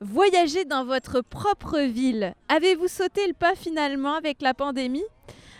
Voyager 0.00 0.64
dans 0.64 0.84
votre 0.84 1.22
propre 1.22 1.80
ville. 1.80 2.32
Avez-vous 2.48 2.86
sauté 2.86 3.26
le 3.26 3.32
pas 3.32 3.56
finalement 3.56 4.14
avec 4.14 4.42
la 4.42 4.54
pandémie? 4.54 5.02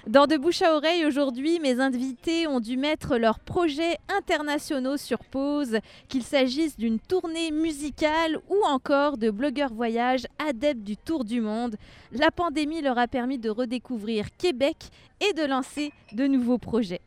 Dans 0.07 0.29
De 0.29 0.37
bouche 0.37 0.62
à 0.62 0.76
oreille 0.76 1.04
aujourd'hui, 1.04 1.58
mes 1.58 1.80
invités 1.80 2.46
ont 2.46 2.60
dû 2.60 2.76
mettre 2.76 3.18
leurs 3.18 3.40
projets 3.40 3.96
internationaux 4.16 4.96
sur 4.96 5.18
pause, 5.24 5.78
qu'il 6.08 6.22
s'agisse 6.22 6.76
d'une 6.76 7.00
tournée 7.00 7.50
musicale 7.50 8.38
ou 8.48 8.62
encore 8.64 9.18
de 9.18 9.30
blogueurs 9.30 9.72
voyage 9.72 10.25
adeptes 10.39 10.84
du 10.84 10.96
tour 10.96 11.25
du 11.25 11.41
monde. 11.41 11.75
La 12.12 12.30
pandémie 12.30 12.80
leur 12.80 12.96
a 12.96 13.09
permis 13.09 13.39
de 13.39 13.50
redécouvrir 13.50 14.27
Québec 14.39 14.77
et 15.20 15.32
de 15.32 15.43
lancer 15.46 15.93
de 16.12 16.29
nouveaux 16.29 16.59
projets. 16.59 17.00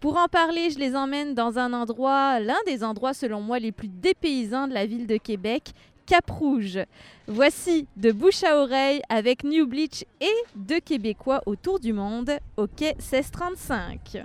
Pour 0.00 0.16
en 0.16 0.28
parler, 0.28 0.70
je 0.70 0.78
les 0.78 0.94
emmène 0.94 1.34
dans 1.34 1.58
un 1.58 1.72
endroit, 1.72 2.40
l'un 2.40 2.58
des 2.66 2.84
endroits 2.84 3.14
selon 3.14 3.40
moi 3.40 3.58
les 3.58 3.72
plus 3.72 3.88
dépaysants 3.88 4.68
de 4.68 4.74
la 4.74 4.86
ville 4.86 5.06
de 5.06 5.16
Québec, 5.16 5.72
Cap 6.08 6.30
Rouge. 6.30 6.78
Voici 7.26 7.86
de 7.98 8.12
bouche 8.12 8.42
à 8.42 8.56
oreille 8.56 9.02
avec 9.10 9.44
New 9.44 9.66
Bleach 9.66 10.06
et 10.22 10.34
deux 10.56 10.80
Québécois 10.80 11.42
autour 11.44 11.80
du 11.80 11.92
monde 11.92 12.30
au 12.56 12.66
quai 12.66 12.94
1635. 12.94 14.24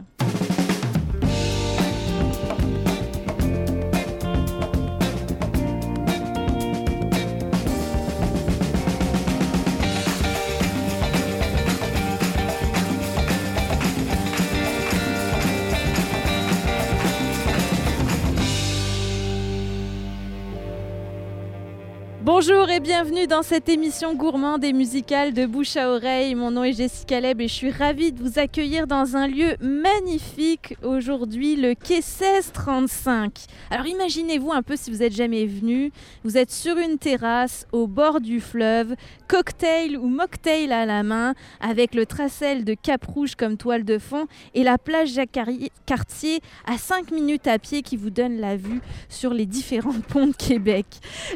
Bonjour 22.26 22.70
et 22.70 22.80
bienvenue 22.80 23.28
dans 23.28 23.44
cette 23.44 23.68
émission 23.68 24.16
gourmande 24.16 24.64
et 24.64 24.72
musicale 24.72 25.34
de 25.34 25.46
bouche 25.46 25.76
à 25.76 25.90
oreille. 25.90 26.36
Mon 26.36 26.52
nom 26.52 26.64
est 26.64 26.72
Jessica 26.72 27.20
Leb 27.20 27.42
et 27.42 27.50
je 27.50 27.54
suis 27.54 27.70
ravie 27.70 28.14
de 28.14 28.24
vous 28.24 28.40
accueillir 28.40 28.88
dans 28.88 29.18
un 29.18 29.28
lieu 29.28 29.58
magnifique 29.60 30.78
aujourd'hui, 30.84 31.58
le 31.58 31.74
quai 31.76 31.96
1635. 31.96 33.44
Alors 33.70 33.88
imaginez-vous 33.88 34.54
un 34.54 34.62
peu 34.62 34.78
si 34.78 34.90
vous 34.90 35.00
n'êtes 35.00 35.14
jamais 35.14 35.46
venu, 35.46 35.92
vous 36.24 36.38
êtes 36.38 36.50
sur 36.50 36.78
une 36.78 36.98
terrasse 36.98 37.68
au 37.74 37.88
bord 37.88 38.22
du 38.22 38.40
fleuve, 38.40 38.96
cocktail 39.28 39.98
ou 39.98 40.08
mocktail 40.08 40.72
à 40.72 40.86
la 40.86 41.04
main, 41.04 41.34
avec 41.60 41.94
le 41.94 42.06
tracel 42.06 42.64
de 42.64 42.74
Cap 42.74 43.04
Rouge 43.04 43.36
comme 43.36 43.58
toile 43.58 43.84
de 43.84 43.98
fond 43.98 44.28
et 44.54 44.64
la 44.64 44.78
plage 44.78 45.10
Jacques-Cartier 45.10 46.40
à 46.66 46.78
5 46.78 47.12
minutes 47.12 47.48
à 47.48 47.60
pied 47.60 47.82
qui 47.82 47.98
vous 47.98 48.12
donne 48.12 48.40
la 48.40 48.56
vue 48.56 48.80
sur 49.10 49.34
les 49.34 49.46
différents 49.46 50.00
ponts 50.08 50.28
de 50.28 50.36
Québec. 50.38 50.86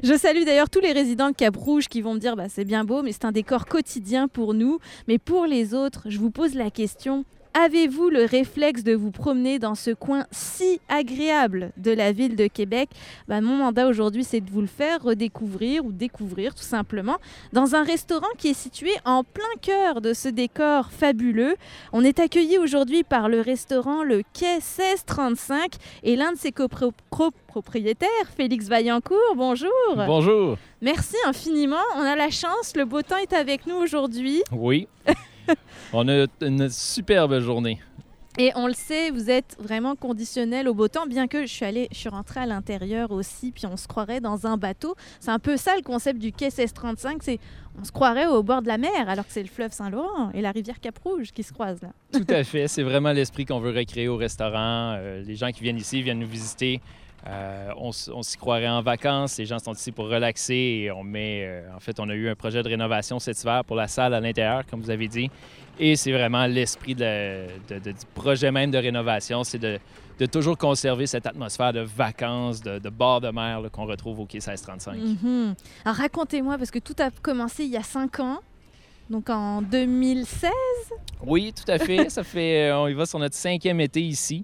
Je 0.01 0.17
salue 0.17 0.45
d'ailleurs 0.45 0.69
tous 0.77 0.83
les 0.83 0.91
résidents 0.91 1.31
de 1.31 1.35
Cap 1.35 1.55
Rouge 1.55 1.87
qui 1.87 2.01
vont 2.01 2.13
me 2.13 2.19
dire 2.19 2.35
bah, 2.35 2.49
c'est 2.49 2.63
bien 2.63 2.83
beau, 2.83 3.01
mais 3.01 3.11
c'est 3.11 3.25
un 3.25 3.31
décor 3.31 3.65
quotidien 3.65 4.27
pour 4.27 4.53
nous. 4.53 4.77
Mais 5.07 5.17
pour 5.17 5.47
les 5.47 5.73
autres, 5.73 6.03
je 6.05 6.19
vous 6.19 6.29
pose 6.29 6.53
la 6.53 6.69
question 6.69 7.25
Avez-vous 7.59 8.11
le 8.11 8.23
réflexe 8.23 8.83
de 8.83 8.93
vous 8.93 9.09
promener 9.09 9.57
dans 9.57 9.73
ce 9.73 9.89
coin 9.89 10.27
si 10.29 10.79
agréable 10.89 11.71
de 11.77 11.89
la 11.89 12.11
ville 12.11 12.35
de 12.35 12.45
Québec? 12.45 12.87
Bah, 13.27 13.41
Mon 13.41 13.55
mandat 13.55 13.87
aujourd'hui, 13.87 14.23
c'est 14.23 14.41
de 14.41 14.51
vous 14.51 14.61
le 14.61 14.67
faire 14.67 15.01
redécouvrir 15.01 15.83
ou 15.83 15.91
découvrir 15.91 16.53
tout 16.53 16.61
simplement 16.61 17.17
dans 17.53 17.73
un 17.73 17.81
restaurant 17.81 18.27
qui 18.37 18.49
est 18.49 18.53
situé 18.53 18.91
en 19.05 19.23
plein 19.23 19.43
cœur 19.59 20.01
de 20.01 20.13
ce 20.13 20.29
décor 20.29 20.91
fabuleux. 20.91 21.55
On 21.93 22.03
est 22.03 22.19
accueilli 22.19 22.59
aujourd'hui 22.59 23.03
par 23.03 23.27
le 23.27 23.41
restaurant 23.41 24.03
Le 24.03 24.21
Quai 24.33 24.57
1635 24.57 25.77
et 26.03 26.15
l'un 26.15 26.33
de 26.33 26.37
ses 26.37 26.51
copropriétaires, 26.51 28.07
Félix 28.35 28.67
Vaillancourt. 28.67 29.33
Bonjour. 29.35 29.71
Bonjour. 29.95 30.57
Merci 30.83 31.15
infiniment. 31.25 31.75
On 31.95 32.01
a 32.01 32.15
la 32.15 32.29
chance, 32.29 32.73
le 32.75 32.85
beau 32.85 33.01
temps 33.01 33.17
est 33.17 33.33
avec 33.33 33.65
nous 33.65 33.77
aujourd'hui. 33.77 34.43
Oui. 34.51 34.87
on 35.93 36.07
a 36.07 36.25
une 36.41 36.69
superbe 36.69 37.39
journée. 37.39 37.79
Et 38.39 38.51
on 38.55 38.67
le 38.67 38.73
sait, 38.73 39.09
vous 39.09 39.31
êtes 39.31 39.57
vraiment 39.59 39.95
conditionnel 39.95 40.67
au 40.67 40.75
beau 40.75 40.87
temps, 40.87 41.07
bien 41.07 41.27
que 41.27 41.41
je 41.47 41.51
suis 41.51 41.65
allée, 41.65 41.87
je 41.91 41.97
suis 41.97 42.09
rentrée 42.09 42.41
à 42.41 42.45
l'intérieur 42.45 43.09
aussi, 43.09 43.51
puis 43.51 43.65
on 43.65 43.77
se 43.77 43.87
croirait 43.87 44.19
dans 44.19 44.45
un 44.45 44.57
bateau. 44.57 44.95
C'est 45.19 45.31
un 45.31 45.39
peu 45.39 45.57
ça 45.57 45.75
le 45.75 45.81
concept 45.81 46.19
du 46.19 46.31
quai 46.31 46.45
1635, 46.45 47.23
c'est 47.23 47.39
on 47.81 47.83
se 47.83 47.91
croirait 47.91 48.27
au 48.27 48.43
bord 48.43 48.61
de 48.61 48.67
la 48.67 48.77
mer, 48.77 48.91
alors 49.07 49.25
que 49.25 49.31
c'est 49.31 49.41
le 49.41 49.49
fleuve 49.49 49.71
Saint-Laurent 49.71 50.29
et 50.35 50.41
la 50.41 50.51
rivière 50.51 50.79
Cap-Rouge 50.79 51.31
qui 51.33 51.41
se 51.41 51.51
croisent 51.51 51.81
là. 51.81 51.89
Tout 52.11 52.31
à 52.31 52.43
fait, 52.43 52.67
c'est 52.67 52.83
vraiment 52.83 53.11
l'esprit 53.11 53.45
qu'on 53.45 53.59
veut 53.59 53.75
recréer 53.75 54.07
au 54.07 54.17
restaurant. 54.17 54.93
Euh, 54.97 55.23
les 55.23 55.35
gens 55.35 55.49
qui 55.49 55.63
viennent 55.63 55.77
ici 55.77 56.03
viennent 56.03 56.19
nous 56.19 56.27
visiter. 56.27 56.79
Euh, 57.25 57.71
on, 57.77 57.91
s'y 57.91 58.37
croirait 58.37 58.67
en 58.67 58.81
vacances. 58.81 59.37
Les 59.37 59.45
gens 59.45 59.59
sont 59.59 59.73
ici 59.73 59.91
pour 59.91 60.07
relaxer 60.07 60.83
et 60.83 60.91
on 60.91 61.03
met. 61.03 61.43
Euh, 61.45 61.75
en 61.75 61.79
fait, 61.79 61.99
on 61.99 62.07
a 62.09 62.13
eu 62.13 62.29
un 62.29 62.35
projet 62.35 62.61
de 62.61 62.69
rénovation 62.69 63.19
cet 63.19 63.41
hiver 63.41 63.65
pour 63.65 63.75
la 63.75 63.87
salle 63.87 64.13
à 64.13 64.19
l'intérieur, 64.19 64.65
comme 64.65 64.81
vous 64.81 64.89
avez 64.89 65.07
dit. 65.07 65.29
Et 65.79 65.95
c'est 65.95 66.11
vraiment 66.11 66.45
l'esprit 66.45 66.95
du 66.95 67.03
projet 68.15 68.51
même 68.51 68.71
de 68.71 68.77
rénovation, 68.77 69.43
c'est 69.43 69.59
de, 69.59 69.79
toujours 70.25 70.57
conserver 70.57 71.05
cette 71.05 71.27
atmosphère 71.27 71.71
de 71.71 71.81
vacances, 71.81 72.61
de, 72.61 72.89
bord 72.89 73.21
de 73.21 73.29
mer 73.29 73.61
qu'on 73.71 73.85
retrouve 73.85 74.21
au 74.21 74.25
quai 74.25 74.37
1635. 74.37 74.95
Mm-hmm. 74.95 75.53
Alors 75.85 75.97
racontez-moi, 75.97 76.57
parce 76.57 76.71
que 76.71 76.79
tout 76.79 76.95
a 76.99 77.11
commencé 77.11 77.65
il 77.65 77.71
y 77.71 77.77
a 77.77 77.83
cinq 77.83 78.19
ans. 78.19 78.39
Donc 79.09 79.29
en 79.29 79.61
2016? 79.61 80.51
Oui, 81.25 81.53
tout 81.53 81.71
à 81.71 81.77
fait. 81.77 82.09
Ça 82.09 82.23
fait, 82.23 82.69
euh, 82.69 82.79
on 82.79 82.87
y 82.87 82.93
va 82.93 83.05
sur 83.05 83.19
notre 83.19 83.35
cinquième 83.35 83.79
été 83.79 84.01
ici. 84.01 84.43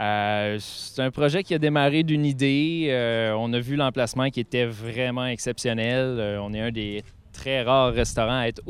Euh, 0.00 0.56
c'est 0.58 1.02
un 1.02 1.10
projet 1.10 1.42
qui 1.42 1.54
a 1.54 1.58
démarré 1.58 2.02
d'une 2.02 2.24
idée. 2.24 2.86
Euh, 2.88 3.34
on 3.38 3.52
a 3.52 3.60
vu 3.60 3.76
l'emplacement 3.76 4.30
qui 4.30 4.40
était 4.40 4.64
vraiment 4.64 5.26
exceptionnel. 5.26 6.16
Euh, 6.18 6.38
on 6.40 6.52
est 6.54 6.60
un 6.60 6.70
des 6.70 7.04
très 7.32 7.62
rares 7.62 7.92
restaurants 7.92 8.40
à 8.40 8.48
être, 8.48 8.62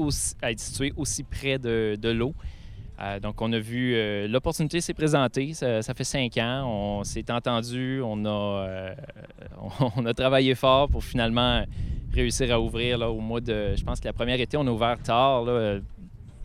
situé 0.56 0.93
aussi 0.97 1.22
près 1.22 1.59
de, 1.59 1.97
l'eau. 2.10 2.34
donc, 3.21 3.41
on 3.41 3.53
a 3.53 3.59
vu 3.59 3.97
l'opportunité 4.28 4.81
s'est 4.81 4.94
présentée. 4.94 5.55
Ça, 5.55 5.94
fait 5.94 6.05
cinq 6.05 6.38
ans. 6.38 6.65
On 6.66 7.05
s'est 7.05 7.31
entendu. 7.31 8.00
On 8.04 8.25
a, 8.25 8.94
on 9.97 10.06
a 10.06 10.15
travaillé 10.15 10.54
fort 10.54 10.89
pour 10.89 11.04
finalement 11.04 11.65
réussir 12.12 12.53
à 12.53 12.60
ouvrir 12.60 12.99
là, 12.99 13.10
au 13.10 13.21
mois 13.21 13.41
de. 13.41 13.75
Je 13.77 13.84
pense 13.84 14.00
que 14.00 14.06
la 14.06 14.12
première 14.12 14.41
été, 14.41 14.56
on 14.56 14.66
a 14.66 14.71
ouvert 14.71 14.99
tard, 15.03 15.44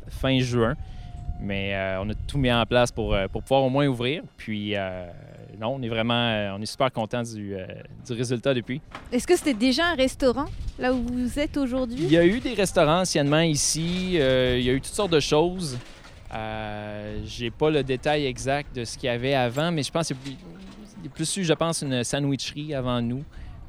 fin 0.08 0.40
juin. 0.40 0.76
Mais 1.40 1.76
euh, 1.76 2.02
on 2.02 2.10
a 2.10 2.14
tout 2.28 2.38
mis 2.38 2.52
en 2.52 2.66
place 2.66 2.92
pour, 2.92 3.14
euh, 3.14 3.28
pour 3.28 3.44
pouvoir 3.44 3.64
au 3.64 3.70
moins 3.70 3.88
ouvrir. 3.88 4.24
Puis, 4.38 4.76
euh, 4.76 5.08
non, 5.60 5.76
on 5.76 5.82
est 5.82 5.90
vraiment, 5.90 6.56
on 6.58 6.62
est 6.62 6.66
super 6.68 6.92
content 6.92 7.22
du, 7.24 7.56
du, 8.06 8.14
résultat 8.14 8.54
depuis. 8.54 8.82
Est-ce 9.12 9.28
que 9.28 9.36
c'était 9.36 9.54
déjà 9.54 9.88
un 9.88 9.96
restaurant, 9.96 10.46
là 10.80 10.94
où 10.94 11.04
vous 11.04 11.40
êtes 11.40 11.58
aujourd'hui? 11.58 12.04
Il 12.04 12.12
y 12.12 12.18
a 12.18 12.26
eu 12.26 12.40
des 12.40 12.54
restaurants 12.54 13.02
anciennement 13.02 13.42
ici. 13.42 14.14
il 14.14 14.62
y 14.62 14.70
a 14.70 14.74
eu 14.74 14.82
toutes 14.82 14.94
sortes 14.94 15.12
de 15.12 15.20
choses. 15.20 15.78
J'ai 17.26 17.52
pas 17.52 17.70
le 17.70 17.84
détail 17.84 18.26
exact 18.26 18.76
de 18.76 18.84
ce 18.84 18.98
qu'il 18.98 19.08
y 19.08 19.12
avait 19.12 19.34
avant, 19.34 19.72
mais 19.72 19.84
je 19.84 19.92
pense 19.92 20.08
qu'il 20.08 20.18
y 21.04 21.08
a 21.08 21.10
plus 21.10 21.38
eu, 21.38 21.44
je 21.44 21.54
pense, 21.54 21.82
une 21.82 22.04
sandwicherie 22.04 22.74
avant 22.74 23.02
nous. 23.02 23.24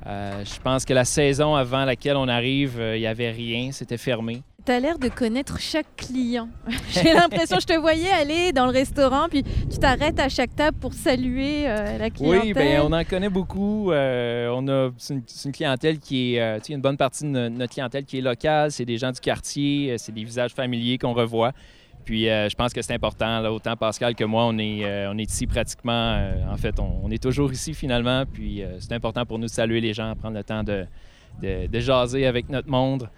je 0.05 0.61
pense 0.63 0.85
que 0.85 0.93
la 0.93 1.05
saison 1.05 1.55
avant 1.55 1.85
laquelle 1.85 2.17
on 2.17 2.29
arrive, 2.29 2.81
il 2.95 3.01
n'y 3.01 3.07
avait 3.07 3.31
rien, 3.31 3.73
c'était 3.73 3.99
fermé. 3.99 4.43
Tu 4.69 4.73
as 4.75 4.81
l'air 4.81 4.99
de 4.99 5.09
connaître 5.09 5.59
chaque 5.59 5.97
client. 5.97 6.51
J'ai 6.91 7.15
l'impression, 7.15 7.57
je 7.59 7.65
te 7.65 7.73
voyais 7.73 8.11
aller 8.11 8.53
dans 8.53 8.67
le 8.67 8.71
restaurant, 8.73 9.27
puis 9.31 9.43
tu 9.43 9.79
t'arrêtes 9.79 10.21
à 10.21 10.29
chaque 10.29 10.55
table 10.55 10.77
pour 10.79 10.93
saluer 10.93 11.67
euh, 11.67 11.97
la 11.97 12.11
clientèle. 12.11 12.43
Oui, 12.45 12.53
bien, 12.53 12.85
on 12.85 12.93
en 12.93 13.03
connaît 13.03 13.31
beaucoup. 13.31 13.91
Euh, 13.91 14.53
on 14.55 14.69
a, 14.69 14.91
c'est 14.99 15.15
une, 15.47 15.53
clientèle 15.53 15.99
qui 15.99 16.35
est, 16.35 16.41
euh, 16.43 16.59
tu 16.59 16.65
sais, 16.65 16.73
une 16.75 16.83
bonne 16.83 16.99
partie 16.99 17.25
de 17.25 17.49
notre 17.49 17.73
clientèle 17.73 18.05
qui 18.05 18.19
est 18.19 18.21
locale. 18.21 18.71
C'est 18.71 18.85
des 18.85 18.99
gens 18.99 19.11
du 19.11 19.21
quartier, 19.21 19.97
c'est 19.97 20.13
des 20.13 20.25
visages 20.25 20.53
familiers 20.53 20.99
qu'on 20.99 21.15
revoit. 21.15 21.53
Puis 22.05 22.25
je 22.25 22.55
pense 22.55 22.75
que 22.75 22.83
c'est 22.83 22.93
important. 22.93 23.41
Là, 23.41 23.51
autant 23.51 23.75
Pascal 23.75 24.15
que 24.15 24.25
moi, 24.25 24.45
on 24.45 24.59
est, 24.59 25.07
on 25.07 25.17
est 25.17 25.31
ici 25.31 25.47
pratiquement. 25.47 26.31
en 26.47 26.57
fait, 26.59 26.75
on, 26.79 27.11
est 27.11 27.23
toujours 27.23 27.51
ici 27.51 27.73
finalement. 27.73 28.25
Puis 28.31 28.63
c'est 28.81 28.93
important 28.93 29.25
pour 29.25 29.39
nous 29.39 29.47
de 29.47 29.51
saluer 29.51 29.81
les 29.81 29.95
gens, 29.95 30.15
prendre 30.15 30.37
le 30.37 30.45
temps 30.45 30.63
de, 30.63 30.85
de, 31.41 31.69
de 31.69 31.81
jaser 31.81 32.27
avec 32.27 32.51
notre 32.51 32.69
monde. 32.69 33.09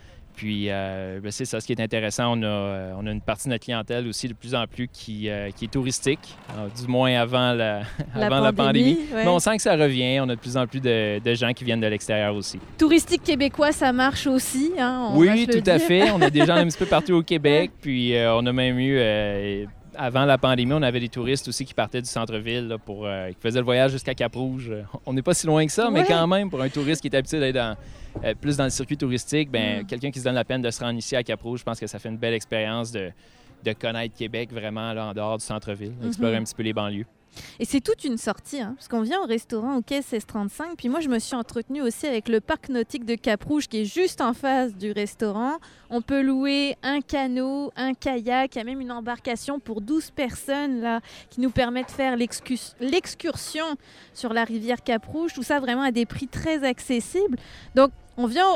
Puis, 0.41 0.69
euh, 0.71 1.21
ben, 1.22 1.31
c'est 1.31 1.45
ça, 1.45 1.60
ce 1.60 1.66
qui 1.66 1.75
est 1.75 1.83
intéressant. 1.83 2.33
On 2.34 2.42
a, 2.42 2.47
euh, 2.47 2.95
on 2.98 3.07
a, 3.07 3.10
une 3.10 3.21
partie 3.21 3.45
de 3.45 3.51
notre 3.51 3.63
clientèle 3.63 4.09
aussi 4.09 4.27
de 4.27 4.33
plus 4.33 4.54
en 4.54 4.66
plus 4.66 4.89
qui, 4.89 5.28
euh, 5.28 5.51
qui 5.51 5.66
est 5.66 5.69
touristique, 5.69 6.34
du 6.81 6.91
moins 6.91 7.15
avant 7.21 7.53
la, 7.53 7.83
avant 8.15 8.41
la 8.41 8.51
pandémie. 8.51 9.01
Mais 9.13 9.27
on 9.27 9.39
sent 9.39 9.57
que 9.57 9.63
ça 9.63 9.77
revient. 9.77 10.19
On 10.21 10.31
a 10.31 10.37
de 10.37 10.41
plus 10.41 10.57
en 10.57 10.66
plus 10.66 10.81
de, 10.81 11.21
gens 11.34 11.53
qui 11.53 11.65
viennent 11.65 11.83
de 11.83 11.87
l'extérieur 11.87 12.34
aussi. 12.34 12.59
Touristique 12.78 13.22
québécois, 13.22 13.72
ça 13.72 13.92
marche 13.92 14.27
aussi. 14.27 14.72
Hein, 14.78 15.10
oui, 15.13 15.47
tout 15.47 15.71
à 15.71 15.78
fait. 15.78 16.10
On 16.10 16.22
a 16.22 16.31
des 16.31 16.47
gens 16.47 16.54
un 16.54 16.65
petit 16.69 16.78
peu 16.78 16.86
partout 16.86 17.13
au 17.13 17.22
Québec. 17.22 17.72
Puis, 17.78 18.15
on 18.16 18.47
a 18.47 18.53
même 18.54 18.78
eu 18.78 18.98
avant 19.97 20.25
la 20.25 20.39
pandémie, 20.39 20.72
on 20.72 20.83
avait 20.83 21.01
des 21.01 21.09
touristes 21.09 21.48
aussi 21.48 21.65
qui 21.65 21.75
partaient 21.75 22.03
du 22.03 22.09
centre-ville 22.09 22.77
pour 22.84 23.07
qui 23.28 23.37
faisaient 23.41 23.59
le 23.59 23.65
voyage 23.65 23.92
jusqu'à 23.92 24.15
Cap-Rouge. 24.15 24.72
On 25.07 25.13
n'est 25.13 25.22
pas 25.22 25.34
si 25.34 25.47
loin 25.47 25.65
que 25.66 25.72
ça, 25.72 25.91
mais 25.91 26.04
quand 26.04 26.27
même, 26.27 26.51
pour 26.51 26.60
un 26.63 26.69
touriste 26.69 27.01
qui 27.03 27.09
est 27.09 27.16
habitué 27.16 27.41
d'être 27.41 27.54
dans, 27.54 27.77
euh, 28.25 28.34
plus 28.34 28.57
dans 28.57 28.65
le 28.65 28.71
circuit 28.71 28.97
touristique, 28.97 29.51
ben, 29.51 29.83
mm. 29.83 29.87
quelqu'un 29.87 30.10
qui 30.10 30.19
se 30.19 30.25
donne 30.25 30.34
la 30.34 30.45
peine 30.45 30.63
de 30.63 30.71
se 30.71 30.83
rendre 30.83 30.98
ici 30.98 31.16
à 31.16 31.22
Cap 31.22 31.41
je 31.42 31.63
pense 31.63 31.81
que 31.81 31.87
ça 31.87 31.98
fait 31.98 32.09
une 32.09 32.19
belle 32.19 32.34
expérience 32.34 32.92
de, 32.92 33.13
connaître 33.81 34.15
Québec 34.15 34.53
vraiment 34.53 34.92
là, 34.92 35.07
en 35.07 35.13
dehors 35.13 35.39
du 35.39 35.45
centre-ville, 35.45 35.93
mm-hmm. 35.93 36.09
explorer 36.09 36.36
un 36.36 36.45
petit 36.45 36.54
peu 36.54 36.63
les 36.63 36.72
banlieues. 36.72 37.07
Et 37.59 37.65
c'est 37.65 37.80
toute 37.80 38.04
une 38.04 38.16
sortie, 38.16 38.60
hein, 38.60 38.74
parce 38.77 38.88
qu'on 38.88 39.03
vient 39.03 39.21
au 39.21 39.27
restaurant 39.27 39.77
au 39.77 39.82
quai 39.82 39.97
1635, 39.97 40.77
puis 40.77 40.88
moi 40.88 41.00
je 41.00 41.09
me 41.09 41.18
suis 41.18 41.34
entretenue 41.36 41.82
aussi 41.82 42.06
avec 42.06 42.28
le 42.28 42.41
parc 42.41 42.68
nautique 42.68 43.04
de 43.04 43.15
Cap-Rouge 43.15 43.68
qui 43.68 43.82
est 43.82 43.84
juste 43.84 44.21
en 44.21 44.32
face 44.32 44.74
du 44.74 44.92
restaurant. 44.92 45.59
On 45.91 46.03
peut 46.03 46.22
louer 46.22 46.77
un 46.82 47.00
canot, 47.00 47.72
un 47.77 47.94
kayak, 47.94 48.54
il 48.54 48.59
y 48.59 48.60
a 48.60 48.65
même 48.65 48.80
une 48.80 48.92
embarcation 48.92 49.60
pour 49.60 49.80
12 49.80 50.10
personnes 50.10 50.80
là 50.80 51.00
qui 51.30 51.41
nous 51.41 51.50
permet 51.50 51.84
de 51.84 51.91
faire 51.91 52.16
l'excursion 52.16 53.65
sur 54.15 54.33
la 54.33 54.44
rivière 54.44 54.83
Cap-Rouge. 54.83 55.33
Tout 55.34 55.42
ça 55.42 55.60
vraiment 55.60 55.83
à 55.83 55.91
des 55.91 56.06
prix 56.06 56.28
très 56.28 56.65
accessibles. 56.65 57.36
Donc 57.74 57.91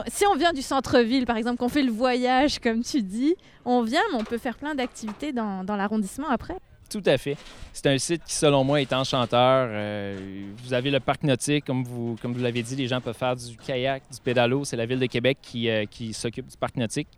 si 0.08 0.26
on 0.26 0.34
vient 0.34 0.52
du 0.52 0.62
centre-ville, 0.62 1.24
par 1.24 1.36
exemple, 1.36 1.56
qu'on 1.58 1.70
fait 1.70 1.82
le 1.82 1.92
voyage, 1.92 2.58
comme 2.58 2.82
tu 2.82 3.02
dis, 3.02 3.34
on 3.64 3.82
vient, 3.82 4.02
mais 4.12 4.18
on 4.20 4.24
peut 4.24 4.36
faire 4.36 4.58
plein 4.58 4.74
d'activités 4.74 5.32
dans 5.32 5.64
l'arrondissement 5.76 6.28
après. 6.28 6.56
Tout 6.90 7.02
à 7.06 7.16
fait. 7.18 7.36
C'est 7.72 7.86
un 7.86 7.98
site 7.98 8.22
qui, 8.24 8.34
selon 8.34 8.62
moi, 8.62 8.80
est 8.80 8.92
enchanteur. 8.92 9.68
Euh, 9.70 10.50
vous 10.62 10.72
avez 10.72 10.90
le 10.90 11.00
parc 11.00 11.22
nautique, 11.22 11.64
comme 11.64 11.82
vous, 11.84 12.16
comme 12.20 12.32
vous 12.32 12.42
l'avez 12.42 12.62
dit, 12.62 12.76
les 12.76 12.86
gens 12.86 13.00
peuvent 13.00 13.16
faire 13.16 13.34
du 13.34 13.56
kayak, 13.56 14.02
du 14.12 14.20
pédalo. 14.20 14.64
C'est 14.64 14.76
la 14.76 14.86
ville 14.86 15.00
de 15.00 15.06
Québec 15.06 15.38
qui, 15.42 15.68
euh, 15.68 15.84
s'occupe 16.12 16.46
du 16.46 16.56
parc 16.56 16.76
nautique. 16.76 17.08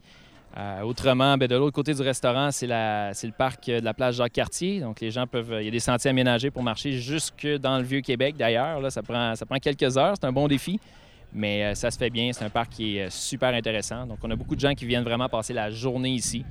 Euh, 0.56 0.80
autrement, 0.82 1.36
ben, 1.36 1.46
de 1.46 1.56
l'autre 1.56 1.74
côté 1.74 1.92
du 1.92 2.00
restaurant, 2.00 2.50
c'est 2.50 2.66
le 2.66 3.30
parc 3.32 3.66
de 3.66 3.84
la 3.84 3.92
plage 3.92 4.14
Jacques-Cartier. 4.14 4.80
Donc, 4.80 5.00
les 5.00 5.10
gens 5.10 5.26
peuvent. 5.26 5.56
Il 5.60 5.66
y 5.66 5.68
a 5.68 5.70
des 5.70 5.80
sentiers 5.80 6.10
aménagés 6.10 6.50
pour 6.50 6.62
marcher 6.62 6.92
jusque 6.92 7.46
dans 7.46 7.76
le 7.76 7.84
Vieux-Québec, 7.84 8.36
d'ailleurs. 8.38 8.80
Ça 8.90 9.02
ça 9.02 9.46
prend 9.46 9.58
quelques 9.58 9.98
heures. 9.98 10.14
C'est 10.18 10.26
un 10.26 10.32
bon 10.32 10.48
défi. 10.48 10.80
Mais 11.32 11.64
euh, 11.64 11.74
ça 11.74 11.90
se 11.90 11.98
fait 11.98 12.10
bien. 12.10 12.32
C'est 12.32 12.44
un 12.44 12.50
parc 12.50 12.70
qui 12.70 12.96
est 12.96 13.04
euh, 13.04 13.10
super 13.10 13.52
intéressant. 13.52 14.06
Donc, 14.06 14.18
on 14.22 14.30
a 14.30 14.36
beaucoup 14.36 14.54
de 14.54 14.60
gens 14.60 14.74
qui 14.74 14.86
viennent 14.86 15.04
vraiment 15.04 15.28
passer 15.28 15.52
la 15.52 15.70
journée 15.70 16.10
ici, 16.10 16.44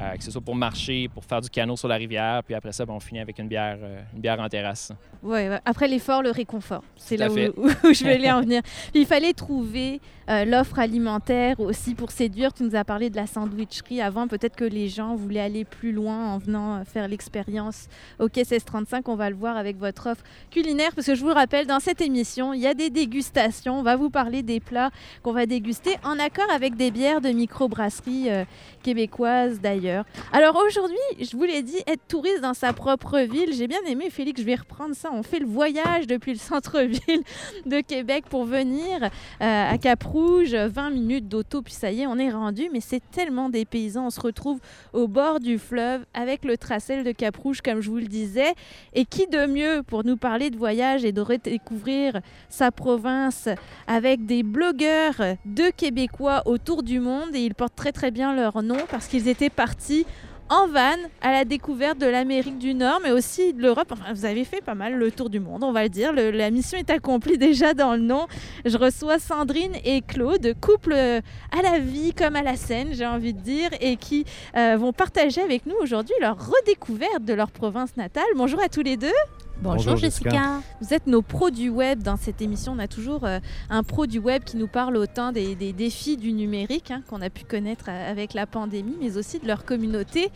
euh, 0.00 0.16
que 0.16 0.24
ce 0.24 0.30
soit 0.30 0.40
pour 0.40 0.54
marcher, 0.54 1.08
pour 1.12 1.24
faire 1.24 1.40
du 1.40 1.50
canot 1.50 1.76
sur 1.76 1.88
la 1.88 1.96
rivière. 1.96 2.42
Puis 2.44 2.54
après 2.54 2.72
ça, 2.72 2.86
ben, 2.86 2.94
on 2.94 3.00
finit 3.00 3.20
avec 3.20 3.38
une 3.38 3.48
bière, 3.48 3.78
une 4.14 4.20
bière 4.20 4.40
en 4.40 4.48
terrasse. 4.48 4.92
Oui, 5.22 5.40
après 5.66 5.88
l'effort, 5.88 6.22
le 6.22 6.30
réconfort. 6.30 6.82
C'est 6.96 7.18
là 7.18 7.28
où, 7.30 7.34
je 7.36 8.04
vais 8.04 8.30
en 8.30 8.40
venir. 8.40 8.62
il 8.94 9.04
fallait 9.04 9.34
trouver 9.34 10.00
l'offre 10.46 10.78
alimentaire 10.78 11.58
aussi 11.58 11.94
pour 11.94 12.12
séduire. 12.12 12.52
Tu 12.52 12.62
nous 12.62 12.76
as 12.76 12.84
parlé 12.84 13.10
de 13.10 13.16
la 13.16 13.26
sandwicherie 13.26 14.00
avant. 14.00 14.28
Peut-être 14.28 14.54
que 14.54 14.64
les 14.64 14.88
gens 14.88 15.16
voulaient 15.16 15.40
aller 15.40 15.64
plus 15.64 15.92
loin 15.92 16.34
en 16.34 16.38
venant 16.38 16.84
faire 16.84 17.08
l'expérience 17.08 17.88
au 18.20 18.28
quai 18.28 18.42
1635. 18.42 19.08
On 19.08 19.16
va 19.16 19.28
le 19.28 19.36
voir 19.36 19.56
avec 19.56 19.76
votre 19.76 20.08
offre 20.08 20.22
culinaire. 20.50 20.92
Parce 20.94 21.08
que 21.08 21.14
je 21.16 21.22
vous 21.22 21.34
rappelle, 21.34 21.66
dans 21.66 21.80
cette 21.80 22.00
émission, 22.00 22.54
il 22.54 22.60
y 22.60 22.66
a 22.68 22.74
des 22.74 22.90
dégustations. 22.90 23.80
On 23.80 23.82
va 23.82 23.96
vous 23.96 24.08
parler 24.08 24.19
des 24.28 24.60
plats 24.60 24.90
qu'on 25.22 25.32
va 25.32 25.46
déguster 25.46 25.96
en 26.04 26.18
accord 26.18 26.50
avec 26.52 26.76
des 26.76 26.90
bières 26.90 27.20
de 27.20 27.30
microbrasserie 27.30 28.30
euh, 28.30 28.44
québécoises 28.82 29.60
d'ailleurs. 29.60 30.04
Alors 30.32 30.60
aujourd'hui, 30.66 30.96
je 31.18 31.36
vous 31.36 31.44
l'ai 31.44 31.62
dit, 31.62 31.78
être 31.86 32.06
touriste 32.06 32.42
dans 32.42 32.54
sa 32.54 32.72
propre 32.72 33.20
ville, 33.20 33.52
j'ai 33.54 33.66
bien 33.66 33.80
aimé 33.86 34.10
Félix, 34.10 34.40
je 34.40 34.46
vais 34.46 34.54
reprendre 34.54 34.94
ça. 34.94 35.10
On 35.12 35.22
fait 35.22 35.38
le 35.38 35.46
voyage 35.46 36.06
depuis 36.06 36.32
le 36.32 36.38
centre-ville 36.38 37.22
de 37.66 37.80
Québec 37.80 38.24
pour 38.28 38.44
venir 38.44 39.04
euh, 39.04 39.08
à 39.40 39.78
Cap-Rouge, 39.78 40.54
20 40.54 40.90
minutes 40.90 41.28
d'auto, 41.28 41.62
puis 41.62 41.72
ça 41.72 41.90
y 41.90 42.02
est, 42.02 42.06
on 42.06 42.18
est 42.18 42.30
rendu. 42.30 42.68
Mais 42.72 42.80
c'est 42.80 43.02
tellement 43.10 43.48
des 43.48 43.64
paysans, 43.64 44.06
on 44.06 44.10
se 44.10 44.20
retrouve 44.20 44.60
au 44.92 45.08
bord 45.08 45.40
du 45.40 45.58
fleuve 45.58 46.04
avec 46.14 46.44
le 46.44 46.56
tracel 46.56 47.04
de 47.04 47.12
Cap-Rouge, 47.12 47.60
comme 47.62 47.80
je 47.80 47.90
vous 47.90 47.98
le 47.98 48.06
disais. 48.06 48.54
Et 48.92 49.04
qui 49.04 49.26
de 49.26 49.46
mieux 49.46 49.82
pour 49.86 50.04
nous 50.04 50.16
parler 50.16 50.50
de 50.50 50.56
voyage 50.56 51.04
et 51.04 51.12
de 51.12 51.20
redécouvrir 51.20 52.20
sa 52.48 52.70
province 52.70 53.48
avec 53.86 54.09
des 54.16 54.42
blogueurs 54.42 55.36
de 55.44 55.70
Québécois 55.76 56.42
autour 56.46 56.82
du 56.82 57.00
monde 57.00 57.34
et 57.34 57.40
ils 57.40 57.54
portent 57.54 57.76
très 57.76 57.92
très 57.92 58.10
bien 58.10 58.34
leur 58.34 58.62
nom 58.62 58.78
parce 58.90 59.06
qu'ils 59.06 59.28
étaient 59.28 59.50
partis 59.50 60.06
en 60.50 60.66
van 60.66 60.96
à 61.22 61.30
la 61.30 61.44
découverte 61.44 61.98
de 61.98 62.06
l'Amérique 62.06 62.58
du 62.58 62.74
Nord, 62.74 62.98
mais 63.04 63.12
aussi 63.12 63.54
de 63.54 63.62
l'Europe. 63.62 63.92
Enfin, 63.92 64.12
vous 64.12 64.24
avez 64.24 64.44
fait 64.44 64.60
pas 64.60 64.74
mal 64.74 64.96
le 64.96 65.12
tour 65.12 65.30
du 65.30 65.38
monde, 65.38 65.62
on 65.62 65.70
va 65.70 65.84
le 65.84 65.88
dire. 65.88 66.12
la 66.12 66.50
mission 66.50 66.76
est 66.76 66.90
accomplie 66.90 67.38
déjà 67.38 67.72
dans 67.72 67.94
le 67.94 68.00
nom. 68.00 68.26
Je 68.64 68.76
reçois 68.76 69.20
Sandrine 69.20 69.76
et 69.84 70.02
Claude, 70.02 70.54
couple 70.60 70.92
à 70.92 71.62
la 71.62 71.78
vie 71.78 72.12
comme 72.12 72.34
à 72.34 72.42
la 72.42 72.56
scène, 72.56 72.88
j'ai 72.92 73.06
envie 73.06 73.32
de 73.32 73.40
dire, 73.40 73.70
et 73.80 73.96
qui 73.96 74.24
euh, 74.56 74.76
vont 74.76 74.92
partager 74.92 75.40
avec 75.40 75.66
nous 75.66 75.76
aujourd'hui 75.80 76.14
leur 76.20 76.36
redécouverte 76.36 77.24
de 77.24 77.32
leur 77.32 77.52
province 77.52 77.96
natale. 77.96 78.24
Bonjour 78.34 78.60
à 78.60 78.68
tous 78.68 78.82
les 78.82 78.96
deux. 78.96 79.12
Bonjour, 79.62 79.96
Jessica. 79.96 80.62
Vous 80.80 80.94
êtes 80.94 81.06
nos 81.06 81.20
pros 81.20 81.50
du 81.50 81.68
web 81.68 82.02
dans 82.02 82.16
cette 82.16 82.40
émission. 82.40 82.72
On 82.72 82.78
a 82.78 82.88
toujours 82.88 83.24
euh, 83.24 83.40
un 83.68 83.82
pro 83.82 84.06
du 84.06 84.18
web 84.18 84.42
qui 84.42 84.56
nous 84.56 84.68
parle 84.68 84.96
autant 84.96 85.32
des, 85.32 85.54
défis 85.54 86.16
du 86.16 86.32
numérique 86.32 86.90
hein, 86.90 87.02
qu'on 87.08 87.20
a 87.20 87.28
pu 87.28 87.44
connaître 87.44 87.86
euh, 87.88 88.10
avec 88.10 88.32
la 88.32 88.46
pandémie, 88.46 88.96
mais 88.98 89.18
aussi 89.18 89.38
de 89.38 89.46
leur 89.46 89.66
communauté. 89.66 90.30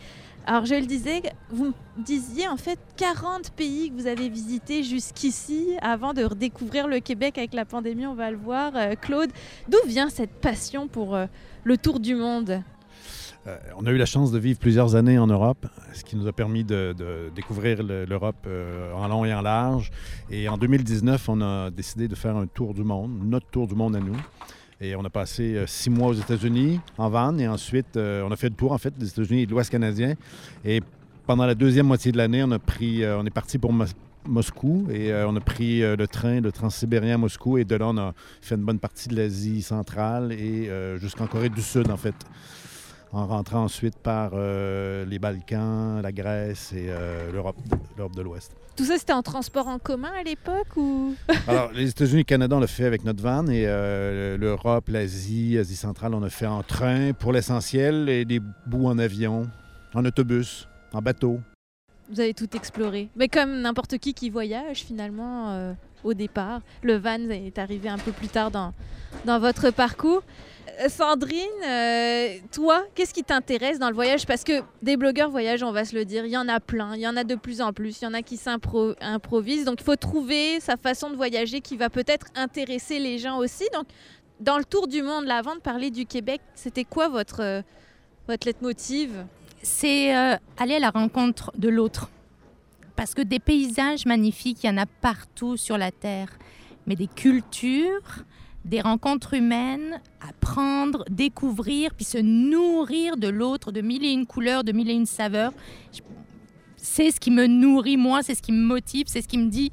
Alors 0.45 0.65
je 0.67 0.75
le 0.75 0.85
disais, 0.85 1.23
vous 1.49 1.65
me 1.65 1.73
disiez 2.03 2.47
en 2.47 2.57
fait 2.57 2.77
40 2.97 3.49
pays 3.53 3.89
que 3.89 3.95
vous 3.95 4.05
avez 4.05 4.29
visités 4.29 4.83
jusqu'ici 4.83 5.75
avant 5.81 6.13
de 6.13 6.23
redécouvrir 6.23 6.87
le 6.87 6.99
Québec 6.99 7.39
avec 7.39 7.55
la 7.55 7.65
pandémie, 7.65 8.05
on 8.05 8.13
va 8.13 8.29
le 8.29 8.37
voir. 8.37 8.73
Euh, 8.75 8.93
Claude, 8.93 9.31
d'où 9.67 9.79
vient 9.87 10.09
cette 10.09 10.39
passion 10.39 10.87
pour 10.87 11.17
le 11.63 11.77
tour 11.77 11.99
du 11.99 12.13
monde? 12.13 12.61
Euh, 13.47 13.57
on 13.77 13.85
a 13.85 13.91
eu 13.91 13.97
la 13.97 14.07
chance 14.07 14.31
de 14.31 14.39
vivre 14.39 14.57
plusieurs 14.57 14.95
années 14.95 15.19
en 15.19 15.27
Europe, 15.27 15.67
ce 15.93 16.03
qui 16.03 16.15
nous 16.15 16.27
a 16.27 16.33
permis 16.33 16.63
de, 16.63 16.95
découvrir 17.35 17.83
l'Europe 17.83 18.35
euh, 18.47 18.91
en 18.93 19.07
long 19.07 19.23
et 19.23 19.33
en 19.33 19.41
large. 19.41 19.91
Et 20.31 20.49
en 20.49 20.57
2019, 20.57 21.29
on 21.29 21.41
a 21.41 21.69
décidé 21.69 22.07
de 22.07 22.15
faire 22.15 22.35
un 22.35 22.47
tour 22.47 22.73
du 22.73 22.83
monde, 22.83 23.11
notre 23.23 23.47
tour 23.47 23.67
du 23.67 23.75
monde 23.75 23.95
à 23.95 23.99
nous. 23.99 24.17
Et 24.81 24.95
on 24.95 25.05
a 25.05 25.09
passé 25.09 25.55
euh, 25.55 25.67
six 25.67 25.91
mois 25.91 26.09
aux 26.09 26.13
États-Unis 26.13 26.79
en 26.97 27.09
van 27.09 27.37
et 27.37 27.47
ensuite 27.47 27.97
on 27.97 28.31
a 28.31 28.35
fait 28.35 28.49
le 28.49 28.55
tour 28.55 28.71
en 28.71 28.77
fait 28.77 28.97
des 28.97 29.07
États-Unis 29.07 29.43
et 29.43 29.45
de 29.45 29.51
l'Ouest 29.51 29.69
canadien. 29.69 30.15
Et 30.63 30.81
pendant 31.27 31.45
la 31.45 31.55
deuxième 31.55 31.85
moitié 31.85 32.11
de 32.11 32.17
l'année, 32.17 32.43
on 32.43 32.51
est 32.51 33.29
parti 33.33 33.57
pour 33.57 33.73
Moscou 34.27 34.87
et 34.91 35.13
on 35.13 35.35
a 35.35 35.39
pris 35.39 35.81
le 35.81 36.07
train, 36.07 36.41
le 36.41 36.51
transsibérien 36.51 37.15
à 37.15 37.17
Moscou 37.17 37.57
et 37.57 37.63
de 37.63 37.75
là 37.75 37.87
on 37.87 37.97
a 37.97 38.13
fait 38.41 38.55
une 38.55 38.63
bonne 38.63 38.79
partie 38.79 39.07
de 39.07 39.15
l'Asie 39.15 39.61
centrale 39.61 40.33
et 40.33 40.69
jusqu'en 40.99 41.25
Corée 41.25 41.49
du 41.49 41.61
Sud 41.61 41.89
en 41.89 41.97
fait 41.97 42.15
en 43.15 43.27
rentrant 43.27 43.63
ensuite 43.63 43.97
par 43.97 44.31
euh, 44.33 45.05
les 45.05 45.19
Balkans, 45.19 46.01
la 46.01 46.11
Grèce 46.11 46.73
et 46.73 46.87
euh, 46.89 47.31
l'Europe, 47.31 47.55
de 48.13 48.21
l'Ouest. 48.21 48.51
Tout 48.75 48.83
ça, 48.83 48.97
c'était 48.97 49.13
en 49.13 49.23
transport 49.23 49.69
en 49.69 49.79
commun 49.79 50.11
à 50.19 50.21
l'époque 50.21 50.75
ou? 50.75 51.15
Alors, 51.47 51.71
les 51.71 51.89
États-Unis 51.89 52.17
et 52.17 52.23
le 52.23 52.25
Canada, 52.25 52.57
on 52.57 52.59
l'a 52.59 52.67
fait 52.67 52.83
avec 52.83 53.05
notre 53.05 53.23
van 53.23 53.47
et 53.47 53.63
euh, 53.65 54.37
l'Europe, 54.37 54.89
l'Asie, 54.89 55.57
Asie 55.57 55.77
centrale, 55.77 56.13
on 56.13 56.23
a 56.23 56.29
fait 56.29 56.45
en 56.45 56.61
train 56.61 57.13
pour 57.13 57.31
l'essentiel 57.31 58.09
et 58.09 58.25
des 58.25 58.41
bouts 58.67 58.87
en 58.87 58.99
avion, 58.99 59.49
en 59.93 60.03
autobus, 60.03 60.67
en 60.91 61.01
bateau. 61.01 61.39
Vous 62.09 62.19
avez 62.19 62.33
tout 62.33 62.53
exploré. 62.53 63.07
Mais 63.15 63.29
comme 63.29 63.61
n'importe 63.61 63.97
qui 63.97 64.13
qui 64.13 64.29
voyage, 64.29 64.79
finalement, 64.79 65.73
au 66.03 66.13
départ, 66.13 66.61
le 66.83 66.97
van 66.97 67.29
est 67.29 67.57
arrivé 67.57 67.87
un 67.89 67.97
peu 67.97 68.11
plus 68.11 68.27
tard 68.27 68.51
dans, 68.51 68.73
dans 69.23 69.39
votre 69.39 69.71
parcours. 69.71 70.21
Euh, 70.79 70.89
Sandrine, 70.89 71.45
euh, 71.65 72.37
toi, 72.51 72.83
qu'est-ce 72.95 73.13
qui 73.13 73.23
t'intéresse 73.23 73.79
dans 73.79 73.89
le 73.89 73.95
voyage? 73.95 74.25
Parce 74.25 74.43
que 74.43 74.63
des 74.81 74.97
blogueurs 74.97 75.29
voyagent, 75.29 75.63
on 75.63 75.71
va 75.71 75.85
se 75.85 75.95
le 75.95 76.05
dire, 76.05 76.25
il 76.25 76.31
y 76.31 76.37
en 76.37 76.47
a 76.47 76.59
plein, 76.59 76.95
il 76.95 77.01
y 77.01 77.07
en 77.07 77.15
a 77.15 77.23
de 77.23 77.35
plus 77.35 77.61
en 77.61 77.71
plus, 77.71 78.01
il 78.01 78.05
y 78.05 78.07
en 78.07 78.13
a 78.13 78.21
qui 78.21 78.37
s'improvisent. 78.37 79.65
Donc 79.65 79.81
il 79.81 79.83
faut 79.83 79.95
trouver 79.95 80.59
sa 80.59 80.77
façon 80.77 81.09
de 81.09 81.15
voyager 81.15 81.61
qui 81.61 81.77
va 81.77 81.89
peut-être 81.89 82.27
intéresser 82.35 82.99
les 82.99 83.19
gens 83.19 83.37
aussi. 83.37 83.65
Donc 83.73 83.85
dans 84.39 84.57
le 84.57 84.65
tour 84.65 84.87
du 84.87 85.01
monde, 85.01 85.25
là, 85.25 85.37
avant 85.37 85.55
de 85.55 85.61
parler 85.61 85.91
du 85.91 86.05
Québec, 86.05 86.41
c'était 86.55 86.83
quoi 86.83 87.09
votre, 87.09 87.41
euh, 87.41 87.61
votre 88.27 88.47
leitmotiv? 88.47 89.11
C'est 89.61 90.13
aller 90.13 90.75
à 90.75 90.79
la 90.79 90.91
rencontre 90.91 91.51
de 91.57 91.69
l'autre. 91.69 92.11
Parce 92.95 93.15
que 93.15 93.23
des 93.23 93.39
paysages 93.39 94.05
magnifiques, 94.05 94.63
il 94.63 94.67
y 94.67 94.69
en 94.69 94.77
a 94.77 94.85
partout 94.85 95.57
sur 95.57 95.77
la 95.79 95.91
Terre. 95.91 96.29
Mais 96.85 96.95
des 96.95 97.07
cultures, 97.07 98.23
des 98.65 98.81
rencontres 98.81 99.35
humaines, 99.35 100.01
apprendre, 100.19 101.05
découvrir, 101.09 101.93
puis 101.93 102.03
se 102.03 102.17
nourrir 102.17 103.15
de 103.15 103.27
l'autre, 103.27 103.71
de 103.71 103.81
mille 103.81 104.03
et 104.03 104.11
une 104.11 104.25
couleurs, 104.25 104.63
de 104.63 104.71
mille 104.71 104.89
et 104.89 104.93
une 104.93 105.05
saveurs. 105.05 105.53
C'est 106.75 107.11
ce 107.11 107.19
qui 107.19 107.31
me 107.31 107.45
nourrit, 107.45 107.97
moi, 107.97 108.23
c'est 108.23 108.35
ce 108.35 108.41
qui 108.41 108.51
me 108.51 108.63
motive, 108.63 109.05
c'est 109.07 109.21
ce 109.21 109.27
qui 109.27 109.37
me 109.37 109.49
dit, 109.49 109.71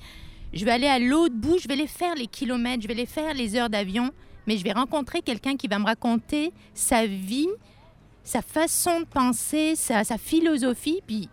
je 0.52 0.64
vais 0.64 0.70
aller 0.70 0.86
à 0.86 0.98
l'autre 0.98 1.34
bout, 1.34 1.58
je 1.58 1.68
vais 1.68 1.76
les 1.76 1.86
faire 1.86 2.14
les 2.14 2.26
kilomètres, 2.26 2.82
je 2.82 2.88
vais 2.88 2.94
les 2.94 3.06
faire 3.06 3.32
les 3.32 3.56
heures 3.56 3.70
d'avion, 3.70 4.10
mais 4.46 4.58
je 4.58 4.64
vais 4.64 4.72
rencontrer 4.72 5.22
quelqu'un 5.22 5.56
qui 5.56 5.68
va 5.68 5.78
me 5.78 5.86
raconter 5.86 6.52
sa 6.74 7.06
vie, 7.06 7.48
sa 8.24 8.42
façon 8.42 9.00
de 9.00 9.06
penser, 9.06 9.74
sa, 9.74 10.04
philosophie, 10.18 11.00
puis 11.06 11.28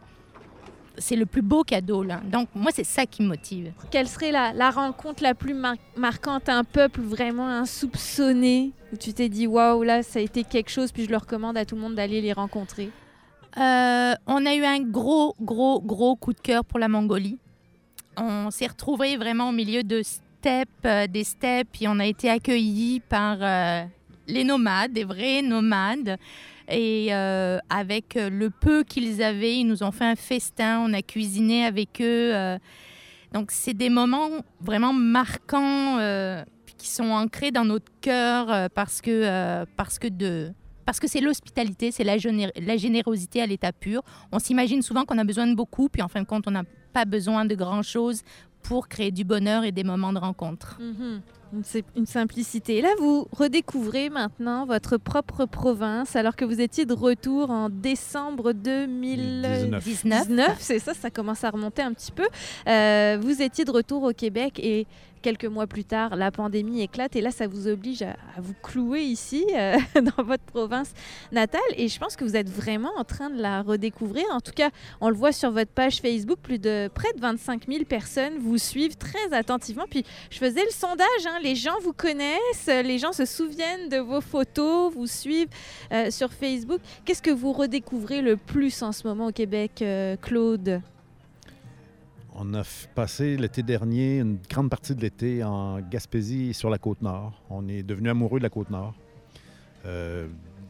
c'est 0.99 1.15
le 1.15 1.25
plus 1.25 1.41
beau 1.41 1.63
cadeau. 1.63 2.03
Là. 2.03 2.21
Donc, 2.23 2.49
moi, 2.53 2.71
c'est 2.73 2.83
ça 2.83 3.05
qui 3.05 3.23
me 3.23 3.27
motive. 3.27 3.71
Quelle 3.91 4.07
serait 4.07 4.31
la, 4.31 4.71
rencontre 4.71 5.23
la 5.23 5.33
plus 5.33 5.55
marquante 5.95 6.49
Un 6.49 6.63
peuple 6.63 7.01
vraiment 7.01 7.47
insoupçonné 7.47 8.71
où 8.93 8.97
tu 8.97 9.13
t'es 9.13 9.29
dit, 9.29 9.47
waouh, 9.47 9.83
là, 9.83 10.03
ça 10.03 10.19
a 10.19 10.21
été 10.21 10.43
quelque 10.43 10.69
chose, 10.69 10.91
puis 10.91 11.05
je 11.05 11.09
le 11.09 11.17
recommande 11.17 11.57
à 11.57 11.65
tout 11.65 11.75
le 11.75 11.81
monde 11.81 11.95
d'aller 11.95 12.21
les 12.21 12.33
rencontrer? 12.33 12.91
Euh, 13.57 14.13
On 14.27 14.45
a 14.45 14.55
eu 14.55 14.63
un 14.63 14.79
gros, 14.79 15.35
gros, 15.41 15.81
gros 15.81 16.15
coup 16.15 16.33
de 16.33 16.39
cœur 16.39 16.63
pour 16.65 16.79
la 16.79 16.87
Mongolie. 16.87 17.37
On 18.17 18.51
s'est 18.51 18.67
retrouvés 18.67 19.17
vraiment 19.17 19.49
au 19.49 19.51
milieu 19.51 19.83
de 19.83 20.01
steppes, 20.03 20.69
euh, 20.85 21.07
des 21.07 21.23
steppes, 21.23 21.69
puis 21.71 21.87
on 21.87 21.99
a 21.99 22.05
été 22.05 22.29
accueillis 22.29 22.99
par 22.99 23.37
euh, 23.41 23.83
les 24.27 24.43
nomades, 24.43 24.93
des 24.93 25.03
vrais 25.03 25.41
nomades. 25.41 26.17
Et 26.69 27.07
euh, 27.11 27.57
avec 27.69 28.15
euh, 28.15 28.29
le 28.29 28.49
peu 28.49 28.83
qu'ils 28.83 29.21
avaient, 29.23 29.57
ils 29.57 29.65
nous 29.65 29.83
ont 29.83 29.91
fait 29.91 30.05
un 30.05 30.15
festin. 30.15 30.79
On 30.85 30.93
a 30.93 31.01
cuisiné 31.01 31.65
avec 31.65 31.99
eux. 32.01 32.33
Euh, 32.35 32.57
Donc, 33.33 33.51
c'est 33.51 33.73
des 33.73 33.89
moments 33.89 34.29
vraiment 34.61 34.93
marquants 34.93 35.97
qui 36.77 36.87
sont 36.89 37.11
ancrés 37.11 37.51
dans 37.51 37.65
notre 37.65 37.91
cœur 38.01 38.69
parce 38.71 39.01
que, 39.01 39.65
parce 39.75 39.99
que 39.99 40.07
de 40.07 40.51
parce 40.85 40.99
que 40.99 41.07
c'est 41.07 41.21
l'hospitalité, 41.21 41.91
c'est 41.91 42.03
la, 42.03 42.17
géné- 42.17 42.49
la 42.59 42.75
générosité 42.75 43.43
à 43.43 43.45
l'état 43.45 43.71
pur. 43.71 44.01
On 44.31 44.39
s'imagine 44.39 44.81
souvent 44.81 45.05
qu'on 45.05 45.19
a 45.19 45.23
besoin 45.23 45.45
de 45.45 45.53
beaucoup, 45.53 45.87
puis 45.87 46.01
en 46.01 46.07
fin 46.07 46.19
de 46.21 46.25
compte, 46.25 46.47
on 46.47 46.51
n'a 46.51 46.63
pas 46.93 47.05
besoin 47.05 47.45
de 47.45 47.53
grand-chose 47.53 48.23
pour 48.63 48.87
créer 48.87 49.11
du 49.11 49.23
bonheur 49.23 49.63
et 49.65 49.71
des 49.71 49.83
moments 49.83 50.11
de 50.13 50.17
rencontre. 50.17 50.79
Mhm. 50.81 51.21
C'est 51.21 51.38
une 51.95 52.05
simplicité. 52.05 52.77
Et 52.77 52.81
là, 52.81 52.89
vous 52.99 53.27
redécouvrez 53.31 54.09
maintenant 54.09 54.65
votre 54.65 54.97
propre 54.97 55.45
province 55.45 56.15
alors 56.15 56.35
que 56.35 56.45
vous 56.45 56.61
étiez 56.61 56.85
de 56.85 56.93
retour 56.93 57.49
en 57.49 57.69
décembre 57.69 58.53
2019. 58.53 59.83
19. 59.83 60.27
19, 60.27 60.57
c'est 60.59 60.79
ça, 60.79 60.93
ça 60.93 61.09
commence 61.09 61.43
à 61.43 61.49
remonter 61.49 61.81
un 61.81 61.93
petit 61.93 62.11
peu. 62.11 62.27
Euh, 62.67 63.17
vous 63.21 63.41
étiez 63.41 63.65
de 63.65 63.71
retour 63.71 64.03
au 64.03 64.13
Québec 64.13 64.59
et 64.59 64.85
quelques 65.21 65.45
mois 65.45 65.67
plus 65.67 65.83
tard, 65.83 66.15
la 66.15 66.31
pandémie 66.31 66.81
éclate 66.81 67.15
et 67.15 67.21
là, 67.21 67.31
ça 67.31 67.47
vous 67.47 67.67
oblige 67.67 68.01
à, 68.01 68.15
vous 68.37 68.53
clouer 68.61 69.01
ici, 69.01 69.45
euh, 69.55 69.77
dans 70.01 70.23
votre 70.23 70.43
province 70.43 70.91
natale. 71.31 71.61
Et 71.75 71.87
je 71.87 71.99
pense 71.99 72.15
que 72.15 72.23
vous 72.23 72.35
êtes 72.35 72.49
vraiment 72.49 72.91
en 72.97 73.03
train 73.03 73.29
de 73.29 73.41
la 73.41 73.61
redécouvrir. 73.61 74.25
En 74.31 74.39
tout 74.39 74.51
cas, 74.51 74.69
on 75.01 75.09
le 75.09 75.15
voit 75.15 75.31
sur 75.31 75.51
votre 75.51 75.71
page 75.71 76.01
Facebook, 76.01 76.39
plus 76.41 76.59
de 76.59 76.89
près 76.93 77.11
de 77.13 77.21
25 77.21 77.67
000 77.67 77.83
personnes 77.85 78.37
vous 78.39 78.57
suivent 78.57 78.97
très 78.97 79.33
attentivement. 79.33 79.85
Puis 79.89 80.03
je 80.29 80.37
faisais 80.37 80.63
le 80.63 80.71
sondage, 80.71 81.25
hein, 81.25 81.39
les 81.41 81.55
gens 81.55 81.79
vous 81.83 81.93
connaissent, 81.93 82.67
les 82.67 82.97
gens 82.97 83.13
se 83.13 83.25
souviennent 83.25 83.89
de 83.89 83.97
vos 83.97 84.21
photos, 84.21 84.93
vous 84.93 85.07
suivent 85.07 85.49
euh, 85.91 86.11
sur 86.11 86.31
Facebook. 86.31 86.79
Qu'est-ce 87.05 87.21
que 87.21 87.31
vous 87.31 87.53
redécouvrez 87.53 88.21
le 88.21 88.37
plus 88.37 88.81
en 88.81 88.91
ce 88.91 89.07
moment 89.07 89.27
au 89.27 89.31
Québec, 89.31 89.81
euh, 89.81 90.15
Claude? 90.17 90.81
On 92.41 92.53
a 92.53 92.63
passé 92.95 93.35
l'été 93.35 93.63
dernier 93.63 94.19
une 94.19 94.37
grande 94.49 94.69
partie 94.69 94.95
de 94.95 95.01
l'été 95.01 95.43
en 95.43 95.81
Gaspésie 95.81 96.53
sur 96.53 96.69
la 96.69 96.77
côte 96.77 97.01
nord. 97.01 97.33
On 97.49 97.67
est 97.67 97.83
devenu 97.83 98.09
amoureux 98.09 98.39
de 98.39 98.43
la 98.43 98.49
côte 98.49 98.69
nord. 98.69 98.93
Euh, 99.85 100.27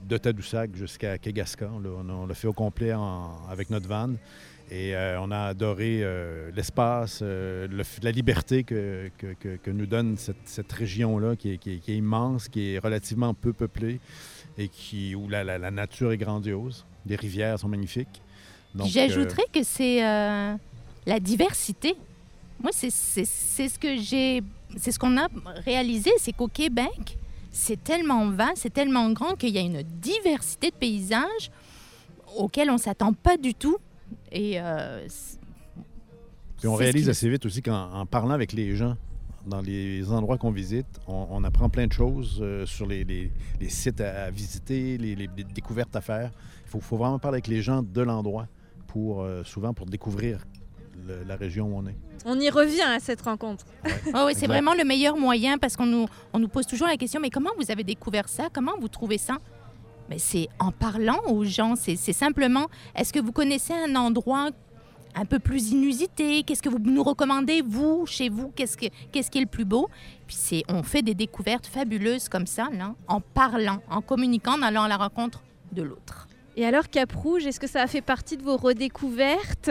de 0.08 0.18
Tadoussac 0.18 0.76
jusqu'à 0.76 1.20
Kegaska. 1.20 1.70
On 1.72 2.26
l'a- 2.26 2.34
fait 2.34 2.48
au 2.48 2.54
complet 2.54 2.94
en- 2.94 3.38
avec 3.50 3.70
notre 3.70 3.88
van. 3.88 4.14
Et 4.72 4.96
euh, 4.96 5.20
on 5.22 5.30
a 5.32 5.42
adoré 5.46 6.00
euh, 6.02 6.50
l'espace, 6.56 7.20
euh, 7.22 7.68
le 7.68 7.84
la 8.04 8.12
liberté 8.12 8.64
que, 8.64 9.10
que- 9.18 9.34
que- 9.34 9.56
que 9.58 9.72
nous 9.72 9.86
donne 9.86 10.18
cette, 10.18 10.46
cette 10.48 10.72
région-là, 10.72 11.36
qui 11.36 11.52
est, 11.54 11.58
qui 11.58 11.74
est- 11.74 11.78
qui 11.80 11.92
est 11.92 11.98
immense, 11.98 12.48
qui 12.50 12.74
est 12.74 12.80
relativement 12.80 13.34
peu 13.36 13.54
peuplée 13.54 14.00
et 14.58 14.68
qui, 14.70 15.14
où 15.16 15.28
la, 15.30 15.44
la- 15.44 15.58
la 15.60 15.72
nature 15.72 16.12
est 16.12 16.18
grandiose. 16.18 16.86
Les 17.06 17.16
rivières 17.16 17.60
sont 17.60 17.68
magnifiques. 17.70 18.22
J'ajouterais 18.86 19.46
que 19.52 19.64
c'est 19.64 20.04
la 21.10 21.20
diversité. 21.20 21.96
Moi, 22.62 22.72
c'est 22.74 22.90
ce 22.92 23.80
que 23.80 23.98
j'ai, 23.98 24.42
c'est 24.78 24.92
ce 24.92 25.00
qu'on 25.00 25.18
a 25.18 25.28
réalisé, 25.66 26.12
c'est 26.18 26.34
qu'au 26.34 26.48
Québec, 26.48 27.18
c'est 27.52 27.84
tellement 27.84 28.30
vaste, 28.30 28.58
c'est 28.64 28.74
tellement 28.74 29.12
grand 29.12 29.36
qu'il 29.36 29.50
y 29.50 29.58
a 29.58 29.62
une 29.62 29.82
diversité 29.84 30.70
de 30.70 30.76
paysages 30.76 31.50
auxquels 32.38 32.70
on 32.70 32.78
s'attend 32.78 33.14
pas 33.14 33.38
du 33.38 33.54
tout. 33.56 33.78
Et 34.32 34.60
euh, 34.62 35.08
Puis 36.60 36.68
on 36.68 36.76
réalise 36.76 37.06
qui- 37.06 37.10
assez 37.10 37.30
vite 37.30 37.46
aussi 37.46 37.62
qu'en 37.62 37.92
en 37.92 38.06
parlant 38.06 38.32
avec 38.34 38.54
les 38.54 38.76
gens, 38.76 38.96
dans 39.48 39.62
les 39.62 40.12
endroits 40.12 40.38
qu'on 40.38 40.52
visite, 40.52 40.86
on, 41.08 41.28
on 41.32 41.44
apprend 41.44 41.70
plein 41.70 41.88
de 41.88 41.94
choses 41.94 42.40
euh, 42.42 42.66
sur 42.66 42.86
les, 42.86 43.04
les- 43.04 43.32
les 43.60 43.70
sites 43.70 44.02
à, 44.02 44.26
à 44.26 44.32
visiter, 44.32 44.98
les 44.98 45.16
découvertes 45.56 45.96
à 45.96 46.02
faire. 46.02 46.32
Il 46.66 46.70
faut, 46.70 46.82
faut 46.82 46.98
vraiment 46.98 47.18
parler 47.20 47.36
avec 47.38 47.48
les 47.48 47.62
gens 47.62 47.82
de 47.82 48.02
l'endroit 48.02 48.48
pour 48.88 49.22
euh, 49.22 49.44
souvent 49.44 49.74
pour 49.74 49.86
découvrir 49.88 50.46
le- 51.08 51.24
la 51.28 51.36
région 51.36 51.68
où 51.68 51.78
on 51.78 51.88
est. 51.88 51.96
On 52.26 52.40
y 52.40 52.50
revient 52.50 52.82
à 52.82 53.00
cette 53.00 53.22
rencontre. 53.22 53.66
Ouais, 54.14 54.24
ouais, 54.26 54.34
c'est 54.34 54.48
vraiment 54.48 54.74
le 54.74 54.84
meilleur 54.84 55.16
moyen 55.18 55.58
parce 55.58 55.76
qu'on 55.78 55.86
nous, 55.86 56.06
on 56.34 56.40
nous 56.40 56.48
pose 56.50 56.66
toujours 56.68 56.88
la 56.88 56.98
question, 56.98 57.20
mais 57.22 57.30
comment 57.30 57.52
vous 57.58 57.72
avez 57.72 57.84
découvert 57.84 58.28
ça? 58.28 58.48
Comment 58.54 58.74
vous 58.80 58.88
trouvez 58.90 59.18
ça? 59.18 59.38
Mais 60.10 60.18
c'est 60.20 60.48
en 60.60 60.72
parlant 60.72 61.20
aux 61.28 61.44
gens, 61.46 61.76
c'est 61.76 61.96
c'est 61.96 62.14
simplement, 62.14 62.68
est-ce 62.96 63.14
que 63.14 63.20
vous 63.20 63.32
connaissez 63.32 63.74
un 63.74 63.96
endroit 63.96 64.50
un 65.16 65.26
peu 65.26 65.40
plus 65.40 65.72
inusité? 65.72 66.44
Qu'est-ce 66.44 66.62
que 66.62 66.70
vous 66.70 66.80
nous 66.80 67.04
recommandez, 67.04 67.62
vous, 67.66 68.06
chez 68.06 68.28
vous? 68.30 68.52
Qu'est-ce 68.56 68.76
que- 68.78 68.88
qu'est-ce 69.12 69.30
qui 69.32 69.38
est 69.38 69.42
le 69.42 69.48
plus 69.48 69.66
beau? 69.66 69.88
Puis 70.28 70.36
c'est, 70.40 70.64
on 70.68 70.84
fait 70.84 71.02
des 71.04 71.14
découvertes 71.16 71.68
fabuleuses 71.68 72.28
comme 72.28 72.48
ça, 72.48 72.70
là, 72.74 72.96
en 73.08 73.22
parlant, 73.22 73.82
en 73.90 74.02
communiquant, 74.02 74.54
en 74.58 74.62
allant 74.64 74.84
à 74.84 74.88
la 74.88 74.98
rencontre 74.98 75.42
de 75.72 75.84
l'autre. 75.84 76.28
Et 76.58 76.66
alors, 76.66 76.90
Cap 76.90 77.12
Rouge, 77.14 77.46
est-ce 77.46 77.60
que 77.60 77.68
ça 77.68 77.82
a 77.84 77.88
fait 77.88 78.02
partie 78.02 78.36
de 78.36 78.44
vos 78.44 78.58
redécouvertes? 78.58 79.70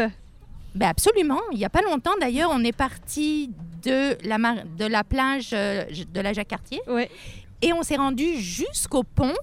Ben 0.78 0.88
absolument. 0.88 1.40
Il 1.52 1.58
n'y 1.58 1.64
a 1.64 1.70
pas 1.70 1.82
longtemps, 1.82 2.12
d'ailleurs, 2.20 2.50
on 2.52 2.62
est 2.64 2.76
parti 2.76 3.50
de 3.82 4.16
la, 4.26 4.38
mar- 4.38 4.64
de 4.78 4.84
la 4.86 5.02
plage 5.04 5.50
euh, 5.52 5.84
de 6.12 6.20
la 6.20 6.32
Jacques-Cartier. 6.32 6.80
Ouais. 6.86 7.10
Et 7.62 7.72
on 7.72 7.82
s'est 7.82 7.96
rendu 7.96 8.36
jusqu'au 8.38 9.02
pont. 9.02 9.34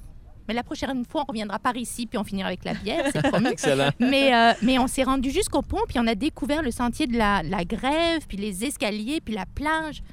Mais 0.47 0.53
la 0.53 0.61
prochaine 0.63 1.03
fois, 1.05 1.23
on 1.27 1.31
reviendra 1.31 1.57
par 1.57 1.75
ici, 1.75 2.05
puis 2.05 2.17
on 2.19 2.23
finira 2.23 2.47
avec 2.49 2.63
la 2.65 2.75
bière, 2.75 3.05
c'est 3.11 3.23
promis. 3.29 3.47
Excellent. 3.51 3.89
mais, 3.99 4.33
euh, 4.33 4.53
mais 4.61 4.77
on 4.77 4.85
s'est 4.87 5.03
rendu 5.03 5.31
jusqu'au 5.31 5.63
pont, 5.63 5.81
puis 5.87 5.97
on 5.99 6.05
a 6.05 6.13
découvert 6.15 6.61
le 6.61 6.69
sentier 6.71 7.07
de 7.07 7.17
la, 7.17 7.41
la 7.43 7.65
grève, 7.65 8.25
puis 8.27 8.37
les 8.37 8.63
escaliers, 8.63 9.21
puis 9.21 9.33
la 9.33 9.45
plage. 9.47 10.03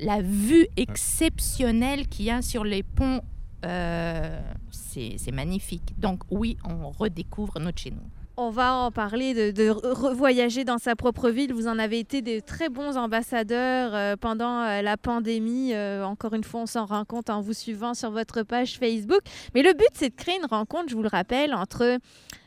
La 0.00 0.20
vue 0.22 0.66
exceptionnelle 0.76 2.06
qu'il 2.08 2.26
y 2.26 2.30
a 2.30 2.42
sur 2.42 2.64
les 2.64 2.82
ponts, 2.82 3.20
euh, 3.64 4.40
c'est 4.70 5.14
c'est 5.18 5.32
magnifique. 5.32 5.94
Donc 5.98 6.20
oui, 6.30 6.56
on 6.64 6.90
redécouvre 6.90 7.58
notre 7.60 7.80
chez 7.80 7.90
nous. 7.92 8.02
On 8.38 8.50
va 8.50 8.74
en 8.74 8.90
parler 8.90 9.32
de, 9.32 9.50
de 9.50 9.70
re- 9.70 9.94
revoyager 9.94 10.64
dans 10.64 10.76
sa 10.76 10.94
propre 10.94 11.30
ville. 11.30 11.54
Vous 11.54 11.68
en 11.68 11.78
avez 11.78 11.98
été 11.98 12.20
des 12.20 12.42
très 12.42 12.68
bons 12.68 12.98
ambassadeurs 12.98 13.94
euh, 13.94 14.14
pendant 14.20 14.60
euh, 14.60 14.82
la 14.82 14.98
pandémie. 14.98 15.72
Euh, 15.72 16.04
encore 16.04 16.34
une 16.34 16.44
fois, 16.44 16.60
on 16.60 16.66
s'en 16.66 16.84
rend 16.84 17.06
compte 17.06 17.30
en 17.30 17.40
vous 17.40 17.54
suivant 17.54 17.94
sur 17.94 18.10
votre 18.10 18.42
page 18.42 18.78
Facebook. 18.78 19.20
Mais 19.54 19.62
le 19.62 19.72
but, 19.72 19.88
c'est 19.94 20.10
de 20.10 20.14
créer 20.14 20.36
une 20.36 20.44
rencontre, 20.44 20.90
je 20.90 20.96
vous 20.96 21.02
le 21.02 21.08
rappelle, 21.08 21.54
entre 21.54 21.96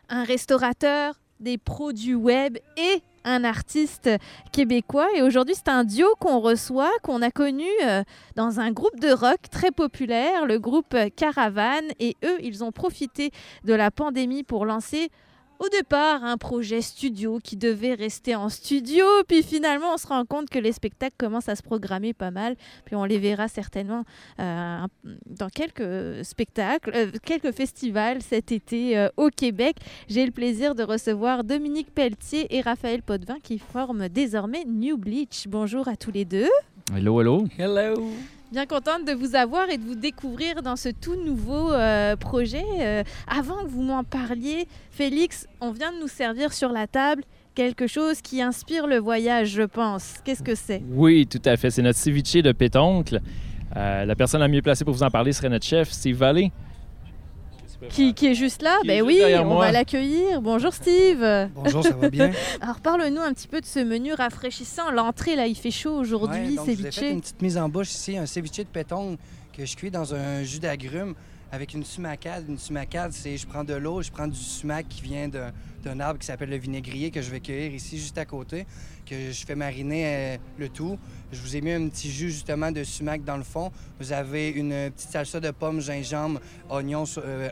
un 0.09 0.23
restaurateur, 0.23 1.15
des 1.39 1.57
pros 1.57 1.91
du 1.91 2.13
web 2.13 2.59
et 2.77 3.01
un 3.23 3.43
artiste 3.43 4.11
québécois. 4.51 5.07
Et 5.15 5.23
aujourd'hui, 5.23 5.55
c'est 5.55 5.69
un 5.69 5.83
duo 5.83 6.07
qu'on 6.19 6.39
reçoit, 6.39 6.91
qu'on 7.01 7.23
a 7.23 7.31
connu 7.31 7.65
dans 8.35 8.59
un 8.59 8.71
groupe 8.71 8.99
de 8.99 9.11
rock 9.11 9.39
très 9.49 9.71
populaire, 9.71 10.45
le 10.45 10.59
groupe 10.59 10.95
Caravane. 11.15 11.85
Et 11.99 12.15
eux, 12.23 12.37
ils 12.41 12.63
ont 12.63 12.71
profité 12.71 13.31
de 13.63 13.73
la 13.73 13.89
pandémie 13.89 14.43
pour 14.43 14.67
lancer 14.67 15.09
au 15.59 15.67
départ 15.69 16.23
un 16.23 16.37
projet 16.37 16.81
studio 16.81 17.39
qui 17.43 17.57
devait 17.57 17.93
rester 17.93 18.35
en 18.35 18.49
studio, 18.49 19.05
puis 19.27 19.43
finalement 19.43 19.93
on 19.93 19.97
se 19.97 20.07
rend 20.07 20.25
compte 20.25 20.49
que 20.49 20.59
les 20.59 20.71
spectacles 20.71 21.15
commencent 21.17 21.49
à 21.49 21.55
se 21.55 21.63
programmer 21.63 22.13
pas 22.13 22.31
mal, 22.31 22.55
puis 22.85 22.95
on 22.95 23.03
les 23.03 23.19
verra 23.19 23.47
certainement 23.47 24.03
euh, 24.39 24.79
dans 25.25 25.49
quelques 25.49 26.23
spectacles, 26.23 26.91
euh, 26.95 27.11
quelques 27.23 27.51
festivals 27.51 28.21
cet 28.21 28.51
été 28.51 28.97
euh, 28.97 29.09
au 29.17 29.29
Québec. 29.29 29.77
J'ai 30.07 30.25
le 30.25 30.31
plaisir 30.31 30.75
de 30.75 30.83
recevoir 30.83 31.43
Dominique 31.43 31.93
Pelletier 31.93 32.55
et 32.55 32.61
Raphaël 32.61 33.01
Potvin 33.01 33.39
qui 33.43 33.59
forment 33.59 34.07
désormais 34.07 34.63
New 34.65 34.97
Bleach. 34.97 35.47
Bonjour 35.47 35.87
à 35.87 35.95
tous 35.95 36.11
les 36.11 36.25
deux. 36.25 36.49
Hello, 36.95 37.19
hello. 37.21 37.45
Hello! 37.57 38.11
Bien 38.51 38.65
contente 38.65 39.05
de 39.05 39.13
vous 39.13 39.35
avoir 39.35 39.69
et 39.69 39.77
de 39.77 39.83
vous 39.83 39.93
découvrir 39.93 40.63
dans 40.63 40.75
ce 40.75 40.89
tout 40.89 41.15
nouveau 41.15 41.71
euh, 41.71 42.15
projet. 42.15 42.65
Euh, 42.79 43.03
avant 43.27 43.63
que 43.63 43.67
vous 43.67 43.83
m'en 43.83 44.03
parliez, 44.03 44.67
Félix, 44.89 45.45
on 45.61 45.69
vient 45.69 45.91
de 45.91 45.99
nous 45.99 46.07
servir 46.07 46.51
sur 46.51 46.69
la 46.69 46.87
table 46.87 47.23
quelque 47.53 47.85
chose 47.85 48.23
qui 48.23 48.41
inspire 48.41 48.87
le 48.87 48.97
voyage, 48.97 49.49
je 49.49 49.61
pense. 49.61 50.15
Qu'est-ce 50.25 50.41
que 50.41 50.55
c'est? 50.55 50.81
Oui, 50.89 51.27
tout 51.27 51.41
à 51.45 51.57
fait. 51.57 51.69
C'est 51.69 51.83
notre 51.83 51.99
ceviche 51.99 52.33
de 52.33 52.51
pétoncle. 52.51 53.21
Euh, 53.77 54.05
la 54.05 54.15
personne 54.15 54.39
la 54.39 54.47
mieux 54.47 54.63
placée 54.63 54.83
pour 54.83 54.95
vous 54.95 55.03
en 55.03 55.11
parler 55.11 55.31
serait 55.31 55.49
notre 55.49 55.65
chef, 55.65 55.91
Steve 55.91 56.15
Valley. 56.15 56.51
Qui, 57.89 58.13
qui 58.13 58.27
est 58.27 58.35
juste 58.35 58.61
là 58.61 58.77
Ben 58.85 59.01
oui, 59.01 59.21
on 59.39 59.45
moi. 59.45 59.65
va 59.65 59.71
l'accueillir. 59.71 60.41
Bonjour 60.41 60.73
Steve. 60.73 61.23
Bonjour, 61.55 61.83
ça 61.83 61.91
va 61.95 62.09
bien? 62.09 62.31
Alors 62.61 62.79
parle-nous 62.81 63.21
un 63.21 63.33
petit 63.33 63.47
peu 63.47 63.61
de 63.61 63.65
ce 63.65 63.79
menu 63.79 64.13
rafraîchissant. 64.13 64.91
L'entrée, 64.91 65.35
là, 65.35 65.47
il 65.47 65.55
fait 65.55 65.71
chaud 65.71 65.95
aujourd'hui, 65.97 66.57
Ouais, 66.59 66.65
ceviche. 66.75 66.95
fait 66.95 67.11
une 67.11 67.21
petite 67.21 67.41
mise 67.41 67.57
en 67.57 67.69
bouche 67.69 67.91
ici, 67.91 68.17
un 68.17 68.25
ceviche 68.25 68.51
de 68.57 68.63
péton 68.63 69.17
que 69.55 69.65
je 69.65 69.75
cuis 69.77 69.91
dans 69.91 70.13
un 70.13 70.43
jus 70.43 70.59
d'agrumes 70.59 71.15
avec 71.51 71.73
une 71.73 71.83
sumacade. 71.85 72.45
Une 72.49 72.57
sumacade, 72.59 73.11
c'est 73.13 73.37
je 73.37 73.47
prends 73.47 73.63
de 73.63 73.73
l'eau, 73.73 74.01
je 74.01 74.11
prends 74.11 74.27
du 74.27 74.37
sumac 74.39 74.87
qui 74.89 75.01
vient 75.01 75.27
d'un 75.27 75.51
d'un 75.81 76.01
arbre 76.01 76.19
qui 76.19 76.25
s'appelle 76.27 76.49
le 76.49 76.57
vinaigrier 76.57 77.09
que 77.09 77.21
je 77.21 77.31
vais 77.31 77.39
cueillir 77.39 77.73
ici 77.73 77.97
juste 77.97 78.17
à 78.17 78.25
côté, 78.25 78.65
que 79.05 79.31
je 79.31 79.45
fais 79.45 79.55
mariner 79.55 80.03
euh, 80.05 80.37
le 80.57 80.67
tout. 80.67 80.99
Je 81.31 81.39
vous 81.39 81.55
ai 81.55 81.61
mis 81.61 81.71
un 81.71 81.87
petit 81.87 82.11
jus 82.11 82.31
justement 82.31 82.69
de 82.69 82.83
sumac 82.83 83.23
dans 83.23 83.37
le 83.37 83.43
fond. 83.43 83.71
Vous 83.97 84.11
avez 84.11 84.49
une 84.49 84.91
petite 84.91 85.09
salsa 85.09 85.39
de 85.39 85.51
pommes, 85.51 85.79
gingembre, 85.79 86.41
oignons 86.69 87.05
euh, 87.19 87.49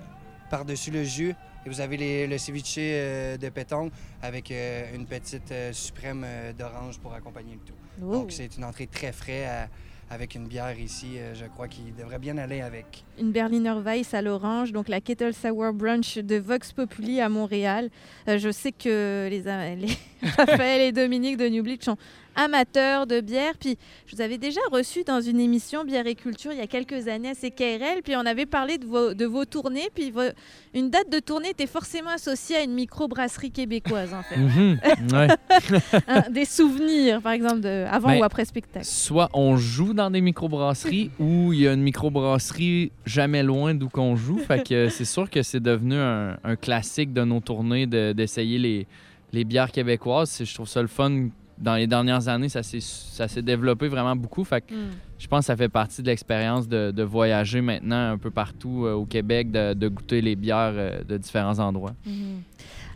par-dessus 0.50 0.92
le 0.92 1.04
jus. 1.04 1.34
Et 1.66 1.70
vous 1.70 1.82
avez 1.82 1.98
les- 1.98 2.28
le 2.28 2.38
ceviche 2.38 2.76
euh, 2.78 3.38
de 3.38 3.50
péton 3.50 3.92
avec 4.22 4.52
euh, 4.52 4.86
une 4.96 5.06
petite 5.06 5.52
euh, 5.52 5.74
suprême 5.74 6.26
d'orange 6.58 7.00
pour 7.00 7.14
accompagner 7.14 7.54
le 7.54 7.60
tout. 7.60 8.10
Donc, 8.12 8.32
c'est 8.32 8.56
une 8.58 8.64
entrée 8.64 8.88
très 8.88 9.12
à- 9.46 9.68
avec 10.10 10.36
une 10.36 10.48
bière 10.48 10.80
ici, 10.80 11.18
je 11.34 11.44
crois, 11.48 11.68
qui 11.68 11.92
devrait 11.98 12.18
bien 12.20 12.38
aller 12.38 12.62
avec. 12.62 13.04
Une 13.20 13.34
Berliner 13.34 13.74
Weiss 13.84 14.14
à 14.14 14.22
l'orange, 14.22 14.72
donc 14.72 14.88
la 14.88 15.02
Kettle 15.02 15.34
Sour 15.34 15.74
Brunch 15.74 16.18
de 16.20 16.38
Vox 16.38 16.72
Populi 16.72 17.20
à 17.20 17.28
Montréal. 17.28 17.90
Je 18.26 18.50
sais 18.50 18.72
que 18.72 19.28
les, 19.30 19.42
les 19.42 19.98
Raphaël 20.38 20.80
et 20.80 20.92
Dominique 20.94 21.36
de 21.36 21.50
New 21.50 21.62
Bleach 21.62 21.84
sont 21.84 21.98
amateur 22.38 23.06
de 23.08 23.20
bière. 23.20 23.54
Puis 23.60 23.78
je 24.06 24.16
vous 24.16 24.22
avais 24.22 24.38
déjà 24.38 24.62
reçu 24.72 25.04
dans 25.04 25.20
une 25.20 25.40
émission 25.42 25.84
Bière 25.84 26.08
et 26.08 26.16
Culture 26.16 26.52
il 26.54 26.58
y 26.60 26.62
a 26.62 26.68
quelques 26.68 27.08
années 27.10 27.30
à 27.32 27.36
CKRL. 27.36 28.02
Puis 28.04 28.16
on 28.16 28.26
avait 28.26 28.46
parlé 28.46 28.78
de 28.78 28.86
vos, 28.86 29.14
de 29.14 29.26
vos 29.26 29.44
tournées. 29.46 29.90
Puis 29.94 30.14
une 30.74 30.90
date 30.90 31.12
de 31.12 31.20
tournée 31.20 31.50
était 31.50 31.68
forcément 31.68 32.12
associée 32.12 32.56
à 32.58 32.64
une 32.64 32.74
microbrasserie 32.74 33.52
québécoise, 33.52 34.14
en 34.14 34.24
fait. 34.24 34.38
Mhm. 34.38 34.78
Des 36.32 36.46
souvenirs, 36.46 37.22
par 37.22 37.32
exemple, 37.34 37.62
de 37.62 37.86
avant 37.90 38.10
Ben, 38.10 38.20
ou 38.20 38.24
après 38.24 38.46
spectacle. 38.46 38.86
Soit 38.86 39.30
on 39.34 39.58
joue 39.58 39.94
dans 39.94 40.10
des 40.12 40.22
microbrasseries 40.22 41.12
ou 41.20 41.52
il 41.54 41.62
y 41.62 41.68
a 41.68 41.74
une 41.74 41.82
microbrasserie 41.82 42.92
jamais 43.06 43.44
loin 43.44 43.74
d'où 43.74 43.90
qu'on 43.90 44.16
joue. 44.16 44.38
Fait 44.38 44.64
que 44.68 44.90
c'est 44.98 45.06
sûr 45.06 45.30
que 45.30 45.42
c'est 45.44 45.60
devenu 45.60 45.96
un, 45.96 46.38
un 46.44 46.56
classique 46.56 47.14
de 47.14 47.24
nos 47.24 47.40
tournées 47.40 47.88
de- 47.88 48.14
d'essayer 48.14 48.58
les, 48.60 48.88
les 49.34 49.44
bières 49.44 49.72
québécoises. 49.72 50.30
C'est- 50.30 50.46
Je 50.46 50.54
trouve 50.54 50.68
ça 50.68 50.82
le 50.82 50.88
fun. 50.88 51.30
Dans 51.58 51.76
les 51.76 51.88
dernières 51.88 52.28
années, 52.28 52.50
ça 52.50 52.62
s'est 52.64 53.42
développé 53.42 53.88
vraiment 53.88 54.16
beaucoup. 54.16 54.44
Fait 54.44 54.62
que 54.62 54.74
Hmm. 54.74 54.92
je 55.18 55.28
pense 55.28 55.40
que 55.40 55.46
ça 55.46 55.56
fait 55.58 55.70
partie 55.70 56.02
de 56.02 56.08
l'expérience 56.08 56.68
de, 56.68 56.92
de 56.92 57.04
voyager 57.04 57.62
maintenant 57.62 58.12
un 58.12 58.18
peu 58.18 58.30
partout 58.32 58.86
euh, 58.86 58.94
au 58.94 59.06
Québec, 59.06 59.50
de, 59.52 59.74
de 59.74 59.88
goûter 59.88 60.22
les 60.22 60.36
bières 60.36 60.74
euh, 60.76 61.04
de 61.04 61.18
différents 61.18 61.58
endroits. 61.60 61.96
Mhm. 62.06 62.42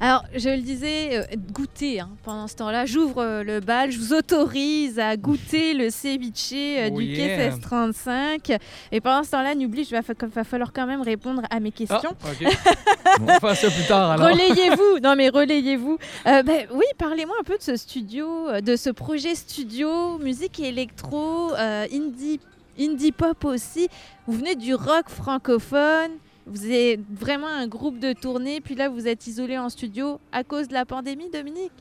Alors, 0.03 0.23
je 0.35 0.49
le 0.49 0.57
disais, 0.61 1.15
euh, 1.19 1.23
goûter 1.53 1.99
hein, 1.99 2.09
pendant 2.23 2.47
ce 2.47 2.55
temps-là. 2.55 2.87
J'ouvre 2.87 3.21
euh, 3.21 3.43
le 3.43 3.59
bal, 3.59 3.91
je 3.91 3.99
vous 3.99 4.13
autorise 4.13 4.97
à 4.97 5.15
goûter 5.15 5.75
le 5.75 5.91
ceviche 5.91 6.53
euh, 6.53 6.89
Oh 6.91 6.97
du 6.99 7.05
yeah. 7.05 7.27
quai 7.37 7.49
1635. 7.49 8.57
Et 8.91 8.99
pendant 8.99 9.23
ce 9.23 9.29
temps-là, 9.29 9.53
n'oublie, 9.53 9.83
il 9.83 9.91
va, 9.91 10.01
fa- 10.01 10.13
va 10.19 10.43
falloir 10.43 10.73
quand 10.73 10.87
même 10.87 11.01
répondre 11.03 11.43
à 11.51 11.59
mes 11.59 11.69
Ah, 11.69 11.77
questions. 11.77 12.09
OK. 12.09 12.47
On 13.21 13.25
va 13.25 13.39
faire 13.39 13.55
ça 13.55 13.69
plus 13.69 13.87
tard, 13.87 14.09
alors. 14.11 14.25
Relayez-vous, 14.27 14.99
non 15.03 15.15
mais 15.15 15.29
relayez-vous. 15.29 15.97
Ben, 16.25 16.65
oui, 16.73 16.85
parlez-moi 16.97 17.35
un 17.39 17.43
peu 17.43 17.57
de 17.57 17.61
ce 17.63 17.75
studio, 17.75 18.59
de 18.59 18.75
ce 18.75 18.89
projet 18.89 19.35
studio, 19.35 20.17
musique 20.17 20.59
et 20.59 20.69
électro, 20.69 21.51
indie, 21.93 22.39
indie 22.79 23.11
pop 23.11 23.45
aussi. 23.45 23.87
Vous 24.25 24.33
venez 24.37 24.55
du 24.55 24.73
rock 24.73 25.09
francophone, 25.09 26.11
vous 26.47 26.69
êtes 26.69 26.99
vraiment 27.11 27.47
un 27.47 27.67
groupe 27.67 27.99
de 27.99 28.13
tournée, 28.13 28.61
puis 28.61 28.75
là 28.75 28.89
vous 28.89 29.07
êtes 29.07 29.27
isolé 29.27 29.57
en 29.57 29.69
studio 29.69 30.19
à 30.31 30.43
cause 30.43 30.67
de 30.67 30.73
la 30.73 30.85
pandémie, 30.85 31.29
Dominique? 31.31 31.71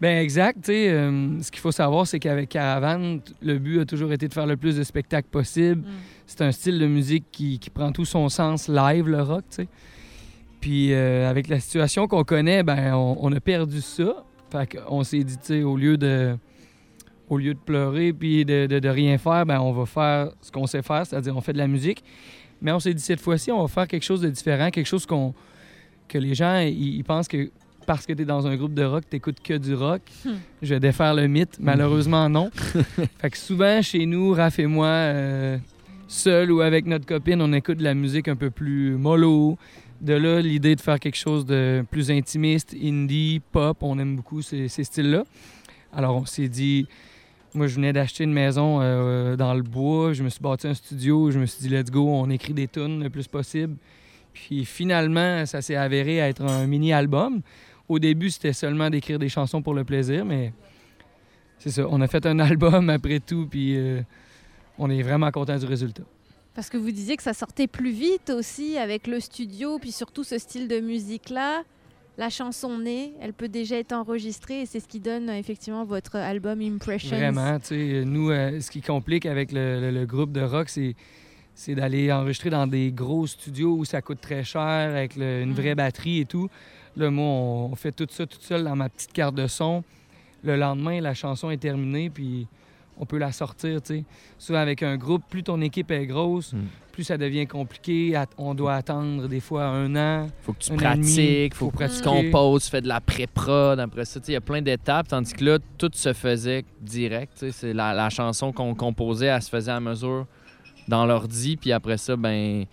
Ben 0.00 0.18
exact. 0.22 0.68
euh, 0.68 1.40
ce 1.40 1.50
qu'il 1.50 1.60
faut 1.60 1.72
savoir, 1.72 2.06
c'est 2.06 2.18
qu'avec 2.18 2.50
Caravane, 2.50 3.20
le 3.40 3.58
but 3.58 3.80
a 3.80 3.86
toujours 3.86 4.12
été 4.12 4.28
de 4.28 4.34
faire 4.34 4.46
le 4.46 4.58
plus 4.58 4.76
de 4.76 4.82
spectacles 4.82 5.28
possible. 5.30 5.80
Mm. 5.80 5.92
C'est 6.26 6.42
un 6.42 6.52
style 6.52 6.78
de 6.78 6.86
musique 6.86 7.24
qui, 7.32 7.58
qui 7.58 7.70
prend 7.70 7.92
tout 7.92 8.04
son 8.04 8.28
sens 8.28 8.68
live, 8.68 9.08
le 9.08 9.22
rock, 9.22 9.44
tu 9.48 9.56
sais. 9.62 9.68
Puis 10.60 10.92
euh, 10.92 11.30
avec 11.30 11.48
la 11.48 11.60
situation 11.60 12.08
qu'on 12.08 12.24
connaît, 12.24 12.62
ben 12.62 12.92
on, 12.94 13.16
on 13.20 13.32
a 13.32 13.40
perdu 13.40 13.80
ça. 13.80 14.24
Fait 14.50 14.76
qu'on 14.76 15.02
s'est 15.02 15.24
dit, 15.24 15.62
au 15.62 15.76
lieu 15.76 15.96
de 15.96 16.36
au 17.28 17.38
lieu 17.38 17.54
de 17.54 17.58
pleurer 17.58 18.12
puis 18.12 18.44
de, 18.44 18.66
de- 18.66 18.78
de 18.78 18.88
rien 18.88 19.16
faire, 19.18 19.46
ben 19.46 19.60
on 19.60 19.72
va 19.72 19.86
faire 19.86 20.30
ce 20.42 20.52
qu'on 20.52 20.66
sait 20.66 20.82
faire, 20.82 21.06
c'est-à-dire 21.06 21.36
on 21.36 21.40
fait 21.40 21.52
de 21.54 21.58
la 21.58 21.66
musique. 21.68 22.04
Mais 22.60 22.72
on 22.72 22.80
s'est 22.80 22.94
dit 22.94 23.02
cette 23.02 23.20
fois-ci, 23.20 23.52
on 23.52 23.62
va 23.62 23.68
faire 23.68 23.86
quelque 23.86 24.04
chose 24.04 24.20
de 24.20 24.28
différent, 24.28 24.70
quelque 24.70 24.86
chose 24.86 25.06
qu'on 25.06 25.34
que 26.08 26.18
les 26.18 26.34
gens 26.34 26.60
ils 26.60 27.02
pensent 27.02 27.28
que 27.28 27.50
parce 27.86 28.04
que 28.04 28.12
tu 28.12 28.22
es 28.22 28.24
dans 28.24 28.46
un 28.46 28.56
groupe 28.56 28.74
de 28.74 28.84
rock, 28.84 29.04
tu 29.08 29.20
que 29.20 29.56
du 29.56 29.74
rock. 29.74 30.02
Hmm. 30.24 30.34
Je 30.60 30.74
vais 30.74 30.80
défaire 30.80 31.14
le 31.14 31.28
mythe. 31.28 31.56
Malheureusement, 31.60 32.28
non. 32.28 32.50
fait 33.18 33.30
que 33.30 33.38
souvent, 33.38 33.80
chez 33.80 34.04
nous, 34.06 34.32
Raph 34.32 34.58
et 34.58 34.66
moi, 34.66 34.88
euh, 34.88 35.58
seuls 36.08 36.50
ou 36.50 36.60
avec 36.60 36.86
notre 36.86 37.06
copine, 37.06 37.40
on 37.40 37.52
écoute 37.52 37.78
de 37.78 37.84
la 37.84 37.94
musique 37.94 38.28
un 38.28 38.36
peu 38.36 38.50
plus 38.50 38.96
mollo. 38.96 39.56
De 40.00 40.14
là, 40.14 40.42
l'idée 40.42 40.74
de 40.74 40.80
faire 40.80 40.98
quelque 40.98 41.16
chose 41.16 41.46
de 41.46 41.84
plus 41.90 42.10
intimiste, 42.10 42.74
indie, 42.74 43.40
pop. 43.52 43.78
On 43.80 43.98
aime 43.98 44.16
beaucoup 44.16 44.42
ces, 44.42 44.68
ces 44.68 44.84
styles-là. 44.84 45.24
Alors, 45.92 46.16
on 46.16 46.26
s'est 46.26 46.48
dit... 46.48 46.86
Moi, 47.56 47.68
je 47.68 47.76
venais 47.76 47.94
d'acheter 47.94 48.24
une 48.24 48.34
maison 48.34 48.80
euh, 48.82 49.34
dans 49.34 49.54
le 49.54 49.62
bois. 49.62 50.12
Je 50.12 50.22
me 50.22 50.28
suis 50.28 50.42
bâti 50.42 50.68
un 50.68 50.74
studio. 50.74 51.30
Je 51.30 51.38
me 51.38 51.46
suis 51.46 51.62
dit, 51.62 51.70
let's 51.70 51.90
go, 51.90 52.06
on 52.06 52.28
écrit 52.28 52.52
des 52.52 52.68
tunes 52.68 53.02
le 53.02 53.08
plus 53.08 53.26
possible. 53.28 53.76
Puis 54.34 54.66
finalement, 54.66 55.46
ça 55.46 55.62
s'est 55.62 55.74
avéré 55.74 56.18
être 56.18 56.42
un 56.42 56.66
mini-album. 56.66 57.40
Au 57.88 57.98
début, 57.98 58.28
c'était 58.28 58.52
seulement 58.52 58.90
d'écrire 58.90 59.18
des 59.18 59.30
chansons 59.30 59.62
pour 59.62 59.72
le 59.72 59.84
plaisir, 59.84 60.26
mais 60.26 60.52
c'est 61.58 61.70
ça. 61.70 61.86
On 61.88 62.02
a 62.02 62.06
fait 62.08 62.26
un 62.26 62.38
album 62.40 62.90
après 62.90 63.20
tout, 63.20 63.46
puis 63.50 63.74
euh, 63.74 64.02
on 64.76 64.90
est 64.90 65.02
vraiment 65.02 65.30
content 65.30 65.56
du 65.56 65.64
résultat. 65.64 66.02
Parce 66.54 66.68
que 66.68 66.76
vous 66.76 66.90
disiez 66.90 67.16
que 67.16 67.22
ça 67.22 67.32
sortait 67.32 67.66
plus 67.66 67.92
vite 67.92 68.28
aussi 68.28 68.76
avec 68.76 69.06
le 69.06 69.18
studio, 69.18 69.78
puis 69.78 69.92
surtout 69.92 70.24
ce 70.24 70.36
style 70.36 70.68
de 70.68 70.80
musique-là. 70.80 71.62
La 72.18 72.30
chanson 72.30 72.78
née, 72.78 73.12
elle 73.20 73.34
peut 73.34 73.48
déjà 73.48 73.76
être 73.76 73.92
enregistrée 73.92 74.62
et 74.62 74.66
c'est 74.66 74.80
ce 74.80 74.88
qui 74.88 75.00
donne 75.00 75.28
euh, 75.28 75.34
effectivement 75.38 75.84
votre 75.84 76.16
album 76.16 76.60
Impressions. 76.62 77.14
Vraiment, 77.16 77.58
tu 77.58 77.66
sais, 77.66 78.04
nous, 78.06 78.30
euh, 78.30 78.58
ce 78.60 78.70
qui 78.70 78.80
complique 78.80 79.26
avec 79.26 79.52
le, 79.52 79.80
le- 79.80 79.90
le 79.90 80.06
groupe 80.06 80.32
de 80.32 80.40
rock, 80.40 80.70
c'est, 80.70 80.94
c'est 81.54 81.74
d'aller 81.74 82.10
enregistrer 82.10 82.48
dans 82.48 82.66
des 82.66 82.90
gros 82.90 83.26
studios 83.26 83.74
où 83.76 83.84
ça 83.84 84.00
coûte 84.00 84.20
très 84.22 84.44
cher, 84.44 84.62
avec 84.62 85.16
le- 85.16 85.42
une 85.42 85.52
vraie 85.52 85.74
batterie 85.74 86.20
et 86.20 86.24
tout. 86.24 86.48
Là, 86.96 87.10
moi, 87.10 87.26
on, 87.26 87.68
on 87.72 87.74
fait 87.76 87.92
tout 87.92 88.06
ça 88.10 88.24
tout 88.26 88.40
seul 88.40 88.64
dans 88.64 88.76
ma 88.76 88.88
petite 88.88 89.12
carte 89.12 89.34
de 89.34 89.46
son. 89.46 89.84
Le 90.42 90.56
lendemain, 90.56 91.00
la 91.02 91.12
chanson 91.12 91.50
est 91.50 91.58
terminée, 91.58 92.08
puis 92.08 92.46
on 92.98 93.06
peut 93.06 93.18
la 93.18 93.32
sortir, 93.32 93.82
tu 93.82 93.98
sais. 93.98 94.04
Souvent, 94.38 94.58
avec 94.60 94.82
un 94.82 94.96
groupe, 94.96 95.22
plus 95.28 95.42
ton 95.42 95.60
équipe 95.60 95.90
est 95.90 96.06
grosse, 96.06 96.52
Mm. 96.52 96.64
plus 96.92 97.04
ça 97.04 97.18
devient 97.18 97.46
compliqué. 97.46 98.18
On 98.38 98.54
doit 98.54 98.74
attendre 98.74 99.28
des 99.28 99.40
fois 99.40 99.66
un 99.66 99.94
an. 99.96 100.28
Faut 100.42 100.52
que 100.54 100.58
tu 100.60 100.72
et 100.72 100.76
demi, 100.76 100.84
pratiques, 100.84 101.54
faut, 101.54 101.70
faut 101.70 101.76
que 101.76 101.94
tu 101.96 102.02
composes, 102.02 102.64
tu 102.64 102.70
fais 102.70 102.80
de 102.80 102.88
la 102.88 103.00
pré-prod. 103.00 103.78
Après 103.78 104.04
ça, 104.06 104.18
tu 104.20 104.26
sais, 104.26 104.32
il 104.32 104.34
y 104.34 104.38
a 104.38 104.40
plein 104.40 104.62
d'étapes. 104.62 105.08
Tandis 105.08 105.32
que 105.34 105.44
là, 105.44 105.58
tout 105.78 105.90
se 105.92 106.12
faisait 106.12 106.64
direct. 106.80 107.32
tu 107.34 107.46
sais, 107.46 107.52
C'est 107.52 107.72
la, 107.74 107.92
la 107.92 108.08
chanson 108.08 108.50
qu'on 108.52 108.74
composait, 108.74 109.26
elle 109.26 109.42
se 109.42 109.50
faisait 109.50 109.72
à 109.72 109.80
mesure 109.80 110.26
dans 110.88 111.04
l'ordi. 111.04 111.56
Puis 111.58 111.72
après 111.72 111.98
ça, 111.98 112.16
ben, 112.16 112.64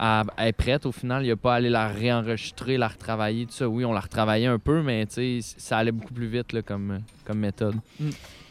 elle, 0.00 0.24
est 0.48 0.52
prête. 0.52 0.84
Au 0.86 0.92
final, 0.92 1.22
il 1.22 1.26
n'y 1.26 1.32
a 1.32 1.36
pas 1.36 1.52
à 1.54 1.56
aller 1.58 1.70
la 1.70 1.86
réenregistrer, 1.88 2.78
la 2.78 2.88
retravailler, 2.88 3.46
tout 3.46 3.52
ça. 3.52 3.68
Oui, 3.68 3.84
on 3.84 3.92
la 3.92 4.00
retravaillait 4.00 4.46
un 4.46 4.58
peu, 4.58 4.82
mais 4.82 5.06
tu 5.06 5.40
sais, 5.40 5.54
ça 5.58 5.78
allait 5.78 5.92
beaucoup 5.92 6.14
plus 6.14 6.26
vite 6.28 6.52
là, 6.52 6.62
comme, 6.62 7.00
comme 7.24 7.38
méthode. 7.38 7.76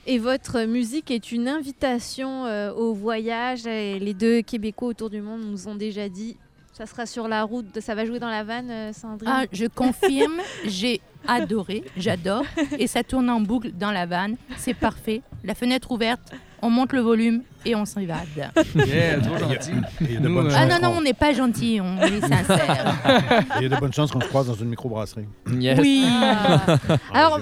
Et 0.10 0.20
votre 0.20 0.62
musique 0.62 1.12
est 1.12 1.34
une 1.34 1.50
invitation 1.50 2.46
euh, 2.46 2.72
au 2.72 2.94
voyage. 2.94 3.68
Et 3.68 4.00
les 4.00 4.14
deux 4.14 4.42
Québécois 4.42 4.88
autour 4.88 5.10
du 5.10 5.20
monde 5.20 5.42
nous 5.42 5.68
ont 5.68 5.76
déjà 5.76 6.08
dit 6.08 6.38
ça 6.72 6.86
sera 6.86 7.06
sur 7.06 7.28
la 7.28 7.44
route, 7.44 7.80
ça 7.82 7.94
va 7.94 8.06
jouer 8.06 8.20
dans 8.20 8.30
la 8.30 8.44
vanne, 8.44 8.70
euh, 8.70 8.94
Sandrine. 8.94 9.30
Ah, 9.30 9.46
je 9.52 9.66
confirme, 9.66 10.40
j'ai 10.66 11.02
adoré, 11.28 11.84
j'adore. 11.98 12.44
Et 12.80 12.88
ça 12.88 13.04
tourne 13.04 13.30
en 13.30 13.42
boucle 13.42 13.72
dans 13.74 13.92
la 13.92 14.06
vanne. 14.06 14.38
C'est 14.58 14.76
parfait. 14.76 15.24
La 15.44 15.56
fenêtre 15.56 15.92
ouverte, 15.92 16.32
on 16.62 16.70
monte 16.70 16.94
le 16.94 17.02
volume 17.02 17.42
et 17.66 17.76
on 17.76 17.84
s'évade. 17.84 18.28
Yeah, 18.76 19.20
trop 19.20 19.38
gentil. 19.38 19.72
Et 20.02 20.06
Il 20.06 20.14
y 20.14 20.18
a 20.18 20.20
de 20.20 20.28
Nous, 20.28 20.36
bonnes 20.36 20.48
euh, 20.48 20.50
chances 20.52 20.60
Ah 20.62 20.80
non, 20.80 20.90
non, 20.90 20.98
on 20.98 21.02
n'est 21.02 21.14
pas 21.14 21.34
gentil, 21.34 21.80
on 21.82 21.98
est 22.00 22.22
sincère. 22.22 22.96
il 23.58 23.64
y 23.64 23.66
a 23.66 23.70
de 23.70 23.80
bonnes 23.80 23.92
chances 23.94 24.12
qu'on 24.12 24.22
se 24.22 24.28
croise 24.28 24.48
dans 24.48 24.54
une 24.54 24.70
microbrasserie. 24.70 25.26
Yes. 25.60 25.80
Oui. 25.82 26.06
Ah. 26.08 26.78
Alors. 27.14 27.40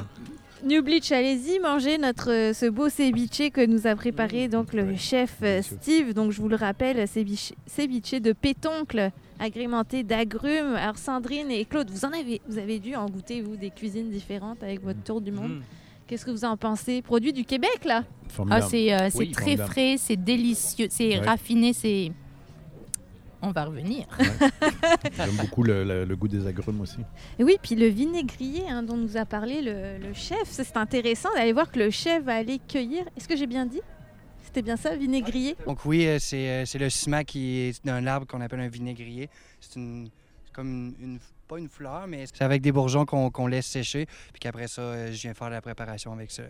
New 0.65 0.81
Bleach, 0.81 1.11
allez-y 1.11 1.59
manger 1.59 1.99
notre 1.99 2.31
euh, 2.31 2.51
ce 2.53 2.65
beau 2.65 2.89
ceviche 2.89 3.51
que 3.53 3.63
nous 3.65 3.85
a 3.85 3.95
préparé 3.95 4.47
donc 4.47 4.73
le 4.73 4.83
Ouais, 4.83 4.97
chef 4.97 5.35
euh. 5.43 5.61
Steve. 5.61 6.13
Donc 6.13 6.31
je 6.31 6.41
vous 6.41 6.49
le 6.49 6.55
rappelle, 6.55 7.07
ceviche, 7.07 7.53
ceviche 7.67 8.13
de 8.19 8.33
pétoncle 8.33 9.11
agrémenté 9.39 10.01
d'agrumes. 10.01 10.73
Alors 10.75 10.97
Sandrine 10.97 11.51
et 11.51 11.65
Claude, 11.65 11.91
vous 11.91 12.03
en 12.03 12.11
avez 12.13 12.41
vous 12.49 12.57
avez 12.57 12.79
dû 12.79 12.95
en 12.95 13.05
goûter 13.05 13.41
vous 13.41 13.55
des 13.55 13.69
cuisines 13.69 14.09
différentes 14.09 14.63
avec 14.63 14.83
votre 14.83 15.03
tour 15.03 15.21
du 15.21 15.31
monde. 15.31 15.51
Mm. 15.51 15.61
Qu'est-ce 16.07 16.25
que 16.25 16.31
vous 16.31 16.45
en 16.45 16.57
pensez? 16.57 17.03
Produit 17.03 17.31
du 17.33 17.45
Québec 17.45 17.81
là? 17.85 18.03
Ah, 18.03 18.29
Formidable. 18.29 18.65
c'est 18.69 18.91
euh, 18.93 19.09
Oui, 19.15 19.31
très 19.31 19.41
formidable. 19.57 19.71
frais, 19.71 19.95
c'est 19.99 20.17
délicieux, 20.17 20.87
c'est 20.89 21.19
Ouais. 21.19 21.25
raffiné, 21.25 21.73
c'est. 21.73 22.11
On 23.43 23.51
va 23.51 23.65
revenir. 23.65 24.07
J'aime 25.17 25.35
beaucoup 25.37 25.63
le, 25.63 25.83
le- 25.83 26.05
le 26.05 26.15
goût 26.15 26.27
des 26.27 26.45
agrumes 26.47 26.81
aussi. 26.81 26.99
Et 27.39 27.43
oui, 27.43 27.57
puis 27.61 27.75
le 27.75 27.87
vinaigrier 27.87 28.69
hein, 28.69 28.83
dont 28.83 28.97
nous 28.97 29.17
a 29.17 29.25
parlé 29.25 29.61
le, 29.61 29.97
le 30.05 30.13
chef, 30.13 30.43
c'est 30.45 30.75
intéressant 30.77 31.29
d'aller 31.35 31.53
voir 31.53 31.71
que 31.71 31.79
le 31.79 31.89
chef 31.89 32.23
va 32.23 32.35
aller 32.35 32.59
cueillir. 32.59 33.05
Est-ce 33.15 33.27
que 33.27 33.35
j'ai 33.35 33.47
bien 33.47 33.65
dit? 33.65 33.81
C'était 34.43 34.61
bien 34.61 34.77
ça, 34.77 34.95
vinaigrier? 34.95 35.55
Donc 35.65 35.85
oui, 35.85 36.05
euh, 36.07 36.17
c'est 36.19 36.49
euh, 36.49 36.65
c'est 36.65 36.79
le 36.79 36.89
sumac 36.89 37.25
qui 37.27 37.57
est 37.59 37.85
d'un 37.85 38.05
arbre 38.07 38.25
qu'on 38.27 38.41
appelle 38.41 38.59
un 38.61 38.67
vinaigrier. 38.69 39.29
C'est 39.59 39.75
une 39.79 40.09
c'est 40.45 40.53
comme 40.53 40.67
une, 40.69 40.95
une- 41.13 41.19
pas 41.47 41.59
une 41.59 41.69
fleur, 41.69 42.07
mais 42.07 42.25
c'est 42.25 42.43
avec 42.43 42.61
des 42.61 42.71
bourgeons 42.71 43.05
qu'on 43.05 43.29
qu'on 43.29 43.47
laisse 43.47 43.67
sécher. 43.67 44.05
Puis 44.33 44.39
qu'après 44.39 44.67
ça, 44.67 44.81
euh, 44.81 45.11
je 45.11 45.21
viens 45.21 45.33
faire 45.33 45.49
la 45.49 45.61
préparation 45.61 46.11
avec 46.13 46.31
ce, 46.31 46.41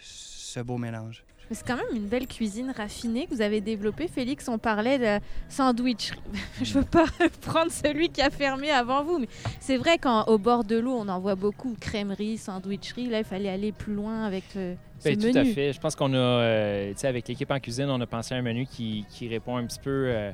ce 0.00 0.60
beau 0.60 0.78
mélange. 0.78 1.24
C'est 1.50 1.66
quand 1.66 1.76
même 1.76 1.86
une 1.94 2.06
belle 2.06 2.26
cuisine 2.26 2.72
raffinée 2.76 3.26
que 3.26 3.34
vous 3.34 3.40
avez 3.40 3.60
développée. 3.60 4.06
Félix, 4.06 4.48
on 4.48 4.58
parlait 4.58 4.98
de 4.98 5.24
sandwich. 5.48 6.12
Je 6.62 6.74
veux 6.74 6.84
pas 6.84 7.06
prendre 7.40 7.70
celui 7.72 8.10
qui 8.10 8.20
a 8.20 8.30
fermé 8.30 8.70
avant 8.70 9.02
vous, 9.02 9.18
mais 9.18 9.28
c'est 9.60 9.76
vrai 9.78 9.98
qu'au 9.98 10.38
bord 10.38 10.64
de 10.64 10.76
l'eau, 10.76 10.92
on 10.98 11.08
en 11.08 11.20
voit 11.20 11.36
beaucoup. 11.36 11.74
Crèmerie, 11.80 12.36
sandwicherie. 12.36 13.06
Là, 13.08 13.18
il 13.20 13.24
fallait 13.24 13.48
aller 13.48 13.72
plus 13.72 13.94
loin 13.94 14.24
avec 14.24 14.44
euh, 14.56 14.74
ce 14.98 15.08
Ben, 15.08 15.18
menu. 15.18 15.32
tout 15.32 15.38
à 15.38 15.44
fait. 15.44 15.72
Je 15.72 15.80
pense 15.80 15.96
qu'on 15.96 16.12
a, 16.12 16.16
euh, 16.16 16.92
avec 17.02 17.28
l'équipe 17.28 17.50
en 17.50 17.58
cuisine, 17.60 17.86
on 17.88 18.00
a 18.00 18.06
pensé 18.06 18.34
à 18.34 18.38
un 18.38 18.42
menu 18.42 18.66
qui, 18.66 19.06
qui 19.08 19.28
répond 19.28 19.56
un 19.56 19.64
petit 19.64 19.80
peu 19.80 20.04
euh, 20.08 20.30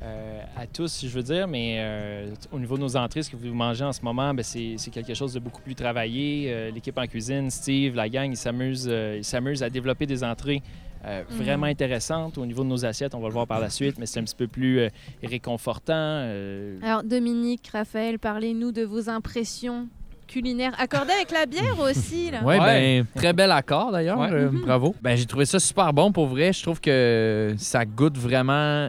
euh, 0.00 0.40
à 0.56 0.66
tous, 0.66 0.92
si 0.92 1.08
je 1.08 1.14
veux 1.14 1.22
dire, 1.24 1.48
mais 1.48 1.76
euh, 1.80 2.30
au 2.52 2.58
niveau 2.60 2.76
de 2.76 2.82
nos 2.82 2.96
entrées, 2.96 3.22
ce 3.22 3.30
que 3.30 3.36
vous 3.36 3.52
mangez 3.52 3.84
en 3.84 3.92
ce 3.92 4.00
moment, 4.02 4.32
ben, 4.32 4.42
c'est 4.44 4.76
quelque 4.92 5.14
chose 5.14 5.34
de 5.34 5.40
beaucoup 5.40 5.60
plus 5.60 5.74
travaillé. 5.74 6.46
Euh, 6.52 6.70
L'équipe 6.70 6.96
en 6.96 7.06
cuisine, 7.06 7.50
Steve, 7.50 7.96
la 7.96 8.08
gang, 8.08 8.30
ils 8.30 8.36
s'amusent 8.36 8.88
euh, 8.88 9.16
ils 9.18 9.24
s'amusent 9.24 9.62
à 9.62 9.70
développer 9.70 10.06
des 10.06 10.22
entrées 10.22 10.62
euh, 11.04 11.22
vraiment 11.30 11.66
intéressantes. 11.66 12.38
Au 12.38 12.46
niveau 12.46 12.62
de 12.62 12.68
nos 12.68 12.84
assiettes, 12.84 13.14
on 13.14 13.20
va 13.20 13.26
le 13.28 13.32
voir 13.32 13.46
par 13.48 13.58
la 13.60 13.70
suite, 13.70 13.96
mais 13.98 14.06
c'est 14.06 14.20
un 14.20 14.24
petit 14.24 14.36
peu 14.36 14.46
plus 14.46 14.78
euh, 14.80 14.88
réconfortant. 15.22 15.92
euh, 15.96 16.78
Alors 16.82 17.02
Dominique, 17.02 17.68
Raphaël, 17.72 18.18
parlez-nous 18.18 18.72
de 18.72 18.82
vos 18.82 19.08
impressions 19.08 19.88
culinaires 20.26 20.74
accordées 20.78 21.12
avec 21.14 21.30
la 21.30 21.46
bière 21.46 21.78
aussi. 21.80 22.30
Ouais, 22.44 22.58
Ouais. 22.58 22.58
ben, 22.58 23.06
très 23.16 23.32
bel 23.32 23.50
accord 23.50 23.90
d'ailleurs. 23.92 24.18
Ouais. 24.18 24.28
euh, 24.30 24.50
Mhm. 24.50 24.60
Bravo. 24.62 24.94
Ben, 25.02 25.16
j'ai 25.16 25.24
trouvé 25.26 25.44
ça 25.46 25.58
super 25.58 25.92
bon 25.92 26.12
pour 26.12 26.26
vrai. 26.26 26.52
Je 26.52 26.62
trouve 26.62 26.80
que 26.80 27.54
ça 27.56 27.84
goûte 27.84 28.18
vraiment 28.18 28.88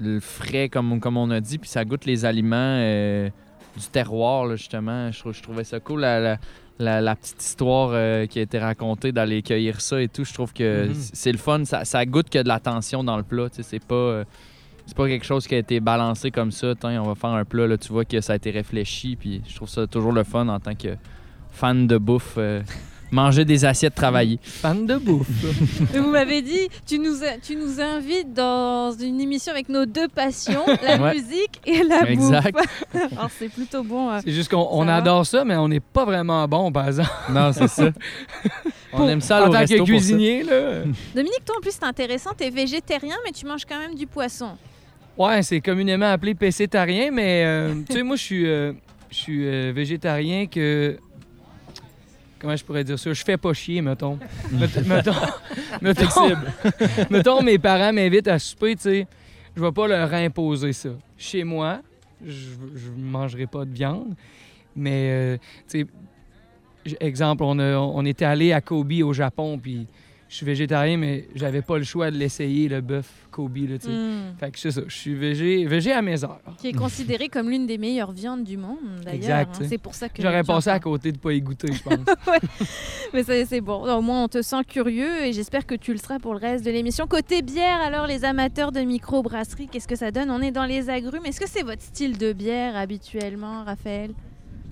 le 0.00 0.18
frais, 0.20 0.68
comme, 0.68 0.98
comme 0.98 1.16
on 1.16 1.30
a 1.30 1.40
dit, 1.40 1.58
puis 1.58 1.68
ça 1.68 1.84
goûte 1.84 2.06
les 2.06 2.24
aliments 2.24 2.56
euh, 2.56 3.28
du 3.76 3.86
terroir, 3.86 4.46
là, 4.46 4.56
justement. 4.56 5.12
Je, 5.12 5.30
je 5.32 5.42
trouvais 5.42 5.64
ça 5.64 5.78
cool, 5.78 6.00
la, 6.00 6.18
la- 6.20 6.38
la- 6.78 7.00
la 7.02 7.14
petite 7.14 7.42
histoire 7.42 7.90
euh, 7.92 8.24
qui 8.26 8.38
a 8.38 8.42
été 8.42 8.58
racontée 8.58 9.12
d'aller 9.12 9.42
cueillir 9.42 9.80
ça 9.82 10.00
et 10.00 10.08
tout. 10.08 10.24
Je 10.24 10.32
trouve 10.32 10.52
que 10.54 10.86
Mhm. 10.88 10.94
c'est 10.94 11.32
le 11.32 11.36
fun. 11.38 11.64
Ça, 11.66 11.84
ça 11.84 12.06
goûte 12.06 12.30
que 12.30 12.38
de 12.42 12.48
l'attention 12.48 13.04
dans 13.04 13.18
le 13.18 13.22
plat. 13.22 13.50
tu 13.50 13.56
sais, 13.56 13.62
C'est 13.62 13.84
pas, 13.84 13.94
euh, 13.94 14.24
c'est 14.86 14.96
pas 14.96 15.06
quelque 15.06 15.26
chose 15.26 15.46
qui 15.46 15.54
a 15.54 15.58
été 15.58 15.78
balancé 15.80 16.30
comme 16.30 16.50
ça. 16.50 16.72
Tiens, 16.80 17.02
on 17.02 17.06
va 17.06 17.14
faire 17.14 17.30
un 17.30 17.44
plat, 17.44 17.66
là, 17.66 17.76
tu 17.76 17.92
vois 17.92 18.06
que 18.06 18.20
ça 18.22 18.32
a 18.32 18.36
été 18.36 18.50
réfléchi. 18.50 19.16
Puis 19.16 19.42
je 19.46 19.54
trouve 19.54 19.68
ça 19.68 19.86
toujours 19.86 20.12
le 20.12 20.24
fun 20.24 20.48
en 20.48 20.58
tant 20.58 20.74
que 20.74 20.96
fan 21.50 21.86
de 21.86 21.98
bouffe. 21.98 22.38
Manger 23.10 23.44
des 23.44 23.64
assiettes 23.64 23.94
travaillées. 23.94 24.38
Fan 24.42 24.86
de 24.86 24.96
bouffe. 24.96 25.26
Vous 25.94 26.08
m'avez 26.10 26.42
dit, 26.42 26.68
tu 26.86 26.98
nous, 26.98 27.22
a- 27.24 27.38
tu 27.42 27.56
nous 27.56 27.80
invites 27.80 28.32
dans 28.32 28.92
une 28.92 29.20
émission 29.20 29.52
avec 29.52 29.68
nos 29.68 29.86
deux 29.86 30.08
passions, 30.08 30.64
la 30.82 30.96
Ouais. 30.96 31.14
musique 31.14 31.60
et 31.66 31.82
la 31.82 32.08
Exact. 32.10 32.52
bouffe. 32.52 32.84
Alors 33.12 33.30
c'est 33.38 33.48
plutôt 33.48 33.82
bon. 33.82 34.10
euh. 34.10 34.18
C'est 34.24 34.32
juste 34.32 34.50
qu'on 34.50 34.88
adore 34.88 35.26
ça, 35.26 35.44
mais 35.44 35.56
on 35.56 35.68
n'est 35.68 35.80
pas 35.80 36.04
vraiment 36.04 36.46
bon, 36.46 36.70
par 36.72 36.86
exemple. 36.88 37.10
Non, 37.30 37.52
c'est 37.52 37.68
ça. 37.68 37.90
On 38.92 38.96
Pour- 38.98 39.08
aime 39.10 39.20
ça 39.20 39.44
en 39.44 39.48
au 39.48 39.52
tant 39.52 39.58
resto 39.60 39.74
que 39.74 39.78
pour 39.78 39.86
ça. 39.88 39.92
cuisinier, 39.92 40.42
là. 40.42 40.82
Dominique, 41.14 41.44
toi 41.44 41.56
en 41.58 41.60
plus 41.60 41.72
c'est 41.72 41.84
intéressant, 41.84 42.30
tu 42.36 42.44
es 42.44 42.50
végétarien 42.50 43.14
mais 43.24 43.30
tu 43.32 43.46
manges 43.46 43.64
quand 43.64 43.78
même 43.78 43.94
du 43.94 44.06
poisson. 44.06 44.50
Ouais, 45.16 45.42
c'est 45.42 45.60
communément 45.60 46.10
appelé 46.10 46.34
pécétarien, 46.34 47.10
mais 47.12 47.42
euh, 47.44 47.74
tu 47.88 47.92
sais, 47.96 48.02
moi, 48.02 48.16
je 48.16 48.22
suis, 48.22 48.46
euh, 48.48 48.72
je 49.10 49.16
suis 49.16 49.46
euh, 49.46 49.72
végétarien 49.74 50.46
que. 50.46 50.96
Comment 52.40 52.56
je 52.56 52.64
pourrais 52.64 52.84
dire 52.84 52.98
ça? 52.98 53.12
Je 53.12 53.22
fais 53.22 53.36
pas 53.36 53.52
chier, 53.52 53.82
mettons. 53.82 54.18
Met- 54.52 54.86
mettons, 54.86 55.12
mettons, 55.82 56.36
mettons, 57.10 57.42
mes 57.42 57.58
parents 57.58 57.92
m'invitent 57.92 58.28
à 58.28 58.38
souper, 58.38 58.76
tu 58.76 58.82
sais. 58.82 59.06
Je 59.56 59.60
vais 59.60 59.72
pas 59.72 59.86
leur 59.88 60.12
imposer 60.14 60.72
ça. 60.72 60.90
Chez 61.18 61.44
moi, 61.44 61.80
je 62.24 62.32
je 62.74 62.90
mangerai 62.96 63.46
pas 63.46 63.64
de 63.64 63.72
viande, 63.72 64.14
mais, 64.74 65.10
euh, 65.10 65.36
tu 65.68 65.86
sais, 66.86 66.96
exemple, 67.00 67.42
on, 67.44 67.58
a- 67.58 67.76
on 67.76 68.04
était 68.06 68.24
allé 68.24 68.52
à 68.52 68.60
Kobe 68.60 68.92
au 69.04 69.12
Japon, 69.12 69.58
puis 69.58 69.86
je 70.30 70.36
suis 70.36 70.46
végétarien, 70.46 70.96
mais 70.96 71.26
j'avais 71.34 71.60
pas 71.60 71.76
le 71.76 71.82
choix 71.82 72.08
de 72.08 72.16
l'essayer, 72.16 72.68
le 72.68 72.80
bœuf 72.80 73.10
Kobe, 73.32 73.56
là, 73.56 73.78
tu 73.78 73.86
sais. 73.86 73.92
Mm. 73.92 74.36
Fait 74.38 74.50
que 74.52 74.58
c'est 74.60 74.70
ça, 74.70 74.82
je 74.86 74.94
suis 74.94 75.14
végé, 75.14 75.66
végé 75.66 75.90
à 75.90 76.02
mes 76.02 76.22
heures. 76.22 76.38
Qui 76.56 76.68
est 76.68 76.72
considérée 76.72 77.28
comme 77.28 77.50
l'une 77.50 77.66
des 77.66 77.78
meilleures 77.78 78.12
viandes 78.12 78.44
du 78.44 78.56
monde 78.56 78.78
d'ailleurs. 79.04 79.14
Exact. 79.16 79.58
hein. 79.60 79.66
C'est 79.68 79.78
pour 79.78 79.92
ça 79.92 80.08
que 80.08 80.22
J'aurais 80.22 80.44
passé 80.44 80.70
à 80.70 80.78
côté 80.78 81.10
de 81.10 81.18
pas 81.18 81.32
y 81.32 81.40
goûter, 81.40 81.72
je 81.72 81.82
pense. 81.82 81.98
Mais 83.12 83.24
ça, 83.24 83.44
c'est 83.44 83.60
bon. 83.60 83.82
Au 83.92 84.00
moins, 84.00 84.22
on 84.24 84.28
te 84.28 84.40
sent 84.40 84.62
curieux 84.68 85.24
et 85.24 85.32
j'espère 85.32 85.66
que 85.66 85.74
tu 85.74 85.90
le 85.90 85.98
seras 85.98 86.20
pour 86.20 86.34
le 86.34 86.38
reste 86.38 86.64
de 86.64 86.70
l'émission. 86.70 87.08
Côté 87.08 87.42
bière, 87.42 87.80
alors, 87.84 88.06
les 88.06 88.24
amateurs 88.24 88.70
de 88.70 88.80
microbrasserie, 88.82 89.66
qu'est-ce 89.66 89.88
que 89.88 89.96
ça 89.96 90.12
donne? 90.12 90.30
On 90.30 90.40
est 90.40 90.52
dans 90.52 90.64
les 90.66 90.90
agrumes. 90.90 91.26
Est-ce 91.26 91.40
que 91.40 91.48
c'est 91.48 91.64
votre 91.64 91.82
style 91.82 92.16
de 92.18 92.32
bière 92.32 92.76
habituellement, 92.76 93.64
Raphaël? 93.64 94.12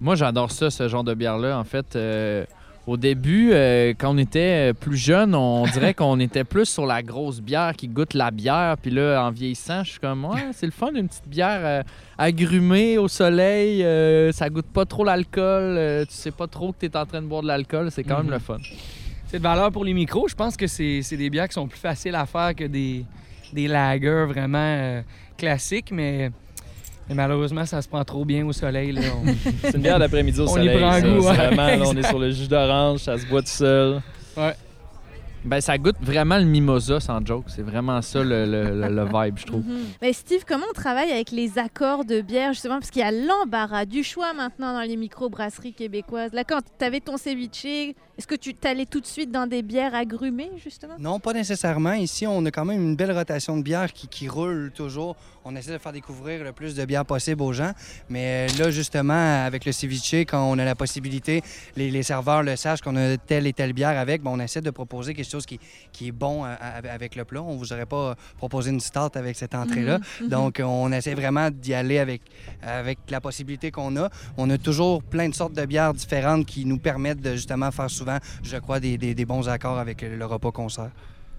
Moi, 0.00 0.14
j'adore 0.14 0.52
ça, 0.52 0.70
ce 0.70 0.86
genre 0.86 1.02
de 1.02 1.14
bière-là. 1.14 1.58
En 1.58 1.64
fait, 1.64 1.96
euh, 1.96 2.44
au 2.88 2.96
début, 2.96 3.50
euh, 3.52 3.92
quand 3.98 4.14
on 4.14 4.18
était 4.18 4.72
plus 4.72 4.96
jeune, 4.96 5.34
on 5.34 5.64
dirait 5.72 5.92
qu'on 5.94 6.18
était 6.20 6.44
plus 6.44 6.64
sur 6.66 6.86
la 6.86 7.02
grosse 7.02 7.40
bière 7.40 7.74
qui 7.76 7.86
goûte 7.86 8.14
la 8.14 8.30
bière. 8.30 8.76
Puis 8.80 8.90
là, 8.90 9.22
en 9.24 9.30
vieillissant, 9.30 9.84
je 9.84 9.90
suis 9.90 10.00
comme, 10.00 10.24
ouais, 10.24 10.48
c'est 10.52 10.66
le 10.66 10.72
fun, 10.72 10.90
une 10.94 11.06
petite 11.08 11.28
bière 11.28 11.60
euh, 11.62 11.82
agrumée 12.16 12.98
au 12.98 13.06
soleil. 13.08 13.84
euh, 13.84 14.32
ça 14.32 14.48
goûte 14.50 14.66
pas 14.72 14.84
trop 14.84 15.04
l'alcool. 15.04 15.76
euh, 15.76 16.04
tu 16.04 16.12
sais 16.14 16.30
pas 16.30 16.46
trop 16.46 16.72
que 16.72 16.78
tu 16.80 16.86
es 16.86 16.96
en 16.96 17.06
train 17.06 17.22
de 17.22 17.26
boire 17.26 17.42
de 17.42 17.46
l'alcool. 17.48 17.90
C'est 17.90 18.04
quand 18.04 18.18
Mhm. 18.18 18.24
même 18.24 18.32
le 18.32 18.38
fun. 18.38 18.56
c'est 19.26 19.38
de 19.38 19.42
valeur 19.42 19.70
pour 19.70 19.84
les 19.84 19.92
micros. 19.94 20.26
Je 20.28 20.34
pense 20.34 20.56
que 20.56 20.66
c'est 20.66 21.02
c'est 21.02 21.16
des 21.18 21.28
bières 21.30 21.48
qui 21.48 21.54
sont 21.54 21.68
plus 21.68 21.78
faciles 21.78 22.14
à 22.14 22.24
faire 22.26 22.54
que 22.56 22.64
des, 22.64 23.04
des 23.52 23.68
lagers 23.68 24.24
vraiment 24.26 24.58
euh, 24.58 25.02
classiques, 25.36 25.90
mais, 25.92 26.30
mais 27.08 27.14
malheureusement, 27.14 27.64
ça 27.66 27.80
se 27.82 27.88
prend 27.88 28.04
trop 28.04 28.24
bien 28.24 28.46
au 28.46 28.52
soleil. 28.52 28.92
Là. 28.92 29.00
On- 29.24 29.34
C'est 29.62 29.74
une 29.76 29.82
bière 29.82 29.98
d'après-midi 29.98 30.38
au 30.40 30.44
On 30.44 30.46
y 30.48 30.50
soleil. 30.66 30.78
prend 30.78 30.92
ça. 30.92 31.00
goût, 31.00 31.20
C'est 31.22 31.28
ouais. 31.28 31.34
vraiment, 31.36 31.66
là, 31.66 31.82
on 31.86 31.96
est 31.96 32.06
sur 32.06 32.18
le 32.18 32.30
jus 32.30 32.48
d'orange, 32.48 33.00
ça 33.00 33.18
se 33.18 33.26
boit 33.26 33.42
tout 33.42 33.48
seul. 33.48 34.00
Ben, 35.44 35.60
ça 35.60 35.78
goûte 35.78 35.96
vraiment 36.02 36.36
le 36.36 36.44
mimosa, 36.44 36.98
sans 36.98 37.24
joke. 37.24 37.44
C'est 37.46 37.62
vraiment 37.62 38.02
ça 38.02 38.22
le, 38.22 38.44
le- 38.44 38.70
le- 38.80 38.88
le 38.94 39.04
vibe, 39.04 39.38
je 39.38 39.46
trouve. 39.46 39.64
Mhm. 39.64 39.78
Mais 40.02 40.12
Steve, 40.12 40.42
comment 40.46 40.66
on 40.68 40.72
travaille 40.74 41.12
avec 41.12 41.30
les 41.30 41.58
accords 41.58 42.04
de 42.04 42.20
bière, 42.20 42.52
justement? 42.52 42.74
Parce 42.80 42.90
qu'il 42.90 43.00
y 43.02 43.04
a 43.04 43.12
l'embarras 43.12 43.84
du 43.86 44.02
choix 44.02 44.34
maintenant 44.34 44.74
dans 44.74 44.82
les 44.82 44.96
microbrasseries 44.96 45.72
québécoises. 45.74 46.32
Là, 46.32 46.42
quand 46.42 46.58
tu 46.78 46.84
avais 46.84 46.98
ton 47.00 47.16
ceviche, 47.16 47.94
est-ce 48.18 48.26
que 48.26 48.34
tu 48.34 48.52
t'allais 48.52 48.84
tout 48.86 49.00
de 49.00 49.06
suite 49.06 49.30
dans 49.30 49.46
des 49.46 49.62
bières 49.62 49.94
agrumées, 49.94 50.50
justement? 50.62 50.94
Non, 50.98 51.20
pas 51.20 51.32
nécessairement. 51.32 51.92
Ici, 51.92 52.26
on 52.26 52.44
a 52.46 52.50
quand 52.50 52.64
même 52.64 52.82
une 52.82 52.96
belle 52.96 53.12
rotation 53.12 53.56
de 53.56 53.62
bières 53.62 53.92
qui, 53.92 54.08
qui 54.08 54.28
roule 54.28 54.72
toujours. 54.74 55.14
On 55.44 55.54
essaie 55.56 55.72
de 55.72 55.78
faire 55.78 55.92
découvrir 55.92 56.42
le 56.44 56.52
plus 56.52 56.74
de 56.74 56.84
bières 56.84 57.06
possible 57.06 57.40
aux 57.42 57.52
gens. 57.52 57.70
Mais 58.10 58.48
euh, 58.50 58.64
là, 58.64 58.70
justement, 58.70 59.44
avec 59.46 59.64
le 59.64 59.72
ceviche, 59.72 60.12
quand 60.26 60.44
on 60.50 60.58
a 60.58 60.64
la 60.64 60.74
possibilité, 60.74 61.42
les, 61.76 61.90
les 61.90 62.02
serveurs 62.02 62.42
le 62.42 62.56
sachent 62.56 62.80
qu'on 62.82 62.96
a 62.96 63.16
telle 63.16 63.46
et 63.46 63.52
telle 63.52 63.72
bière 63.72 63.96
avec, 63.98 64.20
ben, 64.22 64.32
on 64.32 64.40
essaie 64.40 64.60
de 64.60 64.70
proposer 64.70 65.14
quelque 65.14 65.30
chose 65.30 65.46
qui, 65.46 65.58
qui 65.92 66.08
est 66.08 66.12
bon 66.12 66.42
à- 66.44 66.48
à- 66.54 66.92
avec 66.92 67.14
le 67.14 67.24
plat. 67.24 67.40
On 67.42 67.56
vous 67.56 67.72
aurait 67.72 67.86
pas 67.86 68.14
proposé 68.36 68.70
une 68.70 68.80
start 68.80 69.16
avec 69.16 69.36
cette 69.36 69.54
entrée-là. 69.54 70.00
Mhm. 70.20 70.28
Donc, 70.28 70.60
on 70.62 70.90
essaie 70.92 71.14
vraiment 71.14 71.50
d'y 71.50 71.72
aller 71.72 71.98
avec, 71.98 72.22
avec 72.62 72.98
la 73.10 73.20
possibilité 73.20 73.70
qu'on 73.70 73.96
a. 73.96 74.10
On 74.36 74.50
a 74.50 74.58
toujours 74.58 75.02
plein 75.04 75.28
de 75.28 75.34
sortes 75.34 75.54
de 75.54 75.64
bières 75.64 75.94
différentes 75.94 76.44
qui 76.46 76.64
nous 76.66 76.78
permettent 76.78 77.20
de 77.22 77.32
justement 77.36 77.70
faire 77.70 77.88
souvent, 77.88 78.07
je 78.42 78.56
crois, 78.58 78.80
des, 78.80 78.96
des- 78.98 79.14
des 79.14 79.24
bons 79.24 79.48
accords 79.48 79.78
avec 79.78 80.02
le 80.02 80.24
repas 80.24 80.50
qu'on 80.52 80.68
sert. 80.68 80.90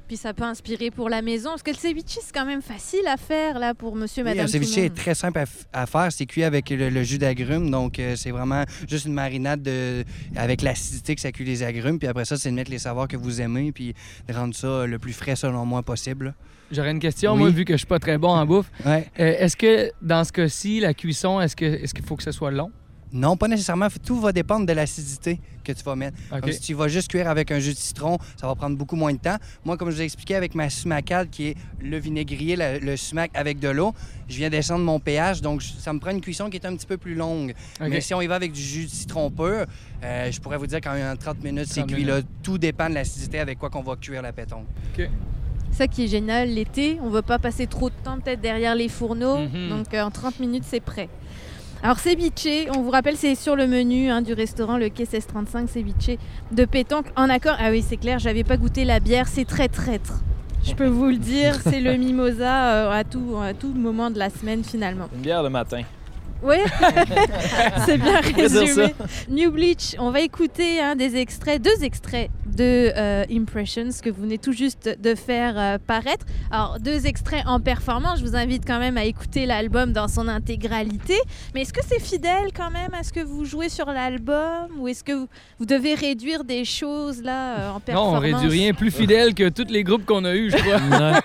Puis 0.07 0.17
ça 0.17 0.33
peut 0.33 0.43
inspirer 0.43 0.89
pour 0.89 1.07
la 1.07 1.21
maison. 1.21 1.51
Parce 1.51 1.61
que 1.61 1.69
le 1.69 1.75
ceviche, 1.77 2.03
c'est 2.07 2.33
quand 2.33 2.45
même 2.45 2.63
facile 2.63 3.05
à 3.07 3.15
faire, 3.15 3.59
là, 3.59 3.75
pour 3.75 3.95
monsieur, 3.95 4.23
Oui, 4.23 4.29
madame. 4.31 4.47
tout 4.47 4.53
le 4.53 4.63
ceviche 4.63 4.77
est 4.79 4.89
très 4.95 5.13
simple 5.13 5.39
à, 5.71 5.85
faire. 5.85 6.11
C'est 6.11 6.25
cuit 6.25 6.43
avec 6.43 6.71
le, 6.71 6.89
le 6.89 7.03
jus 7.03 7.19
d'agrumes. 7.19 7.69
Donc, 7.69 7.99
euh, 7.99 8.15
c'est 8.15 8.31
vraiment 8.31 8.63
juste 8.89 9.05
une 9.05 9.13
marinade 9.13 9.61
de, 9.61 10.03
avec 10.35 10.63
l'acidité 10.63 11.13
que 11.13 11.21
ça 11.21 11.31
cuit 11.31 11.45
les 11.45 11.61
agrumes. 11.61 11.99
Puis 11.99 12.07
après 12.07 12.25
ça, 12.25 12.37
c'est 12.37 12.49
de 12.49 12.55
mettre 12.55 12.71
les 12.71 12.79
saveurs 12.79 13.07
que 13.07 13.17
vous 13.17 13.39
aimez 13.39 13.71
puis 13.71 13.93
de 14.27 14.33
rendre 14.33 14.55
ça 14.55 14.87
le 14.87 14.97
plus 14.97 15.13
frais, 15.13 15.35
selon 15.35 15.63
moi, 15.67 15.83
possible. 15.83 16.33
J'aurais 16.71 16.89
une 16.91 16.99
question, 16.99 17.33
Oui. 17.33 17.39
moi, 17.41 17.49
vu 17.51 17.63
que 17.63 17.73
je 17.73 17.77
suis 17.77 17.85
pas 17.87 17.99
très 17.99 18.17
bon 18.17 18.29
en 18.29 18.47
bouffe. 18.47 18.71
Ouais. 18.87 19.07
Euh, 19.19 19.35
est-ce 19.37 19.55
que 19.57 19.91
dans 20.01 20.23
ce 20.23 20.31
cas-ci, 20.31 20.79
la 20.79 20.95
cuisson, 20.95 21.39
est-ce 21.39 21.55
que 21.55 21.65
est-ce 21.65 21.93
qu'il 21.93 22.03
faut 22.05 22.15
que 22.15 22.23
ce 22.23 22.31
soit 22.31 22.49
long? 22.49 22.71
Non, 23.11 23.35
pas 23.37 23.47
nécessairement. 23.47 23.87
Tout 24.05 24.19
va 24.19 24.31
dépendre 24.31 24.65
de 24.65 24.73
l'acidité 24.73 25.39
que 25.63 25.71
tu 25.71 25.83
vas 25.83 25.95
mettre. 25.95 26.17
Comme 26.41 26.51
si 26.53 26.59
tu 26.61 26.73
vas 26.75 26.87
juste 26.87 27.09
cuire 27.09 27.27
avec 27.27 27.51
un 27.51 27.59
jus 27.59 27.73
de 27.73 27.77
citron, 27.77 28.17
ça 28.39 28.45
va 28.47 28.55
prendre 28.55 28.77
beaucoup 28.77 28.95
moins 28.95 29.11
de 29.13 29.17
temps. 29.19 29.37
Moi, 29.65 29.77
comme 29.77 29.89
je 29.89 29.95
vous 29.95 30.01
ai 30.01 30.05
expliqué 30.05 30.35
avec 30.35 30.53
ma 30.55 30.69
sumacade, 30.69 31.29
qui 31.29 31.47
est 31.47 31.55
le 31.81 31.97
vinaigrier, 31.97 32.55
la- 32.55 32.77
le 32.79 32.95
sumac 32.97 33.31
avec 33.33 33.59
de 33.59 33.69
l'eau, 33.69 33.93
je 34.27 34.35
viens 34.37 34.49
descendre 34.49 34.85
mon 34.85 34.99
pH, 34.99 35.41
donc 35.41 35.61
je- 35.61 35.73
ça 35.73 35.91
me 35.91 35.99
prend 35.99 36.11
une 36.11 36.21
cuisson 36.21 36.49
qui 36.49 36.57
est 36.57 36.65
un 36.65 36.75
petit 36.75 36.85
peu 36.87 36.97
plus 36.97 37.15
longue. 37.15 37.53
Mais 37.89 38.01
si 38.01 38.13
on 38.13 38.21
y 38.21 38.27
va 38.27 38.35
avec 38.35 38.51
du 38.51 38.61
jus 38.61 38.85
de 38.85 38.89
citron 38.91 39.31
pur, 39.31 39.65
euh, 40.03 40.31
je 40.31 40.39
pourrais 40.39 40.57
vous 40.57 40.67
dire 40.67 40.79
qu'en 40.81 41.15
30 41.19 41.43
minutes, 41.43 41.65
c'est 41.67 41.81
30 41.81 41.91
cuit. 41.95 42.03
Là. 42.05 42.21
Tout 42.43 42.57
dépend 42.57 42.89
de 42.89 42.93
l'acidité 42.95 43.39
avec 43.39 43.57
quoi 43.57 43.69
qu'on 43.69 43.83
va 43.83 43.95
cuire 43.95 44.21
la 44.21 44.31
pétanque. 44.33 44.65
Ça 45.71 45.87
qui 45.87 46.05
est 46.05 46.07
génial, 46.07 46.49
l'été, 46.49 46.97
on 47.03 47.09
veut 47.09 47.21
pas 47.21 47.37
passer 47.37 47.67
trop 47.67 47.89
de 47.91 47.95
temps 48.03 48.19
peut-être 48.19 48.41
derrière 48.41 48.73
les 48.75 48.89
fourneaux. 48.89 49.37
Mhm. 49.47 49.69
Donc 49.69 49.93
euh, 49.93 50.01
en 50.01 50.09
30 50.09 50.39
minutes, 50.39 50.63
c'est 50.65 50.79
prêt. 50.79 51.09
Alors 51.81 51.97
ceviche, 51.99 52.67
on 52.75 52.81
vous 52.81 52.89
rappelle, 52.89 53.15
c'est 53.15 53.35
sur 53.35 53.55
le 53.55 53.65
menu 53.65 54.09
hein, 54.09 54.21
du 54.21 54.33
restaurant 54.33 54.77
le 54.77 54.89
Quai 54.89 55.03
1635 55.03 55.69
ceviche 55.69 56.17
de 56.51 56.65
pétanque 56.65 57.05
en 57.15 57.29
accord. 57.29 57.55
Ah 57.57 57.69
oui, 57.71 57.83
c'est 57.87 57.95
clair, 57.95 58.19
j'avais 58.19 58.43
pas 58.43 58.57
goûté 58.57 58.83
la 58.83 58.99
bière, 58.99 59.29
c'est 59.29 59.45
très 59.45 59.69
traître. 59.69 60.15
Je 60.61 60.73
peux 60.73 60.87
vous 60.87 61.05
le 61.05 61.15
dire, 61.15 61.55
c'est 61.63 61.79
le 61.79 61.93
mimosa 61.97 62.73
euh, 62.73 62.91
à, 62.91 63.05
tout, 63.05 63.37
à 63.41 63.53
tout 63.53 63.73
moment 63.73 64.11
de 64.11 64.19
la 64.19 64.29
semaine 64.29 64.61
finalement. 64.61 65.07
Une 65.15 65.21
bière 65.21 65.41
le 65.41 65.49
matin. 65.49 65.83
Oui, 66.41 66.55
c'est 67.85 67.97
bien 67.97 68.21
résumé. 68.21 68.93
New 69.29 69.51
Bleach, 69.51 69.95
on 69.99 70.11
va 70.11 70.21
écouter 70.21 70.79
hein, 70.79 70.95
des 70.95 71.17
extraits, 71.17 71.61
deux 71.61 71.83
extraits 71.83 72.29
de 72.45 72.91
euh, 72.95 73.25
Impressions 73.29 73.89
que 74.01 74.09
vous 74.09 74.21
venez 74.23 74.37
tout 74.37 74.53
juste 74.53 74.89
de 75.01 75.15
faire 75.15 75.53
euh, 75.57 75.77
paraître. 75.85 76.25
Alors, 76.51 76.77
deux 76.79 77.07
extraits 77.07 77.43
en 77.45 77.59
performance, 77.59 78.19
je 78.19 78.25
vous 78.25 78.35
invite 78.35 78.63
quand 78.65 78.79
même 78.79 78.97
à 78.97 79.05
écouter 79.05 79.45
l'album 79.45 79.91
dans 79.91 80.07
son 80.07 80.27
intégralité. 80.27 81.15
Mais 81.53 81.61
est-ce 81.61 81.73
que 81.73 81.81
c'est 81.85 82.01
fidèle 82.01 82.51
quand 82.55 82.71
même 82.71 82.93
à 82.93 83.03
ce 83.03 83.11
que 83.11 83.19
vous 83.19 83.43
jouez 83.45 83.69
sur 83.69 83.87
l'album? 83.87 84.67
Ou 84.79 84.87
est-ce 84.87 85.03
que 85.03 85.13
vous, 85.13 85.27
vous 85.59 85.65
devez 85.65 85.93
réduire 85.93 86.43
des 86.43 86.63
choses 86.63 87.21
là 87.21 87.59
euh, 87.59 87.69
en 87.69 87.73
Non, 87.75 87.79
performance 87.79 88.15
on 88.15 88.19
réduit 88.19 88.59
rien 88.61 88.73
plus 88.73 88.91
fidèle 88.91 89.33
que 89.33 89.49
tous 89.49 89.67
les 89.69 89.83
groupes 89.83 90.05
qu'on 90.05 90.23
a 90.23 90.35
eus, 90.35 90.51
je 90.51 90.57
crois. 90.57 91.21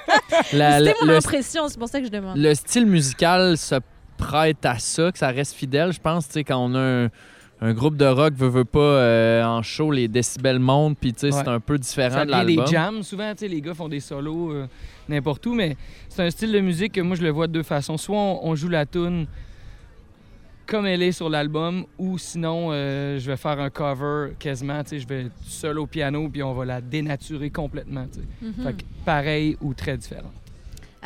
C'était 0.51 0.95
mon 1.03 1.11
impression, 1.11 1.69
c'est 1.69 1.79
pour 1.79 1.89
ça 1.89 2.01
que 2.01 2.07
je 2.07 2.11
demande. 2.11 2.37
le 2.37 2.55
style 2.55 2.87
musical 2.87 3.57
se 3.57 3.77
prête 4.27 4.65
à 4.65 4.79
ça, 4.79 5.13
que 5.13 5.19
ça 5.19 5.29
reste 5.29 5.55
fidèle, 5.55 5.93
je 5.93 6.01
pense. 6.01 6.27
Tu 6.27 6.33
sais, 6.35 6.45
quand 6.45 6.59
on 6.59 6.75
a 6.75 6.79
un, 6.81 7.09
un 7.61 7.73
groupe 7.73 7.97
de 7.97 8.07
rock, 8.07 8.35
veut, 8.35 8.49
veut 8.49 8.65
pas, 8.65 8.79
euh, 8.81 9.45
en 9.45 9.63
show, 9.63 9.91
les 9.91 10.09
décibels 10.09 10.59
montent, 10.59 10.99
puis 10.99 11.13
tu 11.13 11.21
sais, 11.21 11.31
c'est 11.33 11.49
un 11.49 11.61
peu 11.61 11.79
différent 11.79 12.17
Ça 12.19 12.25
de 12.27 12.31
l'album. 12.31 12.67
jams. 12.67 13.03
Souvent, 13.03 13.31
tu 13.33 13.41
sais, 13.41 13.49
les 13.49 13.61
gars 13.61 13.75
font 13.75 13.89
des 13.89 14.01
solos 14.01 14.53
euh, 14.53 14.67
n'importe 15.09 15.45
où, 15.47 15.55
mais 15.55 15.77
c'est 16.09 16.23
un 16.23 16.31
style 16.31 16.53
de 16.53 16.61
musique 16.61 16.93
que 16.93 17.01
moi, 17.01 17.17
je 17.17 17.23
le 17.23 17.31
vois 17.31 17.47
de 17.47 17.53
deux 17.53 17.63
façons. 17.63 17.97
Soit 17.97 18.17
on, 18.17 18.41
on 18.49 18.55
joue 18.55 18.69
la 18.69 18.87
tune 18.87 19.27
comme 20.67 20.87
elle 20.87 21.03
est 21.03 21.13
sur 21.13 21.29
l'album, 21.29 21.85
ou 21.99 22.17
sinon, 22.17 22.69
euh, 22.73 23.19
je 23.19 23.31
vais 23.31 23.37
faire 23.37 23.61
un 23.61 23.69
cover 23.69 24.31
quasiment. 24.39 24.83
Tu 24.83 24.91
sais, 24.91 24.99
je 25.01 25.07
vais 25.07 25.27
seul 25.47 25.79
au 25.79 25.87
piano, 25.87 26.27
puis 26.31 26.43
on 26.43 26.55
va 26.55 26.65
la 26.65 26.81
dénaturer 26.81 27.51
complètement. 27.51 28.07
tu 28.11 28.21
sais. 28.21 28.27
Mhm. 28.41 28.65
Fait 28.65 28.73
que 28.73 28.83
pareil 29.05 29.59
ou 29.61 29.75
très 29.75 29.99
différent. 29.99 30.33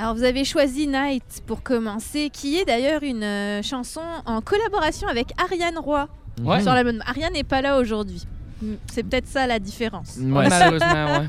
Alors 0.00 0.14
vous 0.14 0.22
avez 0.22 0.44
choisi 0.44 0.87
Night 0.87 1.42
pour 1.44 1.62
commencer, 1.64 2.30
qui 2.32 2.56
est 2.56 2.64
d'ailleurs 2.64 3.02
une 3.02 3.24
euh, 3.24 3.62
chanson 3.62 4.00
en 4.26 4.40
collaboration 4.40 5.08
avec 5.08 5.28
Ariane 5.38 5.76
Roy 5.78 6.08
Ouais. 6.44 6.62
sur 6.62 6.72
l'album. 6.72 7.02
Ariane 7.04 7.32
n'est 7.32 7.42
pas 7.42 7.61
là 7.62 7.78
aujourd'hui. 7.78 8.22
Mm, 8.62 8.74
C'est 8.87 9.02
peut-être 9.02 9.26
ça 9.26 9.48
la 9.48 9.58
différence. 9.58 10.16
Ouais, 10.18 10.48
Malheureusement, 10.48 11.18
ouais. 11.18 11.26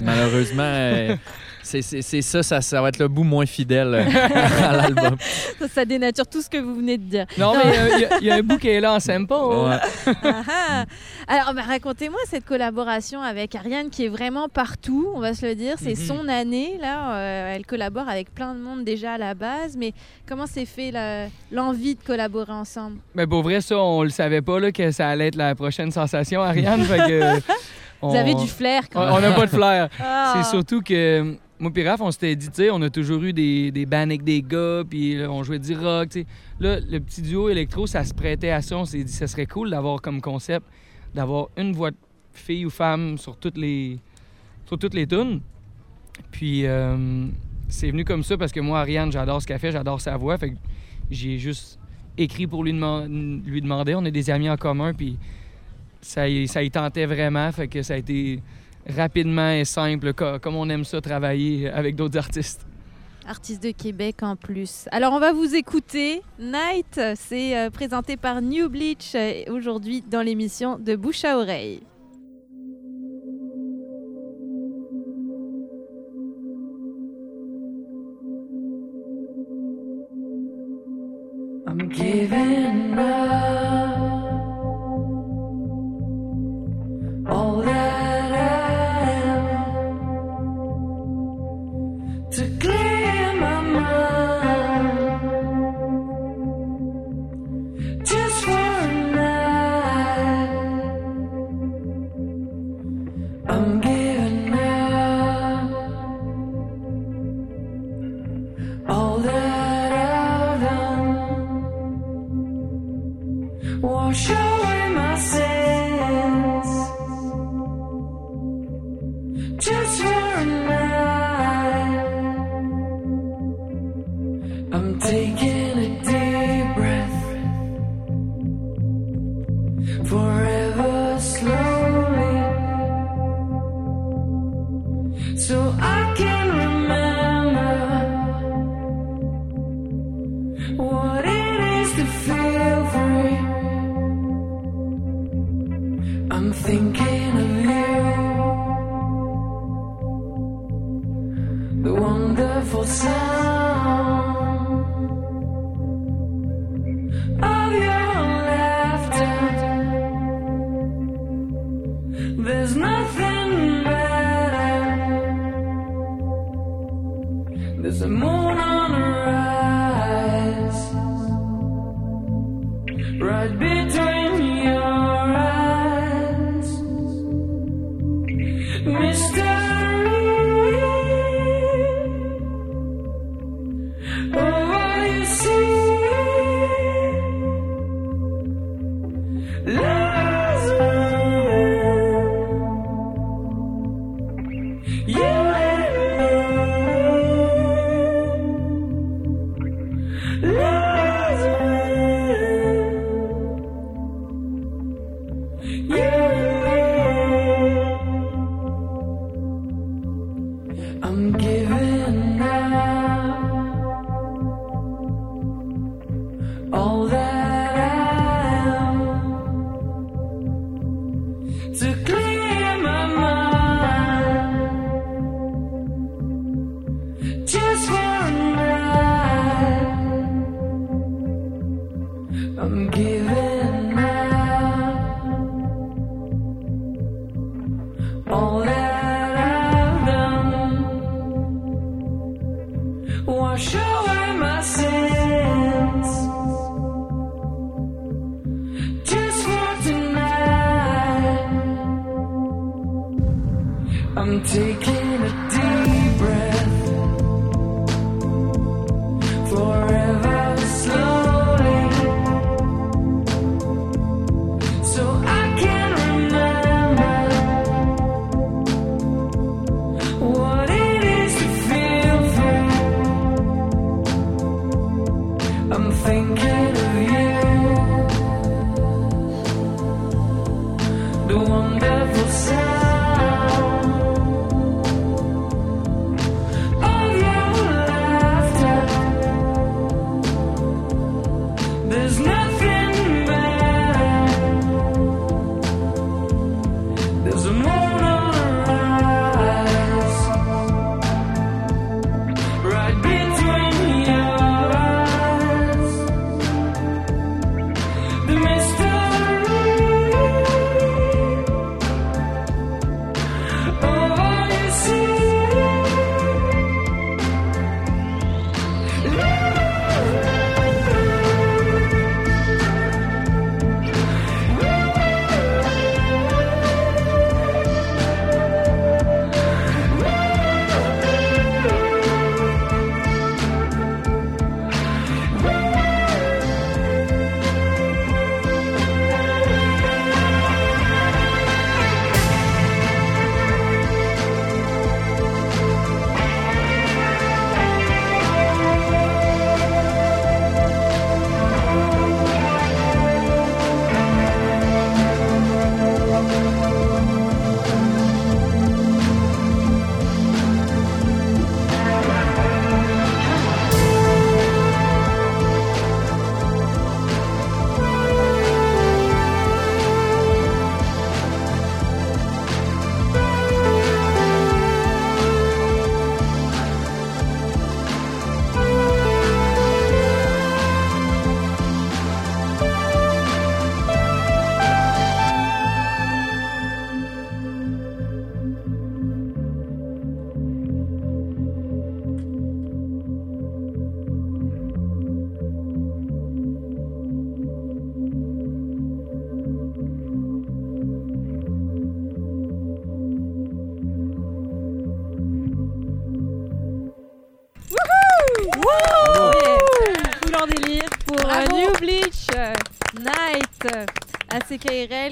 Malheureusement, 0.00 0.62
euh, 0.64 1.16
c'est 1.62 1.82
c'est- 1.82 2.02
c'est 2.02 2.22
ça, 2.22 2.42
ça, 2.42 2.60
ça 2.60 2.80
va 2.82 2.88
être 2.88 2.98
le 2.98 3.08
bout 3.08 3.24
moins 3.24 3.46
fidèle 3.46 3.94
euh, 3.94 4.04
à 4.68 4.72
l'album. 4.76 5.16
Ça, 5.58 5.68
ça 5.68 5.84
dénature 5.84 6.26
tout 6.26 6.40
ce 6.42 6.48
que 6.50 6.58
vous 6.58 6.74
venez 6.74 6.98
de 6.98 7.04
dire. 7.04 7.26
Non, 7.38 7.52
mais 7.54 7.78
euh, 7.78 7.88
il 7.96 8.00
y 8.00 8.04
a- 8.04 8.18
il 8.20 8.26
y, 8.26 8.30
a 8.30 8.34
un 8.36 8.42
bout 8.42 8.58
qui 8.58 8.68
est 8.68 8.80
là 8.80 8.94
en 8.94 9.00
sample. 9.00 9.32
Ouais. 9.32 9.76
Ah, 10.06 10.42
ah. 10.48 10.84
Alors 11.28 11.54
bah, 11.54 11.62
racontez-moi 11.66 12.18
cette 12.28 12.44
collaboration 12.44 13.20
avec 13.22 13.54
Ariane 13.54 13.90
qui 13.90 14.04
est 14.06 14.08
vraiment 14.08 14.48
partout, 14.48 15.08
on 15.14 15.20
va 15.20 15.34
se 15.34 15.46
le 15.46 15.54
dire. 15.54 15.74
C'est 15.78 15.90
Mhm. 15.98 16.06
son 16.06 16.28
année 16.28 16.78
là. 16.80 17.14
euh, 17.14 17.54
elle 17.54 17.66
collabore 17.66 18.08
avec 18.08 18.34
plein 18.34 18.54
de 18.54 18.60
monde 18.60 18.84
déjà 18.84 19.12
à 19.14 19.18
la 19.18 19.34
base, 19.34 19.76
mais 19.76 19.92
comment 20.28 20.46
s'est 20.46 20.64
fait 20.66 20.92
l'envie 21.52 21.94
de 21.94 22.02
collaborer 22.02 22.52
ensemble? 22.52 22.98
Mais 23.14 23.26
pour 23.26 23.42
vrai, 23.42 23.60
ça, 23.60 23.78
on 23.78 24.02
le 24.02 24.10
savait 24.10 24.42
pas 24.42 24.58
là, 24.60 24.72
que 24.72 24.90
ça 24.90 25.08
allait 25.08 25.28
être 25.28 25.36
la 25.36 25.54
prochaine 25.54 25.90
sensation, 25.90 26.42
Ariane. 26.42 26.82
fait 26.84 26.98
que, 27.06 27.40
Vous 28.02 28.16
avez 28.16 28.34
du 28.34 28.46
flair 28.48 28.82
On 28.94 28.94
quand 28.94 29.04
même. 29.04 29.12
on 29.14 29.20
n'a 29.20 29.32
pas 29.32 29.42
de 29.44 29.50
flair. 29.50 29.88
Ah. 30.02 30.32
C'est 30.36 30.48
surtout 30.50 30.80
que 30.80 31.36
moi 31.60 31.70
et 31.76 31.88
Raph, 31.88 32.00
on 32.00 32.10
s'était 32.10 32.34
dit, 32.34 32.48
tu 32.48 32.54
sais, 32.54 32.70
on 32.70 32.80
a 32.80 32.88
toujours 32.88 33.22
eu 33.22 33.34
des, 33.34 33.70
des 33.70 33.84
des 33.84 34.42
gars, 34.42 34.82
puis 34.88 35.18
on 35.28 35.42
jouait 35.42 35.58
du 35.58 35.76
rock, 35.76 36.08
tu 36.08 36.20
sais. 36.20 36.26
Là, 36.58 36.80
le 36.80 36.98
petit 37.00 37.20
duo 37.20 37.50
électro, 37.50 37.86
ça 37.86 38.02
se 38.02 38.14
prêtait 38.14 38.50
à 38.50 38.62
ça. 38.62 38.78
On 38.78 38.86
s'est 38.86 39.04
dit, 39.04 39.12
ça 39.12 39.26
serait 39.26 39.44
cool 39.44 39.70
d'avoir 39.70 40.00
comme 40.00 40.22
concept, 40.22 40.66
d'avoir 41.14 41.48
une 41.58 41.72
voix 41.72 41.90
de 41.90 41.96
fille 42.32 42.64
ou 42.64 42.70
femme 42.70 43.18
sur 43.18 43.36
toutes 43.36 43.58
les, 43.58 43.98
sur 44.66 44.78
toutes 44.78 44.94
les 44.94 45.06
tunes. 45.06 45.42
Puis 46.30 46.66
euh, 46.66 47.26
c'est 47.68 47.90
venu 47.90 48.04
comme 48.04 48.22
ça 48.22 48.38
parce 48.38 48.52
que 48.52 48.60
moi, 48.60 48.80
Ariane, 48.80 49.12
j'adore 49.12 49.42
ce 49.42 49.46
qu'elle 49.46 49.58
fait, 49.58 49.72
j'adore 49.72 50.00
sa 50.00 50.16
voix. 50.16 50.38
Fait 50.38 50.50
que 50.50 50.56
j'ai 51.10 51.38
juste 51.38 51.78
écrit 52.16 52.46
pour 52.46 52.64
lui, 52.64 52.72
lui 52.72 53.60
demander. 53.60 53.94
On 53.94 54.04
est 54.06 54.10
des 54.10 54.30
amis 54.30 54.48
en 54.48 54.56
commun, 54.56 54.94
puis 54.94 55.18
ça 56.00 56.26
y, 56.26 56.48
ça 56.48 56.62
y 56.62 56.70
tentait 56.70 57.06
vraiment. 57.06 57.52
Fait 57.52 57.68
que 57.68 57.82
ça 57.82 57.94
a 57.94 57.96
été 57.98 58.40
rapidement 58.96 59.50
et 59.50 59.64
simple, 59.64 60.12
co- 60.12 60.38
comme 60.40 60.56
on 60.56 60.68
aime 60.68 60.84
ça 60.84 61.00
travailler 61.00 61.68
avec 61.70 61.96
d'autres 61.96 62.18
artistes. 62.18 62.66
Artiste 63.26 63.62
de 63.62 63.70
Québec 63.70 64.22
en 64.22 64.34
plus. 64.34 64.86
Alors 64.90 65.12
on 65.12 65.20
va 65.20 65.32
vous 65.32 65.54
écouter. 65.54 66.22
Night, 66.38 67.00
c'est 67.16 67.56
euh, 67.56 67.70
présenté 67.70 68.16
par 68.16 68.42
New 68.42 68.68
Bleach 68.68 69.12
euh, 69.14 69.44
aujourd'hui 69.50 70.02
dans 70.02 70.22
l'émission 70.22 70.78
de 70.78 70.96
Bouche 70.96 71.24
à 71.24 71.36
oreille. 71.38 71.80
I'm 81.66 81.88
giving 81.90 82.98
up 82.98 83.49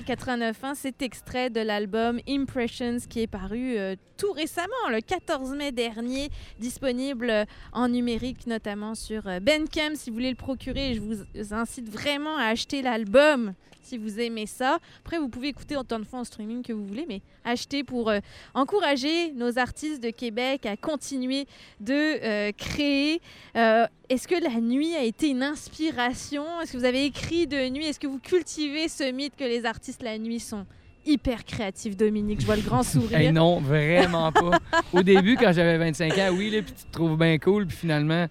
89 0.08 0.64
ans, 0.64 0.74
cet 0.74 1.02
extrait 1.02 1.50
de 1.50 1.60
l'album 1.60 2.18
Impressions 2.26 2.96
qui 3.10 3.20
est 3.20 3.26
paru 3.26 3.76
euh, 3.76 3.94
tout 4.16 4.32
récemment, 4.32 4.88
le 4.90 5.02
14 5.02 5.50
mai 5.50 5.70
dernier, 5.70 6.30
disponible 6.58 7.44
en 7.74 7.88
numérique, 7.88 8.46
notamment 8.46 8.94
sur 8.94 9.28
euh, 9.28 9.38
Bandcamp. 9.38 9.96
Si 9.96 10.08
vous 10.08 10.14
voulez 10.14 10.30
le 10.30 10.36
procurer, 10.36 10.94
je 10.94 11.00
vous 11.00 11.52
incite 11.52 11.90
vraiment 11.90 12.38
à 12.38 12.44
acheter 12.44 12.80
l'album 12.80 13.52
si 13.88 13.98
vous 13.98 14.20
aimez 14.20 14.46
ça. 14.46 14.78
Après, 15.04 15.18
vous 15.18 15.28
pouvez 15.28 15.48
écouter 15.48 15.76
autant 15.76 15.98
de 15.98 16.04
fois 16.04 16.20
en 16.20 16.24
streaming 16.24 16.62
que 16.62 16.72
vous 16.72 16.86
voulez, 16.86 17.06
mais 17.08 17.22
achetez 17.44 17.84
pour 17.84 18.10
euh, 18.10 18.18
encourager 18.54 19.32
nos 19.32 19.58
artistes 19.58 20.02
de 20.02 20.10
Québec 20.10 20.66
à 20.66 20.76
continuer 20.76 21.46
de 21.80 21.92
euh, 21.94 22.52
créer. 22.56 23.20
Euh, 23.56 23.86
Est-ce 24.10 24.28
que 24.28 24.34
la 24.34 24.60
nuit 24.60 24.94
a 24.94 25.02
été 25.04 25.28
une 25.30 25.42
inspiration? 25.42 26.44
Est-ce 26.60 26.72
que 26.72 26.78
vous 26.78 26.84
avez 26.84 27.04
écrit 27.06 27.46
de 27.46 27.68
nuit? 27.70 27.86
Est-ce 27.86 28.00
que 28.00 28.06
vous 28.06 28.18
cultivez 28.18 28.88
ce 28.88 29.10
mythe 29.10 29.36
que 29.36 29.44
les 29.44 29.64
artistes 29.64 30.02
la 30.02 30.18
nuit 30.18 30.40
sont 30.40 30.66
hyper 31.06 31.44
créatifs, 31.46 31.96
Dominique 31.96 32.40
Je 32.40 32.46
vois 32.46 32.56
le 32.56 32.62
grand 32.62 32.82
sourire. 32.82 33.18
Hey, 33.18 33.32
non, 33.32 33.60
vraiment 33.60 34.30
pas. 34.32 34.58
Au 34.92 35.02
début, 35.02 35.36
quand 35.36 35.52
j'avais 35.52 35.78
25 35.78 36.12
ans, 36.18 36.30
oui, 36.36 36.50
là, 36.50 36.60
puis 36.60 36.72
tu 36.74 36.84
te 36.84 36.92
trouves 36.92 37.16
bien 37.16 37.38
cool, 37.38 37.66
puis 37.66 37.76
finalement, 37.76 38.26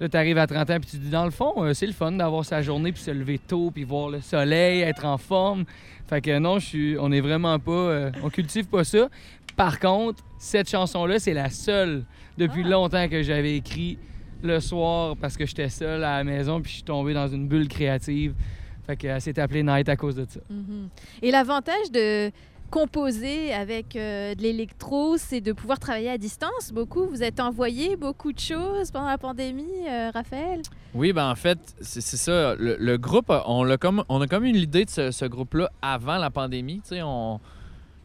là, 0.00 0.08
tu 0.08 0.16
arrives 0.16 0.38
à 0.38 0.46
30 0.46 0.70
ans, 0.70 0.76
puis 0.80 0.90
tu 0.90 0.96
te 0.98 1.02
dis, 1.02 1.10
dans 1.10 1.24
le 1.24 1.30
fond, 1.30 1.52
euh, 1.58 1.74
c'est 1.74 1.86
le 1.86 1.92
fun 1.92 2.12
d'avoir 2.12 2.44
sa 2.44 2.62
journée, 2.62 2.90
puis 2.92 3.02
se 3.02 3.10
lever 3.10 3.38
tôt, 3.38 3.70
puis 3.70 3.84
voir 3.84 4.08
le 4.08 4.20
soleil, 4.20 4.80
être 4.80 5.04
en 5.04 5.18
forme. 5.18 5.64
Fait 6.08 6.20
que 6.20 6.38
non, 6.38 6.58
je 6.58 6.66
suis, 6.66 6.96
on 6.98 7.12
est 7.12 7.20
vraiment 7.20 7.58
pas, 7.58 7.70
euh, 7.72 8.10
on 8.22 8.30
cultive 8.30 8.66
pas 8.66 8.82
ça. 8.84 9.08
Par 9.56 9.78
contre, 9.78 10.22
cette 10.38 10.68
chanson-là, 10.70 11.18
c'est 11.18 11.34
la 11.34 11.50
seule 11.50 12.04
depuis 12.38 12.62
Ah. 12.64 12.68
longtemps 12.68 13.08
que 13.08 13.22
j'avais 13.22 13.56
écrit 13.56 13.98
le 14.42 14.58
soir 14.60 15.16
parce 15.20 15.36
que 15.36 15.44
j'étais 15.44 15.68
seul 15.68 16.02
à 16.02 16.16
la 16.18 16.24
maison, 16.24 16.60
puis 16.62 16.70
je 16.70 16.74
suis 16.76 16.84
tombé 16.84 17.12
dans 17.12 17.28
une 17.28 17.46
bulle 17.46 17.68
créative. 17.68 18.32
Fait 18.86 18.96
que 18.96 19.06
elle 19.06 19.20
s'est 19.20 19.38
appelée 19.38 19.62
Night 19.62 19.88
à 19.90 19.96
cause 19.96 20.16
de 20.16 20.24
ça. 20.26 20.40
Mhm. 20.48 20.88
Et 21.20 21.30
l'avantage 21.30 21.90
de 21.92 22.30
composer 22.70 23.52
avec 23.52 23.96
euh, 23.96 24.34
de 24.34 24.42
l'électro, 24.42 25.16
c'est 25.16 25.40
de 25.40 25.52
pouvoir 25.52 25.78
travailler 25.78 26.10
à 26.10 26.18
distance. 26.18 26.72
Beaucoup, 26.72 27.06
vous 27.06 27.22
êtes 27.22 27.40
envoyé 27.40 27.96
beaucoup 27.96 28.32
de 28.32 28.38
choses 28.38 28.90
pendant 28.90 29.08
la 29.08 29.18
pandémie, 29.18 29.88
euh, 29.88 30.10
Raphaël? 30.14 30.62
Oui, 30.94 31.12
ben 31.12 31.30
en 31.30 31.34
fait, 31.34 31.58
c'est 31.80 32.00
ça. 32.00 32.54
Le, 32.54 32.76
le 32.78 32.98
groupe, 32.98 33.32
on, 33.46 33.64
l'a 33.64 33.76
comme, 33.76 34.04
on 34.08 34.20
a 34.20 34.26
comme 34.26 34.44
eu 34.44 34.52
l'idée 34.52 34.84
de 34.84 34.90
ce, 34.90 35.10
ce 35.10 35.24
groupe-là 35.24 35.70
avant 35.82 36.16
la 36.16 36.30
pandémie. 36.30 36.80
Tu 36.82 36.96
sais, 36.96 37.02
on, 37.02 37.40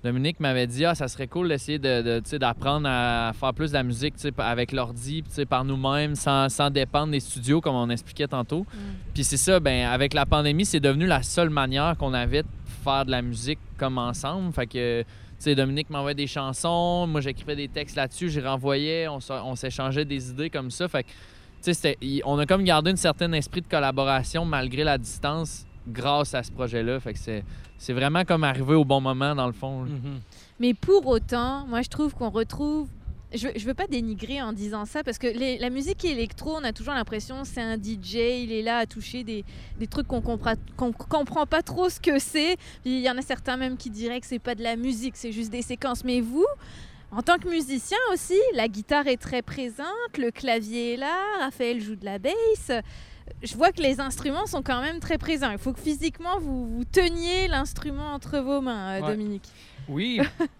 Dominique 0.06 0.39
m'avait 0.39 0.67
dit, 0.67 0.86
ah, 0.86 0.93
ça 0.93 1.08
serait 1.08 1.28
cool 1.28 1.49
d'essayer 1.49 1.80
de, 1.80 2.04
de, 2.04 2.19
tu 2.19 2.30
sais, 2.30 2.39
d'apprendre 2.39 2.88
à 2.88 3.32
faire 3.34 3.56
plus 3.56 3.69
de 3.69 3.73
la 3.73 3.82
musique 3.82 4.15
tu 4.15 4.21
sais, 4.21 4.34
avec 4.38 4.71
l'ordi, 4.71 5.23
puis, 5.23 5.30
tu 5.30 5.36
sais, 5.36 5.45
par 5.47 5.65
nous-mêmes, 5.65 6.13
sans, 6.13 6.47
sans 6.47 6.69
dépendre 6.69 7.12
des 7.12 7.19
studios, 7.19 7.60
comme 7.60 7.73
on 7.73 7.89
expliquait 7.89 8.28
tantôt. 8.28 8.67
Puis 9.15 9.23
c'est 9.23 9.38
ça, 9.38 9.60
ben 9.60 9.88
avec 9.88 10.13
la 10.13 10.28
pandémie, 10.28 10.63
c'est 10.63 10.80
devenu 10.80 11.08
la 11.08 11.23
seule 11.23 11.49
manière 11.49 11.97
qu'on 11.97 12.13
avait 12.13 12.43
de 12.43 12.47
faire 12.86 13.06
de 13.06 13.12
la 13.12 13.21
musique 13.21 13.60
comme 13.78 13.98
ensemble. 13.98 14.54
Fait 14.54 14.67
que, 14.67 15.02
tu 15.02 15.08
sais, 15.39 15.56
Dominique 15.56 15.89
m'envoyait 15.89 16.15
des 16.15 16.28
chansons, 16.28 17.08
moi 17.08 17.21
j'écrivais 17.21 17.56
des 17.56 17.67
textes 17.67 17.95
là-dessus, 17.95 18.30
j'y 18.30 18.41
renvoyais, 18.41 19.08
on, 19.08 19.56
s'échangeait 19.56 20.06
des 20.06 20.30
idées 20.30 20.50
comme 20.50 20.71
ça. 20.71 20.88
Fait 20.88 21.04
que, 21.04 21.10
tu 21.63 21.74
sais, 21.74 21.98
on 22.26 22.38
a 22.39 22.45
comme 22.45 22.63
gardé 22.63 22.91
un 22.91 22.95
certain 22.95 23.32
esprit 23.34 23.62
de 23.62 23.67
collaboration 23.67 24.45
malgré 24.45 24.84
la 24.84 24.98
distance 24.98 25.65
grâce 25.88 26.34
à 26.34 26.43
ce 26.43 26.52
projet-là. 26.52 27.00
Fait 27.00 27.13
que 27.13 27.19
c'est, 27.19 27.43
c'est 27.78 27.93
vraiment 27.93 28.24
comme 28.24 28.43
arrivé 28.43 28.76
au 28.76 28.86
bon 28.86 29.02
moment 29.02 29.36
dans 29.36 29.48
le 29.48 29.54
fond. 29.54 29.84
là. 29.84 29.89
Mais 30.60 30.74
pour 30.74 31.06
autant, 31.08 31.65
moi, 31.67 31.82
je 31.82 31.89
trouve 31.89 32.13
qu'on 32.13 32.30
retrouve 32.30 32.88
je, 33.38 33.48
je 33.56 33.65
veux 33.65 33.73
pas 33.73 33.88
dénigrer 33.88 34.42
en 34.42 34.54
disant 34.54 34.86
ça 34.86 35.04
parce 35.04 35.17
que 35.17 35.27
les- 35.27 35.58
la 35.58 35.69
musique 35.69 36.04
électro, 36.06 36.56
on 36.56 36.63
a 36.63 36.73
toujours 36.73 36.94
l'impression 36.94 37.44
c'est 37.44 37.62
un 37.62 37.77
DJ, 37.77 38.15
il 38.44 38.52
est 38.52 38.62
là 38.62 38.77
à 38.79 38.86
toucher 38.86 39.23
des, 39.23 39.44
des 39.79 39.88
trucs 39.88 40.08
qu'on 40.08 40.21
comprend, 40.21 40.54
qu'on 40.77 40.92
comprend 40.92 41.46
pas 41.46 41.62
trop 41.62 41.90
ce 41.90 42.00
que 42.00 42.19
c'est. 42.19 42.58
Il 42.86 43.00
y 43.00 43.10
en 43.10 43.17
a 43.17 43.21
certains 43.21 43.58
même 43.58 43.77
qui 43.77 43.90
diraient 43.90 44.19
que 44.21 44.27
c'est 44.27 44.40
pas 44.40 44.56
de 44.56 44.63
la 44.63 44.75
musique, 44.75 45.15
c'est 45.17 45.31
juste 45.31 45.52
des 45.52 45.62
séquences. 45.62 46.04
Mais 46.04 46.21
vous, 46.21 46.46
en 47.12 47.21
tant 47.21 47.38
que 47.38 47.48
musicien 47.50 47.98
aussi, 48.13 48.40
la 48.54 48.67
guitare 48.67 49.08
est 49.08 49.17
très 49.17 49.42
présente, 49.42 49.86
le 50.17 50.31
clavier 50.31 50.94
est 50.94 50.98
là, 50.98 51.15
Raphaël 51.40 51.81
joue 51.81 51.96
de 51.96 52.06
la 52.06 52.19
basse. 52.19 52.71
Je 53.42 53.56
vois 53.56 53.71
que 53.71 53.81
les 53.81 54.00
instruments 54.00 54.46
sont 54.46 54.62
quand 54.62 54.81
même 54.81 55.00
très 55.00 55.17
présents. 55.17 55.50
Il 55.52 55.58
faut 55.58 55.73
que 55.73 55.79
physiquement 55.79 56.38
vous, 56.40 56.67
vous 56.77 56.83
teniez 56.86 57.48
l'instrument 57.48 58.13
entre 58.13 58.38
vos 58.40 58.62
mains, 58.62 58.98
euh, 58.98 59.02
Ouais. 59.02 59.12
Dominique. 59.12 59.50
Oui, 59.88 60.19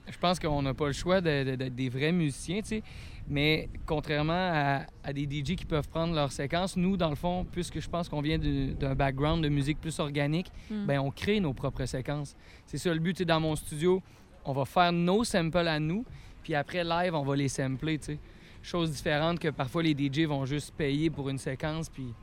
je 0.09 0.17
pense 0.17 0.39
qu'on 0.39 0.61
n'a 0.61 0.73
pas 0.73 0.88
le 0.88 0.93
choix 0.93 1.19
de- 1.21 1.43
de- 1.43 1.55
d'être 1.55 1.76
des 1.76 1.89
vrais 1.89 2.11
musiciens, 2.11 2.61
tu 2.61 2.67
sais. 2.67 2.84
Mais 3.28 3.69
contrairement 3.88 4.34
à, 4.53 4.82
à 5.03 5.11
des 5.13 5.23
DJ 5.26 5.55
qui 5.55 5.65
peuvent 5.65 5.89
prendre 5.89 6.13
leur 6.13 6.32
séquence, 6.32 6.78
nous, 6.78 6.95
dans 6.95 7.09
le 7.09 7.15
fond, 7.15 7.43
puisque 7.51 7.80
je 7.80 7.89
pense 7.89 8.07
qu'on 8.07 8.21
vient 8.21 8.38
d'un 8.38 8.93
background 8.93 9.43
de 9.43 9.49
musique 9.49 9.82
plus 9.82 9.97
organique, 9.99 10.47
Mm. 10.69 10.86
ben 10.86 10.99
on 10.99 11.09
crée 11.09 11.39
nos 11.39 11.53
propres 11.53 11.86
séquences. 11.86 12.36
C'est 12.67 12.78
ça 12.78 12.93
le 12.93 12.99
but, 12.99 13.13
tu 13.13 13.19
sais, 13.19 13.26
dans 13.26 13.39
mon 13.39 13.55
studio, 13.55 14.01
on 14.45 14.53
va 14.53 14.65
faire 14.65 14.91
nos 14.91 15.23
samples 15.23 15.57
à 15.67 15.80
nous, 15.80 16.05
puis 16.43 16.53
après, 16.53 16.84
live, 16.84 17.15
on 17.15 17.23
va 17.23 17.36
les 17.36 17.47
sampler, 17.49 17.97
tu 17.97 18.05
sais. 18.05 18.19
Chose 18.61 18.91
différente 18.91 19.39
que 19.39 19.47
parfois 19.49 19.82
les 19.84 19.93
DJ 19.95 20.26
vont 20.28 20.45
juste 20.45 20.73
payer 20.76 21.09
pour 21.09 21.30
une 21.30 21.38
séquence, 21.39 21.89
puis, 21.89 22.13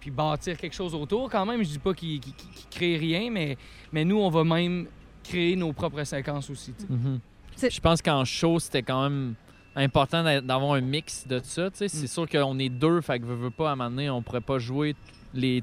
puis 0.00 0.10
bâtir 0.10 0.56
quelque 0.56 0.74
chose 0.74 0.94
autour. 0.94 1.28
Quand 1.30 1.44
même, 1.46 1.62
je 1.62 1.68
dis 1.68 1.78
pas 1.78 1.92
qu'ils 1.94 2.20
créent 2.70 2.96
rien, 2.96 3.30
mais, 3.30 3.56
mais 3.92 4.04
nous, 4.04 4.16
on 4.18 4.30
va 4.30 4.44
même 4.44 4.86
créer 5.22 5.56
nos 5.56 5.72
propres 5.72 6.04
séquences 6.04 6.48
aussi. 6.50 6.72
Mhm. 6.88 7.20
Je 7.70 7.80
pense 7.80 8.00
qu'en 8.02 8.24
show, 8.24 8.58
c'était 8.58 8.82
quand 8.82 9.02
même 9.04 9.34
important 9.76 10.22
d'a- 10.22 10.40
d'avoir 10.40 10.72
un 10.74 10.80
mix 10.80 11.26
de 11.26 11.40
ça. 11.42 11.68
C'est 11.72 11.92
Mm. 11.92 12.06
sûr 12.06 12.28
qu'on 12.28 12.58
est 12.58 12.68
deux, 12.68 13.00
fait 13.00 13.18
que 13.20 13.24
veux, 13.24 13.34
veux 13.34 13.50
pas, 13.50 13.70
à 13.70 13.72
un 13.72 13.76
moment 13.76 13.90
donné, 13.90 14.10
on 14.10 14.22
pourrait 14.22 14.40
pas 14.40 14.58
jouer 14.58 14.94
les 15.34 15.62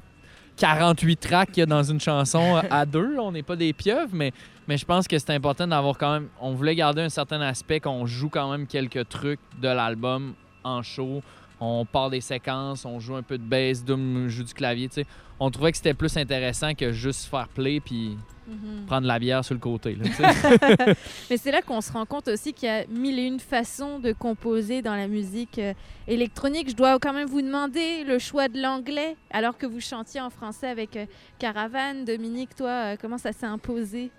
48 0.56 1.16
tracks 1.16 1.48
qu'il 1.52 1.60
y 1.60 1.62
a 1.62 1.66
dans 1.66 1.82
une 1.82 2.00
chanson 2.00 2.60
à 2.70 2.84
deux. 2.86 3.16
On 3.18 3.32
n'est 3.32 3.42
pas 3.42 3.56
des 3.56 3.72
pieuvres, 3.72 4.10
mais, 4.12 4.32
mais 4.68 4.76
je 4.76 4.84
pense 4.84 5.08
que 5.08 5.18
c'est 5.18 5.30
important 5.34 5.66
d'avoir 5.66 5.96
quand 5.96 6.12
même... 6.12 6.28
On 6.40 6.52
voulait 6.54 6.74
garder 6.74 7.02
un 7.02 7.08
certain 7.08 7.40
aspect 7.40 7.80
qu'on 7.80 8.04
joue 8.06 8.28
quand 8.28 8.50
même 8.50 8.66
quelques 8.66 9.08
trucs 9.08 9.40
de 9.60 9.68
l'album 9.68 10.34
en 10.64 10.82
show. 10.82 11.22
On 11.60 11.84
part 11.84 12.08
des 12.10 12.20
séquences, 12.22 12.84
on 12.84 12.98
joue 13.00 13.16
un 13.16 13.22
peu 13.22 13.36
de 13.38 13.42
bass, 13.44 13.84
Doom 13.84 14.28
joue 14.28 14.44
du 14.44 14.54
clavier, 14.54 14.88
tu 14.88 14.94
sais. 14.94 15.06
On 15.38 15.50
trouvait 15.50 15.70
que 15.70 15.76
c'était 15.76 15.94
plus 15.94 16.16
intéressant 16.16 16.74
que 16.74 16.92
juste 16.92 17.26
faire 17.26 17.48
play 17.48 17.80
puis 17.80 18.16
Mhm. 18.46 18.86
prendre 18.86 19.06
la 19.06 19.18
bière 19.20 19.44
sur 19.44 19.54
le 19.54 19.60
côté. 19.60 19.94
là. 19.94 20.04
Mais 21.30 21.36
c'est 21.36 21.52
là 21.52 21.62
qu'on 21.62 21.80
se 21.80 21.92
rend 21.92 22.04
compte 22.04 22.26
aussi 22.26 22.52
qu'il 22.52 22.66
y 22.68 22.72
a 22.72 22.84
mille 22.88 23.16
et 23.20 23.26
une 23.26 23.38
façons 23.38 24.00
de 24.00 24.12
composer 24.12 24.82
dans 24.82 24.96
la 24.96 25.06
musique 25.06 25.58
euh, 25.60 25.72
électronique. 26.08 26.68
Je 26.70 26.74
dois 26.74 26.98
quand 26.98 27.12
même 27.12 27.28
vous 27.28 27.42
demander 27.42 28.02
le 28.02 28.18
choix 28.18 28.48
de 28.48 28.60
l'anglais 28.60 29.16
alors 29.30 29.56
que 29.56 29.66
vous 29.66 29.78
chantiez 29.80 30.20
en 30.20 30.30
français 30.30 30.66
avec 30.68 30.96
euh, 30.96 31.06
Caravane. 31.38 32.04
Dominique, 32.04 32.56
toi, 32.56 32.70
euh, 32.70 32.96
comment 33.00 33.18
ça 33.18 33.32
s'est 33.32 33.46
imposé? 33.46 34.10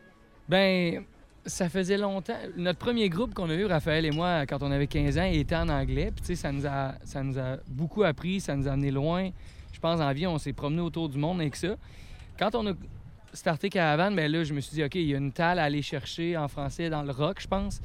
Ben, 0.48 1.04
ça 1.46 1.70
faisait 1.70 1.98
longtemps. 1.98 2.38
Notre 2.56 2.80
premier 2.80 3.10
groupe 3.10 3.34
qu'on 3.34 3.50
a 3.50 3.56
eu, 3.56 3.66
Raphaël 3.66 4.06
et 4.06 4.12
moi, 4.12 4.46
quand 4.46 4.62
on 4.62 4.72
avait 4.72 4.88
15 4.88 5.18
ans, 5.18 5.24
il 5.24 5.40
était 5.40 5.56
en 5.56 5.70
anglais. 5.70 6.12
Puis, 6.12 6.22
tu 6.22 6.28
sais, 6.28 6.36
ça 6.36 6.52
nous, 6.52 6.66
a, 6.68 6.94
ça 7.04 7.24
nous 7.24 7.40
a 7.40 7.58
beaucoup 7.68 8.04
appris, 8.04 8.40
ça 8.40 8.56
nous 8.56 8.68
a 8.68 8.72
amené 8.72 8.92
loin. 8.92 9.30
Je 9.74 9.80
pense, 9.80 10.00
en 10.00 10.14
vie, 10.14 10.28
on 10.28 10.38
s'est 10.38 10.54
promené 10.54 10.82
autour 10.82 11.10
du 11.10 11.18
monde 11.18 11.42
avec 11.42 11.56
ça. 11.56 11.76
Quand 12.38 12.54
on 12.56 12.68
a 12.68 12.74
starté 13.34 13.70
Caravane, 13.70 14.16
ben 14.16 14.32
là, 14.32 14.44
je 14.44 14.54
me 14.54 14.60
suis 14.60 14.76
dit, 14.76 14.84
OK, 14.84 14.96
il 14.96 15.08
y 15.08 15.16
a 15.16 15.18
une 15.18 15.32
talle 15.32 15.58
à 15.60 15.64
aller 15.64 15.82
chercher 15.82 16.38
en 16.38 16.48
français 16.48 16.90
dans 16.90 17.02
le 17.02 17.12
rock, 17.12 17.40
je 17.42 17.48
pense. 17.48 17.82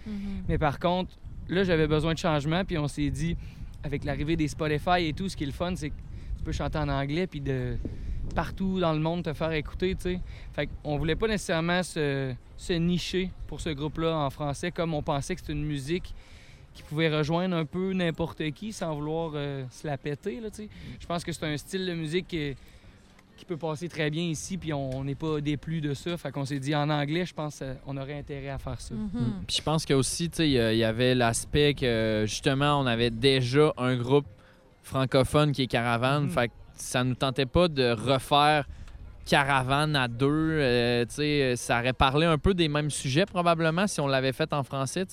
Mais 0.48 0.58
par 0.58 0.78
contre, 0.78 1.12
là, 1.48 1.64
j'avais 1.64 1.86
besoin 1.86 2.14
de 2.14 2.18
changement, 2.18 2.64
puis 2.64 2.76
on 2.78 2.88
s'est 2.88 3.10
dit, 3.10 3.36
avec 3.84 4.04
l'arrivée 4.04 4.36
des 4.36 4.48
Spotify 4.48 5.06
et 5.06 5.12
tout, 5.12 5.28
ce 5.28 5.36
qui 5.36 5.44
est 5.44 5.46
le 5.46 5.52
fun, 5.52 5.74
c'est 5.76 5.90
que 5.90 5.94
tu 6.36 6.42
peux 6.44 6.52
chanter 6.52 6.78
en 6.78 6.88
anglais, 6.88 7.26
puis 7.26 7.40
de 7.40 7.76
partout 8.36 8.78
dans 8.78 8.92
le 8.92 9.00
monde 9.00 9.24
te 9.24 9.32
faire 9.32 9.50
écouter, 9.52 9.94
tu 9.94 10.02
sais. 10.02 10.20
Fait 10.52 10.68
qu'on 10.68 10.98
voulait 10.98 11.16
pas 11.16 11.26
nécessairement 11.26 11.82
se, 11.82 12.34
se 12.56 12.72
nicher 12.74 13.30
pour 13.48 13.60
ce 13.60 13.70
groupe-là 13.70 14.14
en 14.14 14.30
français, 14.30 14.70
comme 14.70 14.92
on 14.94 15.02
pensait 15.02 15.34
que 15.34 15.40
c'était 15.40 15.54
une 15.54 15.64
musique 15.64 16.14
qui 16.74 16.82
pouvait 16.82 17.08
rejoindre 17.08 17.56
un 17.56 17.64
peu 17.64 17.94
n'importe 17.94 18.50
qui 18.50 18.72
sans 18.72 18.94
vouloir 18.94 19.32
euh, 19.34 19.64
se 19.70 19.86
la 19.86 19.96
péter, 19.96 20.40
là, 20.40 20.50
tu 20.50 20.64
sais. 20.64 20.68
Je 21.00 21.06
pense 21.06 21.24
que 21.24 21.32
c'est 21.32 21.46
un 21.46 21.56
style 21.56 21.86
de 21.86 21.94
musique 21.94 22.28
qui, 22.28 22.54
qui 23.38 23.46
peut 23.46 23.56
passer 23.56 23.88
très 23.88 24.10
bien 24.10 24.24
ici, 24.24 24.58
puis 24.58 24.74
on 24.74 25.02
n'est 25.02 25.14
pas 25.14 25.40
déplu 25.40 25.80
de 25.80 25.94
ça. 25.94 26.18
Fait 26.18 26.30
qu'on 26.30 26.44
s'est 26.44 26.60
dit, 26.60 26.74
en 26.74 26.90
anglais, 26.90 27.24
je 27.24 27.32
pense 27.32 27.62
qu'on 27.84 27.96
aurait 27.96 28.18
intérêt 28.18 28.50
à 28.50 28.58
faire 28.58 28.82
ça. 28.82 28.94
Mhm. 28.94 29.44
Puis 29.46 29.56
je 29.56 29.62
pense 29.62 29.86
que 29.86 29.94
aussi, 29.94 30.28
tu 30.28 30.36
sais, 30.36 30.50
il 30.50 30.78
y 30.78 30.84
avait 30.84 31.14
l'aspect 31.14 31.72
que 31.72 32.24
justement, 32.26 32.78
on 32.78 32.86
avait 32.86 33.10
déjà 33.10 33.72
un 33.78 33.96
groupe 33.96 34.26
francophone 34.82 35.52
qui 35.52 35.62
est 35.62 35.66
Caravane. 35.66 36.24
Mhm. 36.24 36.30
Fait 36.30 36.48
que 36.48 36.52
ça 36.76 37.02
nous 37.04 37.14
tentait 37.14 37.46
pas 37.46 37.68
de 37.68 37.90
refaire 37.90 38.66
Caravane 39.24 39.96
à 39.96 40.06
deux. 40.06 40.26
euh, 40.30 41.04
tu 41.06 41.14
sais, 41.16 41.54
ça 41.56 41.80
aurait 41.80 41.92
parlé 41.92 42.26
un 42.26 42.38
peu 42.38 42.54
des 42.54 42.68
mêmes 42.68 42.90
sujets 42.90 43.26
probablement 43.26 43.88
si 43.88 44.00
on 44.00 44.06
l'avait 44.06 44.32
fait 44.32 44.52
en 44.52 44.62
français. 44.62 45.04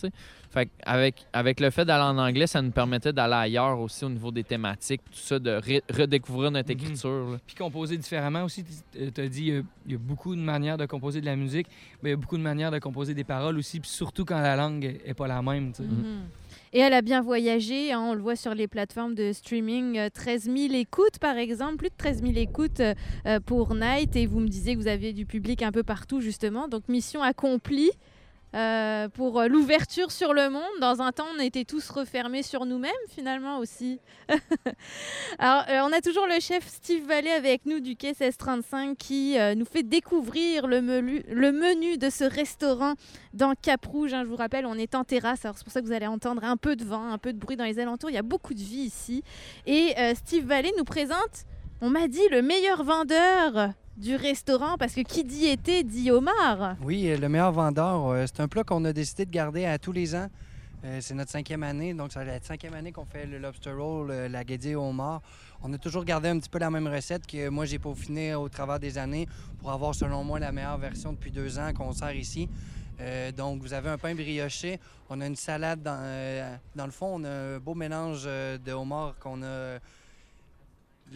Fait 0.51 0.69
avec, 0.85 1.25
avec 1.33 1.59
le 1.59 1.71
fait 1.71 1.83
d'aller 1.83 2.03
en 2.03 2.19
anglais, 2.19 2.45
ça 2.45 2.61
nous 2.61 2.69
permettait 2.69 3.11
d'aller 3.11 3.33
ailleurs 3.33 3.79
aussi 3.79 4.05
au 4.05 4.09
niveau 4.09 4.29
des 4.29 4.43
thématiques, 4.43 5.01
tout 5.05 5.17
ça, 5.17 5.39
de 5.39 5.59
redécouvrir 5.91 6.51
notre 6.51 6.69
Mhm. 6.71 6.79
écriture. 6.79 7.31
là. 7.31 7.37
Puis 7.47 7.55
composer 7.55 7.97
différemment 7.97 8.43
aussi. 8.43 8.63
Tu 8.93 9.19
as 9.19 9.27
dit, 9.27 9.49
euh, 9.49 9.63
il 9.87 9.93
y 9.93 9.95
a 9.95 9.97
beaucoup 9.97 10.35
de 10.35 10.41
manières 10.41 10.77
de 10.77 10.85
composer 10.85 11.19
de 11.19 11.25
la 11.25 11.35
musique, 11.35 11.65
mais 12.03 12.09
il 12.09 12.11
y 12.11 12.13
a 12.13 12.17
beaucoup 12.17 12.37
de 12.37 12.43
manières 12.43 12.69
de 12.69 12.77
composer 12.77 13.15
des 13.15 13.23
paroles 13.23 13.57
aussi, 13.57 13.79
puis 13.79 13.89
surtout 13.89 14.25
quand 14.25 14.39
la 14.39 14.55
langue 14.55 14.99
est 15.03 15.15
pas 15.15 15.25
la 15.27 15.41
même. 15.41 15.73
Et 16.75 16.79
elle 16.79 16.93
a 16.93 17.03
bien 17.03 17.21
voyagé, 17.21 17.91
hein, 17.91 18.01
on 18.01 18.15
le 18.15 18.21
voit 18.21 18.35
sur 18.35 18.55
les 18.55 18.67
plateformes 18.67 19.13
de 19.13 19.31
streaming, 19.31 19.99
euh, 19.99 20.09
13 20.11 20.45
000 20.45 20.73
écoutes 20.73 21.19
par 21.19 21.37
exemple, 21.37 21.75
plus 21.75 21.89
de 21.89 21.95
13 21.95 22.23
000 22.23 22.33
écoutes 22.37 22.79
euh, 22.79 22.95
euh, 23.27 23.39
pour 23.39 23.75
Night, 23.75 24.15
et 24.15 24.25
vous 24.25 24.39
me 24.39 24.47
disiez 24.47 24.73
que 24.73 24.79
vous 24.79 24.87
aviez 24.87 25.13
du 25.13 25.27
public 25.27 25.61
un 25.61 25.71
peu 25.71 25.83
partout 25.83 26.19
justement, 26.19 26.67
donc 26.67 26.89
mission 26.89 27.21
accomplie 27.21 27.91
euh, 28.55 29.09
pour 29.09 29.39
euh, 29.39 29.47
l'ouverture 29.47 30.11
sur 30.11 30.33
le 30.33 30.49
monde. 30.49 30.61
Dans 30.79 31.01
un 31.01 31.11
temps, 31.11 31.25
on 31.35 31.41
était 31.41 31.65
tous 31.65 31.89
refermés 31.89 32.43
sur 32.43 32.67
nous-mêmes 32.67 32.91
finalement 33.09 33.57
aussi. 33.57 33.99
Alors, 35.39 35.63
euh, 35.69 35.79
on 35.83 35.91
a 35.91 36.01
toujours 36.01 36.27
le 36.27 36.39
chef 36.39 36.67
Steve 36.67 37.07
Vallée 37.07 37.31
avec 37.31 37.65
nous 37.65 37.79
du 37.79 37.95
Quai 37.95 38.09
1635 38.09 38.95
qui 38.97 39.37
nous 39.57 39.65
fait 39.65 39.81
découvrir 39.81 40.67
le 40.67 40.81
menu, 40.81 41.97
de 41.97 42.09
ce 42.09 42.23
restaurant 42.23 42.93
dans 43.33 43.53
Cap 43.59 43.85
Rouge. 43.85 44.13
hein. 44.13 44.21
je 44.23 44.29
vous 44.29 44.35
rappelle, 44.35 44.65
on 44.65 44.75
est 44.75 44.93
en 44.95 45.03
terrasse, 45.03 45.45
alors 45.45 45.57
c'est 45.57 45.63
pour 45.63 45.73
ça 45.73 45.81
que 45.81 45.85
vous 45.85 45.91
allez 45.91 46.07
entendre 46.07 46.43
un 46.43 46.57
peu 46.57 46.75
de 46.75 46.83
vent, 46.83 47.11
un 47.11 47.17
peu 47.17 47.33
de 47.33 47.39
bruit 47.39 47.55
dans 47.55 47.65
les 47.65 47.79
alentours. 47.79 48.09
Il 48.09 48.13
y 48.13 48.19
a 48.19 48.23
beaucoup 48.23 48.53
de 48.53 48.59
vie 48.59 48.83
ici. 48.83 49.23
Et 49.65 49.95
Steve 50.15 50.45
Vallée 50.45 50.71
nous 50.77 50.83
présente, 50.83 51.45
on 51.81 51.89
m'a 51.89 52.07
dit, 52.07 52.27
le 52.29 52.41
meilleur 52.41 52.83
vendeur 52.83 53.73
du 53.97 54.15
restaurant, 54.15 54.77
parce 54.77 54.93
que 54.93 55.01
qui 55.01 55.23
dit 55.23 55.45
été 55.45 55.83
dit 55.83 56.11
homard. 56.11 56.75
Oui, 56.81 57.07
euh, 57.07 57.17
le 57.17 57.29
meilleur 57.29 57.51
vendeur, 57.51 58.07
euh, 58.07 58.25
c'est 58.25 58.41
un 58.41 58.47
plat 58.47 58.63
qu'on 58.63 58.83
a 58.85 58.93
décidé 58.93 59.25
de 59.25 59.31
garder 59.31 59.65
à 59.65 59.77
tous 59.77 59.91
les 59.91 60.15
ans. 60.15 60.29
Euh, 60.83 60.99
c'est 61.01 61.13
notre 61.13 61.31
cinquième 61.31 61.63
année, 61.63 61.93
donc 61.93 62.11
c'est 62.11 62.25
la 62.25 62.41
cinquième 62.41 62.73
année 62.73 62.91
qu'on 62.91 63.05
fait 63.05 63.25
le 63.25 63.37
lobster 63.37 63.71
roll, 63.71 64.11
la 64.11 64.43
guédille 64.43 64.75
au 64.75 64.83
homard. 64.83 65.21
On 65.61 65.71
a 65.71 65.77
toujours 65.77 66.03
gardé 66.03 66.27
un 66.27 66.39
petit 66.39 66.49
peu 66.49 66.59
la 66.59 66.69
même 66.69 66.87
recette 66.87 67.25
que 67.25 67.47
moi 67.47 67.65
j'ai 67.65 67.79
peaufiné 67.79 68.35
au 68.35 68.49
travers 68.49 68.79
des 68.79 68.97
années 68.97 69.27
pour 69.59 69.71
avoir, 69.71 69.95
selon 69.95 70.23
moi, 70.25 70.39
la 70.39 70.51
meilleure 70.51 70.77
version 70.77 71.13
depuis 71.13 71.31
deux 71.31 71.57
ans 71.57 71.71
qu'on 71.73 71.93
sert 71.93 72.15
ici. 72.15 72.49
Donc, 73.35 73.61
vous 73.61 73.73
avez 73.73 73.89
un 73.89 73.97
pain 73.97 74.13
brioché, 74.15 74.79
on 75.09 75.19
a 75.19 75.25
une 75.25 75.35
salade 75.35 75.81
dans, 75.81 76.85
le 76.85 76.91
fond, 76.91 77.15
on 77.15 77.23
a 77.23 77.29
un 77.29 77.59
beau 77.59 77.73
mélange 77.73 78.23
de 78.25 78.71
homard 78.71 79.15
qu'on 79.19 79.41
a. 79.41 79.79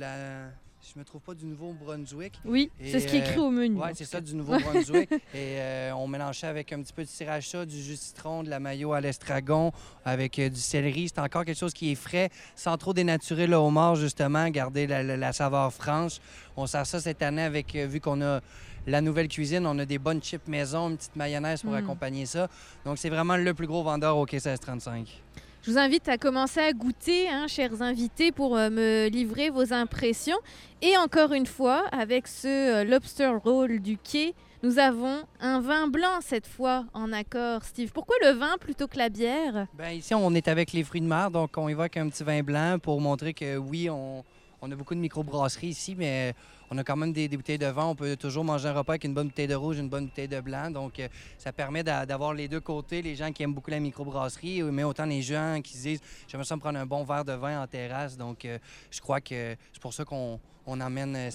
euh, 0.01 0.49
La... 0.87 0.93
Je 0.93 0.99
me 0.99 1.03
trouve 1.05 1.21
pas 1.21 1.33
du 1.33 1.45
Nouveau-Brunswick. 1.45 2.39
Oui, 2.45 2.71
c'est 2.81 2.99
ce 2.99 3.07
qui 3.07 3.17
est 3.17 3.19
écrit 3.19 3.39
au 3.39 3.49
menu. 3.49 3.77
Oui, 3.79 3.89
c'est 3.93 4.05
ça, 4.05 4.21
du 4.21 4.33
Nouveau-Brunswick. 4.35 5.11
et 5.33 5.59
euh, 5.59 5.91
on 5.95 6.07
mélange 6.07 6.39
ça 6.39 6.49
avec 6.49 6.71
un 6.73 6.81
petit 6.81 6.93
peu 6.93 7.03
de 7.03 7.09
sriracha, 7.09 7.65
du 7.65 7.81
jus 7.81 7.93
de 7.93 7.97
citron, 7.99 8.43
de 8.43 8.49
la 8.49 8.59
mayo 8.59 8.93
à 8.93 9.01
l'estragon, 9.01 9.71
avec 10.05 10.39
euh, 10.39 10.49
du 10.49 10.59
céleri. 10.59 11.09
C'est 11.09 11.19
encore 11.21 11.45
quelque 11.45 11.57
chose 11.59 11.73
qui 11.73 11.91
est 11.91 11.95
frais, 11.95 12.29
sans 12.55 12.77
trop 12.77 12.93
dénaturer 12.93 13.47
le 13.47 13.55
homard, 13.55 13.95
justement, 13.95 14.47
garder 14.49 14.87
la, 14.87 15.03
la- 15.03 15.17
la 15.17 15.33
saveur 15.33 15.71
franche. 15.73 16.19
On 16.55 16.65
sert 16.67 16.85
ça 16.85 16.99
cette 16.99 17.21
année 17.21 17.41
avec, 17.43 17.75
euh, 17.75 17.85
vu 17.85 17.99
qu'on 17.99 18.21
a 18.21 18.41
la 18.87 19.01
nouvelle 19.01 19.27
cuisine, 19.27 19.67
on 19.67 19.77
a 19.79 19.85
des 19.85 19.99
bonnes 19.99 20.21
chips 20.23 20.47
maison, 20.47 20.89
une 20.89 20.97
petite 20.97 21.15
mayonnaise 21.17 21.61
pour 21.61 21.71
Mm. 21.73 21.75
accompagner 21.75 22.25
ça. 22.25 22.47
Donc, 22.85 22.97
c'est 22.97 23.09
vraiment 23.09 23.35
le 23.35 23.53
plus 23.53 23.67
gros 23.67 23.83
vendeur 23.83 24.15
au 24.17 24.25
quai 24.25 24.37
1635. 24.39 25.23
Je 25.67 25.73
vous 25.73 25.79
invite 25.79 26.07
à 26.07 26.17
commencer 26.17 26.61
à 26.61 26.71
goûter, 26.71 27.27
hein, 27.27 27.45
chers 27.49 27.81
invités, 27.81 28.31
pour 28.31 28.55
euh, 28.55 28.69
me 28.69 29.09
livrer 29.09 29.49
vos 29.49 29.73
impressions. 29.73 30.37
Et 30.81 30.95
encore 30.95 31.33
une 31.33 31.45
fois, 31.45 31.83
avec 31.91 32.29
ce 32.29 32.47
euh, 32.47 32.83
lobster 32.85 33.33
roll 33.43 33.81
du 33.81 33.97
quai, 33.97 34.33
nous 34.63 34.79
avons 34.79 35.23
un 35.41 35.59
vin 35.59 35.89
blanc 35.89 36.19
cette 36.21 36.47
fois 36.47 36.85
en 36.93 37.11
accord. 37.11 37.65
Steve, 37.65 37.91
pourquoi 37.91 38.15
le 38.21 38.29
vin 38.29 38.55
plutôt 38.61 38.87
que 38.87 38.97
la 38.97 39.09
bière? 39.09 39.67
Ben, 39.73 39.89
ici, 39.89 40.15
on 40.15 40.33
est 40.35 40.47
avec 40.47 40.71
les 40.71 40.85
fruits 40.85 41.01
de 41.01 41.05
mer, 41.05 41.31
donc 41.31 41.57
on 41.57 41.67
évoque 41.67 41.97
un 41.97 42.07
petit 42.07 42.23
vin 42.23 42.43
blanc 42.43 42.79
pour 42.81 43.01
montrer 43.01 43.33
que 43.33 43.57
oui, 43.57 43.89
on, 43.89 44.23
on 44.61 44.71
a 44.71 44.75
beaucoup 44.75 44.95
de 44.95 44.99
microbrasseries 44.99 45.67
ici, 45.67 45.95
mais 45.95 46.33
on 46.69 46.77
a 46.77 46.83
quand 46.83 46.95
même 46.95 47.13
des, 47.13 47.27
bouteilles 47.29 47.57
de 47.57 47.67
vin. 47.67 47.85
On 47.85 47.95
peut 47.95 48.15
toujours 48.15 48.43
manger 48.43 48.67
un 48.69 48.73
repas 48.73 48.93
avec 48.93 49.03
une 49.03 49.13
bonne 49.13 49.27
bouteille 49.27 49.47
de 49.47 49.55
rouge, 49.55 49.77
une 49.77 49.89
bonne 49.89 50.05
bouteille 50.07 50.27
de 50.27 50.39
blanc. 50.41 50.71
Donc, 50.71 50.99
euh, 50.99 51.07
ça 51.37 51.51
permet 51.53 51.83
d'a- 51.83 52.05
d'avoir 52.05 52.33
les 52.33 52.47
deux 52.47 52.59
côtés, 52.59 53.01
les 53.01 53.15
gens 53.15 53.31
qui 53.31 53.43
aiment 53.43 53.53
beaucoup 53.53 53.71
la 53.71 53.79
microbrasserie, 53.79 54.63
mais 54.63 54.83
autant 54.83 55.05
les 55.05 55.21
gens 55.21 55.59
qui 55.63 55.77
se 55.77 55.83
disent 55.83 56.01
j'aimerais 56.27 56.45
ça 56.45 56.55
me 56.55 56.61
prendre 56.61 56.79
un 56.79 56.85
bon 56.85 57.03
verre 57.03 57.23
de 57.25 57.33
vin 57.33 57.61
en 57.61 57.67
terrasse. 57.67 58.17
Donc, 58.17 58.45
euh, 58.45 58.57
je 58.91 58.99
crois 58.99 59.21
que 59.21 59.55
c'est 59.71 59.81
pour 59.81 59.93
ça 59.93 60.03
qu'on 60.03 60.39
on 60.67 60.81
emmène 60.81 61.15
euh, 61.15 61.31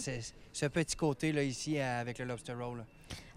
ce, 0.52 0.66
petit 0.66 0.94
côté-là 0.94 1.42
ici 1.42 1.78
euh, 1.78 2.00
avec 2.00 2.18
le 2.18 2.26
lobster 2.26 2.52
roll. 2.52 2.84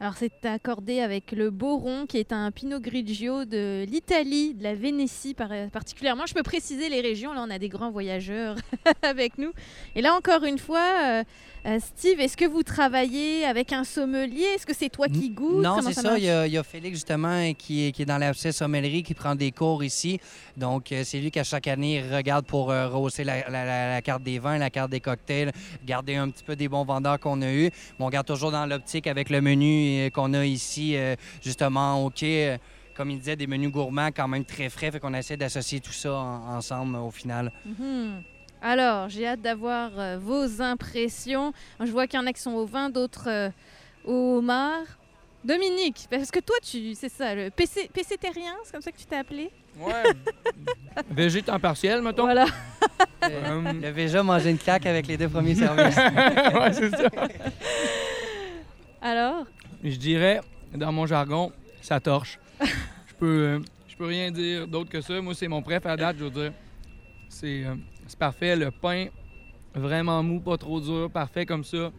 Alors 0.01 0.15
c'est 0.17 0.45
accordé 0.45 0.99
avec 0.99 1.31
le 1.31 1.51
Boron, 1.51 2.05
qui 2.05 2.17
est 2.17 2.33
un 2.33 2.51
Pinot 2.51 2.81
Grigio 2.81 3.45
de 3.45 3.85
l'Italie, 3.89 4.53
de 4.53 4.61
la 4.61 4.75
Vénétie 4.75 5.33
par- 5.33 5.49
particulièrement. 5.71 6.25
Je 6.25 6.33
peux 6.33 6.43
préciser 6.43 6.89
les 6.89 6.99
régions, 6.99 7.31
là 7.33 7.45
on 7.47 7.49
a 7.49 7.57
des 7.59 7.69
grands 7.69 7.91
voyageurs 7.91 8.57
avec 9.03 9.37
nous. 9.37 9.51
Et 9.95 10.01
là 10.01 10.13
encore 10.13 10.43
une 10.43 10.57
fois, 10.59 10.83
euh, 11.05 11.23
euh, 11.65 11.79
Steve, 11.79 12.19
est-ce 12.19 12.35
que 12.37 12.45
vous 12.45 12.61
travaillez 12.61 13.45
avec 13.45 13.71
un 13.71 13.85
sommelier? 13.85 14.43
Est-ce 14.55 14.65
que 14.67 14.75
c'est 14.75 14.89
toi 14.89 15.07
qui 15.07 15.29
goûtes? 15.29 15.63
Non, 15.63 15.77
c'est 15.81 15.93
ça. 15.93 16.17
Il 16.19 16.25
y, 16.25 16.29
a, 16.29 16.45
il 16.45 16.53
y 16.53 16.57
a 16.59 16.63
Félix, 16.63 16.97
justement, 16.97 17.53
qui 17.57 17.87
est, 17.87 17.91
qui 17.91 18.03
est 18.03 18.05
dans 18.05 18.19
la 18.19 18.33
sommellerie, 18.35 19.01
qui 19.01 19.15
prend 19.15 19.33
des 19.33 19.51
cours 19.51 19.83
ici. 19.83 20.19
Donc, 20.57 20.91
euh, 20.91 21.01
c'est 21.03 21.17
lui 21.19 21.31
qui, 21.31 21.39
à 21.39 21.43
chaque 21.43 21.67
année, 21.67 22.03
regarde 22.03 22.45
pour 22.45 22.69
euh, 22.69 22.87
rehausser 22.87 23.23
la, 23.23 23.49
la- 23.49 23.65
la- 23.65 23.89
la 23.95 24.01
carte 24.03 24.21
des 24.21 24.37
vins, 24.37 24.59
la 24.59 24.69
carte 24.69 24.91
des 24.91 24.99
cocktails, 24.99 25.51
garder 25.83 26.15
un 26.17 26.29
petit 26.29 26.43
peu 26.43 26.55
des 26.55 26.67
bons 26.67 26.85
vendeurs 26.85 27.19
qu'on 27.19 27.41
a 27.41 27.51
eus. 27.51 27.71
Mais 27.97 28.05
on 28.05 28.09
garde 28.09 28.27
toujours 28.27 28.51
dans 28.51 28.67
l'optique 28.67 29.07
avec 29.07 29.31
le 29.31 29.41
menu 29.41 29.94
euh, 30.01 30.09
qu'on 30.09 30.33
a 30.33 30.45
ici, 30.45 30.95
euh, 30.95 31.15
justement, 31.41 32.03
au 32.05 32.09
quai. 32.09 32.49
euh, 32.51 32.57
comme 32.95 33.11
il 33.11 33.19
disait, 33.19 33.35
des 33.35 33.45
menus 33.47 33.71
gourmands 33.71 34.07
quand 34.15 34.27
même 34.29 34.45
très 34.45 34.69
frais. 34.69 34.89
Fait 34.89 34.99
qu'on 35.01 35.13
essaie 35.13 35.35
d'associer 35.35 35.81
tout 35.81 35.91
ça 35.91 36.13
en- 36.13 36.55
ensemble 36.55 36.95
au 36.95 37.11
final. 37.11 37.51
Mhm. 37.65 38.21
Alors, 38.61 39.09
j'ai 39.09 39.27
hâte 39.27 39.41
d'avoir 39.41 39.91
euh, 39.99 40.17
vos 40.17 40.61
impressions. 40.61 41.51
Je 41.81 41.91
vois 41.91 42.07
qu'il 42.07 42.17
y 42.19 42.23
en 42.23 42.25
a 42.25 42.31
qui 42.31 42.41
sont 42.41 42.53
au 42.53 42.65
vin, 42.65 42.89
d'autres 42.89 43.27
euh, 43.29 43.49
au 44.05 44.37
homard. 44.37 44.85
Dominique, 45.43 46.07
parce 46.09 46.31
que 46.31 46.39
toi, 46.39 46.55
tu, 46.63 46.95
c'est 46.95 47.09
ça, 47.11 47.35
le 47.35 47.51
PC, 47.51 47.87
PCtérien, 47.93 48.53
c'est 48.63 48.71
comme 48.71 48.81
ça 48.81 48.91
que 48.91 48.97
tu 48.97 49.05
t'es 49.05 49.17
appelé? 49.17 49.51
Ouais. 49.79 50.03
Végé 51.11 51.43
temps 51.43 51.59
partiel, 51.59 52.01
mettons. 52.01 52.23
Voilà. 52.23 52.45
Euh, 53.25 53.73
Le 53.73 53.89
Véja 53.89 54.23
mangeait 54.23 54.49
une 54.51 54.57
claque 54.57 54.85
avec 54.87 55.05
les 55.05 55.17
deux 55.17 55.29
premiers 55.29 55.53
services. 55.53 55.97
ouais, 55.97 56.73
c'est 56.73 56.89
ça. 56.95 57.09
Alors, 59.01 59.45
Je 59.86 59.97
dirais, 59.97 60.41
dans 60.73 60.91
mon 60.91 61.05
jargon, 61.05 61.51
ça 61.81 61.99
torche. 61.99 62.39
Je 62.59 63.13
peux, 63.19 63.25
euh, 63.43 63.59
je 63.88 63.95
peux 63.95 64.05
rien 64.07 64.31
dire 64.31 64.67
d'autre 64.67 64.89
que 64.89 64.99
ça. 64.99 65.21
Moi, 65.21 65.33
c'est 65.36 65.47
mon 65.47 65.61
préf 65.61 65.86
à 65.86 65.95
date, 65.95 66.17
je 66.19 66.23
veux 66.25 66.31
dire. 66.31 66.51
C'est 67.29 67.63
euh, 67.65 67.75
parfait. 68.17 68.55
Le 68.55 68.71
pain, 68.71 69.07
vraiment 69.75 70.21
mou, 70.23 70.39
pas 70.39 70.57
trop 70.57 70.81
dur, 70.81 71.09
parfait 71.11 71.45
comme 71.45 71.63
ça. 71.63 71.91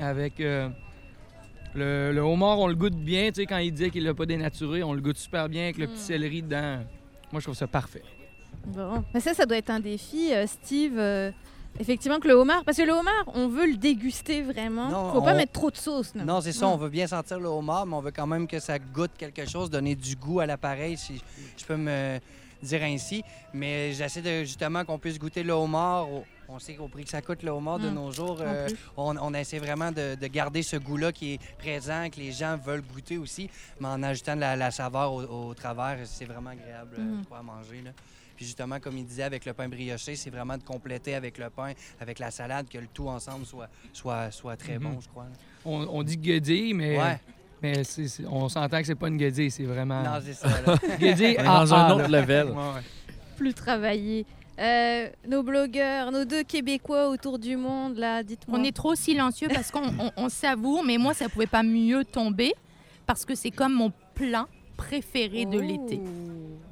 Avec 0.00 0.40
euh, 0.40 0.68
le, 1.74 2.12
le 2.12 2.20
homard, 2.20 2.58
on 2.58 2.66
le 2.66 2.74
goûte 2.74 2.96
bien. 2.96 3.28
Tu 3.28 3.42
sais, 3.42 3.46
quand 3.46 3.58
il 3.58 3.72
disait 3.72 3.90
qu'il 3.90 4.04
l'a 4.04 4.14
pas 4.14 4.26
dénaturé, 4.26 4.82
on 4.82 4.92
le 4.92 5.00
goûte 5.00 5.18
super 5.18 5.48
bien 5.48 5.64
avec 5.64 5.78
le 5.78 5.86
petit 5.86 5.94
Mm. 6.02 6.06
céleri 6.06 6.42
dedans. 6.42 6.78
Moi, 7.30 7.40
je 7.40 7.44
trouve 7.44 7.54
ça 7.56 7.66
parfait. 7.68 8.02
bon. 8.66 9.04
Mais 9.14 9.20
ça, 9.20 9.34
ça 9.34 9.46
doit 9.46 9.56
être 9.58 9.70
un 9.70 9.80
défi, 9.80 10.30
Steve. 10.46 10.98
Effectivement, 11.78 12.18
que 12.20 12.28
le 12.28 12.34
homard, 12.34 12.64
parce 12.64 12.76
que 12.76 12.82
le 12.82 12.92
homard, 12.92 13.24
on 13.34 13.48
veut 13.48 13.66
le 13.66 13.76
déguster 13.76 14.42
vraiment. 14.42 14.88
Non, 14.88 15.12
Faut 15.12 15.22
pas 15.22 15.32
on- 15.32 15.36
mettre 15.36 15.52
trop 15.52 15.70
de 15.70 15.76
sauce. 15.76 16.14
Non, 16.14 16.24
Non, 16.24 16.40
c'est 16.40 16.52
ça. 16.52 16.66
Non. 16.66 16.74
On 16.74 16.76
veut 16.76 16.88
bien 16.88 17.06
sentir 17.06 17.38
le 17.40 17.48
homard, 17.48 17.86
mais 17.86 17.94
on 17.96 18.00
veut 18.00 18.10
quand 18.12 18.26
même 18.26 18.46
que 18.46 18.58
ça 18.60 18.78
goûte 18.78 19.12
quelque 19.18 19.48
chose, 19.48 19.70
donner 19.70 19.94
du 19.94 20.16
goût 20.16 20.40
à 20.40 20.46
l'appareil, 20.46 20.96
si 20.96 21.20
je 21.56 21.64
peux 21.64 21.76
me 21.76 22.18
dire 22.62 22.82
ainsi. 22.82 23.22
Mais 23.54 23.92
j'essaie 23.92 24.22
de 24.22 24.40
justement 24.44 24.84
qu'on 24.84 24.98
puisse 24.98 25.18
goûter 25.18 25.42
le 25.42 25.52
homard. 25.52 26.10
au- 26.10 26.24
On 26.50 26.58
sait 26.58 26.74
qu'au 26.76 26.88
prix 26.88 27.04
que 27.04 27.10
ça 27.10 27.20
coûte 27.20 27.42
le 27.42 27.50
homard 27.50 27.78
de 27.78 27.90
Mm. 27.90 27.94
nos 27.94 28.10
jours, 28.10 28.38
euh, 28.40 28.66
on, 28.96 29.14
on 29.18 29.34
essaie 29.34 29.58
vraiment 29.58 29.92
de, 29.92 30.14
de 30.14 30.26
garder 30.28 30.62
ce 30.62 30.76
goût-là 30.76 31.12
qui 31.12 31.34
est 31.34 31.38
présent, 31.58 32.08
que 32.10 32.16
les 32.18 32.32
gens 32.32 32.56
veulent 32.56 32.80
goûter 32.80 33.18
aussi, 33.18 33.50
mais 33.78 33.88
en 33.88 34.02
ajoutant 34.02 34.34
de 34.34 34.40
la, 34.40 34.56
la 34.56 34.70
saveur 34.70 35.12
au, 35.12 35.48
au 35.48 35.52
travers, 35.54 35.98
c'est 36.06 36.24
vraiment 36.24 36.48
agréable 36.48 36.96
euh, 36.98 37.22
crois, 37.26 37.40
à 37.40 37.42
manger. 37.42 37.82
là. 37.84 37.90
Puis 38.38 38.46
justement, 38.46 38.78
comme 38.78 38.96
il 38.96 39.04
disait 39.04 39.24
avec 39.24 39.44
le 39.44 39.52
pain 39.52 39.68
brioché, 39.68 40.14
c'est 40.14 40.30
vraiment 40.30 40.56
de 40.56 40.62
compléter 40.62 41.16
avec 41.16 41.38
le 41.38 41.50
pain, 41.50 41.72
avec 42.00 42.20
la 42.20 42.30
salade, 42.30 42.68
que 42.68 42.78
le 42.78 42.86
tout 42.86 43.08
ensemble 43.08 43.44
soit, 43.44 43.68
soit, 43.92 44.30
soit 44.30 44.56
très 44.56 44.78
Mhm. 44.78 44.82
bon, 44.84 45.00
je 45.00 45.08
crois. 45.08 45.26
On, 45.64 45.88
on 45.90 46.02
dit 46.04 46.16
guédille, 46.16 46.72
mais, 46.72 46.96
Ouais, 46.96 47.18
mais 47.60 47.82
on 48.30 48.48
s'entend 48.48 48.78
que 48.78 48.86
c'est 48.86 48.94
pas 48.94 49.08
une 49.08 49.16
guédille, 49.16 49.50
c'est 49.50 49.64
vraiment. 49.64 50.04
non, 50.04 50.20
c'est 50.24 50.34
ça. 50.34 50.48
là. 50.64 50.76
guédille 51.00 51.34
dans 51.38 51.74
un 51.74 51.90
autre 51.90 52.08
level. 52.08 52.50
Ouais, 52.50 52.54
ouais. 52.54 52.82
Plus 53.36 53.54
travaillé. 53.54 54.24
Euh, 54.60 55.08
nos 55.28 55.42
blogueurs, 55.42 56.12
nos 56.12 56.24
deux 56.24 56.44
Québécois 56.44 57.08
autour 57.08 57.40
du 57.40 57.56
monde, 57.56 57.96
là, 57.96 58.22
dites-moi. 58.22 58.56
On 58.60 58.62
est 58.62 58.70
trop 58.76 58.94
silencieux 58.94 59.48
parce 59.52 59.72
qu'on 59.72 59.88
on- 59.98 60.12
on 60.16 60.28
savoure, 60.28 60.84
mais 60.84 60.96
moi, 60.96 61.12
ça 61.12 61.28
pouvait 61.28 61.46
pas 61.46 61.64
mieux 61.64 62.04
tomber 62.04 62.52
parce 63.04 63.24
que 63.24 63.34
c'est 63.34 63.50
comme 63.50 63.72
mon 63.72 63.92
plat 64.14 64.46
préféré 64.78 65.44
de 65.44 65.58
l'été. 65.58 66.00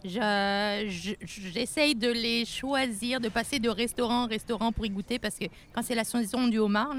Je- 0.05 0.87
je- 0.89 1.27
J'essaye 1.53 1.95
de 1.95 2.09
les 2.09 2.45
choisir, 2.45 3.21
de 3.21 3.29
passer 3.29 3.59
de 3.59 3.69
restaurant 3.69 4.23
en 4.25 4.27
restaurant 4.27 4.73
pour 4.73 4.87
y 4.87 4.91
goûter 4.91 5.19
parce 5.19 5.37
que 5.37 5.47
quand 5.75 5.83
c'est 5.83 5.95
la 5.97 6.05
saison 6.05 6.47
du 6.49 6.59
homard, 6.59 6.95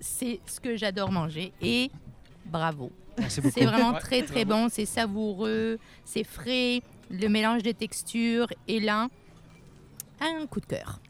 c'est 0.00 0.40
ce 0.46 0.58
que 0.60 0.76
j'adore 0.76 1.10
manger. 1.12 1.52
Et 1.60 1.90
bravo. 2.46 2.90
C'est 3.28 3.64
vraiment 3.66 3.92
Ouais, 3.92 3.98
très, 4.00 4.22
très 4.22 4.44
bon. 4.46 4.68
C'est 4.70 4.86
savoureux, 4.86 5.78
c'est 6.04 6.24
frais, 6.24 6.80
le 7.10 7.28
mélange 7.28 7.62
de 7.62 7.72
textures. 7.72 8.48
Et 8.68 8.80
là, 8.80 9.08
un 10.20 10.46
coup 10.46 10.60
de 10.60 10.66
cœur. 10.66 11.00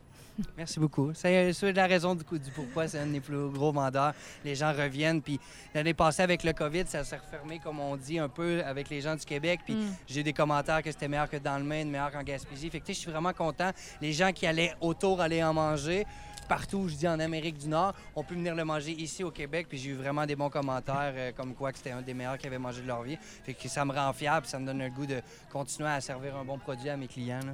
Merci 0.56 0.80
beaucoup. 0.80 1.12
C'est 1.14 1.72
la 1.72 1.86
raison 1.86 2.14
du, 2.14 2.24
coup, 2.24 2.38
du 2.38 2.50
pourquoi 2.50 2.88
c'est 2.88 2.98
un 2.98 3.06
des 3.06 3.20
plus 3.20 3.48
gros 3.50 3.70
vendeurs. 3.72 4.14
Les 4.44 4.54
gens 4.54 4.72
reviennent. 4.72 5.20
Puis 5.22 5.38
l'année 5.74 5.94
passée, 5.94 6.22
avec 6.22 6.42
le 6.42 6.52
COVID, 6.52 6.84
ça 6.86 7.04
s'est 7.04 7.18
refermé, 7.18 7.58
comme 7.58 7.80
on 7.80 7.96
dit, 7.96 8.18
un 8.18 8.28
peu 8.28 8.62
avec 8.64 8.88
les 8.88 9.00
gens 9.00 9.14
du 9.14 9.24
Québec. 9.24 9.60
Puis 9.64 9.74
Mm. 9.74 9.94
j'ai 10.06 10.20
eu 10.20 10.22
des 10.22 10.32
commentaires 10.32 10.82
que 10.82 10.90
c'était 10.90 11.08
meilleur 11.08 11.28
que 11.28 11.36
dans 11.36 11.58
le 11.58 11.64
Maine, 11.64 11.90
meilleur 11.90 12.10
qu'en 12.12 12.22
Gaspésie. 12.22 12.70
Fait 12.70 12.80
que 12.80 12.86
je 12.88 12.92
suis 12.98 13.10
vraiment 13.10 13.32
content. 13.32 13.70
Les 14.00 14.12
gens 14.12 14.32
qui 14.32 14.46
allaient 14.46 14.74
autour 14.80 15.20
aller 15.20 15.42
en 15.42 15.52
manger, 15.52 16.06
partout, 16.48 16.88
je 16.88 16.94
dis 16.96 17.08
en 17.08 17.18
Amérique 17.20 17.58
du 17.58 17.68
Nord, 17.68 17.94
ont 18.16 18.22
pu 18.24 18.34
venir 18.34 18.54
le 18.54 18.64
manger 18.64 18.92
ici 18.92 19.22
au 19.24 19.30
Québec. 19.30 19.66
Puis 19.68 19.78
j'ai 19.78 19.90
eu 19.90 19.94
vraiment 19.94 20.26
des 20.26 20.36
bons 20.36 20.50
commentaires, 20.50 21.12
euh, 21.14 21.32
comme 21.32 21.54
quoi 21.54 21.72
que 21.72 21.78
c'était 21.78 21.92
un 21.92 22.02
des 22.02 22.14
meilleurs 22.14 22.38
qui 22.38 22.46
avaient 22.46 22.58
mangé 22.58 22.82
de 22.82 22.86
leur 22.86 23.02
vie. 23.02 23.16
Fait 23.44 23.54
que 23.54 23.68
ça 23.68 23.84
me 23.84 23.92
rend 23.92 24.12
fiable, 24.12 24.46
ça 24.46 24.58
me 24.58 24.66
donne 24.66 24.78
le 24.78 24.90
goût 24.90 25.06
de 25.06 25.20
continuer 25.50 25.88
à 25.90 26.00
servir 26.00 26.36
un 26.36 26.44
bon 26.44 26.58
produit 26.58 26.88
à 26.88 26.96
mes 26.96 27.06
clients. 27.08 27.40
là. 27.44 27.52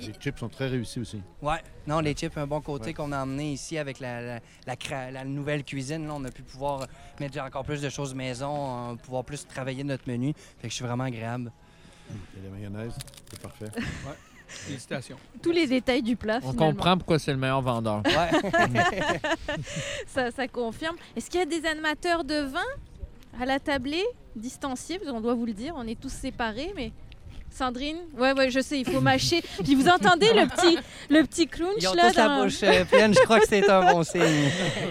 Les 0.00 0.12
chips 0.20 0.38
sont 0.38 0.48
très 0.48 0.68
réussis 0.68 1.00
aussi. 1.00 1.20
Ouais, 1.42 1.58
non, 1.86 1.98
les 1.98 2.14
chips, 2.14 2.36
un 2.36 2.46
bon 2.46 2.60
côté 2.60 2.86
Ouais. 2.86 2.94
qu'on 2.94 3.10
a 3.10 3.22
emmené 3.22 3.52
ici 3.52 3.76
avec 3.76 3.98
la, 3.98 4.20
la, 4.20 4.40
la 4.66 4.74
cra- 4.76 5.10
la 5.10 5.24
nouvelle 5.24 5.64
cuisine. 5.64 6.06
Là, 6.06 6.14
on 6.14 6.24
a 6.24 6.30
pu 6.30 6.42
pouvoir 6.42 6.86
mettre 7.18 7.40
encore 7.40 7.64
plus 7.64 7.82
de 7.82 7.88
choses 7.88 8.14
maison, 8.14 8.92
euh, 8.92 8.94
pouvoir 8.94 9.24
plus 9.24 9.46
travailler 9.46 9.82
notre 9.82 10.08
menu. 10.08 10.32
Fait 10.58 10.68
que 10.68 10.70
je 10.70 10.74
suis 10.74 10.84
vraiment 10.84 11.04
agréable. 11.04 11.50
Il 12.10 12.42
y 12.42 12.46
a 12.46 12.50
la 12.50 12.56
mayonnaise, 12.56 12.94
c'est 13.30 13.40
parfait. 13.40 13.66
Félicitations. 14.46 15.16
Tous 15.42 15.50
les 15.50 15.66
détails 15.66 16.02
du 16.02 16.16
plat, 16.16 16.38
On 16.42 16.52
finalement. 16.52 16.70
comprend 16.72 16.96
pourquoi 16.96 17.18
c'est 17.18 17.32
le 17.32 17.36
meilleur 17.38 17.60
vendeur. 17.60 18.02
Ouais. 18.06 18.30
Ça, 20.06 20.30
ça 20.30 20.48
confirme. 20.48 20.96
Est-ce 21.16 21.28
qu'il 21.28 21.40
y 21.40 21.42
a 21.42 21.46
des 21.46 21.66
animateurs 21.66 22.24
de 22.24 22.40
vin 22.40 22.64
à 23.40 23.44
la 23.44 23.58
tablée, 23.60 24.04
distanciés? 24.36 24.98
Parce 24.98 25.10
qu'on 25.10 25.20
doit 25.20 25.34
vous 25.34 25.44
le 25.46 25.52
dire, 25.52 25.74
on 25.76 25.86
est 25.86 26.00
tous 26.00 26.12
séparés, 26.12 26.72
mais... 26.76 26.92
Sandrine 27.58 27.96
Ouais, 28.16 28.32
ouais, 28.32 28.50
je 28.50 28.60
sais, 28.60 28.78
il 28.80 28.86
faut 28.88 29.00
mâcher. 29.00 29.42
Puis 29.64 29.74
vous 29.74 29.88
entendez 29.88 30.32
le 30.32 30.46
petit, 30.46 30.78
le 31.10 31.22
petit 31.24 31.46
crunch 31.46 31.74
Ils 31.80 31.88
ont 31.88 31.94
là 31.94 32.10
tous 32.10 32.16
la 32.16 32.28
dans- 32.28 32.44
bouche 32.44 32.62
euh, 32.62 32.84
pleine. 32.84 33.12
Je 33.14 33.20
crois 33.20 33.40
que 33.40 33.48
c'est 33.48 33.68
un 33.68 33.92
bon 33.92 34.02
signe. 34.04 34.22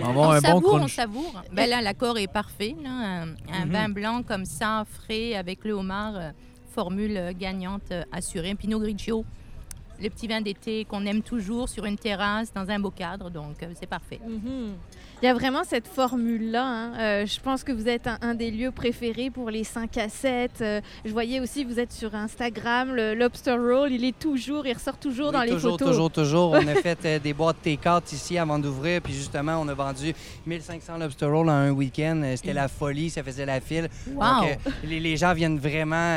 On 0.03 0.07
on 0.07 0.31
un 0.31 0.41
bon 0.41 0.41
savoure, 0.41 0.73
on 0.73 0.77
crunch. 0.79 0.95
savoure. 0.95 1.41
Ben 1.53 1.69
là, 1.69 1.81
l'accord 1.81 2.17
est 2.17 2.27
parfait. 2.31 2.75
là. 2.83 2.89
Un, 2.89 3.27
un 3.53 3.65
Mhm. 3.65 3.71
vin 3.71 3.89
blanc 3.89 4.23
comme 4.23 4.45
ça, 4.45 4.85
frais, 4.91 5.33
avec 5.35 5.63
le 5.63 5.73
homard, 5.73 6.15
euh, 6.15 6.29
formule 6.75 7.33
gagnante 7.39 7.91
euh, 7.91 8.03
assurée. 8.11 8.51
Un 8.51 8.55
Pinot 8.55 8.79
Grigio, 8.79 9.25
le 10.01 10.09
petit 10.09 10.27
vin 10.27 10.41
d'été 10.41 10.85
qu'on 10.85 11.05
aime 11.05 11.21
toujours 11.23 11.69
sur 11.69 11.85
une 11.85 11.97
terrasse, 11.97 12.53
dans 12.53 12.69
un 12.69 12.79
beau 12.79 12.91
cadre. 12.91 13.29
Donc, 13.31 13.63
euh, 13.63 13.67
c'est 13.79 13.87
parfait. 13.89 14.19
Mhm. 14.27 14.75
Il 15.23 15.25
y 15.25 15.29
a 15.29 15.33
vraiment 15.33 15.63
cette 15.63 15.87
formule-là. 15.87 16.63
hein. 16.63 16.93
Euh, 16.99 17.25
je 17.25 17.39
pense 17.39 17.63
que 17.63 17.71
vous 17.71 17.87
êtes 17.87 18.05
un, 18.05 18.19
un 18.21 18.35
des 18.35 18.51
lieux 18.51 18.69
préférés 18.69 19.31
pour 19.31 19.49
les 19.49 19.63
5 19.63 19.97
à 19.97 20.09
7. 20.09 20.51
Euh, 20.61 20.79
je 21.05 21.11
voyais 21.11 21.39
aussi, 21.39 21.63
vous 21.65 21.79
êtes 21.79 21.91
sur 21.91 22.13
Instagram, 22.13 22.93
le 22.93 23.15
Lobster 23.15 23.55
Roll, 23.57 23.91
il 23.91 24.05
est 24.05 24.17
toujours, 24.19 24.67
il 24.67 24.73
ressort 24.73 24.97
toujours 24.99 25.29
Oui, 25.29 25.33
dans 25.33 25.41
les 25.41 25.49
toujours, 25.49 25.71
photos. 25.71 25.87
toujours, 25.87 26.11
toujours. 26.11 26.51
On 26.51 26.67
a 26.67 26.75
fait 26.83 26.99
euh, 27.05 27.17
des 27.19 27.33
boîtes 27.33 27.57
T4 27.65 28.13
ici 28.13 28.37
avant 28.37 28.59
d'ouvrir. 28.59 29.01
Puis 29.01 29.13
justement, 29.13 29.57
on 29.59 29.67
a 29.69 29.73
vendu 29.73 30.13
1500 30.45 30.99
lobster 30.99 31.25
rolls 31.25 31.49
en 31.49 31.53
un 31.53 31.71
week-end. 31.71 32.21
C'était 32.35 32.53
la 32.53 32.67
folie, 32.67 33.09
ça 33.09 33.23
faisait 33.23 33.47
la 33.47 33.59
file. 33.59 33.89
Wow! 34.13 34.21
Donc, 34.41 34.57
les, 34.83 34.99
les 34.99 35.17
gens 35.17 35.33
viennent 35.33 35.57
vraiment, 35.57 36.15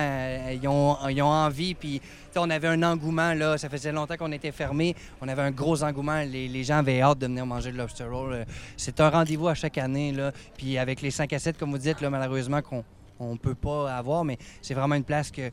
ils, 0.53 0.68
ont, 0.68 0.96
ils 1.09 1.22
ont 1.22 1.26
envie. 1.26 1.72
Puis, 1.74 2.03
on 2.37 2.51
avait 2.51 2.68
un 2.68 2.83
engouement, 2.83 3.35
là. 3.35 3.59
Ça 3.59 3.68
faisait 3.68 3.93
longtemps 3.93 4.16
qu'on 4.16 4.33
était 4.33 4.53
fermé. 4.53 4.95
On 5.20 5.28
avait 5.28 5.43
un 5.43 5.51
gros 5.51 5.83
engouement. 5.83 6.20
Les, 6.22 6.49
les 6.49 6.64
gens 6.64 6.76
avaient 6.78 7.01
hâte 7.01 7.18
de 7.18 7.26
venir 7.26 7.47
manger 7.47 7.70
le 7.72 7.78
lobster 7.78 8.05
roll. 8.05 8.33
Euh, 8.33 8.45
C'est 8.76 9.01
un 9.01 9.11
rendez-vous 9.11 9.49
à 9.49 9.55
chaque 9.55 9.78
année, 9.78 10.12
là. 10.12 10.33
Puis, 10.57 10.78
avec 10.78 11.03
les 11.03 11.11
5 11.11 11.33
à 11.33 11.39
7, 11.39 11.59
comme 11.59 11.70
vous 11.70 11.78
dites, 11.78 12.01
là, 12.01 12.11
malheureusement, 12.11 12.62
qu'on 12.62 12.85
on 13.18 13.37
peut 13.37 13.55
pas 13.55 13.95
avoir, 13.95 14.24
mais 14.24 14.39
c'est 14.62 14.72
vraiment 14.74 14.95
une 14.95 15.05
place 15.05 15.31
que 15.31 15.51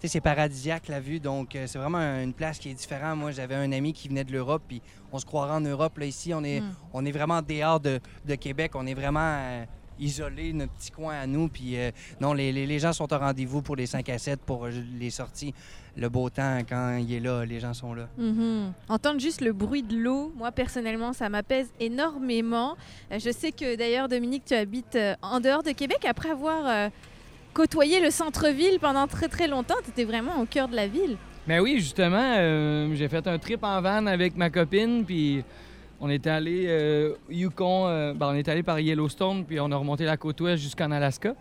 sais, 0.00 0.06
c'est 0.06 0.20
paradisiaque 0.20 0.86
la 0.86 1.00
vue, 1.00 1.18
donc 1.18 1.56
euh, 1.56 1.66
c'est 1.66 1.78
vraiment 1.80 1.98
une 1.98 2.32
place 2.32 2.58
qui 2.60 2.70
est 2.70 2.74
différente. 2.74 3.18
Moi, 3.18 3.32
j'avais 3.32 3.56
un 3.56 3.72
ami 3.72 3.92
qui 3.92 4.06
venait 4.08 4.22
de 4.22 4.30
l'Europe, 4.30 4.62
puis 4.68 4.80
on 5.10 5.18
se 5.18 5.26
croirait 5.26 5.54
en 5.54 5.60
Europe. 5.60 5.98
Là, 5.98 6.06
ici, 6.06 6.32
on 6.32 6.44
est, 6.44 6.60
Mm. 6.60 6.74
on 6.92 7.04
est 7.04 7.10
vraiment 7.10 7.42
dehors 7.42 7.80
de, 7.80 7.98
de 8.24 8.34
Québec. 8.36 8.72
On 8.76 8.86
est 8.86 8.94
vraiment 8.94 9.18
euh, 9.40 9.64
isolé, 10.00 10.52
notre 10.52 10.72
petit 10.72 10.90
coin 10.90 11.14
à 11.14 11.26
nous. 11.26 11.48
Puis 11.48 11.76
euh, 11.76 11.90
non, 12.20 12.32
les, 12.32 12.52
les- 12.52 12.66
les 12.66 12.78
gens 12.78 12.92
sont 12.92 13.12
au 13.12 13.18
rendez-vous 13.18 13.62
pour 13.62 13.76
les 13.76 13.86
5 13.86 14.08
à 14.08 14.18
7, 14.18 14.40
pour 14.40 14.66
euh, 14.66 14.70
les 14.98 15.10
sorties. 15.10 15.54
Le 15.96 16.08
beau 16.08 16.30
temps, 16.30 16.58
quand 16.68 16.96
il 16.96 17.12
est 17.12 17.20
là, 17.20 17.44
les 17.44 17.58
gens 17.60 17.74
sont 17.74 17.92
là. 17.94 18.08
Mhm. 18.18 18.72
Entendre 18.88 19.18
juste 19.20 19.40
le 19.40 19.52
bruit 19.52 19.82
de 19.82 19.96
l'eau, 19.96 20.32
moi 20.36 20.52
personnellement, 20.52 21.12
ça 21.12 21.28
m'apaise 21.28 21.70
énormément. 21.80 22.76
Euh, 23.12 23.18
je 23.18 23.30
sais 23.32 23.52
que 23.52 23.76
d'ailleurs, 23.76 24.08
Dominique, 24.08 24.44
tu 24.46 24.54
habites 24.54 24.98
en 25.22 25.40
dehors 25.40 25.62
de 25.62 25.70
Québec 25.72 26.04
après 26.08 26.30
avoir 26.30 26.66
euh, 26.66 26.88
côtoyé 27.54 28.00
le 28.00 28.10
centre-ville 28.10 28.78
pendant 28.80 29.06
très 29.06 29.28
très 29.28 29.48
longtemps. 29.48 29.74
Tu 29.84 29.90
étais 29.90 30.04
vraiment 30.04 30.40
au 30.40 30.46
cœur 30.46 30.68
de 30.68 30.76
la 30.76 30.86
ville. 30.86 31.16
Mais 31.46 31.58
oui, 31.60 31.76
justement, 31.78 32.34
euh, 32.36 32.94
j'ai 32.94 33.08
fait 33.08 33.26
un 33.26 33.38
trip 33.38 33.64
en 33.64 33.80
van 33.80 34.06
avec 34.06 34.36
ma 34.36 34.50
copine, 34.50 35.04
puis 35.04 35.42
on 36.00 36.08
était 36.10 36.30
allé 36.30 36.66
euh, 36.68 37.14
Yukon, 37.28 37.86
euh, 37.86 38.14
ben, 38.14 38.28
on 38.28 38.34
est 38.34 38.48
allé 38.48 38.62
par 38.62 38.78
Yellowstone, 38.78 39.44
puis 39.44 39.58
on 39.60 39.70
a 39.72 39.76
remonté 39.76 40.04
la 40.04 40.16
côte 40.16 40.40
ouest 40.40 40.62
jusqu'en 40.62 40.90
Alaska. 40.90 41.34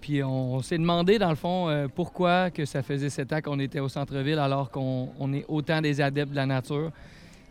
Puis 0.00 0.22
on, 0.22 0.60
s'est 0.62 0.78
demandé, 0.78 1.18
dans 1.18 1.30
le 1.30 1.36
fond, 1.36 1.68
euh, 1.68 1.86
pourquoi 1.86 2.50
que 2.50 2.64
ça 2.64 2.82
faisait 2.82 3.08
sept 3.08 3.32
ans 3.32 3.40
qu'on 3.40 3.60
était 3.60 3.78
au 3.78 3.88
centre-ville 3.88 4.38
alors 4.40 4.70
qu'on 4.70 5.10
on 5.18 5.32
est 5.32 5.44
autant 5.48 5.80
des 5.80 6.00
adeptes 6.00 6.32
de 6.32 6.36
la 6.36 6.46
nature. 6.46 6.90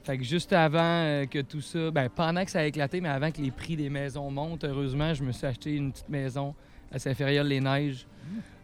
Fait 0.03 0.17
que 0.17 0.23
juste 0.23 0.51
avant 0.51 0.79
euh, 0.81 1.25
que 1.25 1.39
tout 1.39 1.61
ça, 1.61 1.91
ben, 1.91 2.09
pendant 2.09 2.43
que 2.43 2.51
ça 2.51 2.59
a 2.59 2.65
éclaté, 2.65 2.99
mais 2.99 3.09
avant 3.09 3.31
que 3.31 3.41
les 3.41 3.51
prix 3.51 3.77
des 3.77 3.89
maisons 3.89 4.29
montent, 4.29 4.65
heureusement, 4.65 5.13
je 5.13 5.23
me 5.23 5.31
suis 5.31 5.47
acheté 5.47 5.75
une 5.75 5.91
petite 5.91 6.09
maison 6.09 6.53
à 6.91 6.99
Saint-Fériol-les-Neiges, 6.99 8.05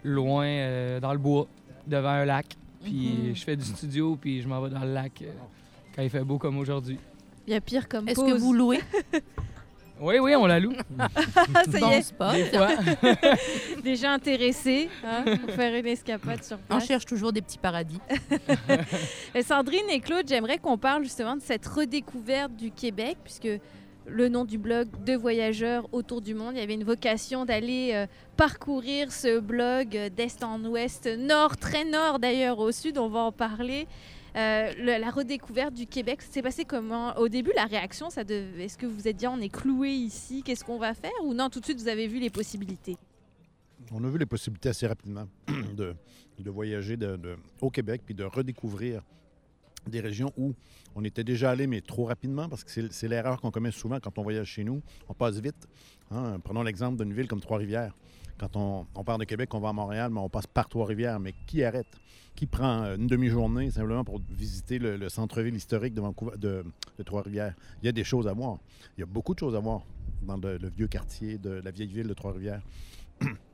loin 0.04 1.00
dans 1.00 1.14
le 1.14 1.20
bois, 1.20 1.48
devant 1.86 2.10
un 2.10 2.26
lac. 2.26 2.46
Puis 2.84 3.10
Mhm. 3.30 3.36
je 3.36 3.44
fais 3.44 3.56
du 3.56 3.64
studio, 3.64 4.18
puis 4.20 4.42
je 4.42 4.48
m'en 4.48 4.62
vais 4.62 4.70
dans 4.70 4.84
le 4.84 4.94
lac 4.94 5.24
quand 5.96 6.02
il 6.02 6.10
fait 6.10 6.24
beau 6.24 6.38
comme 6.38 6.58
aujourd'hui. 6.58 7.00
Il 7.48 7.54
y 7.54 7.56
a 7.56 7.62
pire 7.62 7.88
comme 7.88 8.08
Est-ce 8.10 8.20
que 8.20 8.38
vous 8.38 8.54
louez 8.54 8.82
Oui, 10.00 10.20
oui, 10.20 10.36
on 10.36 10.46
la 10.46 10.60
loue. 10.60 10.74
Ah, 11.00 11.08
ça 11.72 11.80
y 11.80 11.94
est, 11.94 12.02
spot. 12.04 12.34
Des 12.34 12.46
fois. 12.46 12.70
déjà 13.84 14.12
intéressé 14.12 14.90
hein, 15.04 15.24
pour 15.38 15.56
faire 15.56 15.74
une 15.74 15.88
escapade 15.88 16.44
sur 16.44 16.60
On 16.70 16.80
cherche 16.80 17.06
toujours 17.06 17.34
des 17.34 17.42
petits 17.42 17.58
paradis. 17.58 18.00
Et 19.34 19.42
Sandrine 19.42 19.90
et 19.90 20.00
Claude, 20.00 20.28
j'aimerais 20.28 20.60
qu'on 20.60 20.78
parle 20.78 21.04
justement 21.04 21.36
de 21.36 21.42
cette 21.42 21.66
redécouverte 21.66 22.56
du 22.56 22.70
Québec, 22.70 23.18
puisque 23.24 23.50
le 24.06 24.30
nom 24.30 24.46
du 24.46 24.58
blog 24.58 24.88
de 25.04 25.16
voyageurs 25.16 25.88
autour 25.92 26.22
du 26.22 26.36
monde, 26.36 26.54
il 26.56 26.60
y 26.60 26.64
avait 26.64 26.76
une 26.76 26.84
vocation 26.84 27.46
d'aller 27.46 27.92
euh, 27.94 28.06
parcourir 28.36 29.12
ce 29.12 29.40
blog 29.40 29.90
d'est 30.16 30.44
en 30.44 30.64
ouest, 30.64 31.10
nord, 31.18 31.58
très 31.58 31.86
nord 31.86 32.20
d'ailleurs 32.20 32.60
au 32.60 32.72
sud, 32.72 32.98
on 32.98 33.10
va 33.10 33.20
en 33.20 33.32
parler. 33.32 33.88
Euh, 34.38 34.72
la 35.00 35.10
redécouverte 35.10 35.74
du 35.74 35.88
Québec, 35.88 36.22
ça 36.22 36.32
s'est 36.32 36.42
passé 36.44 36.64
comment? 36.64 37.16
Au 37.18 37.28
début, 37.28 37.52
la 37.56 37.66
réaction, 37.66 38.10
ça 38.12 38.24
dev- 38.24 38.60
est-ce 38.60 38.78
que 38.78 38.86
vous 38.86 38.94
vous 38.94 39.08
êtes 39.08 39.16
dit 39.18 39.26
on 39.26 39.40
est 39.42 39.50
cloué 39.50 39.90
ici, 39.90 40.44
qu'est-ce 40.44 40.64
qu'on 40.64 40.78
va 40.78 40.94
faire? 40.94 41.10
Ou 41.24 41.34
non, 41.34 41.50
tout 41.50 41.60
de 41.60 41.66
suite 41.66 41.80
vous 41.82 41.88
avez 41.88 42.08
vu 42.08 42.20
les 42.20 42.30
possibilités? 42.30 42.98
On 43.92 44.04
a 44.04 44.10
vu 44.10 44.18
les 44.20 44.26
possibilités 44.28 44.70
assez 44.70 44.86
rapidement 44.86 45.28
de, 45.76 45.96
voyager 46.46 46.98
au 47.62 47.72
Québec 47.72 48.02
puis 48.06 48.14
de 48.14 48.24
redécouvrir 48.26 49.02
des 49.88 50.02
régions 50.02 50.32
où 50.38 50.54
on 50.96 51.04
était 51.04 51.24
déjà 51.24 51.52
allé, 51.52 51.66
mais 51.66 51.82
trop 51.82 52.06
rapidement, 52.06 52.48
parce 52.50 52.64
que 52.64 52.70
c'est- 52.70 52.92
c'est 52.92 53.08
l'erreur 53.08 53.42
qu'on 53.42 53.52
commet 53.52 53.72
souvent 53.72 54.00
quand 54.00 54.18
on 54.20 54.22
voyage 54.24 54.48
chez 54.48 54.64
nous. 54.64 54.82
On 55.08 55.14
passe 55.14 55.40
vite. 55.40 55.68
hein. 56.12 56.40
Prenons 56.44 56.62
l'exemple 56.62 57.02
d'une 57.04 57.14
ville 57.14 57.28
comme 57.28 57.40
Trois-Rivières. 57.42 57.96
Quand 58.38 58.56
on, 58.56 59.04
part 59.04 59.18
de 59.18 59.24
Québec, 59.26 59.54
on 59.54 59.60
va 59.60 59.70
à 59.70 59.74
Montréal, 59.74 60.12
mais 60.12 60.20
on 60.20 60.30
passe 60.30 60.48
par 60.48 60.70
Trois-Rivières. 60.70 61.20
Mais 61.20 61.34
qui 61.46 61.64
arrête? 61.64 61.88
Qui 62.36 62.46
prend 62.46 62.84
euh, 62.84 62.96
une 62.96 63.08
demi-journée 63.08 63.72
simplement 63.72 64.04
pour 64.04 64.22
visiter 64.30 64.78
le, 64.78 64.96
le 64.96 65.10
centre-ville 65.10 65.56
historique 65.56 65.94
de, 65.94 66.64
Trois-Rivières? 67.04 67.56
Il 67.82 67.88
y 67.88 67.90
a 67.90 67.92
des 67.92 68.04
choses 68.04 68.28
à 68.28 68.34
voir. 68.34 68.60
Il 68.98 69.02
y 69.02 69.04
a 69.04 69.08
beaucoup 69.08 69.34
de 69.34 69.40
choses 69.40 69.56
à 69.56 69.60
voir 69.60 69.82
dans 70.22 70.38
le 70.38 70.70
vieux 70.70 70.88
quartier 70.88 71.38
de 71.38 71.62
la 71.64 71.72
vieille 71.72 71.88
ville 71.88 72.08
de 72.08 72.14
Trois-Rivières 72.14 72.62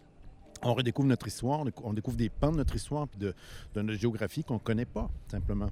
on 0.64 0.74
redécouvre 0.74 1.08
notre 1.08 1.28
histoire, 1.28 1.60
on 1.60 1.66
décou- 1.66 1.84
on 1.84 1.94
découvre 1.94 2.18
des 2.18 2.30
pans 2.30 2.52
de 2.52 2.58
notre 2.58 2.76
histoire 2.76 3.08
puis 3.08 3.20
de, 3.20 3.34
notre 3.76 4.00
géographie 4.00 4.44
qu'on 4.44 4.56
ne 4.56 4.60
connaît 4.60 4.86
pas, 4.86 5.10
simplement. 5.28 5.70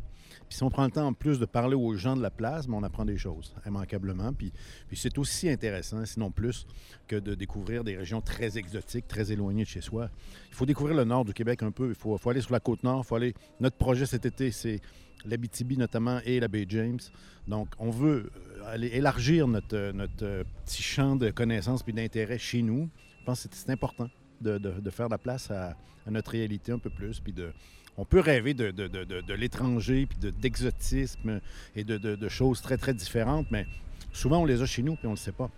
Puis 0.47 0.57
si 0.57 0.63
on 0.63 0.69
prend 0.69 0.85
le 0.85 0.91
temps 0.91 1.07
en 1.07 1.13
plus 1.13 1.39
de 1.39 1.45
parler 1.45 1.75
aux 1.75 1.93
gens 1.95 2.15
de 2.15 2.21
la 2.21 2.29
place, 2.29 2.67
ben, 2.67 2.75
on 2.75 2.83
apprend 2.83 3.05
des 3.05 3.17
choses, 3.17 3.53
immanquablement. 3.65 4.33
Puis, 4.33 4.51
c'est 4.93 5.17
aussi 5.17 5.49
intéressant, 5.49 6.05
sinon 6.05 6.31
plus, 6.31 6.65
que 7.07 7.15
de 7.15 7.35
découvrir 7.35 7.83
des 7.83 7.97
régions 7.97 8.21
très 8.21 8.57
exotiques, 8.57 9.07
très 9.07 9.31
éloignées 9.31 9.63
de 9.63 9.69
chez 9.69 9.81
soi. 9.81 10.09
Il 10.49 10.55
faut 10.55 10.65
découvrir 10.65 10.95
le 10.95 11.03
nord 11.03 11.25
du 11.25 11.33
Québec 11.33 11.63
un 11.63 11.71
peu. 11.71 11.89
Il 11.89 11.95
faut, 11.95 12.17
aller 12.29 12.41
sur 12.41 12.53
la 12.53 12.59
côte 12.59 12.83
nord, 12.83 13.05
faut 13.05 13.15
aller... 13.15 13.33
Notre 13.59 13.77
projet 13.77 14.05
cet 14.05 14.25
été, 14.25 14.51
c'est 14.51 14.79
l'Abitibi 15.25 15.77
notamment 15.77 16.19
et 16.25 16.39
la 16.39 16.47
baie 16.47 16.65
James. 16.67 16.99
Donc, 17.47 17.69
on 17.79 17.89
veut 17.89 18.31
euh, 18.35 18.73
aller 18.73 18.87
élargir 18.87 19.47
notre, 19.47 19.75
euh, 19.75 20.07
euh, 20.21 20.43
petit 20.65 20.81
champ 20.81 21.15
de 21.15 21.29
connaissances 21.29 21.83
puis 21.83 21.93
d'intérêt 21.93 22.37
chez 22.37 22.61
nous. 22.61 22.89
Je 23.19 23.25
pense 23.25 23.45
que 23.45 23.55
c'est 23.55 23.69
important 23.69 24.09
de, 24.41 24.57
de- 24.57 24.79
de 24.79 24.89
faire 24.89 25.09
la 25.09 25.17
place 25.17 25.49
à, 25.51 25.75
à 26.07 26.11
notre 26.11 26.31
réalité 26.31 26.71
un 26.71 26.79
peu 26.79 26.89
plus. 26.89 27.19
Puis 27.19 27.33
de, 27.33 27.51
on 27.97 28.05
peut 28.05 28.19
rêver 28.19 28.53
de, 28.53 28.71
de- 28.71 28.87
de- 28.87 29.03
de- 29.03 29.21
de 29.21 29.33
l'étranger, 29.33 30.05
puis 30.07 30.17
de- 30.19 30.29
d'exotisme 30.31 31.39
et 31.75 31.83
de, 31.83 31.97
de- 31.97 32.15
de 32.15 32.29
choses 32.29 32.61
très, 32.61 32.77
très 32.77 32.93
différentes, 32.93 33.47
mais 33.51 33.65
souvent 34.13 34.39
on 34.39 34.45
les 34.45 34.61
a 34.61 34.65
chez 34.65 34.81
nous, 34.83 34.95
puis 34.95 35.07
on 35.07 35.11
ne 35.11 35.15
le 35.15 35.19
sait 35.21 35.31
pas. 35.31 35.49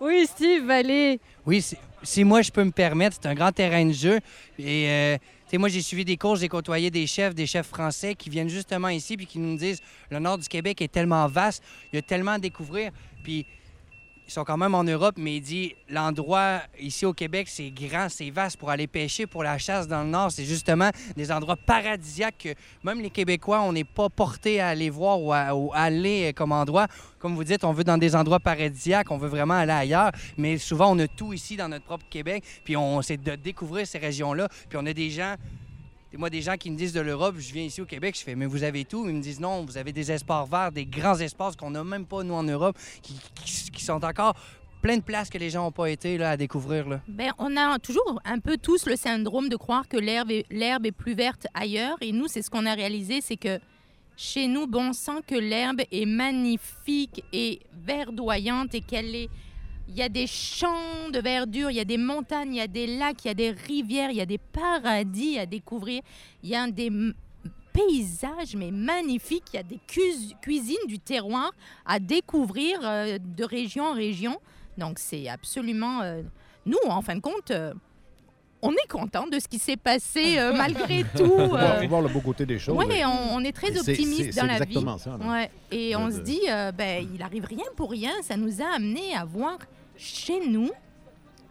Oui, 0.00 0.26
Steve, 0.26 0.68
allez 0.70 1.20
Oui, 1.46 1.64
si, 2.02 2.24
moi 2.24 2.42
je 2.42 2.50
peux 2.50 2.64
me 2.64 2.70
permettre, 2.72 3.16
c'est 3.20 3.28
un 3.28 3.34
grand 3.34 3.52
terrain 3.52 3.84
de 3.84 3.92
jeu. 3.92 4.18
Et 4.58 4.88
euh, 4.88 5.16
tu 5.18 5.52
sais, 5.52 5.58
moi 5.58 5.68
j'ai 5.68 5.80
suivi 5.82 6.04
des 6.04 6.16
cours, 6.16 6.36
j'ai 6.36 6.48
côtoyé 6.48 6.90
des 6.90 7.06
chefs, 7.06 7.34
des 7.34 7.46
chefs 7.46 7.66
français 7.68 8.14
qui 8.14 8.28
viennent 8.30 8.48
justement 8.50 8.88
ici 8.88 9.16
puis 9.16 9.26
qui 9.26 9.38
nous 9.38 9.56
disent 9.56 9.80
le 10.10 10.18
nord 10.18 10.38
du 10.38 10.46
Québec 10.46 10.80
est 10.82 10.92
tellement 10.92 11.26
vaste, 11.26 11.62
il 11.92 11.96
y 11.96 11.98
a 11.98 12.02
tellement 12.02 12.32
à 12.32 12.38
découvrir. 12.38 12.92
Puis 13.24 13.46
ils 14.28 14.32
sont 14.32 14.44
quand 14.44 14.58
même 14.58 14.74
en 14.74 14.84
Europe, 14.84 15.14
mais 15.16 15.36
il 15.36 15.40
dit 15.40 15.74
l'endroit 15.88 16.60
ici 16.78 17.06
au 17.06 17.14
Québec, 17.14 17.48
c'est 17.48 17.70
grand, 17.70 18.10
c'est 18.10 18.28
vaste 18.28 18.58
pour 18.58 18.68
aller 18.68 18.86
pêcher, 18.86 19.26
pour 19.26 19.42
la 19.42 19.56
chasse 19.56 19.88
dans 19.88 20.02
le 20.02 20.10
nord. 20.10 20.30
C'est 20.30 20.44
justement 20.44 20.90
des 21.16 21.32
endroits 21.32 21.56
paradisiaques 21.56 22.36
que 22.38 22.48
même 22.84 23.00
les 23.00 23.08
Québécois, 23.08 23.62
on 23.62 23.72
n'est 23.72 23.84
pas 23.84 24.10
portés 24.10 24.60
à 24.60 24.68
aller 24.68 24.90
voir 24.90 25.22
ou 25.22 25.72
aller 25.72 26.28
euh, 26.28 26.32
comme 26.32 26.52
endroit. 26.52 26.88
Comme 27.18 27.34
vous 27.36 27.44
dites, 27.44 27.64
on 27.64 27.72
veut 27.72 27.84
dans 27.84 27.96
des 27.96 28.14
endroits 28.14 28.38
paradisiaques, 28.38 29.10
on 29.10 29.16
veut 29.16 29.28
vraiment 29.28 29.54
aller 29.54 29.72
ailleurs, 29.72 30.12
mais 30.36 30.58
souvent 30.58 30.94
on 30.94 30.98
a 30.98 31.08
tout 31.08 31.32
ici 31.32 31.56
dans 31.56 31.68
notre 31.68 31.86
propre 31.86 32.04
Québec, 32.10 32.44
puis 32.64 32.76
on 32.76 33.00
c'est 33.00 33.16
de 33.16 33.34
découvrir 33.34 33.86
ces 33.86 33.98
régions-là, 33.98 34.48
puis 34.68 34.78
on 34.80 34.84
a 34.84 34.92
des 34.92 35.08
gens 35.08 35.36
moi, 36.16 36.30
des 36.30 36.40
gens 36.40 36.56
qui 36.56 36.70
me 36.70 36.76
disent 36.76 36.94
de 36.94 37.00
l'Europe, 37.00 37.36
je 37.38 37.52
viens 37.52 37.64
ici 37.64 37.82
au 37.82 37.84
Québec, 37.84 38.16
je 38.18 38.24
fais, 38.24 38.34
mais 38.34 38.46
vous 38.46 38.62
avez 38.62 38.84
tout. 38.84 39.06
Ils 39.06 39.14
me 39.14 39.20
disent, 39.20 39.40
non, 39.40 39.64
vous 39.64 39.76
avez 39.76 39.92
des 39.92 40.10
espaces 40.10 40.48
verts, 40.48 40.72
des 40.72 40.86
grands 40.86 41.18
espaces 41.18 41.54
qu'on 41.54 41.70
n'a 41.70 41.84
même 41.84 42.06
pas, 42.06 42.22
nous, 42.22 42.34
en 42.34 42.42
Europe, 42.42 42.78
qui, 43.02 43.84
sont 43.84 44.04
encore 44.04 44.34
plein 44.80 44.96
de 44.96 45.02
places 45.02 45.28
que 45.28 45.38
les 45.38 45.50
gens 45.50 45.64
n'ont 45.64 45.72
pas 45.72 45.90
été 45.90 46.16
là, 46.16 46.30
à 46.30 46.36
découvrir. 46.36 46.88
Là. 46.88 47.00
Ben, 47.08 47.32
on 47.38 47.56
a 47.56 47.78
toujours 47.78 48.20
un 48.24 48.38
peu 48.38 48.56
tous 48.56 48.86
le 48.86 48.96
syndrome 48.96 49.48
de 49.48 49.56
croire 49.56 49.88
que 49.88 49.96
l'herbe 49.96 50.30
est, 50.30 50.46
est 50.50 50.92
plus 50.92 51.14
verte 51.14 51.46
ailleurs. 51.52 51.96
Et 52.00 52.12
nous, 52.12 52.26
c'est 52.28 52.42
ce 52.42 52.50
qu'on 52.50 52.64
a 52.64 52.74
réalisé, 52.74 53.20
c'est 53.20 53.36
que 53.36 53.58
chez 54.16 54.48
nous, 54.48 54.66
bon, 54.66 54.88
on 54.88 54.92
sent 54.92 55.20
que 55.26 55.34
l'herbe 55.34 55.82
est 55.92 56.06
magnifique 56.06 57.22
et 57.32 57.60
verdoyante 57.72 58.74
et 58.74 58.80
qu'elle 58.80 59.14
est... 59.14 59.28
Il 59.88 59.96
y 59.96 60.02
a 60.02 60.08
des 60.08 60.26
champs 60.26 61.08
de 61.12 61.18
verdure, 61.18 61.70
il 61.70 61.76
y 61.76 61.80
a 61.80 61.84
des 61.84 61.96
montagnes, 61.96 62.54
il 62.54 62.58
y 62.58 62.60
a 62.60 62.66
des 62.66 62.86
lacs, 62.98 63.24
il 63.24 63.28
y 63.28 63.30
a 63.30 63.34
des 63.34 63.50
rivières, 63.50 64.10
il 64.10 64.16
y 64.18 64.20
a 64.20 64.26
des 64.26 64.38
paradis 64.38 65.38
à 65.38 65.46
découvrir. 65.46 66.02
Il 66.42 66.50
y 66.50 66.54
a 66.54 66.70
des 66.70 66.90
paysages, 67.72 68.54
mais 68.56 68.70
magnifiques. 68.70 69.44
Il 69.52 69.56
y 69.56 69.60
a 69.60 69.62
des 69.62 69.78
cuisines 70.40 70.76
du 70.86 70.98
terroir 70.98 71.50
à 71.86 71.98
découvrir 71.98 72.78
euh, 72.82 73.18
de 73.18 73.44
région 73.44 73.84
en 73.84 73.92
région. 73.94 74.36
Donc, 74.76 74.98
c'est 74.98 75.28
absolument... 75.28 76.02
euh, 76.02 76.22
Nous, 76.66 76.78
en 76.88 77.00
fin 77.02 77.14
de 77.16 77.20
compte, 77.20 77.50
euh, 77.50 77.72
on 78.60 78.72
est 78.72 78.88
content 78.90 79.26
de 79.26 79.38
ce 79.38 79.48
qui 79.48 79.58
s'est 79.58 79.76
passé 79.76 80.38
euh, 80.38 80.52
malgré 80.56 81.04
tout. 81.16 81.24
Voir, 81.48 81.80
euh. 81.82 81.86
voir 81.86 82.02
le 82.02 82.08
beau 82.08 82.20
côté 82.20 82.44
des 82.44 82.58
choses. 82.58 82.76
Ouais, 82.76 83.04
on, 83.04 83.36
on 83.36 83.44
est 83.44 83.52
très 83.52 83.72
Et 83.74 83.78
optimiste 83.78 84.36
dans 84.38 84.46
la 84.46 84.56
vie. 84.58 84.62
exactement 84.64 84.98
ça, 84.98 85.16
là. 85.18 85.26
Ouais. 85.30 85.50
Et 85.70 85.92
De- 85.92 85.96
on 85.96 86.08
de- 86.08 86.12
se 86.12 86.18
dit, 86.20 86.40
euh, 86.48 86.72
ben, 86.72 87.08
il 87.14 87.22
arrive 87.22 87.44
rien 87.46 87.64
pour 87.76 87.90
rien. 87.90 88.12
Ça 88.22 88.36
nous 88.36 88.60
a 88.60 88.74
amené 88.76 89.14
à 89.14 89.24
voir 89.24 89.58
chez 89.98 90.46
nous. 90.48 90.70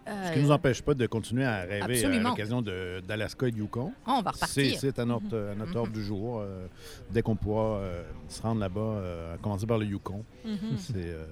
Ce 0.06 0.12
euh, 0.12 0.32
qui 0.32 0.40
ne 0.40 0.44
nous 0.46 0.52
empêche 0.52 0.82
pas 0.82 0.94
de 0.94 1.06
continuer 1.06 1.44
à 1.44 1.64
rêver 1.64 1.82
Absolument. 1.82 2.28
à 2.28 2.32
l'occasion 2.32 2.62
de- 2.62 3.02
d'Alaska 3.06 3.48
et 3.48 3.52
de 3.52 3.58
Yukon. 3.58 3.92
oh, 4.08 4.10
on 4.12 4.22
va 4.22 4.32
C'est 4.34 4.62
repartir. 4.64 4.80
c'est 4.80 5.00
à 5.00 5.06
notre, 5.06 5.38
à 5.52 5.56
notre 5.56 5.76
ordre 5.76 5.92
du 5.92 6.02
jour. 6.04 6.40
euh, 6.40 6.66
dès 7.12 7.22
qu'on 7.22 7.36
pourra 7.36 7.80
euh, 7.80 8.04
se 8.30 8.42
rendre 8.42 8.62
là-bas, 8.62 8.80
euh, 8.80 9.36
à 9.36 9.38
commencer 9.38 9.66
par 9.68 9.78
le 9.78 9.86
Yukon. 9.86 10.24
Mhm. 10.46 10.58
C'est 10.78 10.94
euh, 10.96 11.26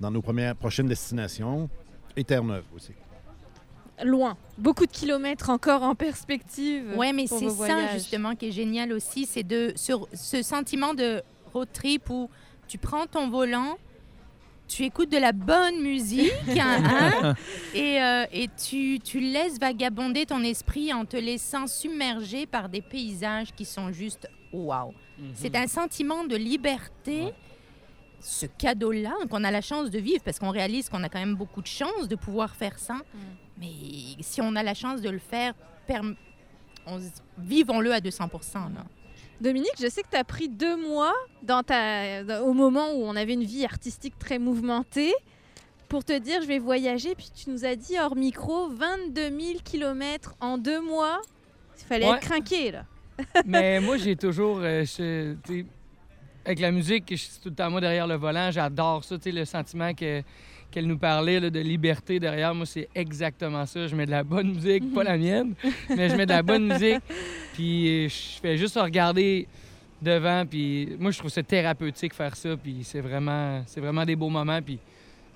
dans 0.00 0.10
nos 0.10 0.22
premières 0.22 0.56
prochaines 0.56 0.88
destinations. 0.88 1.70
Et 2.16 2.24
Terre-Neuve 2.24 2.64
aussi. 2.74 2.92
Loin. 4.04 4.36
Beaucoup 4.58 4.86
de 4.86 4.90
kilomètres 4.90 5.50
encore 5.50 5.84
en 5.84 5.94
perspective. 5.94 6.96
Ouais, 6.96 7.12
mais 7.12 7.28
c'est 7.28 7.38
ça 7.48 7.54
voyages. 7.54 7.92
justement 7.94 8.34
qui 8.34 8.48
est 8.48 8.52
génial 8.52 8.92
aussi, 8.92 9.24
c'est 9.24 9.44
de 9.44 9.72
sur 9.76 10.08
ce 10.12 10.42
sentiment 10.42 10.94
de 10.94 11.22
road 11.52 11.68
trip 11.72 12.10
où 12.10 12.28
tu 12.66 12.76
prends 12.76 13.06
ton 13.06 13.30
volant 13.30 13.76
tu 14.68 14.84
écoutes 14.84 15.10
de 15.10 15.18
la 15.18 15.32
bonne 15.32 15.80
musique 15.82 16.32
hein, 16.58 16.82
hein, 16.84 17.34
et, 17.74 18.02
euh, 18.02 18.24
et 18.32 18.48
tu, 18.48 18.98
tu 18.98 19.20
laisses 19.20 19.58
vagabonder 19.58 20.26
ton 20.26 20.42
esprit 20.42 20.92
en 20.92 21.04
te 21.04 21.16
laissant 21.16 21.66
submerger 21.66 22.46
par 22.46 22.68
des 22.68 22.82
paysages 22.82 23.52
qui 23.54 23.64
sont 23.64 23.92
juste 23.92 24.28
waouh. 24.52 24.92
C'est 25.34 25.54
un 25.56 25.66
sentiment 25.66 26.24
de 26.24 26.36
liberté. 26.36 27.32
Ce 28.20 28.46
cadeau-là 28.46 29.12
qu'on 29.28 29.44
a 29.44 29.50
la 29.50 29.60
chance 29.60 29.90
de 29.90 29.98
vivre, 29.98 30.22
parce 30.24 30.38
qu'on 30.38 30.50
réalise 30.50 30.88
qu'on 30.88 31.02
a 31.02 31.08
quand 31.08 31.18
même 31.18 31.34
beaucoup 31.36 31.60
de 31.60 31.66
chance 31.66 32.08
de 32.08 32.16
pouvoir 32.16 32.56
faire 32.56 32.78
ça. 32.78 32.96
Mais 33.58 33.70
si 34.20 34.40
on 34.40 34.56
a 34.56 34.62
la 34.62 34.74
chance 34.74 35.02
de 35.02 35.10
le 35.10 35.18
faire, 35.18 35.52
vivons-le 37.38 37.92
à 37.92 38.00
200 38.00 38.30
là. 38.54 38.84
Dominique, 39.40 39.72
je 39.80 39.88
sais 39.88 40.02
que 40.02 40.08
tu 40.10 40.16
as 40.16 40.24
pris 40.24 40.48
deux 40.48 40.76
mois 40.76 41.12
dans 41.42 41.62
ta, 41.62 42.22
dans- 42.24 42.42
au 42.46 42.52
moment 42.52 42.92
où 42.94 43.02
on 43.04 43.16
avait 43.16 43.34
une 43.34 43.44
vie 43.44 43.64
artistique 43.64 44.18
très 44.18 44.38
mouvementée 44.38 45.12
pour 45.88 46.04
te 46.04 46.16
dire 46.18 46.40
je 46.42 46.46
vais 46.46 46.58
voyager. 46.58 47.14
Puis 47.14 47.30
tu 47.34 47.50
nous 47.50 47.64
as 47.64 47.76
dit 47.76 47.98
hors 47.98 48.16
micro 48.16 48.68
22 48.70 49.28
000 49.28 49.58
kilomètres 49.64 50.34
en 50.40 50.56
deux 50.58 50.80
mois. 50.80 51.20
Il 51.78 51.84
fallait 51.84 52.08
Ouais. 52.08 52.16
être 52.16 52.22
craqué 52.22 52.70
là. 52.72 52.84
Mais 53.46 53.80
moi, 53.80 53.96
j'ai 53.96 54.16
toujours. 54.16 54.58
euh, 54.60 54.84
je- 54.84 55.34
avec 56.44 56.60
la 56.60 56.70
musique, 56.70 57.04
je 57.10 57.16
suis 57.16 57.40
tout 57.42 57.48
le 57.48 57.54
temps 57.54 57.70
moi 57.70 57.80
derrière 57.80 58.06
le 58.06 58.16
volant. 58.16 58.50
J'adore 58.50 59.02
ça, 59.04 59.16
le 59.24 59.44
sentiment 59.44 59.94
que- 59.94 60.22
qu'elle 60.74 60.86
nous 60.88 60.98
parlait 60.98 61.38
là, 61.38 61.50
de 61.50 61.60
liberté 61.60 62.18
derrière. 62.18 62.52
Moi, 62.52 62.66
c'est 62.66 62.88
exactement 62.96 63.64
ça. 63.64 63.86
Je 63.86 63.94
mets 63.94 64.06
de 64.06 64.10
la 64.10 64.24
bonne 64.24 64.54
musique, 64.54 64.92
pas 64.92 65.04
la 65.04 65.16
mienne, 65.16 65.54
mais 65.88 66.08
je 66.08 66.16
mets 66.16 66.26
de 66.26 66.32
la 66.32 66.42
bonne 66.42 66.66
musique. 66.66 66.98
Puis 67.52 68.06
euh, 68.06 68.08
je 68.08 68.40
fais 68.40 68.56
juste 68.56 68.76
regarder 68.76 69.46
devant. 70.02 70.44
Puis 70.44 70.96
moi, 70.98 71.12
je 71.12 71.18
trouve 71.18 71.30
ça 71.30 71.44
thérapeutique 71.44 72.12
faire 72.12 72.34
ça. 72.34 72.56
Puis 72.56 72.78
c'est 72.82 73.00
vraiment, 73.00 73.62
c'est 73.66 73.80
vraiment 73.80 74.04
des 74.04 74.16
beaux 74.16 74.28
moments. 74.28 74.60
Puis 74.60 74.80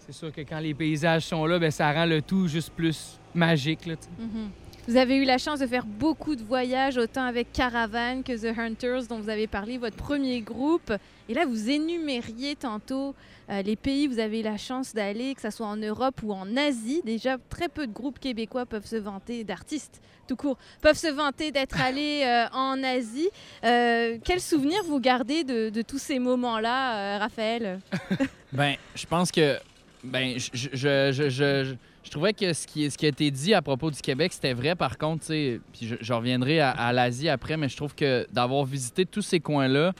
c'est 0.01 0.13
sûr 0.13 0.33
que 0.33 0.41
quand 0.41 0.59
les 0.59 0.75
paysages 0.75 1.23
sont 1.27 1.47
là, 1.47 1.61
ben, 1.61 1.71
ça 1.71 1.93
rend 1.93 2.05
le 2.05 2.21
tout 2.21 2.49
juste 2.49 2.73
plus 2.73 3.21
magique. 3.33 3.87
Là. 3.87 3.95
Mhm. 4.19 4.51
Vous 4.89 4.97
avez 4.97 5.17
eu 5.17 5.25
la 5.25 5.37
chance 5.37 5.59
de 5.59 5.67
faire 5.67 5.85
beaucoup 5.85 6.35
de 6.35 6.43
voyages, 6.43 6.97
autant 6.97 7.25
avec 7.25 7.53
Caravan 7.53 8.23
que 8.23 8.33
The 8.33 8.59
Hunters, 8.59 9.07
dont 9.07 9.21
vous 9.21 9.29
avez 9.29 9.47
parlé, 9.47 9.77
votre 9.77 9.99
premier 9.99 10.41
groupe. 10.41 10.95
Et 11.29 11.35
là, 11.35 11.45
vous 11.45 11.69
énumériez 11.69 12.57
tantôt 12.57 13.15
euh, 13.51 13.61
les 13.61 13.77
pays 13.77 14.09
où 14.09 14.13
vous 14.13 14.19
avez 14.19 14.41
eu 14.41 14.43
la 14.43 14.57
chance 14.57 14.95
d'aller, 14.95 15.35
que 15.35 15.43
ce 15.43 15.51
soit 15.51 15.67
en 15.67 15.77
Europe 15.77 16.23
ou 16.23 16.33
en 16.33 16.57
Asie. 16.57 17.03
Déjà, 17.05 17.37
très 17.51 17.69
peu 17.69 17.87
de 17.87 17.93
groupes 17.93 18.19
québécois 18.19 18.65
peuvent 18.65 18.87
se 18.87 18.97
vanter, 18.97 19.45
d'artistes 19.45 20.01
tout 20.27 20.37
court, 20.37 20.57
peuvent 20.81 20.97
se 20.97 21.09
vanter 21.09 21.51
d'être 21.51 21.79
allés 21.83 22.23
euh, 22.25 22.47
en 22.57 22.83
Asie. 22.83 23.29
Euh, 23.65 24.17
quel 24.25 24.41
souvenir 24.41 24.79
vous 24.87 25.01
gardez 25.01 25.45
de, 25.45 25.69
de 25.69 25.83
tous 25.83 25.99
ces 25.99 26.19
moments-là, 26.19 27.17
euh, 27.17 27.19
Raphaël? 27.19 27.81
Ben, 28.55 28.77
je 28.95 29.05
pense 29.05 29.31
que. 29.31 29.59
Ben, 30.03 30.39
je, 30.39 30.69
je, 30.73 31.29
je, 31.29 31.75
je, 32.09 32.13
trouvais 32.13 32.33
que 32.33 32.53
ce 32.53 32.67
qui, 32.67 32.91
ce 32.91 32.97
qui 32.97 33.07
a 33.07 33.11
été 33.11 33.31
dit 33.31 33.53
à 33.55 33.61
propos 33.63 33.91
du 33.91 34.01
Québec, 34.01 34.33
c'était 34.33 34.55
vrai. 34.55 34.75
Par 34.75 34.97
contre, 34.99 35.27
puis 35.27 35.61
je, 35.83 35.97
je 36.01 36.13
reviendrai 36.13 36.61
à, 36.61 36.71
à 36.71 36.93
l'Asie 36.93 37.29
après, 37.29 37.57
mais 37.57 37.69
je 37.69 37.77
trouve 37.77 37.95
que 37.95 38.27
d'avoir 38.33 38.65
visité 38.65 39.05
tous 39.05 39.23
ces 39.23 39.41
coins-là, 39.41 39.93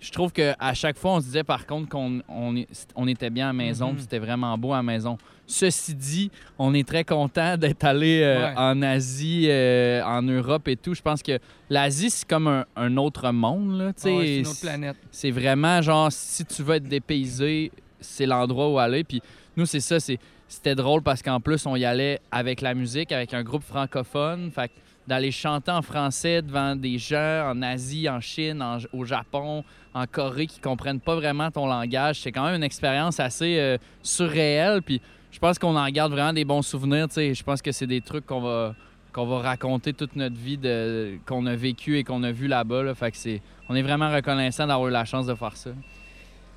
je 0.00 0.10
trouve 0.12 0.32
qu'à 0.32 0.72
chaque 0.74 0.96
fois, 0.96 1.12
on 1.16 1.20
se 1.20 1.26
disait 1.26 1.44
par 1.44 1.66
contre 1.66 1.88
qu'on 1.90 2.22
on, 2.28 3.06
était 3.06 3.28
bien 3.28 3.46
à 3.46 3.48
la 3.48 3.52
maison, 3.52 3.92
puis 3.92 4.02
c'était 4.02 4.18
vraiment 4.18 4.56
beau 4.56 4.72
à 4.72 4.76
la 4.76 4.82
maison. 4.82 5.18
Ceci 5.46 5.94
dit, 5.94 6.30
on 6.58 6.72
est 6.72 6.86
très 6.88 7.04
content 7.04 7.56
d'être 7.58 7.84
allé 7.84 8.20
euh, 8.22 8.46
Ouais. 8.48 8.54
en 8.56 8.80
Asie, 8.82 9.46
euh, 9.50 10.02
en 10.04 10.22
Europe 10.22 10.68
et 10.68 10.76
tout. 10.76 10.94
Je 10.94 11.02
pense 11.02 11.22
que 11.22 11.38
l'Asie, 11.68 12.08
c'est 12.08 12.26
comme 12.26 12.46
un, 12.46 12.64
un 12.76 12.96
autre 12.96 13.30
monde, 13.30 13.76
là. 13.76 13.86
Ouais, 13.88 13.92
c'est 13.96 14.38
une 14.38 14.46
autre 14.46 14.60
planète. 14.60 14.96
C'est 15.10 15.32
vraiment 15.32 15.82
genre, 15.82 16.10
si 16.10 16.44
tu 16.46 16.62
veux 16.62 16.76
être 16.76 16.88
dépaysé, 16.88 17.70
c'est 18.00 18.24
l'endroit 18.26 18.70
où 18.70 18.78
aller. 18.78 19.04
Puis 19.04 19.20
nous, 19.56 19.66
c'est 19.66 19.80
ça, 19.80 20.00
c'est- 20.00 20.18
c'était 20.50 20.74
drôle 20.74 21.00
parce 21.02 21.22
qu'en 21.22 21.40
plus, 21.40 21.64
on 21.64 21.76
y 21.76 21.84
allait 21.84 22.20
avec 22.32 22.60
la 22.60 22.74
musique, 22.74 23.12
avec 23.12 23.32
un 23.34 23.44
groupe 23.44 23.62
francophone. 23.62 24.50
Fait 24.50 24.70
d'aller 25.06 25.30
chanter 25.30 25.70
en 25.70 25.80
français 25.80 26.42
devant 26.42 26.76
des 26.76 26.98
gens 26.98 27.50
en 27.50 27.62
Asie, 27.62 28.08
en 28.08 28.20
Chine, 28.20 28.64
au 28.92 29.04
Japon, 29.04 29.64
en 29.94 30.06
Corée 30.06 30.46
qui 30.46 30.60
comprennent 30.60 31.00
pas 31.00 31.14
vraiment 31.14 31.50
ton 31.50 31.66
langage, 31.66 32.20
c'est 32.20 32.30
quand 32.30 32.44
même 32.44 32.54
une 32.54 32.62
expérience 32.62 33.18
assez 33.18 33.58
euh, 33.58 33.78
surréelle. 34.02 34.82
Puis 34.82 35.00
je 35.30 35.38
pense 35.38 35.58
qu'on 35.58 35.76
en 35.76 35.88
garde 35.88 36.12
vraiment 36.12 36.32
des 36.32 36.44
bons 36.44 36.62
souvenirs. 36.62 37.08
tu 37.08 37.14
sais. 37.14 37.34
Je 37.34 37.42
pense 37.42 37.62
que 37.62 37.72
c'est 37.72 37.86
des 37.86 38.00
trucs 38.00 38.26
qu'on 38.26 38.40
va 38.40 38.74
qu'on 39.12 39.26
va 39.26 39.38
raconter 39.40 39.92
toute 39.92 40.14
notre 40.14 40.36
vie 40.36 40.58
de 40.58 41.18
qu'on 41.26 41.44
a 41.46 41.56
vécu 41.56 41.98
et 41.98 42.04
qu'on 42.04 42.22
a 42.22 42.30
vu 42.30 42.46
là-bas. 42.46 42.82
là. 42.82 42.94
Fait 42.94 43.10
que 43.10 43.16
c'est 43.16 43.40
on 43.68 43.74
est 43.74 43.82
vraiment 43.82 44.12
reconnaissant 44.12 44.66
d'avoir 44.66 44.88
eu 44.88 44.92
la 44.92 45.04
chance 45.04 45.26
de 45.26 45.34
faire 45.34 45.56
ça. 45.56 45.70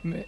Mais, 0.03 0.27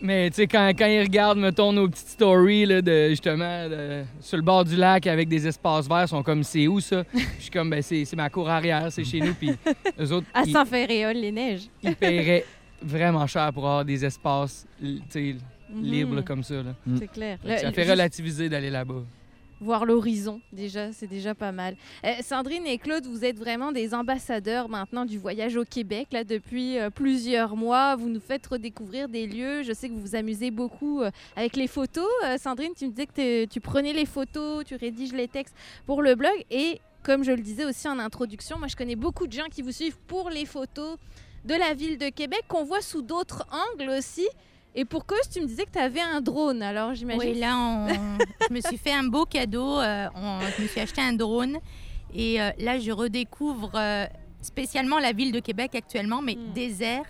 mais 0.00 0.28
tu 0.30 0.36
sais, 0.36 0.46
quand, 0.46 0.68
quand 0.78 0.86
ils 0.86 1.02
regardent, 1.02 1.38
mettons, 1.38 1.72
nos 1.72 1.88
petites 1.88 2.08
stories 2.08 2.66
là, 2.66 2.82
de, 2.82 3.08
justement 3.10 3.68
de- 3.68 4.02
sur 4.20 4.36
le 4.36 4.42
bord 4.42 4.64
du 4.64 4.76
lac 4.76 5.06
avec 5.06 5.28
des 5.28 5.46
espaces 5.46 5.88
verts, 5.88 6.02
ils 6.04 6.08
sont 6.08 6.22
comme 6.22 6.42
c'est 6.42 6.66
où 6.68 6.80
ça? 6.80 7.02
Je 7.14 7.42
suis 7.42 7.50
comme 7.50 7.70
ben 7.70 7.82
c'est 7.82 8.04
ma 8.14 8.28
cour 8.30 8.48
arrière, 8.48 8.86
c'est 8.90 9.04
chez 9.04 9.20
nous. 9.20 9.34
Puis 9.34 9.50
eux 10.00 10.12
autres, 10.12 10.26
À 10.34 10.42
ils, 10.44 10.52
Saint-Ferréol, 10.52 11.16
les 11.16 11.32
neiges. 11.32 11.68
ils 11.82 11.94
paieraient 11.96 12.44
vraiment 12.82 13.26
cher 13.26 13.50
pour 13.52 13.64
avoir 13.66 13.84
des 13.84 14.04
espaces 14.04 14.66
tu 14.80 15.00
sais, 15.08 15.36
Mhm. 15.68 15.82
libres 15.82 16.14
là, 16.14 16.22
comme 16.22 16.44
ça. 16.44 16.54
Là. 16.62 16.76
C'est 16.96 17.08
clair. 17.10 17.38
Ça 17.58 17.72
fait 17.72 17.90
relativiser 17.90 18.48
d'aller 18.48 18.70
là-bas. 18.70 19.02
Voir 19.60 19.86
l'horizon, 19.86 20.40
déjà, 20.52 20.92
c'est 20.92 21.06
déjà 21.06 21.34
pas 21.34 21.52
mal. 21.52 21.76
Euh, 22.04 22.12
Sandrine 22.22 22.66
et 22.66 22.78
Claude, 22.78 23.06
vous 23.06 23.24
êtes 23.24 23.38
vraiment 23.38 23.72
des 23.72 23.94
ambassadeurs 23.94 24.68
maintenant 24.68 25.04
du 25.04 25.18
voyage 25.18 25.56
au 25.56 25.64
Québec. 25.64 26.08
Là, 26.12 26.24
depuis 26.24 26.78
euh, 26.78 26.90
plusieurs 26.90 27.56
mois, 27.56 27.96
vous 27.96 28.08
nous 28.08 28.20
faites 28.20 28.46
redécouvrir 28.46 29.08
des 29.08 29.26
lieux. 29.26 29.62
Je 29.62 29.72
sais 29.72 29.88
que 29.88 29.94
vous 29.94 30.00
vous 30.00 30.16
amusez 30.16 30.50
beaucoup 30.50 31.00
euh, 31.02 31.10
avec 31.36 31.56
les 31.56 31.66
photos. 31.66 32.08
Sandrine, 32.38 32.72
tu 32.76 32.86
me 32.86 32.90
disais 32.90 33.06
que 33.06 33.44
tu 33.46 33.60
prenais 33.60 33.92
les 33.92 34.06
photos, 34.06 34.64
tu 34.64 34.76
rédiges 34.76 35.12
les 35.12 35.28
textes 35.28 35.54
pour 35.86 36.02
le 36.02 36.14
blog. 36.14 36.44
Et 36.50 36.80
comme 37.02 37.24
je 37.24 37.32
le 37.32 37.40
disais 37.40 37.64
aussi 37.64 37.88
en 37.88 37.98
introduction, 37.98 38.58
moi, 38.58 38.68
je 38.68 38.76
connais 38.76 38.96
beaucoup 38.96 39.26
de 39.26 39.32
gens 39.32 39.46
qui 39.50 39.62
vous 39.62 39.72
suivent 39.72 39.98
pour 40.06 40.28
les 40.28 40.44
photos 40.44 40.98
de 41.44 41.54
la 41.54 41.74
ville 41.74 41.96
de 41.96 42.08
Québec, 42.08 42.42
qu'on 42.48 42.64
voit 42.64 42.80
sous 42.80 43.02
d'autres 43.02 43.46
angles 43.72 43.90
aussi. 43.90 44.26
Et 44.78 44.84
pour 44.84 45.06
cause, 45.06 45.28
tu 45.32 45.40
me 45.40 45.46
disais 45.46 45.64
que 45.64 45.70
tu 45.72 45.78
avais 45.78 46.00
un 46.02 46.20
drone. 46.20 46.62
Alors, 46.62 46.94
j'imagine. 46.94 47.20
Oui, 47.32 47.34
là, 47.38 47.56
on- 47.56 47.88
je 48.48 48.52
me 48.54 48.60
suis 48.60 48.76
fait 48.76 48.92
un 48.92 49.04
beau 49.04 49.24
cadeau. 49.24 49.80
euh, 49.80 50.06
on- 50.14 50.40
je 50.56 50.62
me 50.62 50.68
suis 50.68 50.80
acheté 50.80 51.00
un 51.00 51.14
drone. 51.14 51.56
Et 52.14 52.40
euh, 52.40 52.50
là, 52.58 52.78
je 52.78 52.92
redécouvre 52.92 53.70
euh, 53.74 54.06
spécialement 54.42 54.98
la 54.98 55.12
ville 55.12 55.32
de 55.32 55.40
Québec 55.40 55.74
actuellement, 55.74 56.20
mais 56.22 56.34
Mm. 56.36 56.52
désert. 56.52 57.04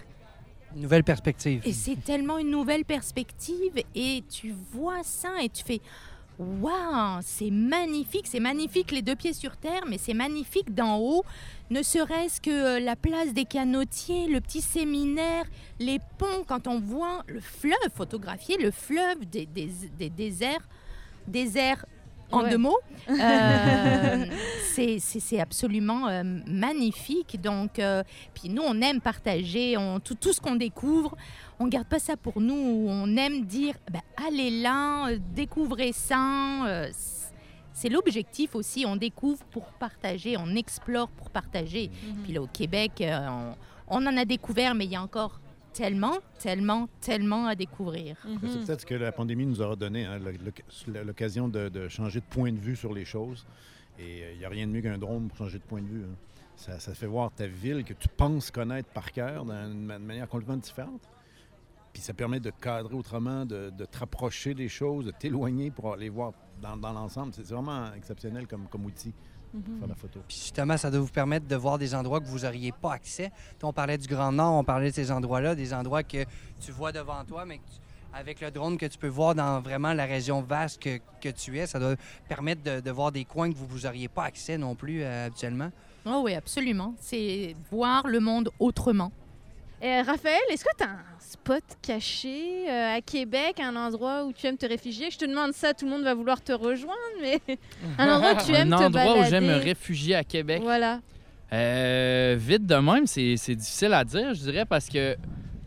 Nouvelle 0.76 1.04
perspective. 1.04 1.62
Et 1.64 1.72
c'est 1.72 1.96
tellement 1.96 2.38
une 2.38 2.50
nouvelle 2.50 2.84
perspective. 2.84 3.82
Et 3.94 4.22
tu 4.30 4.54
vois 4.72 5.02
ça 5.02 5.30
et 5.42 5.48
tu 5.48 5.64
fais 5.64 5.80
Waouh, 6.38 7.20
c'est 7.22 7.50
magnifique. 7.50 8.26
C'est 8.26 8.40
magnifique 8.40 8.90
les 8.90 9.00
deux 9.02 9.16
pieds 9.16 9.32
sur 9.32 9.56
terre, 9.56 9.82
mais 9.88 9.96
c'est 9.98 10.12
magnifique 10.14 10.74
d'en 10.74 10.98
haut. 10.98 11.24
Ne 11.70 11.82
serait-ce 11.82 12.40
que 12.42 12.50
euh, 12.50 12.80
la 12.80 12.94
place 12.94 13.32
des 13.32 13.46
canotiers, 13.46 14.26
le 14.28 14.40
petit 14.40 14.60
séminaire, 14.60 15.44
les 15.78 15.98
ponts, 16.18 16.44
quand 16.46 16.66
on 16.66 16.78
voit 16.78 17.22
le 17.26 17.40
fleuve, 17.40 17.72
photographier 17.94 18.58
le 18.58 18.70
fleuve 18.70 19.24
des, 19.30 19.46
des- 19.46 19.70
des 19.98 20.10
déserts, 20.10 20.68
déserts 21.26 21.86
en 22.32 22.42
Ouais. 22.42 22.50
deux 22.50 22.58
mots, 22.58 22.78
euh, 23.08 24.26
c'est- 24.74 25.40
absolument 25.40 26.08
euh, 26.08 26.22
magnifique. 26.46 27.40
Donc, 27.40 27.78
euh, 27.78 28.02
puis 28.34 28.48
nous, 28.48 28.62
on 28.62 28.80
aime 28.80 29.00
partager 29.00 29.76
on, 29.76 30.00
tout, 30.00 30.14
tout 30.14 30.32
ce 30.32 30.40
qu'on 30.40 30.56
découvre. 30.56 31.16
On 31.58 31.66
garde 31.68 31.86
pas 31.86 31.98
ça 31.98 32.16
pour 32.16 32.40
nous. 32.40 32.86
On 32.88 33.16
aime 33.16 33.44
dire, 33.44 33.74
ben, 33.90 34.00
allez 34.28 34.50
là, 34.62 35.08
découvrez 35.34 35.92
ça. 35.92 36.86
c'est 37.72 37.88
l'objectif 37.88 38.54
aussi. 38.54 38.84
On 38.86 38.96
découvre 38.96 39.42
pour 39.50 39.64
partager, 39.72 40.36
on 40.36 40.54
explore 40.54 41.08
pour 41.08 41.30
partager. 41.30 41.90
Mhm. 41.90 42.22
Puis 42.24 42.32
là, 42.32 42.42
au 42.42 42.46
Québec, 42.46 43.02
on, 43.02 43.54
on 43.88 44.06
en 44.06 44.16
a 44.16 44.24
découvert, 44.24 44.74
mais 44.74 44.84
il 44.86 44.92
y 44.92 44.96
a 44.96 45.02
encore 45.02 45.40
tellement, 45.76 46.18
tellement, 46.38 46.88
tellement 47.00 47.46
à 47.46 47.54
découvrir. 47.54 48.16
Mhm. 48.26 48.38
C'est 48.42 48.64
peut-être 48.66 48.80
ce 48.82 48.86
que 48.86 48.94
la 48.94 49.12
pandémie 49.12 49.46
nous 49.46 49.60
aura 49.60 49.76
donné, 49.76 50.04
hein, 50.06 50.18
l'occasion 51.04 51.48
de, 51.48 51.68
de 51.68 51.88
changer 51.88 52.20
de 52.20 52.24
point 52.24 52.52
de 52.52 52.58
vue 52.58 52.76
sur 52.76 52.92
les 52.92 53.04
choses. 53.04 53.46
Et 53.98 54.32
il 54.32 54.38
n'y 54.38 54.44
a 54.44 54.48
rien 54.48 54.66
de 54.66 54.72
mieux 54.72 54.82
qu'un 54.82 54.98
drone 54.98 55.28
pour 55.28 55.36
changer 55.38 55.58
de 55.58 55.64
point 55.64 55.80
de 55.82 55.86
vue. 55.88 56.04
hein. 56.04 56.14
Ça, 56.56 56.78
ça 56.80 56.94
fait 56.94 57.06
voir 57.06 57.30
ta 57.32 57.46
ville 57.46 57.84
que 57.84 57.92
tu 57.92 58.08
penses 58.08 58.50
connaître 58.50 58.88
par 58.90 59.12
cœur 59.12 59.44
d'une 59.44 59.84
ma- 59.84 59.98
manière 59.98 60.28
complètement 60.28 60.56
différente. 60.56 61.02
Puis 61.92 62.02
ça 62.02 62.12
permet 62.14 62.40
de 62.40 62.50
cadrer 62.50 62.94
autrement, 62.94 63.44
de, 63.46 63.70
de 63.70 63.84
te 63.84 63.98
rapprocher 63.98 64.54
des 64.54 64.68
choses, 64.68 65.04
de 65.06 65.10
t'éloigner 65.10 65.70
pour 65.70 65.96
les 65.96 66.08
voir 66.10 66.32
dans, 66.62 66.76
dans 66.76 66.92
l'ensemble. 66.92 67.32
C'est 67.34 67.44
c'est 67.46 67.54
vraiment 67.54 67.92
exceptionnel 67.94 68.46
comme, 68.46 68.66
comme 68.68 68.84
outil 68.86 69.12
pour 69.62 69.72
Mhm. 69.72 69.78
faire 69.80 69.88
la 69.88 69.94
photo. 69.94 70.20
Puis 70.26 70.36
justement, 70.36 70.76
ça 70.76 70.90
doit 70.90 71.00
vous 71.00 71.08
permettre 71.08 71.46
de 71.46 71.56
voir 71.56 71.78
des 71.78 71.94
endroits 71.94 72.20
que 72.20 72.26
vous 72.26 72.40
n'auriez 72.40 72.72
pas 72.72 72.92
accès. 72.94 73.30
On 73.62 73.72
parlait 73.72 73.98
du 73.98 74.08
Grand 74.08 74.32
Nord, 74.32 74.54
on 74.54 74.64
parlait 74.64 74.90
de 74.90 74.94
ces 74.94 75.10
endroits-là, 75.10 75.54
des 75.54 75.72
endroits 75.74 76.02
que 76.02 76.24
tu 76.60 76.72
vois 76.72 76.92
devant 76.92 77.24
toi, 77.24 77.44
mais 77.44 77.58
que 77.58 77.62
tu- 77.64 77.80
avec 78.12 78.40
le 78.40 78.50
drone 78.50 78.78
que 78.78 78.86
tu 78.86 78.96
peux 78.96 79.08
voir 79.08 79.34
dans 79.34 79.60
vraiment 79.60 79.92
la 79.92 80.06
région 80.06 80.40
vaste 80.40 80.80
que, 80.82 80.98
que 81.20 81.28
tu 81.28 81.58
es, 81.58 81.66
ça 81.66 81.78
doit 81.78 81.96
permettre 82.28 82.62
de, 82.62 82.80
de 82.80 82.90
voir 82.90 83.12
des 83.12 83.24
coins 83.26 83.50
que 83.52 83.56
vous 83.58 83.80
n'auriez 83.80 84.08
pas 84.08 84.24
accès 84.24 84.56
non 84.56 84.74
plus 84.74 85.02
euh, 85.02 85.26
habituellement. 85.26 85.70
Oh 86.06 86.22
oui, 86.24 86.34
absolument. 86.34 86.94
C'est 86.98 87.54
voir 87.70 88.06
le 88.06 88.20
monde 88.20 88.48
autrement. 88.58 89.12
Et 89.86 90.00
Raphaël, 90.00 90.40
est-ce 90.50 90.64
que 90.64 90.76
tu 90.76 90.82
as 90.82 90.88
un 90.88 91.20
spot 91.20 91.62
caché 91.80 92.68
euh, 92.68 92.96
à 92.96 93.00
Québec, 93.00 93.60
un 93.60 93.76
endroit 93.76 94.24
où 94.24 94.32
tu 94.32 94.44
aimes 94.48 94.56
te 94.56 94.66
réfugier? 94.66 95.12
Je 95.12 95.18
te 95.18 95.24
demande 95.24 95.52
ça, 95.52 95.74
tout 95.74 95.84
le 95.84 95.92
monde 95.92 96.02
va 96.02 96.12
vouloir 96.12 96.42
te 96.42 96.50
rejoindre, 96.50 96.96
mais 97.22 97.38
un 97.98 98.10
endroit 98.10 98.32
où 98.32 98.44
tu 98.44 98.52
aimes 98.52 98.72
un 98.72 98.78
te 98.78 98.82
endroit 98.82 99.04
balader. 99.04 99.20
où 99.20 99.30
j'aime 99.30 99.46
me 99.46 99.54
réfugier 99.54 100.16
à 100.16 100.24
Québec. 100.24 100.60
Voilà. 100.64 100.98
Euh, 101.52 102.34
vite 102.36 102.66
de 102.66 102.74
même, 102.74 103.06
c'est 103.06 103.36
c'est 103.36 103.54
difficile 103.54 103.92
à 103.92 104.02
dire, 104.02 104.34
je 104.34 104.40
dirais, 104.40 104.64
parce 104.64 104.88
que. 104.88 105.16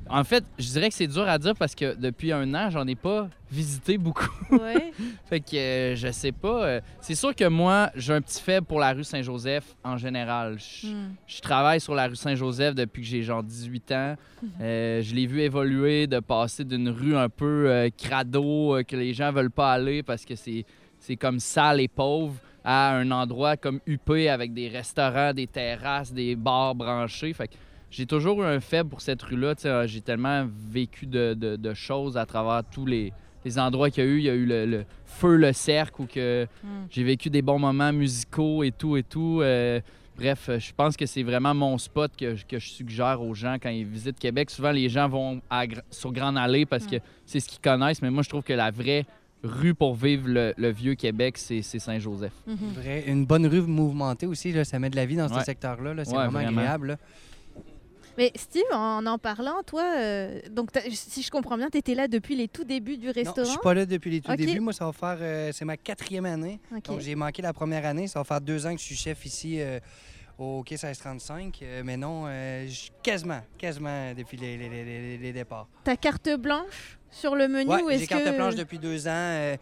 En 0.09 0.23
fait, 0.23 0.43
je 0.57 0.67
dirais 0.69 0.89
que 0.89 0.95
c'est 0.95 1.07
dur 1.07 1.27
à 1.27 1.37
dire 1.37 1.53
parce 1.55 1.75
que 1.75 1.95
depuis 1.95 2.31
un 2.31 2.51
an, 2.55 2.69
j'en 2.71 2.87
ai 2.87 2.95
pas 2.95 3.29
visité 3.51 3.97
beaucoup. 3.97 4.25
Ouais. 4.51 4.91
fait 5.27 5.39
que 5.39 5.55
euh, 5.55 5.95
je 5.95 6.11
sais 6.11 6.31
pas. 6.31 6.63
euh, 6.65 6.81
c'est 7.01 7.13
sûr 7.15 7.35
que 7.35 7.47
moi, 7.47 7.91
j'ai 7.95 8.13
un 8.13 8.21
petit 8.21 8.41
faible 8.41 8.65
pour 8.65 8.79
la 8.79 8.93
rue 8.93 9.03
Saint-Joseph 9.03 9.75
en 9.83 9.97
général. 9.97 10.57
Je 10.59 10.87
Hmm. 10.87 11.13
je 11.27 11.39
travaille 11.41 11.79
sur 11.79 11.93
la 11.93 12.07
rue 12.07 12.15
Saint-Joseph 12.15 12.73
depuis 12.73 13.01
que 13.03 13.07
j'ai 13.07 13.21
genre 13.23 13.43
18 13.43 13.91
ans. 13.91 14.15
Euh, 14.61 15.01
je 15.01 15.13
l'ai 15.13 15.25
vu 15.27 15.41
évoluer, 15.41 16.07
de 16.07 16.19
passer 16.19 16.63
d'une 16.63 16.89
rue 16.89 17.15
un 17.15 17.27
peu 17.29 17.89
crado, 17.97 18.77
que 18.87 18.95
les 18.95 19.13
gens 19.13 19.31
veulent 19.31 19.51
pas 19.51 19.73
aller 19.73 20.01
parce 20.01 20.23
que 20.25 20.35
c'est, 20.35 20.65
c'est 20.99 21.15
comme 21.17 21.39
sale 21.39 21.81
et 21.81 21.87
pauvre, 21.89 22.35
à 22.63 22.93
un 22.95 23.11
endroit 23.11 23.57
comme 23.57 23.79
huppé 23.85 24.29
avec 24.29 24.53
des 24.53 24.67
restaurants, 24.69 25.33
des 25.33 25.47
terrasses, 25.47 26.11
des 26.13 26.35
bars 26.35 26.73
branchés. 26.75 27.33
Fait 27.33 27.47
que 27.49 27.53
j'ai 27.91 28.05
toujours 28.05 28.41
eu 28.43 28.45
un 28.45 28.59
faible 28.59 28.89
pour 28.89 29.01
cette 29.01 29.21
rue-là. 29.21 29.53
Euh, 29.65 29.87
J'ai 29.87 30.01
tellement 30.01 30.45
vécu 30.69 31.05
de, 31.05 31.33
de- 31.33 31.55
de 31.55 31.73
choses 31.73 32.17
à 32.17 32.25
travers 32.25 32.63
tous 32.71 32.85
les, 32.85 33.11
les 33.45 33.57
endroits 33.59 33.89
qu'il 33.89 34.03
y 34.03 34.07
a 34.07 34.09
eu. 34.09 34.17
Il 34.19 34.23
y 34.25 34.29
a 34.29 34.35
eu 34.35 34.45
le, 34.45 34.65
le 34.65 34.85
feu, 35.05 35.35
le 35.37 35.53
cercle, 35.53 36.01
où 36.01 36.05
que 36.05 36.45
Hmm. 36.63 36.67
j'ai 36.89 37.03
vécu 37.03 37.29
des 37.29 37.41
bons 37.41 37.59
moments 37.59 37.91
musicaux 37.93 38.63
et 38.63 38.71
tout 38.71 38.95
et 38.97 39.03
tout. 39.03 39.39
Euh, 39.41 39.79
bref, 40.17 40.49
euh, 40.49 40.59
je 40.59 40.71
pense 40.75 40.95
que 40.97 41.05
c'est 41.05 41.23
vraiment 41.23 41.53
mon 41.55 41.77
spot 41.77 42.11
que, 42.17 42.35
je- 42.35 42.45
que 42.45 42.59
je 42.59 42.69
suggère 42.69 43.21
aux 43.21 43.33
gens 43.33 43.55
quand 43.61 43.69
ils 43.69 43.85
visitent 43.85 44.19
Québec. 44.19 44.49
Souvent, 44.49 44.71
les 44.71 44.89
gens 44.89 45.07
vont 45.09 45.41
à 45.49 45.63
sur 45.89 46.11
Grande 46.11 46.37
Allée 46.37 46.65
parce 46.65 46.85
que 46.85 46.97
c'est 47.25 47.39
ce 47.39 47.49
qu'ils 47.49 47.61
connaissent, 47.61 48.01
mais 48.01 48.11
moi, 48.11 48.23
je 48.23 48.29
trouve 48.29 48.43
que 48.43 48.53
la 48.53 48.69
vraie 48.71 49.05
rue 49.41 49.73
pour 49.73 49.95
vivre 49.95 50.27
le, 50.27 50.53
le 50.57 50.69
vieux 50.69 50.95
Québec, 50.95 51.37
c'est 51.37 51.61
Saint-Joseph. 51.61 52.33
Vrai- 52.45 53.05
Une 53.07 53.25
bonne 53.25 53.47
rue 53.47 53.61
mouvementée 53.61 54.25
aussi, 54.27 54.51
là, 54.51 54.65
ça 54.65 54.79
met 54.79 54.89
de 54.89 54.97
la 54.97 55.05
vie 55.05 55.15
dans 55.15 55.29
Ouais. 55.31 55.39
ce 55.39 55.45
secteur-là. 55.45 55.93
là, 55.93 56.03
C'est 56.03 56.11
Ouais, 56.11 56.17
vraiment, 56.27 56.31
vraiment. 56.39 56.59
agréable. 56.59 56.87
là. 56.87 56.97
Mais 58.19 58.33
Steve, 58.35 58.63
en 58.73 59.05
en 59.05 59.17
parlant, 59.17 59.63
toi, 59.65 59.81
euh, 59.97 60.41
donc 60.51 60.71
si 60.91 61.23
je 61.23 61.31
comprends 61.31 61.55
bien, 61.57 61.69
tu 61.69 61.77
étais 61.77 61.95
là 61.95 62.09
depuis 62.09 62.35
les 62.35 62.49
tout 62.49 62.65
débuts 62.65 62.97
du 62.97 63.07
Non, 63.07 63.13
je 63.15 63.19
restaurant? 63.19 63.49
suis 63.49 63.59
pas 63.59 63.73
là 63.73 63.85
depuis 63.85 64.11
les 64.11 64.19
tout 64.19 64.35
débuts. 64.35 64.59
Moi, 64.59 64.73
ça 64.73 64.85
va 64.85 64.91
faire. 64.91 65.17
euh, 65.21 65.51
c'est 65.53 65.63
ma 65.63 65.77
quatrième 65.77 66.25
année. 66.25 66.59
Donc, 66.85 66.99
j'ai 66.99 67.15
manqué 67.15 67.41
la 67.41 67.53
première 67.53 67.85
année. 67.85 68.07
Ça 68.07 68.19
va 68.19 68.25
faire 68.25 68.41
deux 68.41 68.65
ans 68.65 68.73
que 68.75 68.79
je 68.81 68.83
suis 68.85 68.95
chef 68.97 69.25
ici 69.25 69.61
euh, 69.61 69.79
au 70.37 70.63
Quai 70.63 70.75
1635. 70.75 71.59
Euh, 71.61 71.81
mais 71.85 71.95
non, 71.95 72.25
euh, 72.27 72.67
quasiment, 73.01 73.39
quasiment 73.57 74.13
depuis 74.13 74.35
les, 74.35 74.57
les- 74.57 75.17
les- 75.17 75.31
départs. 75.33 75.69
Ta 75.85 75.95
carte 75.95 76.29
blanche 76.37 76.99
sur 77.09 77.35
le 77.37 77.47
menu 77.47 77.69
Ouais, 77.71 77.81
ou 77.83 77.89
est-ce 77.89 78.01
j'ai 78.01 78.07
carte 78.07 78.25
que... 78.25 78.35
blanche 78.35 78.55
depuis 78.55 78.79
deux 78.79 79.07
ans. 79.07 79.55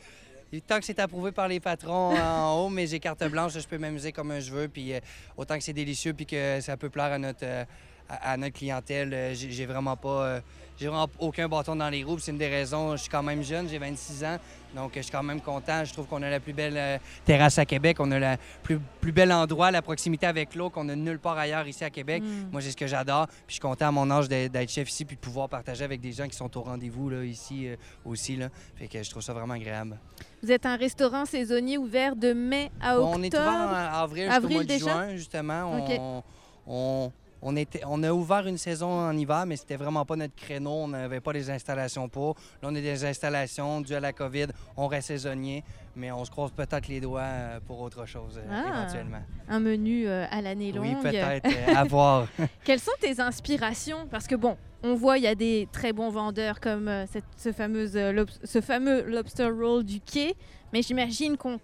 et 0.51 0.62
tant 0.62 0.80
que 0.80 0.86
c'est 0.86 0.97
approuvé 0.99 1.32
par 1.32 1.47
les 1.47 1.60
patrons 1.60 2.16
en 2.20 2.55
haut, 2.66 2.70
mais 2.70 2.88
j'ai 2.88 2.99
carte 2.99 3.24
blanche, 3.30 3.53
je 3.53 3.68
peux 3.68 3.78
m'amuser 3.78 4.12
comme 4.12 4.39
je 4.39 4.51
veux. 4.51 4.68
Puis 4.68 4.93
euh, 4.93 4.99
autant 5.38 5.58
que 5.60 5.64
c'est 5.64 5.74
délicieux, 5.74 6.14
puis 6.14 6.26
que 6.26 6.60
ça 6.62 6.76
peut 6.76 6.89
plaire 6.89 7.12
à 7.12 7.20
notre, 7.20 7.43
euh, 7.43 7.64
à, 8.10 8.32
à 8.32 8.38
notre 8.38 8.55
clientèle, 8.55 9.14
euh, 9.14 9.34
j'ai 9.34 9.66
vraiment 9.66 9.95
pas, 9.95 10.24
euh, 10.24 10.39
j'ai 10.78 10.88
vraiment 10.88 11.08
aucun 11.20 11.47
bâton 11.47 11.76
dans 11.76 11.89
les 11.89 12.03
roues. 12.03 12.20
C'est 12.20 12.32
une 12.32 12.38
des 12.38 12.47
raisons. 12.47 12.95
Je 12.95 13.01
suis 13.01 13.10
quand 13.10 13.24
même 13.24 13.43
jeune, 13.43 13.68
j'ai 13.68 13.80
26 13.80 14.24
ans, 14.24 14.38
donc 14.76 14.91
euh, 14.91 14.97
je 14.97 15.01
suis 15.03 15.12
quand 15.12 15.24
même 15.24 15.41
content. 15.41 15.84
Je 15.84 15.91
trouve 15.91 16.05
qu'on 16.05 16.22
a 16.22 16.30
la 16.30 16.39
plus 16.39 16.53
belle 16.53 16.78
euh, 16.78 16.97
terrasse 17.26 17.58
à 17.58 17.66
Québec, 17.66 17.97
on 17.99 18.12
a 18.12 18.20
le 18.20 18.38
plus, 18.64 18.80
plus 19.01 19.12
bel 19.12 19.32
endroit, 19.32 19.72
la 19.72 19.82
proximité 19.82 20.28
avec 20.28 20.55
l'eau 20.55 20.70
qu'on 20.70 20.88
a 20.89 20.95
nulle 20.95 21.20
part 21.20 21.38
ailleurs 21.38 21.68
ici 21.68 21.84
à 21.84 21.89
Québec. 21.89 22.22
Hmm. 22.24 22.49
Moi, 22.51 22.62
c'est 22.62 22.72
ce 22.72 22.78
que 22.78 22.88
j'adore. 22.88 23.28
Puis 23.28 23.43
je 23.47 23.53
suis 23.53 23.62
content 23.62 23.88
à 23.88 23.91
mon 23.91 24.10
âge 24.12 24.30
d'être 24.30 24.70
chef 24.70 24.89
ici 24.89 25.05
puis 25.05 25.16
de 25.16 25.22
pouvoir 25.22 25.49
partager 25.49 25.84
avec 25.84 25.99
des 25.99 26.12
gens 26.12 26.28
qui 26.28 26.36
sont 26.38 26.55
au 26.58 26.62
rendez-vous 26.62 27.10
là, 27.10 27.24
ici 27.24 27.68
euh, 27.68 27.76
aussi. 28.05 28.36
Là. 28.36 28.49
Fait 28.76 28.88
que 28.88 29.01
je 29.01 29.10
trouve 29.10 29.24
ça 29.24 29.34
vraiment 29.34 29.55
agréable. 29.55 29.97
Vous 30.43 30.51
êtes 30.51 30.66
un 30.66 30.76
restaurant 30.76 31.26
saisonnier 31.26 31.78
ouvert 31.80 32.16
de 32.16 32.34
mai 32.34 32.70
à 32.80 32.99
octobre. 32.99 33.18
on 33.18 33.24
est 33.24 33.34
ouvert 33.34 33.49
en 33.49 34.03
avril 34.03 34.30
jusqu'au 34.30 34.49
mois 34.49 34.64
de 34.64 34.78
juin, 34.78 35.16
justement. 35.16 35.64
On, 35.66 35.84
OK. 35.84 35.91
on, 35.99 36.24
on 36.68 37.12
était, 37.55 37.81
on 37.87 38.01
a 38.03 38.11
ouvert 38.11 38.45
une 38.47 38.57
saison 38.57 38.87
en 38.89 39.15
hiver, 39.15 39.45
mais 39.45 39.55
c'était 39.55 39.75
vraiment 39.77 40.05
pas 40.05 40.15
notre 40.15 40.35
créneau. 40.35 40.71
On 40.71 40.87
n'avait 40.89 41.19
pas 41.21 41.33
les 41.33 41.49
installations 41.49 42.09
pour. 42.09 42.35
Là, 42.61 42.69
on 42.71 42.75
a 42.75 42.81
des 42.81 43.05
installations 43.05 43.81
dues 43.81 43.93
à 43.95 43.99
la 43.99 44.13
COVID. 44.13 44.47
On 44.75 44.87
reste 44.87 45.07
saisonnier, 45.07 45.63
mais 45.95 46.11
on 46.11 46.25
se 46.25 46.31
croise 46.31 46.51
peut-être 46.51 46.87
les 46.87 46.99
doigts 46.99 47.21
euh, 47.21 47.59
pour 47.65 47.79
autre 47.81 48.05
chose 48.05 48.37
euh, 48.37 48.47
Ah. 48.51 48.79
éventuellement. 48.81 49.21
Un 49.47 49.59
menu 49.59 50.07
euh, 50.07 50.25
à 50.29 50.41
l'année 50.41 50.71
longue. 50.71 50.85
Oui, 50.85 50.95
peut-être. 51.01 51.47
à 51.75 51.83
voir. 51.83 52.27
Quelles 52.63 52.79
sont 52.79 52.91
tes 52.99 53.19
inspirations? 53.19 54.07
Parce 54.09 54.27
que 54.27 54.35
bon, 54.35 54.57
on 54.83 54.95
voit 54.95 55.17
il 55.17 55.23
y 55.23 55.27
a 55.27 55.35
des 55.35 55.67
très 55.71 55.93
bons 55.93 56.09
vendeurs 56.09 56.59
comme 56.59 56.89
cette- 57.11 57.23
ce, 57.37 57.51
fameuse, 57.51 57.97
ce 58.43 58.61
fameux 58.61 59.03
lobster 59.03 59.49
roll 59.49 59.83
du 59.83 59.99
quai, 60.01 60.35
mais 60.73 60.81
j'imagine 60.81 61.37
qu'on 61.37 61.59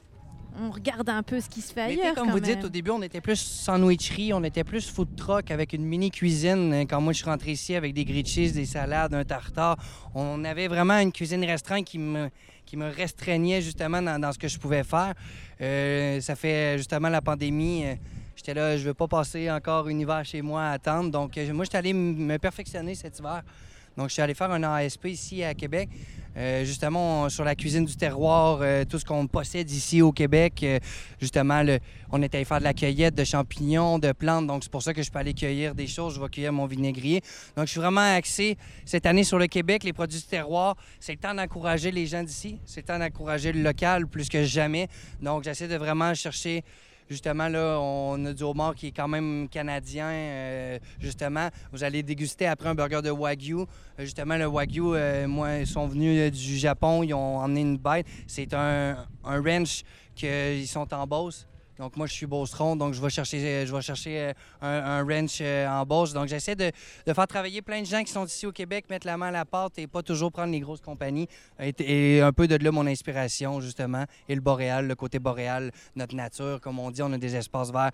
on 0.61 0.71
regarde 0.71 1.09
un 1.09 1.23
peu 1.23 1.39
ce 1.41 1.49
qui 1.49 1.61
se 1.61 1.73
fait 1.73 1.87
Mais 1.87 1.93
ailleurs. 2.01 2.15
comme 2.15 2.27
quand 2.27 2.33
vous 2.33 2.39
même. 2.41 2.55
dites, 2.55 2.63
au 2.65 2.69
début, 2.69 2.91
on 2.91 3.01
était 3.01 3.21
plus 3.21 3.37
sandwicherie, 3.39 4.33
on 4.33 4.43
était 4.43 4.63
plus 4.63 4.89
food 4.89 5.15
truck 5.15 5.49
avec 5.51 5.73
une 5.73 5.83
mini 5.85 6.11
cuisine. 6.11 6.85
Quand 6.89 7.01
moi, 7.01 7.13
je 7.13 7.17
suis 7.17 7.25
rentré 7.29 7.51
ici 7.51 7.75
avec 7.75 7.93
des 7.93 8.05
grilled 8.05 8.27
cheese, 8.27 8.53
des 8.53 8.65
salades, 8.65 9.13
un 9.13 9.23
tartare, 9.23 9.77
on 10.13 10.43
avait 10.45 10.67
vraiment 10.67 10.99
une 10.99 11.11
cuisine 11.11 11.43
restreinte 11.43 11.85
qui 11.85 11.97
me, 11.99 12.29
qui 12.65 12.77
me 12.77 12.87
restreignait 12.89 13.61
justement 13.61 14.01
dans, 14.01 14.19
dans 14.19 14.31
ce 14.31 14.37
que 14.39 14.47
je 14.47 14.59
pouvais 14.59 14.83
faire. 14.83 15.13
Euh, 15.61 16.21
ça 16.21 16.35
fait 16.35 16.77
justement 16.77 17.09
la 17.09 17.21
pandémie. 17.21 17.85
euh, 17.85 17.95
J'étais 18.35 18.53
là, 18.55 18.75
je 18.77 18.83
veux 18.83 18.93
pas 18.95 19.07
passer 19.07 19.49
encore 19.51 19.87
un 19.87 19.97
hiver 19.97 20.23
chez 20.25 20.41
moi 20.41 20.63
à 20.63 20.71
attendre. 20.71 21.11
Donc, 21.11 21.37
euh, 21.37 21.53
moi, 21.53 21.65
j'étais 21.65 21.77
allé 21.77 21.93
me 21.93 22.37
perfectionner 22.37 22.95
cet 22.95 23.19
hiver. 23.19 23.41
Donc, 23.97 24.09
je 24.09 24.13
suis 24.13 24.21
allé 24.21 24.33
faire 24.33 24.51
un 24.51 24.63
ASP 24.63 25.05
ici 25.05 25.43
à 25.43 25.53
Québec. 25.53 25.89
Euh, 26.35 26.65
justement, 26.65 27.29
sur 27.29 27.43
la 27.43 27.53
cuisine 27.53 27.85
du 27.85 27.95
terroir, 27.95 28.59
euh, 28.61 28.85
tout 28.85 28.97
ce 28.97 29.05
qu'on 29.05 29.27
possède 29.27 29.69
ici 29.69 30.01
au 30.01 30.11
Québec. 30.11 30.61
euh, 30.63 30.79
justement, 31.21 31.63
on 32.11 32.21
est 32.23 32.33
allé 32.33 32.43
faire 32.43 32.57
de 32.57 32.63
la 32.63 32.73
cueillette 32.73 33.13
de 33.13 33.23
champignons, 33.23 33.99
de 33.99 34.11
plantes. 34.13 34.47
Donc, 34.47 34.63
c'est 34.63 34.71
pour 34.71 34.81
ça 34.81 34.93
que 34.95 35.03
je 35.03 35.11
peux 35.11 35.19
aller 35.19 35.35
cueillir 35.35 35.75
des 35.75 35.85
choses. 35.85 36.15
Je 36.15 36.19
vais 36.19 36.29
cueillir 36.29 36.51
mon 36.51 36.65
vinaigrier. 36.65 37.21
Donc, 37.55 37.67
je 37.67 37.71
suis 37.71 37.79
vraiment 37.79 38.15
axé 38.15 38.57
cette 38.83 39.05
année 39.05 39.23
sur 39.23 39.37
le 39.37 39.45
Québec, 39.45 39.83
les 39.83 39.93
produits 39.93 40.19
du 40.19 40.25
terroir. 40.25 40.75
C'est 40.99 41.13
le 41.13 41.19
temps 41.19 41.35
d'encourager 41.35 41.91
les 41.91 42.07
gens 42.07 42.23
d'ici. 42.23 42.59
C'est 42.65 42.81
le 42.81 42.87
temps 42.87 42.99
d'encourager 42.99 43.51
le 43.51 43.61
local 43.61 44.07
plus 44.07 44.27
que 44.27 44.43
jamais. 44.43 44.87
Donc, 45.21 45.43
j'essaie 45.43 45.67
de 45.67 45.77
vraiment 45.77 46.15
chercher. 46.15 46.63
Justement, 47.09 47.47
là, 47.47 47.77
on 47.79 48.25
a 48.25 48.33
du 48.33 48.43
homard 48.43 48.75
qui 48.75 48.87
est 48.87 48.91
quand 48.91 49.07
même 49.07 49.47
canadien. 49.49 50.07
euh, 50.09 50.79
justement, 50.99 51.49
vous 51.71 51.83
allez 51.83 52.01
déguster 52.03 52.47
après 52.47 52.69
un 52.69 52.75
burger 52.75 53.01
de 53.03 53.11
Wagyu. 53.11 53.59
Euh, 53.59 53.65
Justement, 53.99 54.37
le 54.37 54.45
Wagyu, 54.47 54.81
euh, 54.95 55.27
moi, 55.27 55.57
ils 55.57 55.67
sont 55.67 55.85
venus 55.87 56.31
du 56.31 56.57
Japon. 56.57 57.03
Ils 57.03 57.13
ont 57.13 57.37
emmené 57.37 57.61
une 57.61 57.77
bête. 57.77 58.05
C'est 58.27 58.53
un, 58.53 58.97
un 59.23 59.41
ranch 59.41 59.83
qu'ils 60.15 60.67
sont 60.67 60.91
en 60.93 61.05
Beauce. 61.05 61.47
Donc, 61.79 61.97
moi, 61.97 62.05
je 62.05 62.13
suis 62.13 62.27
Beauceron, 62.27 62.75
donc 62.75 62.93
je 62.93 63.01
vais 63.01 63.09
chercher, 63.09 63.37
euh, 63.39 63.65
je 63.65 63.75
vais 63.75 63.81
chercher 63.81 64.19
euh, 64.19 64.33
un, 64.61 65.03
ranch 65.03 65.39
euh, 65.41 65.67
en 65.67 65.85
Beauce. 65.85 66.13
Donc, 66.13 66.27
j'essaie 66.27 66.55
de, 66.55 66.71
faire 67.11 67.27
travailler 67.27 67.63
plein 67.63 67.81
de 67.81 67.85
gens 67.85 68.03
qui 68.03 68.11
sont 68.11 68.25
ici 68.25 68.45
au 68.45 68.51
Québec, 68.51 68.85
mettre 68.89 69.07
la 69.07 69.17
main 69.17 69.27
à 69.27 69.31
la 69.31 69.45
pâte 69.45 69.79
et 69.79 69.87
pas 69.87 70.03
toujours 70.03 70.31
prendre 70.31 70.51
les 70.51 70.59
grosses 70.59 70.81
compagnies. 70.81 71.27
Et, 71.59 72.21
un 72.21 72.31
peu 72.31 72.47
de 72.47 72.55
là 72.63 72.71
mon 72.71 72.85
inspiration, 72.85 73.59
justement. 73.59 74.05
Et 74.29 74.35
le 74.35 74.41
boréal, 74.41 74.87
le 74.87 74.95
côté 74.95 75.17
boréal, 75.17 75.71
notre 75.95 76.15
nature. 76.15 76.61
Comme 76.61 76.77
on 76.77 76.91
dit, 76.91 77.01
on 77.01 77.11
a 77.11 77.17
des 77.17 77.35
espaces 77.35 77.71
verts 77.71 77.91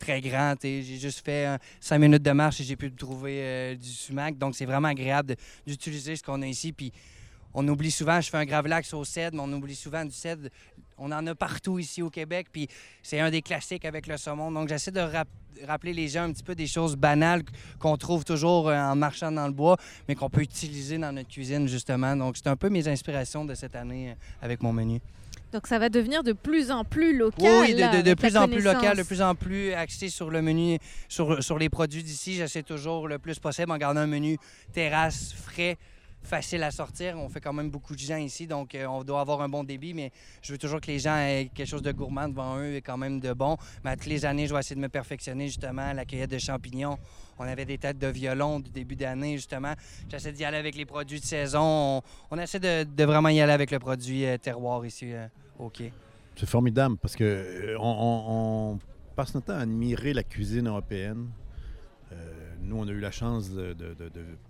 très 0.00 0.20
grands. 0.20 0.56
t'sais. 0.56 0.82
J'ai 0.82 0.98
juste 0.98 1.24
fait 1.24 1.56
cinq 1.78 1.98
minutes 1.98 2.22
de 2.22 2.32
marche 2.32 2.60
et 2.60 2.64
j'ai 2.64 2.76
pu 2.76 2.92
trouver 2.92 3.76
du 3.76 3.88
sumac. 3.88 4.36
Donc, 4.38 4.56
c'est 4.56 4.66
vraiment 4.66 4.88
agréable 4.88 5.36
d'utiliser 5.64 6.16
ce 6.16 6.22
qu'on 6.24 6.42
a 6.42 6.46
ici. 6.46 6.72
Puis, 6.72 6.92
on 7.52 7.66
oublie 7.66 7.90
souvent, 7.90 8.20
je 8.20 8.30
fais 8.30 8.36
un 8.36 8.44
gravlax 8.44 8.94
au 8.94 9.04
cèdre, 9.04 9.36
mais 9.36 9.42
on 9.42 9.52
oublie 9.56 9.74
souvent 9.74 10.04
du 10.04 10.12
cèdre. 10.12 10.48
On 11.00 11.10
en 11.12 11.26
a 11.26 11.34
partout 11.34 11.78
ici 11.78 12.02
au 12.02 12.10
Québec, 12.10 12.48
puis 12.52 12.68
c'est 13.02 13.20
un 13.20 13.30
des 13.30 13.40
classiques 13.42 13.84
avec 13.86 14.06
le 14.06 14.16
saumon. 14.18 14.52
Donc, 14.52 14.68
j'essaie 14.68 14.90
de 14.90 15.00
rap- 15.00 15.28
rappeler 15.66 15.94
les 15.94 16.08
gens 16.08 16.24
un 16.24 16.32
petit 16.32 16.42
peu 16.42 16.54
des 16.54 16.66
choses 16.66 16.94
banales 16.94 17.42
qu'on 17.78 17.96
trouve 17.96 18.24
toujours 18.24 18.68
euh, 18.68 18.76
en 18.76 18.96
marchant 18.96 19.32
dans 19.32 19.46
le 19.46 19.52
bois, 19.52 19.76
mais 20.06 20.14
qu'on 20.14 20.28
peut 20.28 20.42
utiliser 20.42 20.98
dans 20.98 21.12
notre 21.12 21.28
cuisine, 21.28 21.66
justement. 21.66 22.14
Donc, 22.16 22.36
c'est 22.36 22.48
un 22.48 22.56
peu 22.56 22.68
mes 22.68 22.86
inspirations 22.86 23.44
de 23.46 23.54
cette 23.54 23.74
année 23.74 24.10
euh, 24.10 24.14
avec 24.42 24.62
mon 24.62 24.72
menu. 24.72 25.00
Donc 25.52 25.66
ça 25.66 25.80
va 25.80 25.88
devenir 25.88 26.22
de 26.22 26.32
plus 26.32 26.70
en 26.70 26.84
plus 26.84 27.16
local. 27.16 27.62
oui, 27.62 27.74
de, 27.74 27.80
la 28.08 28.14
plus 28.16 28.36
en 28.36 28.46
plus 28.46 28.62
local, 28.62 28.96
de 28.96 29.02
plus 29.02 29.20
en 29.20 29.34
plus 29.34 29.72
axé 29.72 30.08
sur 30.08 30.30
le 30.30 30.42
menu, 30.42 30.78
sur, 31.08 31.42
sur 31.42 31.58
les 31.58 31.68
produits 31.68 32.04
d'ici. 32.04 32.34
J'essaie 32.36 32.62
toujours 32.62 33.08
le 33.08 33.18
plus 33.18 33.38
possible 33.40 33.72
en 33.72 33.76
gardant 33.76 34.00
un 34.00 34.06
menu 34.06 34.38
terrasse, 34.72 35.32
frais, 35.32 35.76
facile 36.22 36.62
à 36.62 36.70
sortir. 36.70 37.16
On 37.18 37.28
fait 37.28 37.40
quand 37.40 37.52
même 37.52 37.70
beaucoup 37.70 37.94
de 37.94 37.98
gens 37.98 38.16
ici, 38.16 38.46
donc 38.46 38.74
euh, 38.74 38.86
on 38.86 39.02
doit 39.04 39.20
avoir 39.20 39.40
un 39.40 39.48
bon 39.48 39.64
débit, 39.64 39.94
mais 39.94 40.12
je 40.42 40.52
veux 40.52 40.58
toujours 40.58 40.80
que 40.80 40.86
les 40.88 40.98
gens 40.98 41.16
aient 41.16 41.50
quelque 41.54 41.66
chose 41.68 41.82
de 41.82 41.92
gourmand 41.92 42.28
devant 42.28 42.58
eux 42.58 42.74
et 42.74 42.82
quand 42.82 42.96
même 42.98 43.20
de 43.20 43.32
bon. 43.32 43.56
Mais 43.84 43.90
à 43.90 43.96
toutes 43.96 44.06
les 44.06 44.24
années, 44.24 44.46
je 44.46 44.52
vais 44.54 44.60
essayer 44.60 44.76
de 44.76 44.80
me 44.80 44.88
perfectionner 44.88 45.46
justement 45.46 45.82
à 45.88 45.94
la 45.94 46.04
cueillette 46.04 46.30
de 46.30 46.38
champignons. 46.38 46.98
On 47.38 47.44
avait 47.44 47.64
des 47.64 47.78
têtes 47.78 47.98
de 47.98 48.06
violon 48.06 48.60
du 48.60 48.70
début 48.70 48.96
d'année, 48.96 49.36
justement. 49.36 49.72
J'essaie 50.10 50.32
d'y 50.32 50.44
aller 50.44 50.58
avec 50.58 50.74
les 50.76 50.84
produits 50.84 51.20
de 51.20 51.24
saison. 51.24 52.02
On, 52.30 52.38
essaie 52.38 52.60
de, 52.60 53.04
vraiment 53.04 53.30
y 53.30 53.40
aller 53.40 53.52
avec 53.52 53.70
le 53.70 53.78
produit 53.78 54.26
euh, 54.26 54.36
terroir 54.36 54.84
ici 54.84 55.12
euh, 55.12 55.26
au. 55.58 55.72
C'est 56.36 56.48
formidable 56.48 56.96
parce 56.98 57.16
que 57.16 57.24
euh, 57.24 57.76
on, 57.78 57.84
on- 57.88 58.72
on 58.74 58.78
passe 59.16 59.34
notre 59.34 59.46
temps 59.48 59.54
à 59.54 59.60
admirer 59.62 60.12
la 60.12 60.22
cuisine 60.22 60.68
européenne. 60.68 61.28
Nous, 62.62 62.76
on 62.76 62.86
a 62.86 62.90
eu 62.90 63.00
la 63.00 63.10
chance 63.10 63.50
de, 63.50 63.74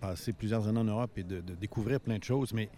passer 0.01 0.33
plusieurs 0.33 0.67
années 0.69 0.81
en 0.81 0.85
Europe 0.85 1.13
et 1.17 1.23
de, 1.23 1.41
découvrir 1.41 2.01
plein 2.01 2.19
de 2.19 2.25
choses, 2.25 2.53
mais 2.53 2.69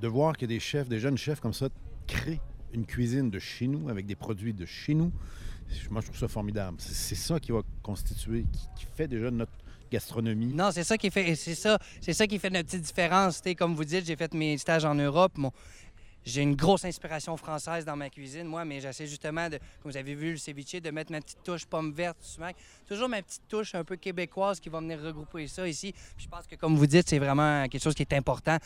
de 0.00 0.08
voir 0.08 0.36
que 0.36 0.46
des 0.46 0.60
chefs, 0.60 0.88
des 0.88 0.98
jeunes 0.98 1.18
chefs 1.18 1.40
comme 1.40 1.52
ça, 1.52 1.68
créent 2.06 2.40
une 2.72 2.86
cuisine 2.86 3.30
de 3.30 3.38
chez 3.38 3.68
nous 3.68 3.88
avec 3.88 4.06
des 4.06 4.16
produits 4.16 4.52
de 4.52 4.66
chez 4.66 4.94
nous, 4.94 5.12
moi, 5.90 6.00
je 6.00 6.06
trouve 6.06 6.18
ça 6.18 6.28
formidable. 6.28 6.76
C'est 6.78 7.14
ça 7.14 7.40
qui 7.40 7.52
va 7.52 7.62
constituer, 7.82 8.44
qui, 8.76 8.86
fait 8.96 9.08
déjà 9.08 9.30
notre 9.30 9.52
gastronomie. 9.90 10.52
Non, 10.54 10.70
c'est 10.72 10.84
ça 10.84 10.96
qui 10.96 11.10
fait, 11.10 11.34
c'est 11.34 11.54
ça, 11.54 11.78
ça 12.00 12.26
qui 12.26 12.38
fait 12.38 12.50
notre 12.50 12.66
petite 12.66 12.82
différence. 12.82 13.42
Comme 13.56 13.74
vous 13.74 13.84
dites, 13.84 14.06
j'ai 14.06 14.16
fait 14.16 14.32
mes 14.34 14.58
stages 14.58 14.84
en 14.84 14.94
Europe. 14.94 15.38
J'ai 16.24 16.42
une 16.42 16.56
grosse 16.56 16.84
inspiration 16.84 17.36
française 17.36 17.84
dans 17.84 17.96
ma 17.96 18.08
cuisine, 18.08 18.46
moi, 18.46 18.64
mais 18.64 18.80
j'essaie 18.80 19.06
justement, 19.06 19.48
de, 19.48 19.58
comme 19.82 19.92
vous 19.92 19.96
avez 19.96 20.14
vu 20.14 20.32
le 20.32 20.36
ceviche, 20.36 20.80
de 20.80 20.90
mettre 20.90 21.12
ma 21.12 21.20
petite 21.20 21.42
touche 21.42 21.66
pomme 21.66 21.92
verte, 21.92 22.16
sumac. 22.20 22.56
Toujours 22.88 23.08
ma 23.08 23.22
petite 23.22 23.42
touche 23.48 23.74
un 23.74 23.84
peu 23.84 23.96
québécoise 23.96 24.58
qui 24.60 24.68
va 24.68 24.80
venir 24.80 25.00
regrouper 25.00 25.46
ça 25.46 25.68
ici. 25.68 25.94
Je 26.16 26.26
pense 26.26 26.46
que, 26.46 26.56
comme 26.56 26.76
vous 26.76 26.86
dites, 26.86 27.08
c'est 27.08 27.18
vraiment 27.18 27.66
quelque 27.68 27.82
chose 27.82 27.94
qui 27.94 28.02
est 28.02 28.14
important. 28.14 28.56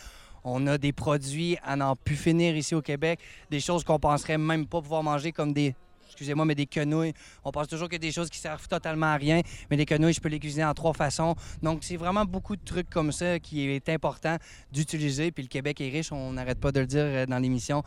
On 0.44 0.66
a 0.68 0.78
des 0.78 0.92
produits 0.92 1.56
à 1.64 1.74
n'en 1.74 1.96
plus 1.96 2.16
finir 2.16 2.56
ici 2.56 2.74
au 2.74 2.82
Québec, 2.82 3.18
des 3.50 3.60
choses 3.60 3.82
qu'on 3.82 3.98
penserait 3.98 4.38
même 4.38 4.66
pas 4.66 4.80
pouvoir 4.80 5.02
manger 5.02 5.32
comme 5.32 5.52
des, 5.52 5.74
excusez-moi, 6.08 6.44
mais 6.44 6.54
des 6.54 6.66
quenouilles. 6.66 7.14
On 7.44 7.52
pense 7.52 7.68
toujours 7.68 7.88
que 7.88 7.96
des 7.96 8.12
choses 8.12 8.30
qui 8.30 8.38
servent 8.38 8.66
totalement 8.66 9.06
à 9.06 9.16
rien, 9.16 9.42
mais 9.70 9.76
les 9.76 9.86
quenouilles, 9.86 10.14
je 10.14 10.20
peux 10.20 10.28
les 10.28 10.40
cuisiner 10.40 10.64
en 10.64 10.74
trois 10.74 10.94
façons. 10.94 11.34
Donc, 11.62 11.84
c'est 11.84 11.96
vraiment 11.96 12.24
beaucoup 12.24 12.56
de 12.56 12.64
trucs 12.64 12.90
comme 12.90 13.12
ça 13.12 13.38
qui 13.38 13.68
est 13.68 13.88
important 13.88 14.36
d'utiliser. 14.72 15.30
Puis 15.30 15.44
le 15.44 15.48
Québec 15.48 15.80
est 15.80 15.90
riche, 15.90 16.12
on 16.12 16.32
n'arrête 16.32 16.60
pas 16.60 16.72
de 16.72 16.80
le 16.80 16.86
dire 16.86 17.04
euh, 17.04 17.26
dans 17.26 17.38
l'émission. 17.38 17.82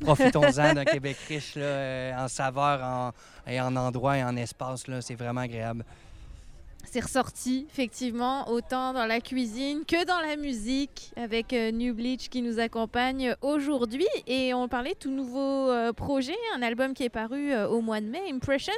Profitons-en 0.00 0.74
d'un 0.74 0.84
Québec 0.96 1.16
riche 1.28 1.54
là, 1.54 1.62
euh, 1.62 2.24
en 2.24 2.28
saveurs 2.28 2.82
en, 2.82 3.12
et 3.50 3.60
en 3.60 3.74
endroits 3.76 4.18
et 4.18 4.24
en 4.24 4.36
espace. 4.36 4.84
C'est 5.00 5.14
vraiment 5.14 5.42
agréable. 5.42 5.84
C'est 6.84 7.00
ressorti, 7.00 7.66
effectivement, 7.70 8.50
autant 8.50 8.92
dans 8.92 9.06
la 9.06 9.20
cuisine 9.20 9.84
que 9.86 10.04
dans 10.04 10.20
la 10.20 10.36
musique, 10.36 11.12
avec 11.16 11.52
euh, 11.52 11.70
New 11.70 11.94
Bleach 11.94 12.28
qui 12.28 12.42
nous 12.42 12.58
accompagne 12.58 13.34
aujourd'hui. 13.40 14.06
Et 14.26 14.52
on 14.52 14.68
parlait 14.68 14.92
de 14.92 14.98
tout 14.98 15.10
nouveau 15.10 15.70
euh, 15.70 15.92
projet, 15.92 16.36
un 16.54 16.62
album 16.62 16.92
qui 16.92 17.04
est 17.04 17.08
paru 17.08 17.52
euh, 17.52 17.68
au 17.68 17.80
mois 17.80 18.00
de 18.00 18.06
mai, 18.06 18.20
Impressions. 18.30 18.72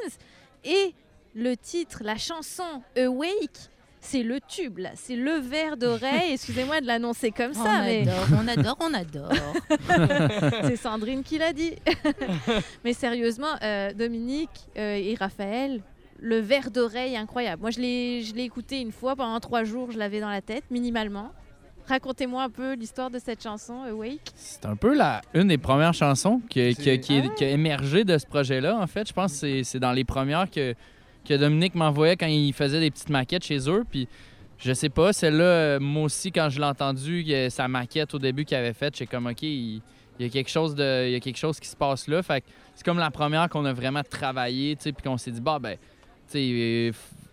Et 0.65 0.95
le 1.35 1.57
titre, 1.57 2.03
la 2.05 2.17
chanson 2.17 2.83
Awake, 2.97 3.71
c'est 4.01 4.23
le 4.23 4.39
tube, 4.41 4.79
là. 4.79 4.91
C'est 4.95 5.17
le 5.17 5.39
verre 5.39 5.77
d'oreille. 5.77 6.33
Excusez-moi 6.35 6.81
de 6.81 6.87
l'annoncer 6.87 7.31
comme 7.33 7.51
on 7.51 7.65
ça, 7.65 7.83
mais 7.83 8.03
adore, 8.03 8.39
on 8.39 8.49
adore, 8.49 8.77
on 8.81 8.95
adore. 8.95 9.33
c'est 10.69 10.77
Sandrine 10.77 11.23
qui 11.23 11.39
l'a 11.39 11.53
dit. 11.53 11.73
mais 12.85 12.93
sérieusement, 12.93 13.57
euh, 13.63 13.93
Dominique 13.93 14.69
et 14.77 15.17
Raphaël, 15.19 15.83
le 16.25 16.39
verre 16.39 16.71
d'oreille 16.71 17.17
incroyable. 17.19 17.61
Moi, 17.61 17.71
je 17.71 17.81
l'ai, 17.81 18.23
je 18.23 18.35
l'ai 18.35 18.45
écouté 18.45 18.81
une 18.81 18.93
fois 18.93 19.15
pendant 19.15 19.39
trois 19.41 19.63
jours, 19.65 19.91
je 19.93 19.99
l'avais 19.99 20.21
dans 20.21 20.31
la 20.31 20.41
tête, 20.41 20.65
minimalement. 20.71 21.31
Racontez-moi 21.87 22.43
un 22.45 22.49
peu 22.49 22.73
l'histoire 22.75 23.11
de 23.11 23.19
cette 23.19 23.43
chanson, 23.43 23.83
Awake. 23.83 24.33
C'est 24.35 24.65
un 24.65 24.75
peu 24.75 24.97
la, 24.97 25.21
une 25.35 25.49
des 25.49 25.59
premières 25.59 25.93
chansons 25.93 26.41
qui, 26.49 26.75
qui- 26.75 27.45
a 27.45 27.49
émergé 27.51 28.05
de 28.05 28.17
ce 28.17 28.25
projet-là, 28.27 28.79
en 28.79 28.87
fait. 28.87 29.07
Je 29.07 29.13
pense 29.13 29.33
que 29.33 29.39
c'est- 29.39 29.65
c'est 29.65 29.79
dans 29.79 29.93
les 29.93 30.05
premières 30.05 30.51
que, 30.51 30.75
que 31.29 31.35
Dominique 31.35 31.75
m'envoyait 31.75 32.17
quand 32.17 32.27
il 32.27 32.55
faisait 32.55 32.81
des 32.81 32.91
petites 32.91 33.11
maquettes 33.11 33.45
chez 33.45 33.69
eux. 33.69 33.85
Puis 33.91 34.09
je 34.59 34.73
sais 34.73 34.89
pas, 34.89 35.13
celle-là, 35.13 35.45
euh, 35.45 35.79
moi 35.81 36.05
aussi, 36.05 36.33
quand 36.33 36.49
je 36.49 36.59
l'ai 36.59 36.67
entendue, 36.67 37.27
sa 37.51 37.69
maquette 37.69 38.15
au 38.15 38.19
début 38.19 38.47
qu'il 38.47 38.57
avait 38.57 38.73
faite, 38.73 38.97
j'ai 38.97 39.07
comme, 39.07 39.27
OK, 39.27 39.43
il, 39.43 39.83
il 40.19 40.25
y, 40.25 40.25
a 40.25 40.33
quelque 40.33 40.49
chose 40.51 40.75
de, 40.75 41.07
il 41.09 41.13
y 41.13 41.17
a 41.17 41.21
quelque 41.21 41.37
chose 41.37 41.61
qui 41.61 41.69
se 41.69 41.77
passe 41.77 42.09
là. 42.09 42.23
Fait 42.23 42.41
que 42.41 42.47
c'est 42.75 42.85
comme 42.85 42.99
la 42.99 43.11
première 43.11 43.47
qu'on 43.51 43.67
a 43.67 43.75
vraiment 43.75 44.03
travaillé, 44.09 44.75
tu 44.77 44.85
sais, 44.85 44.93
puis 44.93 45.03
qu'on 45.03 45.19
s'est 45.19 45.33
dit, 45.33 45.41
bah, 45.43 45.59
ben, 45.61 45.77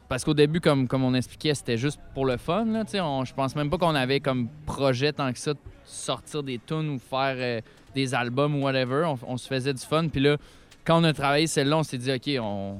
parce 0.07 0.23
qu'au 0.23 0.33
début, 0.33 0.59
comme, 0.59 0.87
comme 0.87 1.03
on 1.03 1.13
expliquait, 1.13 1.53
c'était 1.53 1.77
juste 1.77 1.99
pour 2.13 2.25
le 2.25 2.37
fun, 2.37 2.65
là, 2.65 2.83
on- 3.03 3.23
Je 3.25 3.33
pense 3.33 3.55
même 3.55 3.69
pas 3.69 3.77
qu'on 3.77 3.95
avait 3.95 4.19
comme 4.19 4.49
projet 4.65 5.13
tant 5.13 5.31
que 5.31 5.39
ça 5.39 5.53
de 5.53 5.59
sortir 5.85 6.43
des 6.43 6.59
tunes 6.59 6.89
ou 6.89 6.99
faire 6.99 7.35
euh, 7.37 7.61
des 7.95 8.13
albums 8.13 8.55
ou 8.55 8.63
whatever. 8.63 9.13
On, 9.27 9.37
se 9.37 9.47
faisait 9.47 9.73
du 9.73 9.81
fun. 9.81 10.07
Puis 10.09 10.21
là, 10.21 10.37
quand 10.85 10.99
on 10.99 11.03
a 11.03 11.13
travaillé 11.13 11.47
celle-là, 11.47 11.77
on 11.77 11.83
s'est 11.83 11.97
dit, 11.97 12.11
OK, 12.11 12.29
on, 12.41 12.77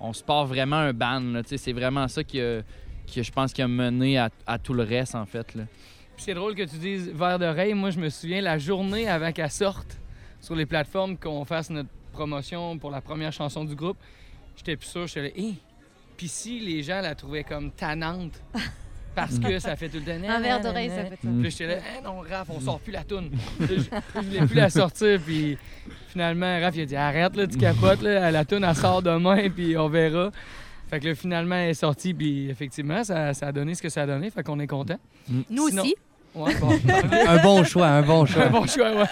on 0.00 0.12
se 0.12 0.22
part 0.22 0.46
vraiment 0.46 0.76
un 0.76 0.92
band. 0.92 1.40
C'est 1.46 1.72
vraiment 1.72 2.06
ça 2.08 2.22
qui, 2.22 2.40
qui, 3.06 3.22
je 3.22 3.32
pense, 3.32 3.52
qui 3.52 3.62
a 3.62 3.68
mené 3.68 4.18
à, 4.18 4.28
à 4.46 4.58
tout 4.58 4.74
le 4.74 4.82
reste, 4.82 5.14
en 5.14 5.26
fait. 5.26 5.54
Là. 5.54 5.64
Puis 6.16 6.24
c'est 6.26 6.34
drôle 6.34 6.54
que 6.54 6.62
tu 6.62 6.76
dises 6.76 7.10
verre 7.12 7.38
d'oreille. 7.38 7.74
Moi, 7.74 7.90
je 7.90 7.98
me 7.98 8.08
souviens 8.08 8.40
la 8.40 8.58
journée 8.58 9.08
avant 9.08 9.32
qu'elle 9.32 9.50
sorte 9.50 9.98
sur 10.40 10.54
les 10.54 10.66
plateformes 10.66 11.16
qu'on 11.16 11.44
fasse 11.44 11.70
notre 11.70 11.88
promotion 12.12 12.78
pour 12.78 12.90
la 12.90 13.00
première 13.00 13.32
chanson 13.32 13.64
du 13.64 13.74
groupe. 13.74 13.96
J'étais 14.56 14.76
plus 14.76 14.86
sûr. 14.88 15.06
J'étais 15.06 15.22
là, 15.22 15.28
Hé! 15.36 15.54
Puis 16.16 16.28
si 16.28 16.60
les 16.60 16.82
gens 16.82 17.00
la 17.00 17.14
trouvaient 17.14 17.44
comme 17.44 17.70
tannante 17.72 18.40
parce 19.14 19.38
que 19.38 19.58
ça 19.58 19.74
fait 19.76 19.88
tout 19.88 19.98
le 19.98 20.04
temps. 20.04 20.28
Un 20.28 20.40
verre 20.40 20.60
d'oreille, 20.60 20.88
ça 20.90 21.04
fait 21.04 21.18
ça. 21.22 21.28
Puis 21.40 21.50
j'étais 21.50 21.66
là, 21.66 21.74
Hein, 21.76 22.00
non, 22.04 22.20
Raph, 22.20 22.48
on 22.50 22.60
sort 22.60 22.80
plus 22.80 22.92
la 22.92 23.04
toune. 23.04 23.30
Je, 23.60 23.66
je 23.66 24.20
voulais 24.20 24.46
plus 24.46 24.54
la 24.56 24.70
sortir. 24.70 25.20
Puis 25.24 25.58
finalement, 26.08 26.60
Raph, 26.60 26.76
il 26.76 26.82
a 26.82 26.86
dit, 26.86 26.96
arrête, 26.96 27.36
là, 27.36 27.46
tu 27.46 27.58
capotes, 27.58 28.02
là, 28.02 28.30
la 28.30 28.44
toune, 28.44 28.64
elle 28.64 28.74
sort 28.76 29.02
demain, 29.02 29.48
puis 29.50 29.76
on 29.76 29.88
verra. 29.88 30.30
Fait 30.88 31.00
que 31.00 31.08
là, 31.08 31.14
finalement, 31.14 31.54
elle 31.56 31.70
est 31.70 31.74
sortie, 31.74 32.12
puis 32.14 32.48
effectivement, 32.50 33.02
ça, 33.02 33.34
ça 33.34 33.48
a 33.48 33.52
donné 33.52 33.74
ce 33.74 33.82
que 33.82 33.88
ça 33.88 34.02
a 34.02 34.06
donné. 34.06 34.30
Fait 34.30 34.42
qu'on 34.44 34.60
est 34.60 34.66
content. 34.66 34.98
Nous 35.50 35.68
Sinon- 35.68 35.82
aussi. 35.82 35.94
Ouais, 36.34 36.54
bon. 36.60 36.70
Un 37.28 37.42
bon 37.42 37.62
choix, 37.64 37.86
un 37.86 38.02
bon 38.02 38.26
choix. 38.26 38.44
Un 38.46 38.50
bon 38.50 38.66
choix, 38.66 38.92
ouais. 38.92 39.04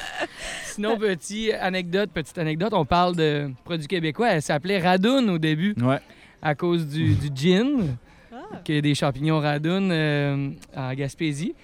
Sinon, 0.64 0.96
petit 0.98 1.52
anecdote, 1.52 2.10
petite 2.12 2.36
anecdote, 2.38 2.72
on 2.72 2.84
parle 2.84 3.14
de 3.14 3.50
produits 3.64 3.86
québécois. 3.86 4.30
Elle 4.30 4.42
s'appelait 4.42 4.78
Radoun 4.80 5.30
au 5.30 5.38
début 5.38 5.74
Ouais. 5.82 6.00
à 6.42 6.54
cause 6.54 6.86
du, 6.88 7.14
du 7.14 7.28
gin, 7.34 7.96
qui 8.64 8.72
est 8.72 8.82
des 8.82 8.94
champignons 8.94 9.38
Radoun 9.38 9.90
euh, 9.92 10.50
en 10.76 10.94
Gaspésie. 10.94 11.54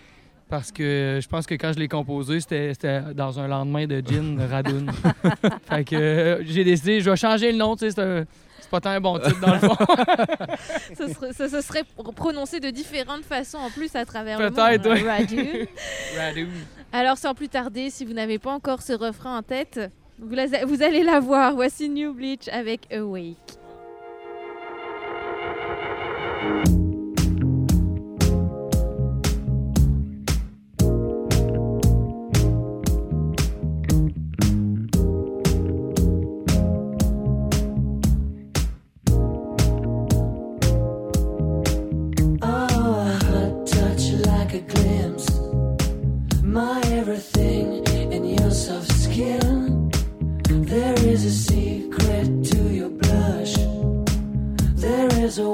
Parce 0.48 0.72
que 0.72 1.18
je 1.22 1.28
pense 1.28 1.46
que 1.46 1.54
quand 1.56 1.72
je 1.74 1.78
l'ai 1.78 1.88
composé, 1.88 2.40
c'était 2.40 2.72
c'était 2.72 3.00
dans 3.14 3.38
un 3.38 3.48
lendemain 3.48 3.86
de 3.86 4.00
gin 4.00 4.40
Radoun. 4.50 4.90
fait 5.68 5.84
que 5.84 5.96
euh, 5.96 6.42
j'ai 6.46 6.64
décidé, 6.64 7.00
je 7.00 7.10
vais 7.10 7.16
changer 7.16 7.52
le 7.52 7.58
nom, 7.58 7.76
tu 7.76 7.80
sais, 7.86 7.90
c'est 7.90 8.00
un- 8.00 8.24
c'est 8.68 8.70
pas 8.70 8.80
tant 8.80 8.90
un 8.90 9.00
bon 9.00 9.18
titre 9.18 9.40
dans 9.40 9.54
le 9.54 9.58
fond. 9.60 9.76
Ça, 10.94 11.08
serait- 11.14 11.32
ça 11.32 11.48
se 11.48 11.60
serait 11.60 11.82
pr- 11.82 12.12
prononcé 12.14 12.60
de 12.60 12.70
différentes 12.70 13.24
façons 13.24 13.58
en 13.58 13.70
plus 13.70 13.94
à 13.96 14.04
travers 14.04 14.38
le 14.38 14.50
Peut-être, 14.50 14.86
monde. 14.88 14.96
ouais. 14.98 15.10
Radoun. 15.10 15.66
Radoun. 16.16 16.48
Alors, 16.92 17.16
sans 17.18 17.34
plus 17.34 17.48
tarder, 17.48 17.90
si 17.90 18.04
vous 18.04 18.12
n'avez 18.14 18.38
pas 18.38 18.50
encore 18.52 18.82
ce 18.82 18.92
refrain 18.92 19.38
en 19.38 19.42
tête, 19.42 19.80
vous, 20.18 20.34
la- 20.34 20.64
vous 20.66 20.82
allez 20.82 21.02
la 21.02 21.20
voir. 21.20 21.54
Voici 21.54 21.88
New 21.88 22.12
Bleach 22.14 22.48
avec 22.48 22.92
Awake. 22.92 23.36
My 46.58 46.80
everything 46.86 47.86
in 48.12 48.24
your 48.24 48.50
soft 48.50 48.90
skin. 48.90 49.92
There 50.48 50.98
is 51.06 51.24
a 51.24 51.30
secret 51.30 52.26
to 52.50 52.60
your 52.78 52.90
blush. 52.90 53.54
There 54.74 55.08
is 55.24 55.38
a 55.38 55.48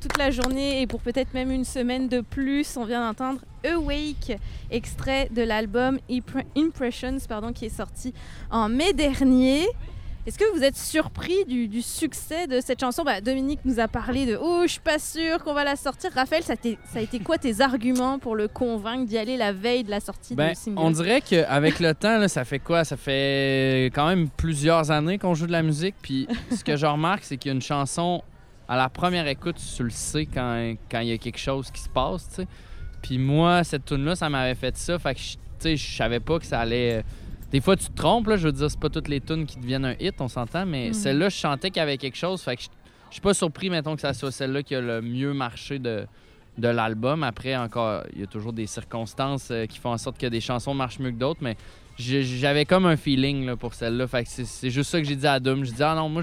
toute 0.00 0.16
la 0.18 0.30
journée 0.30 0.82
et 0.82 0.86
pour 0.86 1.00
peut-être 1.00 1.34
même 1.34 1.50
une 1.50 1.64
semaine 1.64 2.08
de 2.08 2.20
plus. 2.20 2.76
On 2.76 2.84
vient 2.84 3.06
d'entendre 3.06 3.40
Awake, 3.64 4.38
extrait 4.70 5.28
de 5.30 5.42
l'album 5.42 5.98
Impre- 6.10 6.44
Impressions, 6.56 7.18
pardon, 7.28 7.52
qui 7.52 7.66
est 7.66 7.76
sorti 7.76 8.12
en 8.50 8.68
mai 8.68 8.92
dernier. 8.92 9.66
Est-ce 10.26 10.38
que 10.38 10.54
vous 10.54 10.62
êtes 10.62 10.76
surpris 10.76 11.46
du, 11.46 11.66
du 11.66 11.80
succès 11.80 12.46
de 12.46 12.60
cette 12.60 12.78
chanson? 12.80 13.02
Bah, 13.04 13.22
Dominique 13.22 13.60
nous 13.64 13.80
a 13.80 13.88
parlé 13.88 14.26
de 14.26 14.38
Oh, 14.40 14.60
je 14.64 14.72
suis 14.72 14.80
pas 14.80 14.98
sûr 14.98 15.42
qu'on 15.42 15.54
va 15.54 15.64
la 15.64 15.76
sortir. 15.76 16.10
Raphaël, 16.14 16.42
ça, 16.42 16.52
a 16.94 17.00
été 17.00 17.18
quoi 17.20 17.38
tes 17.38 17.62
arguments 17.62 18.18
pour 18.18 18.36
le 18.36 18.46
convaincre 18.46 19.06
d'y 19.06 19.16
aller 19.16 19.38
la 19.38 19.54
veille 19.54 19.82
de 19.82 19.90
la 19.90 19.98
sortie 20.00 20.34
Ben, 20.34 20.50
du 20.50 20.54
single? 20.56 20.78
on 20.78 20.90
dirait 20.90 21.22
qu'avec 21.22 21.80
le 21.80 21.94
temps, 21.94 22.18
là, 22.18 22.28
ça 22.28 22.44
fait 22.44 22.58
quoi? 22.58 22.84
Ça 22.84 22.98
fait 22.98 23.86
quand 23.94 24.06
même 24.08 24.28
plusieurs 24.28 24.90
années 24.90 25.16
qu'on 25.18 25.34
joue 25.34 25.46
de 25.46 25.52
la 25.52 25.62
musique. 25.62 25.94
Puis 26.02 26.28
ce 26.54 26.62
que 26.64 26.76
je 26.76 26.84
remarque, 26.86 27.24
c'est 27.24 27.38
qu'il 27.38 27.48
y 27.48 27.52
a 27.52 27.54
une 27.54 27.62
chanson, 27.62 28.22
à 28.70 28.76
la 28.76 28.88
première 28.88 29.26
écoute, 29.26 29.56
tu 29.76 29.82
le 29.82 29.90
sais 29.90 30.26
quand 30.26 30.74
quand 30.90 31.00
il 31.00 31.08
y 31.08 31.12
a 31.12 31.18
quelque 31.18 31.38
chose 31.38 31.70
qui 31.70 31.80
se 31.82 31.88
passe. 31.88 32.28
tu 32.28 32.34
sais. 32.36 32.48
Puis 33.02 33.18
moi, 33.18 33.64
cette 33.64 33.84
tune 33.84 34.04
là 34.04 34.14
ça 34.16 34.28
m'avait 34.30 34.54
fait 34.54 34.76
ça. 34.76 34.98
Fait 34.98 35.14
que 35.14 35.20
je- 35.20 35.32
tu 35.34 35.38
sais, 35.58 35.76
je 35.76 35.96
savais 35.96 36.20
pas 36.20 36.38
que 36.38 36.46
ça 36.46 36.60
allait. 36.60 37.04
Des 37.50 37.60
fois, 37.60 37.76
tu 37.76 37.86
te 37.88 37.96
trompes, 37.96 38.28
là, 38.28 38.36
je 38.36 38.46
veux 38.46 38.52
dire, 38.52 38.70
c'est 38.70 38.78
pas 38.78 38.88
toutes 38.88 39.08
les 39.08 39.20
tunes 39.20 39.44
qui 39.44 39.58
deviennent 39.58 39.84
un 39.84 39.94
hit, 39.98 40.14
on 40.20 40.28
s'entend, 40.28 40.64
mais 40.66 40.88
Mhm. 40.88 40.92
celle-là, 40.94 41.28
je 41.30 41.36
chantais 41.36 41.70
qu'il 41.70 41.80
y 41.80 41.82
avait 41.82 41.98
quelque 41.98 42.16
chose. 42.16 42.40
Fait 42.42 42.54
que 42.56 42.62
je 42.62 42.68
suis 43.10 43.20
pas 43.20 43.34
surpris, 43.34 43.68
mettons, 43.70 43.94
que 43.96 44.00
ça 44.02 44.14
soit 44.14 44.30
celle-là 44.30 44.62
qui 44.62 44.74
a 44.76 44.80
le 44.80 45.02
mieux 45.02 45.34
marché 45.34 45.78
de, 45.80 46.06
de 46.58 46.68
l'album. 46.68 47.24
Après, 47.24 47.56
encore, 47.56 48.04
il 48.14 48.20
y 48.20 48.22
a 48.22 48.26
toujours 48.28 48.52
des 48.52 48.66
circonstances 48.66 49.48
euh, 49.50 49.66
qui 49.66 49.78
font 49.80 49.90
en 49.92 49.98
sorte 49.98 50.16
que 50.18 50.28
des 50.28 50.40
chansons 50.40 50.74
marchent 50.74 51.00
mieux 51.00 51.10
que 51.10 51.16
d'autres, 51.18 51.40
mais 51.42 51.56
j'avais 51.98 52.64
comme 52.64 52.86
un 52.86 52.96
feeling 52.96 53.44
là, 53.46 53.56
pour 53.56 53.74
celle-là. 53.74 54.06
Fait 54.06 54.22
que 54.24 54.30
c'est- 54.30 54.70
juste 54.70 54.90
ça 54.90 55.00
que 55.00 55.06
j'ai 55.06 55.16
dit 55.16 55.26
à 55.26 55.40
Dom. 55.40 55.64
Je 55.64 55.72
dis, 55.72 55.82
ah 55.82 55.94
non, 55.94 56.08
moi, 56.08 56.22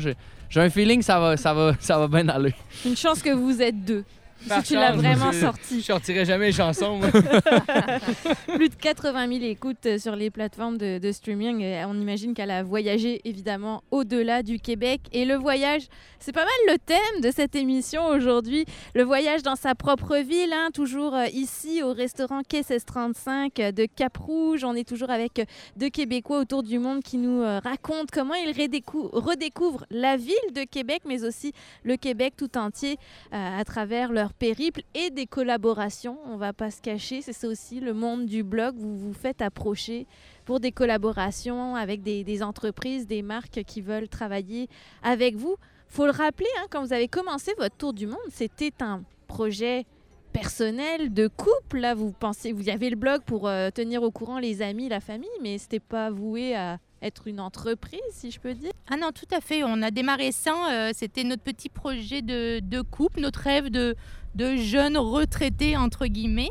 j'ai 0.49 0.61
un 0.61 0.69
feeling 0.69 0.99
que 0.99 1.05
ça 1.05 1.19
va, 1.19 1.37
ça 1.37 1.53
va, 1.53 1.73
ça 1.79 1.97
va 1.97 2.07
bien 2.07 2.27
aller. 2.29 2.53
Une 2.85 2.95
chance 2.95 3.21
que 3.21 3.31
vous 3.31 3.61
êtes 3.61 3.83
deux. 3.83 4.03
Par 4.47 4.61
si 4.61 4.69
tu 4.69 4.73
l'as 4.75 4.91
vraiment 4.93 5.31
je- 5.31 5.39
sorti. 5.41 5.79
Je 5.81 5.85
sortirais 5.85 6.25
jamais 6.25 6.47
les 6.47 6.51
chansons, 6.51 6.97
moi. 6.97 7.07
Plus 8.55 8.69
de 8.69 8.75
80 8.75 9.27
000 9.39 9.43
écoutes 9.45 9.85
euh, 9.85 9.97
sur 9.97 10.15
les 10.15 10.29
plateformes 10.29 10.77
de, 10.77 10.97
de 10.99 11.11
streaming. 11.11 11.63
On 11.87 11.99
imagine 11.99 12.33
qu'elle 12.33 12.51
a 12.51 12.63
voyagé 12.63 13.21
évidemment 13.25 13.83
au-delà 13.91 14.43
du 14.43 14.59
Québec. 14.59 15.01
Et 15.11 15.25
le 15.25 15.35
voyage, 15.35 15.83
c'est 16.19 16.31
pas 16.31 16.45
mal 16.45 16.73
le 16.73 16.77
thème 16.77 17.21
de 17.21 17.31
cette 17.31 17.55
émission 17.55 18.07
aujourd'hui. 18.07 18.65
Le 18.95 19.03
voyage 19.03 19.43
dans 19.43 19.55
sa 19.55 19.75
propre 19.75 20.17
ville, 20.17 20.53
hein, 20.53 20.69
toujours 20.73 21.15
euh, 21.15 21.25
ici 21.33 21.81
au 21.83 21.93
restaurant 21.93 22.41
Quai 22.47 22.57
1635 22.59 23.59
euh, 23.59 23.71
de 23.71 23.85
Cap-Rouge. 23.85 24.63
On 24.63 24.73
est 24.75 24.87
toujours 24.87 25.09
avec 25.09 25.41
deux 25.75 25.89
Québécois 25.89 26.39
autour 26.39 26.63
du 26.63 26.79
monde 26.79 27.01
qui 27.03 27.17
nous 27.17 27.41
racontent 27.41 28.05
comment 28.11 28.33
ils 28.35 28.51
redécou- 28.51 29.09
redécouvrent 29.11 29.85
la 29.91 30.17
ville 30.17 30.33
de 30.53 30.63
Québec, 30.63 31.01
mais 31.05 31.23
aussi 31.23 31.53
le 31.83 31.95
Québec 31.97 32.33
tout 32.37 32.57
entier 32.57 32.97
euh, 33.33 33.59
à 33.59 33.63
travers 33.63 34.11
leur 34.11 34.26
périple 34.33 34.81
et 34.93 35.09
des 35.09 35.25
collaborations. 35.25 36.17
On 36.25 36.37
va 36.37 36.53
pas 36.53 36.71
se 36.71 36.81
cacher, 36.81 37.21
c'est 37.21 37.33
ça 37.33 37.47
aussi 37.47 37.79
le 37.79 37.93
monde 37.93 38.25
du 38.25 38.43
blog. 38.43 38.75
Vous 38.77 38.97
vous 38.97 39.13
faites 39.13 39.41
approcher 39.41 40.07
pour 40.45 40.59
des 40.59 40.71
collaborations 40.71 41.75
avec 41.75 42.01
des, 42.01 42.23
des 42.23 42.43
entreprises, 42.43 43.07
des 43.07 43.21
marques 43.21 43.63
qui 43.65 43.81
veulent 43.81 44.09
travailler 44.09 44.67
avec 45.03 45.35
vous. 45.35 45.55
Faut 45.87 46.05
le 46.05 46.11
rappeler, 46.11 46.47
hein, 46.59 46.65
quand 46.69 46.83
vous 46.83 46.93
avez 46.93 47.07
commencé 47.07 47.53
votre 47.57 47.75
tour 47.75 47.93
du 47.93 48.07
monde, 48.07 48.17
c'était 48.29 48.73
un 48.81 49.03
projet 49.27 49.85
personnel 50.33 51.13
de 51.13 51.27
couple. 51.27 51.79
Là, 51.79 51.95
vous 51.95 52.11
pensez, 52.11 52.51
vous 52.51 52.67
y 52.67 52.71
avez 52.71 52.89
le 52.89 52.95
blog 52.95 53.21
pour 53.23 53.47
euh, 53.47 53.69
tenir 53.71 54.03
au 54.03 54.11
courant 54.11 54.39
les 54.39 54.61
amis, 54.61 54.89
la 54.89 54.99
famille, 54.99 55.29
mais 55.41 55.57
c'était 55.57 55.79
pas 55.79 56.11
voué 56.11 56.55
à 56.55 56.79
être 57.01 57.27
une 57.27 57.39
entreprise, 57.39 57.99
si 58.11 58.31
je 58.31 58.39
peux 58.39 58.53
dire. 58.53 58.71
Ah 58.89 58.97
non, 58.97 59.11
tout 59.11 59.27
à 59.31 59.41
fait. 59.41 59.63
On 59.63 59.81
a 59.81 59.91
démarré 59.91 60.31
ça. 60.31 60.55
euh, 60.71 60.91
C'était 60.93 61.23
notre 61.23 61.43
petit 61.43 61.69
projet 61.69 62.21
de, 62.21 62.59
de 62.59 62.81
couple, 62.81 63.19
notre 63.21 63.41
rêve 63.41 63.69
de, 63.69 63.95
de 64.35 64.55
jeunes 64.55 64.97
retraités, 64.97 65.77
entre 65.77 66.07
guillemets. 66.07 66.49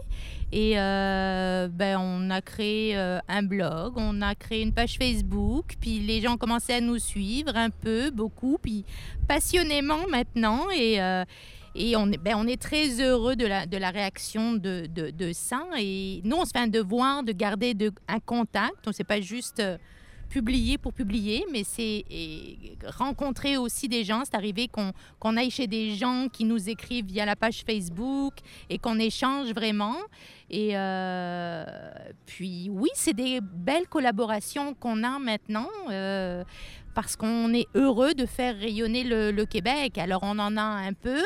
Et 0.53 0.79
euh, 0.79 1.67
ben, 1.69 1.99
on 1.99 2.31
a 2.31 2.41
créé 2.41 2.97
euh, 2.97 3.19
un 3.27 3.43
blog, 3.43 3.95
on 3.97 4.23
a 4.23 4.37
créé 4.37 4.63
une 4.63 4.73
page 4.73 4.97
Facebook, 4.97 5.75
puis 5.81 5.99
les 5.99 6.21
gens 6.21 6.37
commençaient 6.37 6.75
à 6.75 6.81
nous 6.81 6.99
suivre 7.01 7.57
un 7.57 7.71
peu, 7.71 8.11
beaucoup, 8.11 8.57
puis 8.63 8.85
passionnément 9.27 10.07
maintenant. 10.09 10.67
Et, 10.73 11.01
et 11.75 11.97
on, 11.97 12.11
est, 12.13 12.19
ben, 12.19 12.37
on 12.37 12.47
est 12.47 12.63
très 12.63 13.01
heureux 13.01 13.35
de 13.35 13.47
la, 13.47 13.67
de 13.67 13.77
la 13.77 13.91
réaction 13.91 14.53
de, 14.53 14.87
de, 14.87 15.11
de 15.11 15.33
ça. 15.33 15.67
Et 15.77 16.21
nous, 16.23 16.37
on 16.37 16.45
se 16.45 16.53
fait 16.53 16.61
un 16.61 16.69
devoir 16.69 17.25
de 17.25 17.33
garder 17.33 17.75
de, 17.75 17.91
un 18.07 18.21
contact. 18.21 18.85
Donc, 18.85 18.95
c'est 18.95 19.03
pas 19.03 19.21
juste... 19.21 19.61
publier 20.29 20.79
pour 20.79 20.93
publier, 20.93 21.45
mais 21.53 21.65
c'est 21.65 22.05
rencontrer 22.87 23.57
aussi 23.57 23.89
des 23.89 24.05
gens. 24.05 24.23
C'est 24.25 24.35
arrivé 24.35 24.69
qu'on 24.69 24.93
qu'on 25.19 25.37
aille 25.37 25.51
chez 25.51 25.67
des 25.67 25.95
gens 25.95 26.29
qui 26.33 26.45
nous 26.45 26.69
écrivent 26.69 27.07
via 27.07 27.25
la 27.25 27.37
page 27.37 27.63
Facebook 27.65 28.35
et 28.71 28.79
qu'on 28.79 28.99
échange 28.99 29.53
vraiment. 29.53 29.97
Et 30.51 30.71
euh, 30.77 31.65
puis 32.27 32.69
oui, 32.71 32.89
c'est 32.95 33.15
des 33.15 33.41
belles 33.41 33.89
collaborations 33.89 34.75
qu'on 34.75 35.03
a 35.03 35.19
maintenant. 35.19 35.69
euh, 35.91 36.45
parce 36.97 37.15
qu'on 37.15 37.53
est 37.55 37.67
heureux 37.75 38.15
de 38.15 38.27
faire 38.27 38.57
rayonner 38.59 39.05
le, 39.05 39.31
le 39.31 39.45
Québec. 39.47 39.99
Alors 39.99 40.21
on 40.25 40.37
en 40.41 40.57
a 40.57 40.63
un 40.63 40.93
peu 40.95 41.23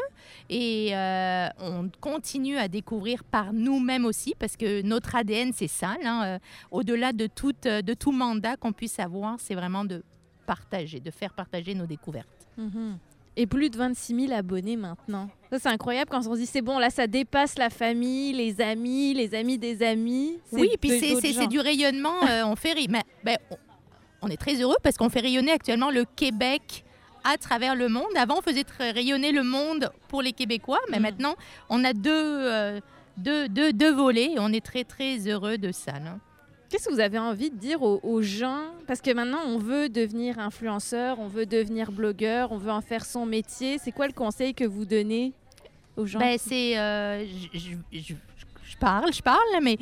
et 0.51 0.89
euh, 0.95 1.47
on 1.61 1.89
continue 2.01 2.59
à 2.59 2.69
découvrir 2.69 3.25
par 3.25 3.53
nous-mêmes 3.53 4.05
aussi 4.05 4.35
parce 4.39 4.57
que 4.57 4.83
notre 4.83 5.15
ADN 5.15 5.53
c'est 5.55 5.69
ça. 5.69 5.95
là, 6.03 6.25
euh, 6.35 6.39
au-delà 6.73 7.13
de 7.13 7.27
tout, 7.27 7.55
euh, 7.67 7.83
de 7.83 7.95
tout 7.95 8.13
mandat 8.13 8.57
qu'on 8.57 8.73
puisse 8.73 8.99
avoir, 8.99 9.37
c'est 9.39 9.55
vraiment 9.55 9.85
de 9.85 10.03
partager, 10.45 10.99
de 11.01 11.11
faire 11.11 11.33
partager 11.33 11.75
nos 11.75 11.87
découvertes. 11.87 12.27
Mhm. 12.59 12.99
Et 13.37 13.47
plus 13.47 13.71
de 13.71 13.77
26 13.79 14.27
000 14.27 14.33
abonnés 14.33 14.77
maintenant. 14.77 15.31
Ça, 15.53 15.59
c'est 15.61 15.69
incroyable 15.69 16.11
quand 16.11 16.27
on 16.27 16.35
se 16.35 16.41
dit 16.41 16.47
c'est 16.47 16.63
bon, 16.63 16.79
là, 16.81 16.91
ça 16.91 17.07
dépasse 17.07 17.57
la 17.57 17.71
famille, 17.71 18.33
les 18.33 18.61
amis, 18.61 19.15
les 19.15 19.35
amis 19.37 19.57
des 19.57 19.83
amis. 19.85 20.39
Oui, 20.53 20.71
puis 20.81 20.91
de- 20.91 21.21
c'est- 21.21 21.47
du 21.47 21.61
rayonnement. 21.61 22.27
euh, 22.29 22.43
on 22.45 22.57
fait 22.57 22.75
mais, 22.89 23.03
ben, 23.23 23.39
on, 24.23 24.29
est 24.29 24.37
très 24.37 24.55
heureux 24.61 24.77
parce 24.83 24.97
qu'on 24.97 25.09
fait 25.09 25.21
rayonner 25.21 25.53
actuellement 25.53 25.91
le 25.91 26.05
Québec 26.05 26.85
à 27.25 27.37
travers 27.37 27.75
le 27.75 27.89
monde. 27.89 28.07
Avant, 28.17 28.39
on 28.39 28.43
faisait 28.43 28.65
rayonner 28.79 29.33
le 29.33 29.43
monde 29.43 29.91
pour 30.09 30.23
les 30.23 30.33
Québécois, 30.33 30.81
mais 30.91 30.97
Mhm. 30.99 31.03
maintenant, 31.03 31.35
on 31.69 31.85
a 31.85 31.93
deux, 31.93 32.11
euh, 32.15 32.81
deux, 33.17 33.49
deux, 33.49 33.73
deux 33.73 33.93
volets 33.93 34.33
et 34.33 34.39
on 34.39 34.49
est 34.53 34.65
très, 34.65 34.85
très 34.85 35.19
heureux 35.29 35.59
de 35.59 35.71
ça. 35.73 35.93
Qu'est-ce 36.71 36.89
que 36.89 36.95
vous 36.95 37.01
avez 37.01 37.19
envie 37.19 37.51
de 37.51 37.57
dire 37.57 37.83
aux, 37.83 37.99
aux 38.03 38.23
gens? 38.23 38.63
Parce 38.87 39.01
que 39.01 39.11
maintenant, 39.13 39.41
on 39.47 39.59
veut 39.59 39.89
devenir 39.89 40.39
influenceur, 40.39 41.19
on 41.19 41.27
veut 41.27 41.45
devenir 41.45 41.91
blogueur, 41.91 42.53
on 42.53 42.59
veut 42.59 42.71
en 42.71 42.81
faire 42.81 43.05
son 43.05 43.27
métier. 43.27 43.79
C'est 43.79 43.91
quoi 43.93 44.07
le 44.07 44.13
conseil 44.13 44.55
que 44.55 44.65
vous 44.65 44.85
donnez 44.85 45.33
aux 45.97 46.07
gens? 46.07 46.21
Ben, 46.21 46.39
c'est. 46.39 46.79
euh, 46.79 47.27
je- 47.53 48.77
parle, 48.79 49.13
je 49.13 49.21
parle, 49.21 49.39
mais 49.63 49.77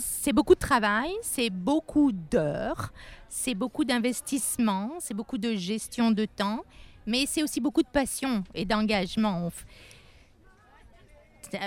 C'est 0.00 0.32
beaucoup 0.32 0.54
de 0.54 0.58
travail, 0.60 1.10
c'est 1.22 1.50
beaucoup 1.50 2.10
d'heures, 2.10 2.90
c'est 3.30 3.54
beaucoup 3.54 3.84
d'investissement, 3.84 4.90
c'est 4.98 5.14
beaucoup 5.14 5.38
de 5.38 5.54
gestion 5.54 6.10
de 6.10 6.26
temps, 6.26 6.60
mais 7.06 7.24
c'est 7.26 7.42
aussi 7.42 7.60
beaucoup 7.60 7.82
de 7.82 7.88
passion 7.88 8.44
et 8.54 8.64
d'engagement. 8.64 9.50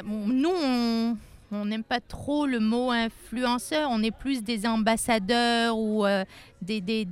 Nous, 0.05 1.17
on 1.51 1.65
n'aime 1.65 1.83
pas 1.83 2.01
trop 2.01 2.45
le 2.45 2.59
mot 2.59 2.91
influenceur, 2.91 3.89
on 3.91 4.03
est 4.03 4.11
plus 4.11 4.43
des 4.43 4.67
ambassadeurs 4.67 5.77
ou 5.77 6.05
euh, 6.05 6.25
des, 6.61 7.05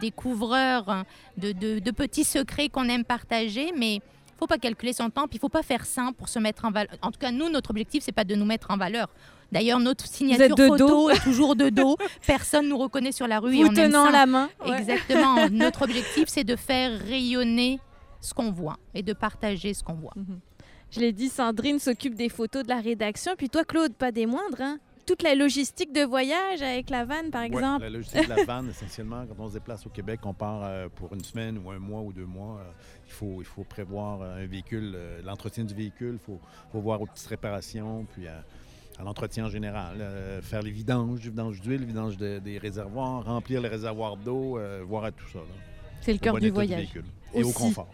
découvreurs 0.00 0.88
hein, 0.88 1.04
de 1.38 1.90
petits 1.90 2.24
secrets 2.24 2.68
qu'on 2.68 2.88
aime 2.88 3.04
partager, 3.04 3.72
mais 3.76 3.94
il 3.96 4.38
faut 4.38 4.46
pas 4.46 4.58
calculer 4.58 4.92
son 4.92 5.08
temps, 5.08 5.26
puis 5.26 5.36
il 5.36 5.40
faut 5.40 5.48
pas 5.48 5.62
faire 5.62 5.86
ça 5.86 6.10
pour 6.16 6.28
se 6.28 6.38
mettre 6.38 6.66
en 6.66 6.70
valeur. 6.70 6.94
En 7.00 7.10
tout 7.10 7.18
cas, 7.18 7.30
nous, 7.30 7.48
notre 7.48 7.70
objectif, 7.70 8.02
c'est 8.02 8.12
pas 8.12 8.24
de 8.24 8.34
nous 8.34 8.46
mettre 8.46 8.70
en 8.70 8.76
valeur. 8.76 9.08
D'ailleurs, 9.52 9.80
notre 9.80 10.06
signature 10.06 10.56
photo 10.56 10.76
dos. 10.76 11.10
est 11.10 11.22
toujours 11.22 11.56
de 11.56 11.68
dos. 11.70 11.96
Personne 12.26 12.68
nous 12.68 12.78
reconnaît 12.78 13.12
sur 13.12 13.26
la 13.26 13.40
rue 13.40 13.56
et 13.56 13.62
Vous 13.64 13.68
aime 13.70 13.74
tenant 13.74 14.06
ça. 14.06 14.10
la 14.12 14.26
main. 14.26 14.48
Ouais. 14.64 14.78
Exactement. 14.78 15.48
Notre 15.50 15.82
objectif, 15.82 16.24
c'est 16.28 16.44
de 16.44 16.56
faire 16.56 16.98
rayonner 17.00 17.80
ce 18.20 18.32
qu'on 18.34 18.50
voit 18.52 18.78
et 18.94 19.02
de 19.02 19.12
partager 19.12 19.74
ce 19.74 19.82
qu'on 19.82 19.94
voit. 19.94 20.14
Je 20.90 21.00
l'ai 21.00 21.12
dit, 21.12 21.28
Sandrine 21.28 21.78
s'occupe 21.78 22.14
des 22.14 22.28
photos 22.28 22.62
de 22.64 22.68
la 22.68 22.80
rédaction. 22.80 23.32
Puis 23.36 23.48
toi, 23.48 23.64
Claude, 23.64 23.94
pas 23.94 24.12
des 24.12 24.26
moindres. 24.26 24.60
hein. 24.60 24.78
Toute 25.06 25.22
la 25.22 25.34
logistique 25.34 25.92
de 25.92 26.02
voyage 26.02 26.62
avec 26.62 26.88
la 26.90 27.04
vanne, 27.04 27.30
par 27.30 27.40
Ouais, 27.40 27.46
exemple. 27.48 27.82
la 27.82 27.90
logistique 27.90 28.28
de 28.28 28.34
la 28.34 28.44
vanne, 28.44 28.68
essentiellement, 28.70 29.24
quand 29.26 29.42
on 29.42 29.48
se 29.48 29.54
déplace 29.54 29.84
au 29.84 29.88
Québec, 29.88 30.20
on 30.24 30.34
part 30.34 30.62
euh, 30.64 30.88
pour 30.94 31.12
une 31.14 31.24
semaine 31.24 31.58
ou 31.64 31.70
un 31.72 31.78
mois 31.80 32.00
ou 32.02 32.12
deux 32.12 32.26
mois, 32.26 32.58
euh, 32.60 32.70
il, 33.08 33.12
faut, 33.12 33.36
il 33.40 33.44
faut 33.44 33.64
prévoir 33.64 34.20
euh, 34.22 34.44
un 34.44 34.46
véhicule, 34.46 34.92
euh, 34.94 35.20
l'entretien 35.24 35.64
du 35.64 35.74
véhicule, 35.74 36.18
il 36.20 36.24
faut, 36.24 36.38
faut 36.70 36.78
voir 36.80 37.02
aux 37.02 37.06
petites 37.06 37.26
réparations, 37.26 38.06
puis 38.12 38.28
à, 38.28 38.44
à 39.00 39.04
l'entretien 39.04 39.46
en 39.46 39.48
général, 39.48 39.96
euh, 40.00 40.42
faire 40.42 40.62
les 40.62 40.70
vidanges, 40.70 41.20
du 41.20 41.30
vidange 41.30 41.60
d'huile, 41.60 41.84
vidange 41.84 42.16
de- 42.18 42.38
des 42.38 42.58
réservoirs, 42.58 43.24
remplir 43.24 43.60
les 43.62 43.68
réservoirs 43.68 44.16
d'eau, 44.16 44.58
euh, 44.58 44.82
voir 44.86 45.04
à 45.04 45.10
tout 45.10 45.26
ça. 45.32 45.38
C'est 46.02 46.12
le 46.12 46.18
cœur 46.18 46.34
bon 46.34 46.40
du 46.40 46.50
voyage. 46.50 46.80
véhicule 46.80 47.04
et 47.34 47.42
au 47.42 47.50
confort. 47.52 47.88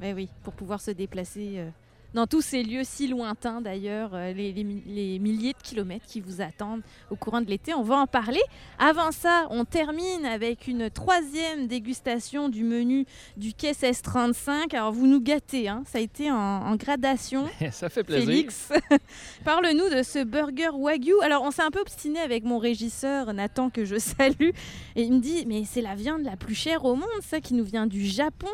Ben 0.00 0.14
oui, 0.16 0.28
pour 0.42 0.52
pouvoir 0.54 0.80
se 0.80 0.90
déplacer 0.90 1.54
euh, 1.58 1.68
dans 2.14 2.26
tous 2.26 2.42
ces 2.42 2.62
lieux 2.62 2.82
si 2.84 3.08
lointains 3.08 3.60
d'ailleurs, 3.60 4.10
euh, 4.14 4.32
les, 4.32 4.52
les 4.52 4.64
mi- 4.64 4.82
les 4.86 5.18
milliers 5.18 5.52
de 5.52 5.62
kilomètres 5.62 6.06
qui 6.06 6.20
vous 6.20 6.40
attendent 6.40 6.82
au 7.10 7.16
courant 7.16 7.40
de 7.40 7.46
l'été. 7.48 7.72
On 7.74 7.82
va 7.82 7.96
en 7.96 8.06
parler. 8.06 8.40
Avant 8.78 9.12
ça, 9.12 9.46
on 9.50 9.64
termine 9.64 10.26
avec 10.26 10.66
une 10.68 10.90
troisième 10.90 11.66
dégustation 11.66 12.48
du 12.48 12.64
menu 12.64 13.06
du 13.36 13.54
Quai 13.54 13.68
1635. 13.68 14.74
Alors 14.74 14.92
vous 14.92 15.06
nous 15.06 15.20
gâtez, 15.20 15.68
hein, 15.68 15.82
ça 15.86 15.98
a 15.98 16.00
été 16.00 16.30
en, 16.30 16.36
en 16.36 16.76
gradation. 16.76 17.46
Ça 17.72 17.88
fait 17.88 18.04
plaisir. 18.04 18.26
Félix, 18.26 18.68
parle-nous 19.44 19.88
de 19.88 20.02
ce 20.02 20.22
burger 20.24 20.70
Wagyu. 20.74 21.14
Alors, 21.22 21.42
on 21.42 21.50
s'est 21.50 21.62
un 21.62 21.70
peu 21.70 21.80
obstiné 21.80 22.18
avec 22.20 22.44
mon 22.44 22.58
régisseur, 22.58 23.32
Nathan, 23.32 23.70
que 23.70 23.84
je 23.84 23.98
salue. 23.98 24.50
Et 24.96 25.02
il 25.02 25.12
me 25.14 25.20
dit, 25.20 25.44
mais 25.46 25.64
c'est 25.64 25.80
la 25.80 25.94
viande 25.94 26.22
la 26.22 26.36
plus 26.36 26.54
chère 26.54 26.84
au 26.84 26.94
monde, 26.94 27.08
ça, 27.22 27.40
qui 27.40 27.54
nous 27.54 27.64
vient 27.64 27.86
du 27.86 28.04
Japon, 28.06 28.48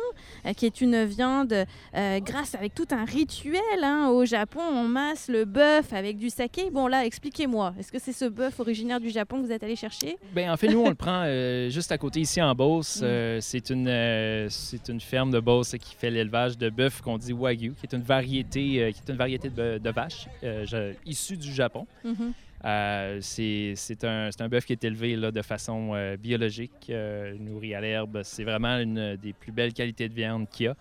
euh, 0.45 0.53
qui 0.53 0.65
est 0.65 0.81
une 0.81 1.03
viande 1.05 1.53
euh, 1.95 2.19
grasse 2.19 2.55
avec 2.55 2.73
tout 2.73 2.87
un 2.91 3.03
rituel. 3.05 3.48
Hein. 3.57 4.09
Au 4.09 4.25
Japon, 4.25 4.61
on 4.61 4.87
masse 4.87 5.27
le 5.27 5.45
bœuf 5.45 5.93
avec 5.93 6.17
du 6.17 6.29
saké. 6.29 6.69
Bon, 6.71 6.87
là, 6.87 7.05
expliquez-moi. 7.05 7.73
Est-ce 7.79 7.91
que 7.91 7.99
c'est 7.99 8.13
ce 8.13 8.25
bœuf 8.25 8.59
originaire 8.59 8.99
du 8.99 9.09
Japon 9.09 9.41
que 9.41 9.45
vous 9.45 9.51
êtes 9.51 9.63
allé 9.63 9.75
chercher? 9.75 10.17
Ben, 10.33 10.51
en 10.51 10.57
fait, 10.57 10.67
nous, 10.67 10.79
on 10.79 10.89
le 10.89 10.95
prend 10.95 11.23
euh, 11.25 11.69
juste 11.69 11.91
à 11.91 11.97
côté 11.97 12.19
ici 12.21 12.41
en 12.41 12.53
Beauce. 12.53 13.01
Mm. 13.01 13.05
Euh, 13.05 13.37
c'est 13.41 13.69
une, 13.69 13.87
euh, 13.87 14.47
c'est 14.49 14.89
une 14.89 15.01
ferme 15.01 15.31
de 15.31 15.39
Beauce 15.39 15.75
qui 15.79 15.95
fait 15.95 16.11
l'élevage 16.11 16.57
de 16.57 16.69
bœuf 16.69 17.01
qu'on 17.01 17.17
dit 17.17 17.33
Wagyu, 17.33 17.73
qui 17.73 17.85
est 17.85 17.95
une 17.95 18.03
variété, 18.03 18.59
qui 18.93 19.01
est 19.01 19.09
une 19.09 19.17
variété 19.17 19.49
de, 19.49 19.77
de 19.77 19.89
vache 19.89 20.27
je- 20.41 20.93
issue 21.05 21.37
du 21.37 21.51
Japon. 21.51 21.87
Mhm. 22.03 22.33
Euh, 22.65 23.19
c'est 23.21 24.03
un, 24.03 24.49
bœuf 24.49 24.65
qui 24.65 24.73
est 24.73 24.83
élevé 24.83 25.15
là, 25.15 25.31
de 25.31 25.41
façon 25.41 25.91
euh, 25.93 26.17
biologique, 26.17 26.87
euh, 26.89 27.33
nourri 27.39 27.73
à 27.73 27.81
l'herbe. 27.81 28.21
C'est 28.23 28.43
vraiment 28.43 28.77
une 28.77 29.15
des 29.15 29.33
plus 29.33 29.51
belles 29.51 29.73
qualités 29.73 30.09
de 30.09 30.13
viande 30.13 30.49
qu'il 30.49 30.65
y 30.65 30.69
a. 30.69 30.75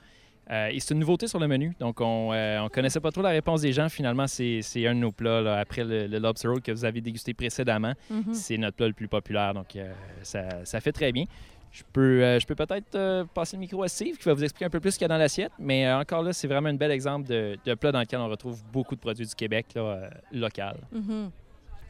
Euh, 0.50 0.68
et 0.68 0.80
c'est 0.80 0.94
une 0.94 1.00
nouveauté 1.00 1.26
sur 1.26 1.38
le 1.38 1.46
menu. 1.46 1.74
Donc, 1.78 2.00
on 2.00 2.32
ne 2.32 2.68
connaissait 2.68 3.00
pas 3.00 3.10
trop 3.10 3.22
la 3.22 3.30
réponse 3.30 3.60
des 3.60 3.72
gens. 3.72 3.88
Finalement, 3.88 4.26
c'est 4.26 4.62
un 4.86 4.94
de 4.94 5.00
nos 5.00 5.12
plats 5.12 5.42
là, 5.42 5.58
après 5.58 5.84
le, 5.84 6.06
le 6.06 6.18
lobster 6.18 6.48
roll 6.48 6.62
que 6.62 6.72
vous 6.72 6.84
avez 6.84 7.00
dégusté 7.00 7.34
précédemment. 7.34 7.92
Mhm. 8.10 8.32
C'est 8.32 8.56
notre 8.56 8.76
plat 8.76 8.86
le 8.86 8.94
plus 8.94 9.08
populaire, 9.08 9.52
donc 9.54 9.76
euh, 9.76 9.92
ça, 10.22 10.64
ça 10.64 10.80
fait 10.80 10.92
très 10.92 11.12
bien. 11.12 11.24
Je 11.70 11.82
peux, 11.92 12.22
euh, 12.24 12.40
je 12.40 12.46
peux 12.46 12.54
peut-être 12.54 12.94
euh, 12.94 13.24
passer 13.34 13.56
le 13.56 13.60
micro 13.60 13.82
à 13.82 13.88
Steve 13.88 14.16
qui 14.16 14.24
va 14.24 14.32
vous 14.32 14.42
expliquer 14.42 14.64
un 14.64 14.70
peu 14.70 14.80
plus 14.80 14.92
ce 14.92 14.98
qu'il 14.98 15.04
y 15.04 15.04
a 15.04 15.08
dans 15.08 15.18
l'assiette, 15.18 15.52
mais 15.58 15.86
euh, 15.86 16.00
encore 16.00 16.22
là, 16.22 16.32
c'est 16.32 16.48
vraiment 16.48 16.70
un 16.70 16.74
bel 16.74 16.90
exemple 16.90 17.28
de, 17.28 17.58
de 17.62 17.74
plat 17.74 17.92
dans 17.92 18.00
lequel 18.00 18.20
on 18.20 18.28
retrouve 18.28 18.58
beaucoup 18.72 18.94
de 18.94 19.00
produits 19.00 19.26
du 19.26 19.34
Québec 19.34 19.66
là, 19.74 19.82
euh, 19.82 20.08
local. 20.32 20.78
Mhm. 20.92 21.30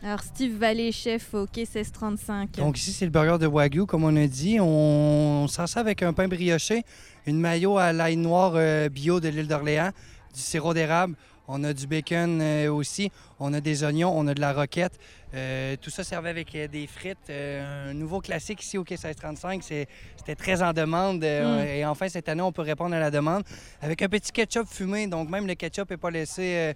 Alors, 0.03 0.21
Steve 0.21 0.57
Vallée, 0.57 0.93
chef 0.93 1.35
au 1.35 1.47
Quai 1.47 1.63
1635. 1.63 2.57
Donc 2.59 2.79
ici, 2.79 2.93
c'est 2.93 3.05
le 3.05 3.11
burger 3.11 3.37
de 3.41 3.49
Wagyu, 3.49 3.85
comme 3.85 4.05
on 4.05 4.15
a 4.15 4.27
dit. 4.29 4.59
On, 4.61 5.43
on 5.45 5.49
sert 5.49 5.69
ça 5.69 5.81
avec 5.81 6.05
un 6.05 6.13
pain 6.13 6.29
brioché, 6.29 6.85
une 7.29 7.41
mayo 7.41 7.79
à 7.79 7.93
l'ail 7.93 8.17
noir 8.17 8.53
euh, 8.57 8.89
bio 8.89 9.21
de 9.21 9.29
l'île 9.29 9.47
d'Orléans, 9.49 9.91
du 10.35 10.41
sirop 10.41 10.75
d'érable. 10.75 11.15
On 11.51 11.65
a 11.65 11.73
du 11.73 11.87
bacon 11.87 12.41
euh, 12.43 12.71
aussi. 12.71 13.11
On 13.41 13.55
a 13.55 13.61
des 13.61 13.83
oignons, 13.85 14.13
on 14.15 14.27
a 14.27 14.35
de 14.35 14.41
la 14.41 14.53
roquette. 14.53 14.99
Euh, 15.35 15.77
tout 15.81 15.89
ça 15.91 16.05
servi 16.05 16.29
avec 16.29 16.53
des 16.71 16.87
frites. 16.87 17.31
Euh, 17.31 17.91
un 17.91 17.95
nouveau 17.95 18.21
classique 18.21 18.63
ici 18.63 18.77
au 18.77 18.85
Quai 18.85 18.97
1635. 18.97 19.63
C'est- 19.63 19.89
C'était 20.17 20.35
très 20.35 20.63
en 20.63 20.73
demande. 20.75 21.25
euh, 21.25 21.63
Mm. 21.65 21.67
Et 21.69 21.87
enfin, 21.87 22.09
cette 22.09 22.29
année, 22.29 22.43
on 22.43 22.53
peut 22.53 22.63
répondre 22.63 22.95
à 22.95 23.01
la 23.01 23.11
demande 23.11 23.45
avec 23.81 24.03
un 24.03 24.09
petit 24.09 24.31
ketchup 24.33 24.67
fumé. 24.69 25.07
Donc 25.07 25.31
même 25.31 25.47
le 25.47 25.55
ketchup 25.55 25.89
n'est 25.91 25.97
pas 25.97 26.11
laissé 26.11 26.43
euh, 26.57 26.73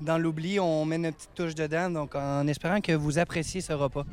dans 0.00 0.16
l'oubli. 0.16 0.58
On 0.58 0.86
met 0.86 0.96
une 0.96 1.12
petite 1.12 1.34
touche 1.34 1.54
dedans. 1.54 1.90
Donc 1.90 2.14
en 2.14 2.46
espérant 2.46 2.80
que 2.80 2.92
vous 2.92 3.18
appréciez 3.18 3.60
ce 3.60 3.74
repas. 3.74 4.04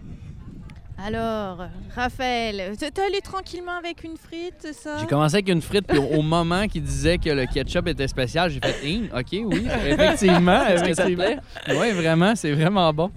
Alors, 0.97 1.65
Raphaël, 1.95 2.75
t'es 2.77 3.01
allé 3.01 3.21
tranquillement 3.21 3.77
avec 3.77 4.03
une 4.03 4.17
frite, 4.17 4.53
c'est 4.59 4.73
ça? 4.73 4.99
J'ai 4.99 5.07
commencé 5.07 5.35
avec 5.35 5.49
une 5.49 5.61
frite, 5.61 5.87
puis 5.87 5.97
au, 5.97 6.21
moment 6.21 6.67
qu'il 6.67 6.83
disait 6.83 7.17
que 7.17 7.29
le 7.29 7.45
ketchup 7.47 7.87
était 7.87 8.07
spécial, 8.07 8.51
j'ai 8.51 8.59
fait 8.59 8.75
Hein, 8.85 9.07
OK, 9.19 9.27
oui, 9.31 9.65
effectivement. 9.87 10.63
Est-ce 10.67 10.83
que 10.83 10.93
ça 10.93 11.05
te 11.05 11.09
effectivement. 11.11 11.41
Oui, 11.79 11.91
vraiment, 11.91 12.35
c'est 12.35 12.51
vraiment 12.51 12.93
bon. 12.93 13.09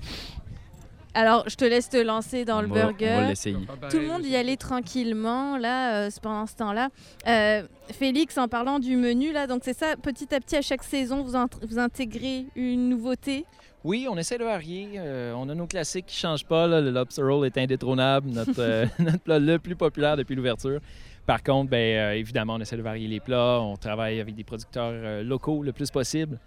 Alors, 1.17 1.45
je 1.49 1.55
te 1.55 1.65
laisse 1.65 1.89
te 1.89 1.97
lancer 1.99 2.45
dans 2.45 2.59
On 2.59 2.63
le 2.63 2.69
va- 2.69 2.75
On 2.75 2.77
va 2.87 2.93
burger. 2.93 3.27
l'essayer. 3.29 3.57
Tout 3.91 3.99
le 3.99 4.07
monde 4.09 4.25
y 4.25 4.35
allait 4.35 4.57
tranquillement, 4.57 5.57
là, 5.59 5.95
euh, 6.07 6.11
pendant 6.23 6.47
ce 6.47 6.57
temps-là. 6.57 6.89
Euh, 7.29 7.63
Félix, 7.93 8.37
en 8.39 8.49
parlant 8.49 8.79
du 8.81 8.97
menu, 8.97 9.31
là, 9.33 9.47
donc 9.47 9.61
c'est 9.65 9.77
ça, 9.79 9.95
petit 10.03 10.35
à 10.35 10.41
petit, 10.41 10.57
à 10.57 10.63
chaque 10.63 10.83
saison, 10.83 11.23
vous, 11.23 11.35
int- 11.37 11.65
vous 11.69 11.79
intégrez 11.79 12.47
une 12.57 12.89
nouveauté? 12.89 13.45
Oui, 13.85 14.07
on 14.11 14.17
essaie 14.17 14.39
de 14.39 14.45
varier. 14.45 14.89
Euh, 14.97 15.35
on 15.37 15.49
a 15.51 15.55
nos 15.55 15.67
classiques 15.67 16.07
qui 16.07 16.17
ne 16.17 16.21
changent 16.31 16.47
pas. 16.47 16.67
là. 16.67 16.81
Le 16.81 16.91
lobster 16.91 17.23
roll 17.23 17.45
est 17.47 17.59
indétrônable, 17.59 18.31
notre, 18.31 18.59
euh, 18.61 18.87
notre 18.99 19.19
plat 19.21 19.39
le 19.39 19.59
plus 19.59 19.77
populaire 19.77 20.17
depuis 20.17 20.35
l'ouverture. 20.35 20.81
Par 21.27 21.43
contre, 21.43 21.71
ben, 21.71 21.77
euh, 21.99 22.13
évidemment, 22.13 22.55
on 22.55 22.61
essaie 22.61 22.77
de 22.77 22.83
varier 22.83 23.09
les 23.09 23.21
plats. 23.21 23.61
On 23.61 23.77
travaille 23.77 24.21
avec 24.21 24.35
des 24.35 24.45
producteurs 24.45 25.23
locaux 25.23 25.63
le 25.63 25.73
plus 25.73 25.91
possible. 25.91 26.39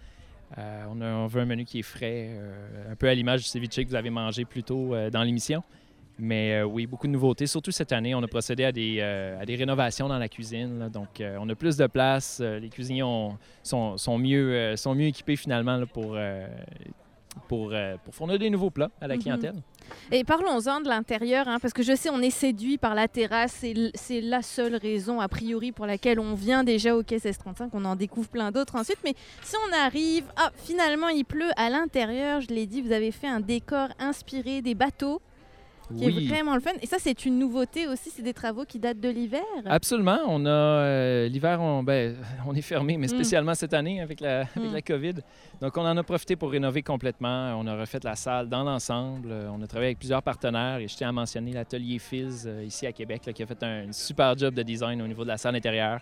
On, 0.56 1.00
a- 1.02 1.12
on 1.14 1.26
veut 1.26 1.42
un 1.42 1.44
menu 1.44 1.64
qui 1.64 1.80
est 1.80 1.82
frais, 1.82 2.30
un 2.90 2.94
peu 2.96 3.06
à 3.08 3.14
l'image 3.14 3.40
du 3.42 3.46
ceviche 3.46 3.76
que 3.76 3.86
vous 3.88 3.94
avez 3.94 4.08
mangé 4.10 4.44
plus 4.44 4.62
tôt 4.62 4.94
dans 5.12 5.22
l'émission. 5.22 5.62
Mais 6.18 6.62
oui, 6.62 6.86
beaucoup 6.86 7.06
de 7.06 7.12
nouveautés. 7.12 7.46
Surtout 7.46 7.70
cette 7.70 7.92
année, 7.92 8.14
on 8.14 8.22
a 8.22 8.26
procédé 8.26 8.64
à 8.64 8.72
des, 8.72 9.00
à 9.00 9.44
des 9.44 9.56
rénovations 9.56 10.08
dans 10.08 10.16
la 10.18 10.28
cuisine. 10.28 10.78
là. 10.78 10.88
Donc, 10.88 11.20
on 11.20 11.48
a 11.48 11.54
plus 11.54 11.76
de 11.76 11.86
place. 11.86 12.40
Les 12.40 12.68
cuisiniers 12.70 13.02
ont- 13.02 13.36
sont, 13.62 13.96
sont 13.98 14.16
mieux, 14.18 14.74
sont 14.76 14.94
mieux 14.94 15.06
équipés 15.08 15.36
finalement 15.36 15.76
là, 15.76 15.84
pour, 15.86 16.16
pour, 17.48 17.70
euh, 17.72 17.96
pour 18.04 18.14
fournir 18.14 18.38
des 18.38 18.50
nouveaux 18.50 18.70
plats 18.70 18.90
à 19.00 19.06
la 19.06 19.14
Mhm. 19.16 19.22
clientèle. 19.22 19.54
Et 20.12 20.22
parlons-en 20.22 20.80
de 20.82 20.88
l'intérieur, 20.88 21.48
hein, 21.48 21.58
parce 21.60 21.72
que 21.72 21.82
je 21.82 21.94
sais, 21.96 22.10
on 22.10 22.20
est 22.20 22.28
séduit 22.30 22.76
par 22.76 22.94
la 22.94 23.08
terrasse. 23.08 23.64
C'est 23.94 24.20
la 24.20 24.42
seule 24.42 24.76
raison, 24.76 25.18
a 25.20 25.28
priori, 25.28 25.72
pour 25.72 25.86
laquelle 25.86 26.20
on 26.20 26.34
vient 26.34 26.62
déjà 26.62 26.94
au 26.94 27.02
Quai 27.02 27.16
1635. 27.18 27.70
On 27.72 27.84
en 27.86 27.96
découvre 27.96 28.28
plein 28.28 28.50
d'autres 28.50 28.76
ensuite. 28.76 28.98
Mais 29.02 29.14
si 29.42 29.54
on 29.68 29.72
arrive, 29.76 30.24
ah, 30.36 30.50
finalement, 30.56 31.08
il 31.08 31.24
pleut 31.24 31.50
à 31.56 31.70
l'intérieur. 31.70 32.40
Je 32.42 32.48
l'ai 32.48 32.66
dit, 32.66 32.82
vous 32.82 32.92
avez 32.92 33.12
fait 33.12 33.28
un 33.28 33.40
décor 33.40 33.88
inspiré 33.98 34.60
des 34.60 34.74
bateaux. 34.74 35.22
Qui 35.96 36.04
est 36.04 36.28
vraiment 36.28 36.54
le 36.54 36.60
fun. 36.60 36.70
Et 36.82 36.86
ça, 36.86 36.96
c'est 36.98 37.24
une 37.24 37.38
nouveauté 37.38 37.86
aussi, 37.86 38.10
c'est 38.10 38.22
des 38.22 38.34
travaux 38.34 38.64
qui 38.64 38.78
datent 38.78 39.00
de 39.00 39.08
l'hiver? 39.08 39.40
Absolument. 39.66 40.18
On 40.26 40.44
a 40.44 40.48
euh, 40.50 41.28
l'hiver, 41.28 41.60
on, 41.60 41.82
ben, 41.82 42.16
on 42.46 42.54
est 42.54 42.60
fermé, 42.62 42.96
mais 42.96 43.06
Mm. 43.06 43.10
spécialement 43.10 43.54
cette 43.54 43.72
année 43.74 44.00
avec 44.00 44.20
la, 44.20 44.40
avec 44.56 44.70
Mm. 44.70 44.74
la 44.74 44.82
COVID. 44.82 45.14
Donc, 45.60 45.76
on 45.76 45.82
en 45.86 45.96
a 45.96 46.02
profité 46.02 46.36
pour 46.36 46.50
rénover 46.50 46.82
complètement. 46.82 47.54
On 47.58 47.66
a 47.66 47.76
refait 47.78 48.00
la 48.04 48.16
salle 48.16 48.48
dans 48.48 48.64
l'ensemble. 48.64 49.28
Euh, 49.30 49.48
On 49.50 49.62
a 49.62 49.66
travaillé 49.66 49.88
avec 49.88 49.98
plusieurs 49.98 50.22
partenaires 50.22 50.78
et 50.78 50.88
je 50.88 50.96
tiens 50.96 51.08
à 51.08 51.12
mentionner 51.12 51.52
l'atelier 51.52 51.98
Fizz 51.98 52.44
euh, 52.46 52.64
ici 52.64 52.86
à 52.86 52.92
Québec 52.92 53.22
là, 53.26 53.32
qui 53.32 53.42
a 53.42 53.46
fait 53.46 53.62
un 53.62 53.90
super 53.92 54.36
job 54.36 54.54
de 54.54 54.62
design 54.62 55.00
au 55.02 55.06
niveau 55.06 55.22
de 55.24 55.28
la 55.28 55.36
salle 55.38 55.56
intérieure. 55.56 56.00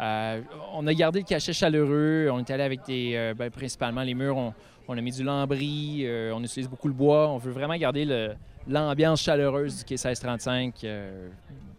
Euh, 0.00 0.40
on 0.72 0.86
a 0.86 0.94
gardé 0.94 1.18
le 1.20 1.24
cachet 1.26 1.52
chaleureux. 1.52 2.28
On 2.32 2.38
est 2.38 2.50
allé 2.50 2.62
avec 2.62 2.80
des, 2.86 3.12
euh, 3.16 3.34
ben, 3.34 3.50
principalement 3.50 4.02
les 4.02 4.14
murs. 4.14 4.36
On, 4.36 4.54
on 4.88 4.96
a 4.96 5.00
mis 5.00 5.10
du 5.12 5.22
lambris. 5.22 6.02
euh, 6.06 6.32
on 6.34 6.42
utilise 6.42 6.68
beaucoup 6.68 6.88
le 6.88 6.94
bois. 6.94 7.28
On 7.28 7.36
veut 7.38 7.52
vraiment 7.52 7.76
garder 7.76 8.04
le- 8.04 8.32
l'ambiance 8.68 9.22
chaleureuse 9.22 9.78
du 9.78 9.84
quai 9.84 9.94
1635. 9.94 10.74
euh, 10.84 11.28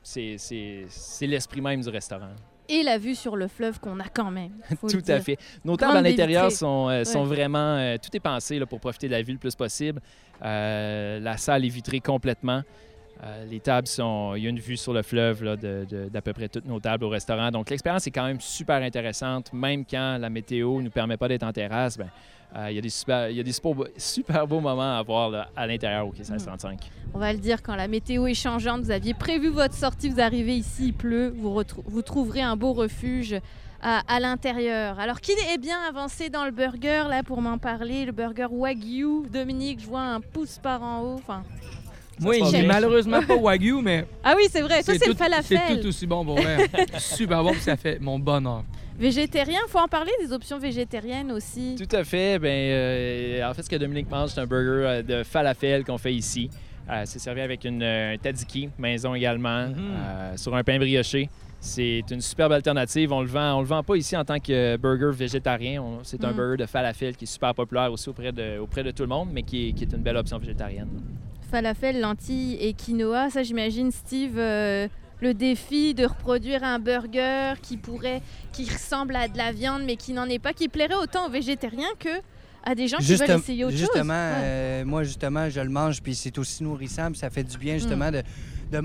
c'est- 0.03 1.27
l'esprit 1.27 1.61
même 1.61 1.81
du 1.81 1.89
restaurant. 1.89 2.29
Et 2.69 2.83
la 2.83 2.97
vue 2.97 3.15
sur 3.15 3.35
le 3.35 3.47
fleuve 3.47 3.79
qu'on 3.79 3.99
a 3.99 4.07
quand 4.07 4.31
même. 4.31 4.51
Tout 4.89 5.01
à 5.07 5.19
fait. 5.19 5.37
Nos 5.65 5.75
tables 5.75 5.97
à 5.97 6.01
l'intérieur 6.01 6.51
sont, 6.51 6.87
euh, 6.89 7.03
sont 7.03 7.23
vraiment... 7.25 7.75
euh, 7.77 7.97
tout 8.01 8.15
est 8.15 8.19
pensé 8.21 8.59
là, 8.59 8.65
pour 8.65 8.79
profiter 8.79 9.07
de 9.07 9.11
la 9.11 9.21
vue 9.21 9.33
le 9.33 9.39
plus 9.39 9.55
possible. 9.55 9.99
La 10.41 11.37
salle 11.37 11.65
est 11.65 11.69
vitrée 11.69 11.99
complètement. 11.99 12.61
Les 13.49 13.59
tables 13.59 13.87
sont... 13.87 14.33
Il 14.35 14.43
y 14.43 14.47
a 14.47 14.49
une 14.49 14.59
vue 14.59 14.77
sur 14.77 14.93
le 14.93 15.01
fleuve 15.03 15.43
là, 15.43 15.55
de- 15.57 15.85
de- 15.87 16.09
d'à 16.09 16.21
peu 16.21 16.33
près 16.33 16.47
toutes 16.47 16.65
nos 16.65 16.79
tables 16.79 17.03
au 17.03 17.09
restaurant. 17.09 17.51
Donc, 17.51 17.69
l'expérience 17.69 18.07
est 18.07 18.11
quand 18.11 18.25
même 18.25 18.39
super 18.41 18.81
intéressante. 18.81 19.51
Même 19.53 19.83
quand 19.85 20.17
la 20.19 20.29
météo 20.29 20.77
ne 20.79 20.85
nous 20.85 20.89
permet 20.91 21.17
pas 21.17 21.27
d'être 21.27 21.43
en 21.43 21.51
terrasse, 21.51 21.99
euh, 21.99 22.03
il 22.69 22.75
y 22.75 22.77
a 22.77 22.81
des 22.81 22.89
super, 22.89 23.29
il 23.29 23.37
y 23.37 23.39
a 23.39 23.43
des 23.43 23.51
super, 23.51 23.73
beaux- 23.73 23.87
super 23.97 24.45
beaux 24.47 24.59
moments 24.59 24.97
à 24.97 25.01
voir 25.03 25.29
là, 25.29 25.49
à 25.55 25.65
l'intérieur 25.67 26.07
au 26.07 26.11
quai 26.11 26.19
1635. 26.19 26.79
On 27.13 27.19
va 27.19 27.33
le 27.33 27.39
dire, 27.39 27.61
quand 27.61 27.75
la 27.75 27.87
météo 27.87 28.27
est 28.27 28.33
changeante, 28.33 28.81
vous 28.81 28.91
aviez 28.91 29.13
prévu 29.13 29.49
votre 29.49 29.73
sortie, 29.73 30.09
vous 30.09 30.19
arrivez 30.21 30.55
ici, 30.57 30.87
il 30.87 30.93
pleut, 30.93 31.33
vous, 31.35 31.61
vous 31.85 32.01
trouverez 32.01 32.41
un 32.41 32.55
beau 32.55 32.73
refuge 32.73 33.35
à, 33.81 34.01
à 34.07 34.19
l'intérieur. 34.19 34.99
Alors, 34.99 35.19
qui 35.21 35.31
est 35.31 35.57
bien 35.57 35.79
avancé 35.89 36.29
dans 36.29 36.45
le 36.45 36.51
burger, 36.51 37.05
là, 37.09 37.23
pour 37.23 37.41
m'en 37.41 37.57
parler? 37.57 38.05
Le 38.05 38.11
burger 38.11 38.47
Wagyu. 38.49 39.23
Dominique, 39.31 39.79
je 39.81 39.87
vois 39.87 40.01
un 40.01 40.21
pouce 40.21 40.59
par 40.61 40.83
en 40.83 41.01
haut. 41.01 41.15
Enfin... 41.15 41.43
Est 42.21 42.51
bien. 42.51 42.63
malheureusement 42.67 43.21
pas 43.23 43.35
Wagyu, 43.35 43.81
mais 43.81 44.05
Ah 44.23 44.33
oui, 44.37 44.43
c'est 44.51 44.61
vrai, 44.61 44.81
ça, 44.83 44.93
c'est 44.93 45.07
le 45.07 45.13
tout- 45.13 45.17
falafel. 45.17 45.59
C'est 45.69 45.79
tout 45.81 45.87
aussi 45.87 46.05
bon 46.07 46.23
pour 46.25 46.35
vrai. 46.39 46.57
Super 46.99 47.43
bon, 47.43 47.51
puis 47.51 47.61
ça 47.61 47.75
fait 47.77 47.99
mon 47.99 48.19
bonheur. 48.19 48.63
Végétarien, 48.99 49.59
faut 49.67 49.79
en 49.79 49.87
parler 49.87 50.11
des 50.23 50.31
options 50.31 50.59
végétariennes 50.59 51.31
aussi. 51.31 51.75
Tout 51.75 51.95
à 51.95 52.03
fait. 52.03 52.37
Ben, 52.37 52.49
euh, 52.49 53.49
en 53.49 53.53
fait, 53.53 53.63
ce 53.63 53.69
que 53.69 53.75
Dominique 53.77 54.09
mange, 54.11 54.29
c'est 54.29 54.41
un 54.41 54.45
burger 54.45 54.85
euh, 54.87 55.01
de 55.01 55.23
falafel 55.23 55.83
qu'on 55.83 55.97
fait 55.97 56.13
ici. 56.13 56.49
Euh, 56.89 57.01
c'est 57.05 57.19
servi 57.19 57.41
avec 57.41 57.63
une 57.65 57.81
euh, 57.81 58.15
tzatziki 58.17 58.69
maison 58.77 59.15
également, 59.15 59.67
Mhm. 59.67 59.75
euh, 59.77 60.37
sur 60.37 60.53
un 60.55 60.63
pain 60.63 60.77
brioché. 60.77 61.29
C'est 61.59 62.03
une 62.11 62.21
superbe 62.21 62.51
alternative. 62.53 63.11
On 63.13 63.21
le 63.21 63.27
vend, 63.27 63.53
on 63.57 63.61
le 63.61 63.67
vend 63.67 63.83
pas 63.83 63.95
ici 63.95 64.17
en 64.17 64.25
tant 64.25 64.39
que 64.39 64.77
burger 64.77 65.11
végétarien. 65.15 65.83
C'est 66.03 66.23
un 66.25 66.31
Mhm. 66.31 66.35
burger 66.35 66.57
de 66.57 66.65
falafel 66.65 67.15
qui 67.15 67.25
est 67.25 67.27
super 67.27 67.53
populaire 67.55 67.91
aussi 67.91 68.09
auprès 68.09 68.31
de, 68.31 68.57
auprès 68.59 68.83
de 68.83 68.91
tout 68.91 69.03
le 69.03 69.09
monde, 69.09 69.29
mais 69.31 69.43
qui 69.43 69.69
est, 69.69 69.71
qui 69.73 69.83
est 69.83 69.93
une 69.93 70.01
belle 70.01 70.17
option 70.17 70.37
végétarienne. 70.37 70.89
Falafel, 71.51 71.99
lentilles 71.99 72.55
et 72.61 72.73
quinoa, 72.73 73.29
ça 73.29 73.43
j'imagine 73.43 73.91
Steve, 73.91 74.37
euh, 74.37 74.87
le 75.21 75.33
défi 75.33 75.93
de 75.93 76.05
reproduire 76.05 76.63
un 76.63 76.79
burger 76.79 77.53
qui 77.61 77.75
pourrait, 77.77 78.21
qui 78.53 78.63
ressemble 78.69 79.15
à 79.17 79.27
de 79.27 79.37
la 79.37 79.51
viande 79.51 79.83
mais 79.85 79.97
qui 79.97 80.13
n'en 80.13 80.25
est 80.27 80.39
pas, 80.39 80.53
qui 80.53 80.69
plairait 80.69 80.95
autant 80.95 81.27
aux 81.27 81.29
végétariens 81.29 81.89
que 81.99 82.09
à 82.63 82.73
des 82.75 82.87
gens 82.87 82.97
qui 82.97 83.15
veulent 83.15 83.31
essayer 83.31 83.65
autre 83.65 83.75
justement, 83.75 83.97
chose. 84.03 84.37
Ouais. 84.37 84.43
euh, 84.43 84.85
moi, 84.85 85.03
justement, 85.03 85.49
je 85.49 85.59
le 85.59 85.69
mange, 85.69 86.01
puis 86.01 86.13
c'est 86.15 86.37
aussi 86.37 86.63
nourrissant, 86.63 87.07
puis 87.09 87.17
ça 87.19 87.29
fait 87.31 87.43
du 87.43 87.57
Mm. 87.57 87.59
bien, 87.59 87.73
justement, 87.73 88.11
de, 88.11 88.21
de, 88.71 88.81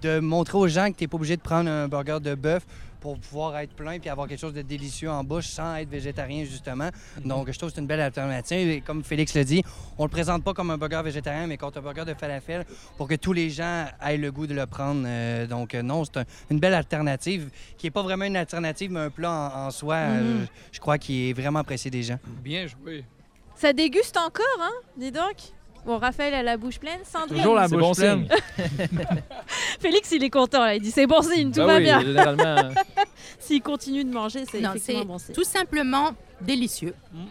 de 0.00 0.18
montrer 0.20 0.56
aux 0.58 0.66
gens 0.66 0.90
que 0.90 0.96
tu 0.96 1.04
n'es 1.04 1.08
pas 1.08 1.16
obligé 1.16 1.36
de 1.36 1.42
prendre 1.42 1.68
un 1.70 1.88
burger 1.88 2.18
de 2.22 2.34
bœuf 2.34 2.64
pour 3.00 3.18
pouvoir 3.18 3.58
être 3.58 3.74
plein 3.74 3.98
puis 3.98 4.08
avoir 4.10 4.26
quelque 4.28 4.40
chose 4.40 4.52
de 4.54 4.62
délicieux 4.62 5.10
en 5.10 5.22
bouche 5.24 5.46
sans 5.46 5.76
être 5.76 5.88
végétarien, 5.88 6.44
justement. 6.44 6.88
Donc, 7.24 7.50
je 7.50 7.56
trouve 7.58 7.70
que 7.70 7.74
c'est 7.76 7.80
une 7.80 7.86
belle 7.86 8.00
alternative. 8.00 8.68
Et 8.68 8.80
comme 8.80 9.04
Félix 9.04 9.34
le 9.34 9.44
dit, 9.44 9.62
on 9.98 10.04
le 10.04 10.10
présente 10.10 10.42
pas 10.44 10.52
comme 10.54 10.70
un 10.70 10.78
burger 10.78 11.00
végétarien, 11.04 11.46
mais 11.46 11.56
comme 11.56 11.70
un 11.76 11.80
burger 11.80 12.04
de 12.04 12.14
falafel 12.14 12.64
pour 12.96 13.06
que 13.08 13.14
tous 13.14 13.32
les 13.32 13.50
gens 13.50 13.86
aient 14.04 14.16
le 14.16 14.32
goût 14.32 14.46
de 14.46 14.54
le 14.54 14.66
prendre. 14.66 15.02
Euh, 15.06 15.46
donc, 15.46 15.74
euh, 15.74 15.82
non, 15.82 16.04
c'est 16.04 16.18
un- 16.18 16.24
une 16.50 16.58
belle 16.60 16.74
alternative 16.74 17.50
qui 17.76 17.86
n'est 17.86 17.90
pas 17.90 18.02
vraiment 18.02 18.24
une 18.24 18.36
alternative, 18.36 18.90
mais 18.90 19.00
un 19.00 19.10
plat 19.10 19.30
en, 19.54 19.66
en 19.66 19.70
soi, 19.70 19.96
Mhm. 19.96 20.16
euh, 20.42 20.44
je 20.72 20.80
crois 20.80 20.98
qu'il 20.98 21.28
est 21.30 21.32
vraiment 21.32 21.60
apprécié 21.60 21.90
des 21.90 22.02
gens. 22.02 22.18
Bien 22.42 22.66
joué. 22.66 23.04
Ça 23.54 23.72
déguste 23.72 24.16
encore, 24.16 24.44
hein 24.60 24.70
Dis 24.96 25.10
donc. 25.12 25.36
Bon, 25.86 25.98
Raphaël 25.98 26.34
a 26.34 26.42
la 26.42 26.56
bouche 26.56 26.78
pleine. 26.78 27.00
Sandrine. 27.04 27.38
Toujours 27.38 27.54
la 27.54 27.68
bouche 27.68 27.80
bon 27.80 27.92
pleine. 27.92 28.28
Félix, 29.80 30.10
il 30.12 30.22
est 30.24 30.30
content. 30.30 30.60
Là. 30.64 30.74
Il 30.74 30.82
dit 30.82 30.90
c'est 30.90 31.06
bon 31.06 31.22
signe, 31.22 31.50
tout 31.50 31.60
Ah 31.62 31.66
va 31.66 31.76
oui, 31.76 31.82
bien. 31.84 32.00
généralement. 32.00 32.74
S'il 33.38 33.62
continue 33.62 34.04
de 34.04 34.12
manger, 34.12 34.44
c'est 34.50 34.58
effectivement 34.60 35.00
c'est 35.00 35.04
bon 35.04 35.18
signe. 35.18 35.34
tout 35.34 35.44
simplement 35.44 36.10
délicieux. 36.40 36.94
Mm. 37.12 37.24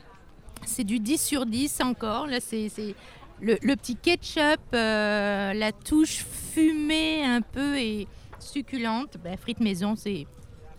C'est 0.66 0.84
du 0.84 1.00
10 1.00 1.22
sur 1.22 1.46
10 1.46 1.82
encore. 1.82 2.28
Là, 2.28 2.40
c'est 2.40 2.70
le, 3.42 3.58
le 3.62 3.76
petit 3.76 3.96
ketchup, 3.96 4.60
euh, 4.74 5.54
la 5.54 5.72
touche 5.72 6.26
fumée 6.54 7.24
un 7.24 7.42
peu 7.42 7.78
et 7.78 8.08
succulente. 8.40 9.18
Ben, 9.24 9.38
frites 9.38 9.60
maison, 9.60 9.96
c'est 9.96 10.26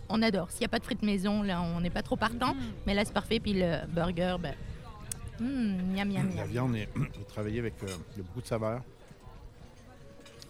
on 0.09 0.21
adore. 0.21 0.49
S'il 0.51 0.61
n'y 0.61 0.65
a 0.65 0.69
pas 0.69 0.79
de 0.79 0.83
frites 0.83 1.03
maison, 1.03 1.43
là, 1.43 1.61
on 1.61 1.79
n'est 1.81 1.89
pas 1.91 2.01
trop 2.01 2.15
partant. 2.17 2.55
Mais 2.85 2.93
là, 2.93 3.03
c'est 3.05 3.13
parfait. 3.13 3.39
Puis 3.39 3.53
le 3.53 3.85
burger, 3.87 4.35
ben, 4.39 4.53
mm, 5.39 5.93
miam, 5.95 6.09
miam, 6.11 6.29
La 6.35 6.41
miam. 6.43 6.47
viande 6.51 6.75
est 6.75 6.89
est 7.21 7.27
travaillée 7.27 7.59
avec 7.59 7.75
euh, 7.83 7.87
il 8.13 8.17
y 8.17 8.21
a 8.21 8.23
beaucoup 8.23 8.41
de 8.41 8.47
saveurs. 8.47 8.81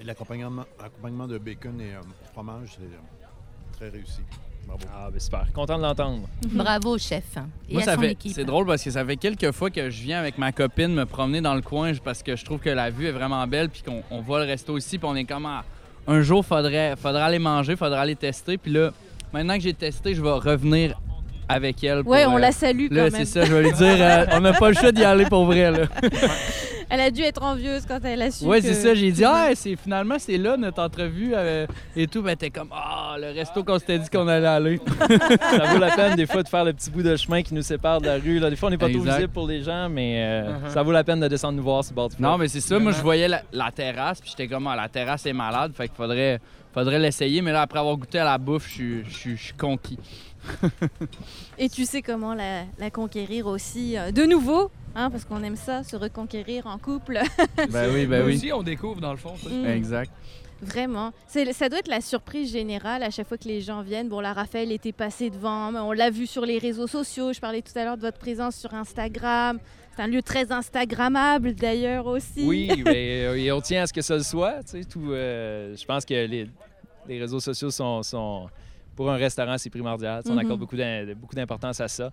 Et 0.02 0.04
l'accompagnement 0.04 0.66
l'accompagnement 0.80 1.28
de 1.28 1.38
bacon 1.38 1.80
et 1.82 1.94
euh, 1.96 2.00
fromage, 2.34 2.70
c'est 2.78 2.84
euh, 2.84 2.98
très 3.78 3.90
réussi. 3.90 4.22
Bravo. 4.66 4.84
Ah, 4.94 5.10
ben 5.12 5.20
super. 5.20 5.48
Content 5.54 5.78
de 5.78 5.84
l'entendre. 5.84 6.28
Bravo, 6.52 6.98
chef. 6.98 7.24
Et 7.70 7.74
Moi, 7.74 7.82
à 7.82 7.86
ça 7.86 7.96
son 7.96 8.02
fait, 8.02 8.12
équipe. 8.12 8.34
c'est 8.34 8.46
drôle 8.46 8.66
parce 8.66 8.84
que 8.84 8.92
ça 8.92 9.04
fait 9.04 9.18
quelques 9.18 9.52
fois 9.52 9.70
que 9.72 9.90
je 9.90 10.02
viens 10.04 10.20
avec 10.20 10.38
ma 10.38 10.52
copine 10.52 10.94
me 10.94 11.06
promener 11.06 11.42
dans 11.42 11.56
le 11.56 11.62
coin 11.62 11.92
parce 12.04 12.22
que 12.24 12.36
je 12.36 12.46
trouve 12.46 12.60
que 12.60 12.70
la 12.70 12.90
vue 12.92 13.08
est 13.08 13.12
vraiment 13.12 13.46
belle 13.48 13.70
puis 13.70 13.82
qu'on 13.82 14.04
on 14.12 14.22
voit 14.22 14.40
le 14.40 14.46
resto 14.46 14.78
ici 14.78 14.98
puis 15.00 15.08
on 15.10 15.16
est 15.16 15.26
comme 15.26 15.46
ah, 15.48 15.64
un 16.08 16.22
jour 16.22 16.46
faudrait 16.46 16.96
faudrait 16.98 17.24
aller 17.24 17.40
manger, 17.40 17.76
faudrait 17.76 18.00
aller 18.00 18.16
tester 18.16 18.58
puis 18.58 18.72
là 18.72 18.92
maintenant 19.34 19.56
que 19.56 19.62
j'ai 19.62 19.74
testé, 19.74 20.14
je 20.14 20.22
vais 20.22 20.32
revenir 20.32 21.00
avec 21.50 21.84
elle. 21.84 22.04
pour, 22.04 22.12
Ouais, 22.14 22.26
on 22.26 22.38
euh, 22.38 22.40
la 22.40 22.52
salue 22.54 22.88
quand 22.90 22.96
Là, 22.96 23.04
même. 23.04 23.12
c'est 23.12 23.26
ça, 23.26 23.44
je 23.44 23.54
vais 23.54 23.64
lui 23.64 23.74
dire 23.74 23.96
euh, 24.00 24.26
on 24.34 24.40
n'a 24.40 24.54
pas 24.54 24.70
le 24.70 24.76
choix 24.76 24.92
d'y 24.92 25.04
aller 25.04 25.26
pour 25.26 25.46
vrai 25.46 25.72
là. 25.72 25.80
Elle 26.92 27.02
a 27.02 27.12
dû 27.12 27.22
être 27.22 27.44
envieuse 27.44 27.84
quand 27.88 28.00
elle 28.04 28.20
a 28.24 28.32
su. 28.32 28.46
Ouais, 28.46 28.62
que- 28.62 28.66
c'est 28.66 28.74
ça, 28.74 28.96
j'ai 28.96 29.12
dit 29.12 29.24
ah, 29.24 29.50
c'est 29.54 29.76
finalement 29.76 30.16
c'est 30.18 30.40
là 30.40 30.58
notre 30.58 30.82
entrevue 30.82 31.34
euh, 31.36 31.68
et 31.96 32.08
tout, 32.08 32.24
ben 32.24 32.36
t'es 32.36 32.50
comme 32.50 32.70
ah, 32.74 33.16
le 33.20 33.28
resto 33.32 33.64
qu'on 33.64 33.78
s'était 33.78 34.00
dit 34.00 34.10
qu'on 34.10 34.28
allait 34.28 34.48
aller. 34.48 34.82
ça 35.40 35.66
vaut 35.66 35.78
la 35.78 35.92
peine 35.96 36.16
des 36.16 36.26
fois 36.26 36.42
de 36.42 36.48
faire 36.50 36.66
le 36.66 36.74
petit 36.74 36.90
bout 36.90 37.04
de 37.04 37.16
chemin 37.16 37.44
qui 37.44 37.54
nous 37.54 37.62
sépare 37.62 38.02
de 38.02 38.08
la 38.08 38.16
rue. 38.16 38.40
Là. 38.40 38.50
Des 38.50 38.56
fois, 38.56 38.68
on 38.68 38.72
n'est 38.72 38.78
pas 38.80 38.88
trop 38.90 38.98
Exact. 38.98 39.16
visible 39.18 39.34
pour 39.34 39.48
les 39.48 39.62
gens, 39.62 39.88
mais 39.88 40.16
euh, 40.18 40.50
Uh-huh. 40.50 40.70
ça 40.74 40.82
vaut 40.82 40.92
la 40.92 41.04
peine 41.04 41.20
de 41.20 41.28
descendre 41.28 41.58
nous 41.58 41.64
voir 41.64 41.84
sur 41.84 41.94
bord 41.94 42.10
du 42.10 42.16
fleuve. 42.16 42.28
Non, 42.28 42.38
mais 42.40 42.48
c'est 42.48 42.60
ça. 42.62 42.80
Moi, 42.80 42.92
je 42.92 43.02
voyais 43.02 43.28
la, 43.28 43.44
la 43.54 43.70
terrasse, 43.72 44.20
puis 44.20 44.32
j'étais 44.32 44.48
comme, 44.48 44.66
ah, 44.68 44.76
la 44.76 44.90
terrasse 44.90 45.26
est 45.28 45.34
malade, 45.34 45.74
fait 45.76 45.88
qu'il 45.90 45.96
faudrait, 45.98 46.40
faudrait 46.74 46.98
l'essayer. 46.98 47.42
Mais 47.44 47.52
là, 47.52 47.62
après 47.62 47.78
avoir 47.80 47.96
goûté 47.98 48.18
à 48.20 48.24
la 48.24 48.38
bouffe, 48.40 48.68
je 48.68 49.04
suis 49.36 49.54
conquis. 49.58 50.00
Et 51.58 51.70
tu 51.70 51.86
sais 51.86 52.02
comment 52.02 52.34
la, 52.34 52.64
la 52.78 52.90
conquérir 52.90 53.48
aussi 53.48 53.98
euh, 53.98 54.12
de 54.12 54.24
nouveau, 54.24 54.72
hein, 54.96 55.10
parce 55.10 55.26
qu'on 55.26 55.44
aime 55.44 55.56
ça, 55.56 55.84
se 55.84 55.96
reconquérir 55.96 56.68
en 56.68 56.78
couple. 56.78 57.20
Ben 57.72 57.90
oui, 57.94 58.06
ben 58.06 58.26
oui. 58.26 58.36
aussi, 58.36 58.54
on 58.54 58.64
découvre 58.64 59.02
dans 59.02 59.12
le 59.12 59.18
fond. 59.18 59.36
ça. 59.42 59.50
Mm. 59.50 59.66
Exact. 59.68 60.12
Vraiment. 60.62 61.14
Ça 61.28 61.70
doit 61.70 61.80
être 61.80 61.88
la 61.88 62.02
surprise 62.02 62.52
générale 62.52 63.02
à 63.04 63.10
chaque 63.12 63.28
fois 63.28 63.38
que 63.38 63.48
les 63.48 63.62
gens 63.62 63.82
viennent. 63.82 64.10
Bon, 64.10 64.20
la 64.20 64.34
Raphaël 64.34 64.72
était 64.74 64.92
passée 64.92 65.30
devant, 65.30 65.72
mais 65.72 65.80
on 65.80 65.94
l'a 65.94 66.10
vu 66.10 66.28
sur 66.28 66.46
les 66.46 66.58
réseaux 66.58 66.88
sociaux. 66.88 67.32
Je 67.32 67.40
parlais 67.40 67.62
tout 67.62 67.72
à 67.78 67.86
l'heure 67.86 67.96
de 67.96 68.02
votre 68.02 68.18
présence 68.18 68.56
sur 68.58 68.74
Instagram. 68.74 69.58
C'est 69.96 70.02
un 70.02 70.08
lieu 70.08 70.22
très 70.22 70.52
Instagrammable 70.52 71.54
d'ailleurs 71.56 72.08
aussi. 72.08 72.44
Oui, 72.46 72.70
mais, 72.84 73.24
euh, 73.26 73.36
et 73.36 73.52
on 73.54 73.62
tient 73.62 73.84
à 73.84 73.88
ce 73.88 73.94
que 73.94 74.02
ça 74.02 74.16
le 74.18 74.24
soit. 74.24 74.62
tu 74.64 74.72
sais, 74.72 74.84
Tout, 74.84 75.12
euh, 75.12 75.76
je 75.78 75.86
pense 75.86 76.04
que 76.04 76.14
les, 76.14 76.50
les 77.08 77.20
réseaux 77.20 77.40
sociaux 77.40 77.72
sont, 77.72 78.04
sont- 78.04 78.48
Pour 79.00 79.10
un 79.10 79.16
restaurant, 79.16 79.58
c'est 79.58 79.70
primordial. 79.70 80.22
On 80.30 80.38
accorde 80.38 80.60
beaucoup 80.60 80.76
d'im- 80.76 81.14
beaucoup 81.16 81.34
d'importance 81.34 81.80
à 81.80 81.88
ça. 81.88 82.12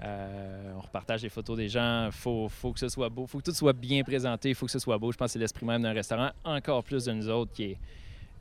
Euh, 0.00 0.72
on 0.76 0.80
repartage 0.80 1.24
les 1.24 1.28
photos 1.30 1.56
des 1.56 1.68
gens. 1.68 2.06
Il 2.06 2.12
faut, 2.12 2.48
faut 2.48 2.72
que 2.72 2.78
ce 2.78 2.88
soit 2.88 3.08
beau. 3.08 3.24
Il 3.24 3.28
faut 3.28 3.38
que 3.38 3.42
tout 3.42 3.52
soit 3.52 3.72
bien 3.72 4.04
présenté. 4.04 4.50
Il 4.50 4.54
faut 4.54 4.66
que 4.66 4.70
ce 4.70 4.78
soit 4.78 4.98
beau. 4.98 5.10
Je 5.10 5.16
pense 5.16 5.26
que 5.26 5.32
c'est 5.32 5.38
l'esprit 5.40 5.66
même 5.66 5.82
d'un 5.82 5.92
restaurant, 5.92 6.30
encore 6.44 6.84
plus 6.84 7.06
de 7.06 7.12
nous 7.12 7.28
autres, 7.28 7.50
qui 7.52 7.64
est. 7.64 7.78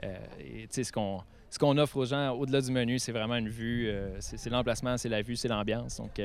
euh, 0.03 0.15
et, 0.39 0.83
ce 0.83 0.91
qu'on. 0.91 1.21
Ce 1.49 1.57
qu'on 1.57 1.75
offre 1.79 1.97
aux 1.97 2.05
gens 2.05 2.35
au-delà 2.35 2.61
du 2.61 2.71
menu, 2.71 2.99
c'est 2.99 3.11
vraiment 3.13 3.37
une 3.37 3.49
vue, 3.49 3.87
euh, 3.87 4.17
c'est 4.19 4.49
l'emplacement, 4.51 4.95
c'est 4.97 5.09
la 5.09 5.23
vue, 5.23 5.35
c'est 5.35 5.47
l'ambiance. 5.47 5.97
Donc, 5.97 6.19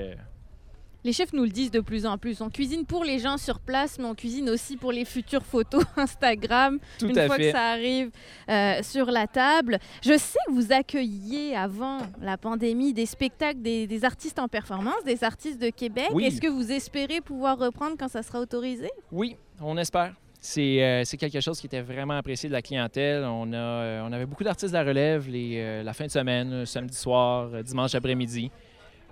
Les 1.05 1.12
chefs 1.12 1.33
nous 1.33 1.43
le 1.43 1.49
disent 1.51 1.73
de 1.73 1.81
plus 1.81 2.07
en 2.07 2.16
plus. 2.16 2.41
On 2.41 2.49
cuisine 2.49 2.87
pour 2.87 3.03
les 3.05 3.19
gens 3.19 3.37
sur 3.37 3.59
place, 3.59 3.99
mais 3.99 4.05
on 4.05 4.15
cuisine 4.15 4.49
aussi 4.49 4.77
pour 4.77 4.93
les 4.93 5.05
futures 5.05 5.45
photos 5.45 5.83
Instagram. 5.97 6.79
tout 6.99 7.09
une 7.09 7.19
à 7.19 7.27
fois 7.27 7.37
fait. 7.37 7.47
que 7.47 7.51
ça 7.53 7.70
arrive 7.70 8.11
euh, 8.49 8.83
sur 8.83 9.07
la 9.11 9.27
table. 9.27 9.79
Je 10.03 10.16
sais 10.16 10.39
que 10.47 10.53
vous 10.53 10.73
accueilliez 10.73 11.57
avant 11.57 11.99
la 12.20 12.39
pandémie 12.39 12.93
des 12.93 13.07
spectacles 13.07 13.61
des, 13.62 13.89
des 13.89 14.05
artistes 14.05 14.39
en 14.39 14.47
performance, 14.47 15.03
des 15.05 15.24
artistes 15.24 15.61
de 15.61 15.70
Québec. 15.70 16.09
Oui. 16.12 16.24
Est-ce 16.24 16.41
que 16.41 16.47
vous 16.47 16.70
espérez 16.70 17.20
pouvoir 17.20 17.59
reprendre 17.59 17.97
quand 17.99 18.09
ça 18.09 18.23
sera 18.23 18.39
autorisé? 18.41 18.89
Oui, 19.11 19.37
on 19.61 19.77
espère. 19.79 20.15
c'est 20.41 20.83
euh, 20.85 21.03
quelque 21.19 21.41
chose 21.41 21.59
qui 21.61 21.66
était 21.66 21.83
vraiment 21.83 22.15
apprécié 22.16 22.49
de 22.49 22.53
la 22.55 22.62
clientèle. 22.62 23.24
On, 23.24 23.53
a, 23.53 23.57
euh, 23.57 24.03
on 24.09 24.12
avait 24.12 24.27
beaucoup 24.27 24.45
d'artistes 24.45 24.73
de 24.73 24.79
la 24.79 24.85
relève 24.85 25.29
les, 25.29 25.83
la 25.83 25.93
fin 25.95 26.07
de 26.07 26.12
semaine, 26.12 26.65
samedi 26.65 26.97
soir, 26.97 27.49
dimanche 27.65 27.97
après-midi. 27.97 28.53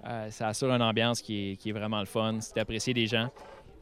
Euh, 0.07 0.31
ça 0.31 0.49
assure 0.49 0.71
une 0.73 0.83
ambiance 0.83 1.21
qui 1.21 1.53
est, 1.53 1.57
qui 1.57 1.71
est 1.71 1.73
vraiment 1.73 2.01
le 2.01 2.07
fun. 2.07 2.37
C'est 2.41 2.59
apprécié 2.59 2.95
des 2.95 3.07
gens. 3.07 3.29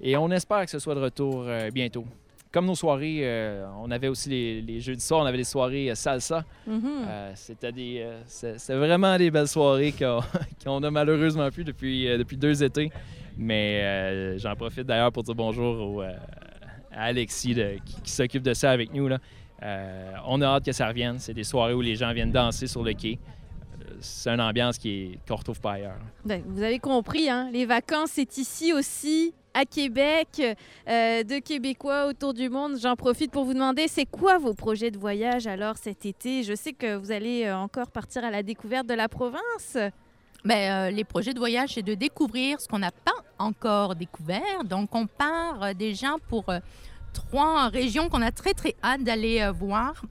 Et 0.01 0.17
on 0.17 0.31
espère 0.31 0.65
que 0.65 0.71
ce 0.71 0.79
soit 0.79 0.95
de 0.95 1.01
retour 1.01 1.45
euh, 1.47 1.71
bientôt. 1.71 2.05
Comme 2.51 2.67
nos 2.67 2.75
soirées, 2.75 3.21
euh, 3.23 3.67
on 3.83 3.91
avait 3.91 4.09
aussi 4.09 4.29
les, 4.31 4.63
les 4.63 4.81
jeudis 4.81 5.05
soirs, 5.05 5.21
on 5.23 5.27
avait 5.27 5.37
des 5.37 5.45
soirées 5.45 5.95
salsa. 5.95 6.45
C'était 7.35 7.73
des, 7.73 8.07
c'est 8.27 8.59
c'est 8.59 8.75
vraiment 8.75 9.17
des 9.19 9.31
belles 9.31 9.49
soirées 9.49 9.93
qu'on 9.93 10.21
qu'on 10.65 10.83
a 10.83 10.91
malheureusement 10.91 11.51
plus 11.51 11.65
depuis, 11.65 12.07
depuis 12.17 12.37
deux 12.39 12.63
étés. 12.65 12.91
Mais 13.37 14.37
j'en 14.39 14.55
profite 14.57 14.87
d'ailleurs 14.87 15.13
pour 15.13 15.23
dire 15.25 15.35
bonjour 15.35 15.97
au, 15.97 16.01
à 16.01 16.15
Alexis 16.93 17.55
de- 17.55 17.77
qui, 17.85 18.01
qui 18.03 18.11
s'occupe 18.11 18.43
de 18.43 18.55
ça 18.55 18.71
avec 18.71 18.93
nous. 18.95 19.09
Là. 19.09 19.19
On 20.27 20.41
a 20.41 20.47
hâte 20.47 20.65
que 20.65 20.73
ça 20.73 20.89
revienne. 20.89 21.19
C'est 21.19 21.35
des 21.35 21.45
soirées 21.45 21.75
où 21.75 21.81
les 21.83 21.97
gens 21.97 22.13
viennent 22.13 22.33
danser 22.33 22.67
sur 22.67 22.83
le 22.83 22.95
quai. 22.95 23.19
C'est 24.01 24.31
une 24.31 24.41
ambiance 24.41 24.79
qui 24.79 24.91
est- 24.91 25.19
qu'on 25.29 25.37
retrouve 25.37 25.61
pas 25.61 25.73
ailleurs. 25.73 25.99
Ben, 26.25 26.43
vous 26.47 26.63
avez 26.63 26.79
compris, 26.79 27.29
hein, 27.29 27.49
les 27.53 27.67
vacances, 27.67 28.11
c'est 28.13 28.39
ici 28.39 28.73
aussi, 28.73 29.35
à 29.55 29.65
Québec, 29.65 30.29
euh, 30.41 31.23
de 31.25 31.39
Québécois 31.41 32.07
autour 32.07 32.33
du 32.35 32.49
monde. 32.49 32.79
J'en 32.81 32.95
profite 32.97 33.31
pour 33.33 33.45
vous 33.45 33.55
demander, 33.55 33.89
c'est 33.89 34.07
quoi 34.07 34.39
vos 34.39 34.55
projets 34.55 34.91
de 34.91 34.99
voyage 34.99 35.47
alors 35.47 35.77
cet 35.79 36.07
été? 36.07 36.43
Je 36.45 36.55
sais 36.55 36.73
que 36.73 36.95
vous 36.97 37.11
allez 37.11 37.45
euh, 37.45 37.57
encore 37.57 37.91
partir 37.91 38.25
à 38.25 38.31
la 38.31 38.43
découverte 38.43 38.87
de 38.87 38.95
la 38.95 39.09
province. 39.09 39.77
Ben, 40.45 40.89
euh, 40.89 40.91
les 40.91 41.03
projets 41.05 41.35
de 41.35 41.39
voyage, 41.41 41.75
c'est 41.75 41.83
de 41.83 41.95
découvrir 41.95 42.61
ce 42.61 42.69
qu'on 42.69 42.79
n'a 42.79 42.93
pas 42.93 43.11
encore 43.39 43.97
découvert. 43.97 44.63
Donc, 44.65 44.95
on 44.95 45.07
part 45.09 45.63
euh, 45.63 45.73
déjà 45.75 46.15
pour 46.29 46.49
euh, 46.51 46.61
trois 47.13 47.69
régions 47.69 48.09
qu'on 48.09 48.23
a 48.23 48.31
très, 48.31 48.55
très 48.55 48.77
hâte 48.85 49.03
d'aller 49.03 49.41
euh, 49.41 49.51
voir. 49.51 50.05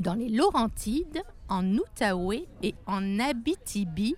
Dans 0.00 0.14
les 0.14 0.28
Laurentides, 0.28 1.22
en 1.52 1.64
Outaouais 1.76 2.46
et 2.62 2.74
en 2.86 3.20
Abitibi 3.20 4.16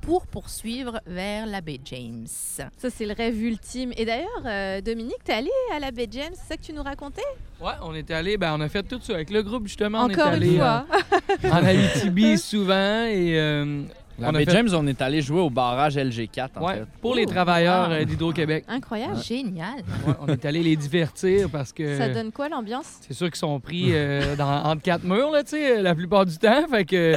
pour 0.00 0.28
poursuivre 0.28 1.00
vers 1.04 1.44
la 1.46 1.60
baie 1.60 1.80
James. 1.84 2.26
Ça, 2.28 2.68
c'est 2.78 3.06
le 3.06 3.12
rêve 3.12 3.42
ultime. 3.42 3.92
Et 3.96 4.04
d'ailleurs, 4.04 4.28
euh, 4.44 4.80
Dominique, 4.80 5.24
t'es 5.24 5.32
allé 5.32 5.50
à 5.74 5.80
la 5.80 5.90
baie 5.90 6.06
James, 6.08 6.32
c'est 6.34 6.46
ça 6.46 6.56
que 6.56 6.62
tu 6.62 6.72
nous 6.72 6.84
racontais? 6.84 7.22
Ouais, 7.60 7.72
on 7.82 7.92
est 7.92 8.08
allé, 8.12 8.36
ben 8.36 8.54
on 8.56 8.60
a 8.60 8.68
fait 8.68 8.84
tout 8.84 9.00
ça 9.02 9.14
avec 9.14 9.30
le 9.30 9.42
groupe 9.42 9.66
justement. 9.66 10.04
on 10.04 10.08
est 10.08 10.12
Encore 10.14 10.28
allé 10.28 10.54
une 10.54 10.60
euh, 10.60 10.80
fois. 10.82 11.50
en 11.50 11.64
Abitibi 11.64 12.38
souvent 12.52 13.04
et 13.04 13.36
euh, 13.36 13.82
On 14.18 14.32
fait- 14.32 14.50
James, 14.50 14.68
on 14.72 14.86
est 14.86 15.02
allé 15.02 15.20
jouer 15.20 15.40
au 15.40 15.50
barrage 15.50 15.96
LG4, 15.96 16.48
en 16.56 16.64
ouais, 16.66 16.74
fait. 16.76 16.86
pour 17.02 17.14
les 17.14 17.26
travailleurs 17.26 17.88
wow. 17.88 17.94
euh, 17.94 18.04
d'Hydro-Québec. 18.04 18.64
Incroyable. 18.68 19.16
Génial. 19.22 19.76
Ouais, 20.06 20.14
on 20.20 20.26
est 20.28 20.44
allé 20.44 20.62
les 20.62 20.76
divertir 20.76 21.48
parce 21.50 21.72
que 21.72 21.98
Ça 21.98 22.08
donne 22.08 22.32
quoi 22.32 22.48
l'ambiance? 22.48 22.98
c'est 23.02 23.12
sûr 23.14 23.26
qu'ils 23.26 23.36
sont 23.36 23.60
pris 23.60 23.88
euh, 23.92 24.34
dans, 24.36 24.64
entre 24.64 24.82
quatre 24.82 25.04
murs 25.04 25.30
là, 25.30 25.42
tu 25.42 25.50
sais, 25.50 25.82
la 25.82 25.94
plupart 25.94 26.24
du 26.24 26.36
temps. 26.38 26.66
Fait 26.70 26.84
que 26.84 27.14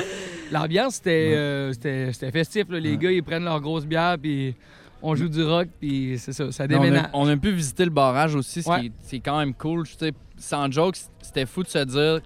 l'ambiance 0.52 0.96
c'était 0.96 1.34
euh, 1.36 1.72
c'était 1.74 2.12
c'était 2.14 2.32
festif. 2.32 2.66
là. 2.70 2.80
Les 2.80 2.98
gars 2.98 3.12
ils 3.12 3.24
prennent 3.24 3.46
leur 3.46 3.62
grosse 3.62 3.86
bière 3.86 4.18
puis 4.22 4.56
on 5.02 5.16
joue 5.16 5.30
du 5.30 5.44
rock 5.44 5.68
puis 5.80 6.16
c'est 6.18 6.34
ça, 6.34 6.52
ça 6.52 6.68
Mais 6.68 6.76
on, 6.76 6.82
déménage. 6.82 7.06
a, 7.06 7.10
on 7.14 7.28
a 7.30 7.38
pu 7.38 7.52
visiter 7.52 7.86
le 7.86 7.92
barrage 7.92 8.36
aussi, 8.36 8.62
ce 8.62 8.70
Ouais. 8.70 8.80
qui 8.82 8.86
est, 8.88 8.92
c'est 9.04 9.20
quand 9.20 9.40
même 9.40 9.54
cool. 9.54 9.88
Tu 9.88 9.94
sais, 9.98 10.12
sans 10.38 10.70
joke, 10.72 10.96
c'était 11.22 11.46
fou 11.46 11.64
de 11.64 11.70
se 11.70 11.80
dire 11.86 12.20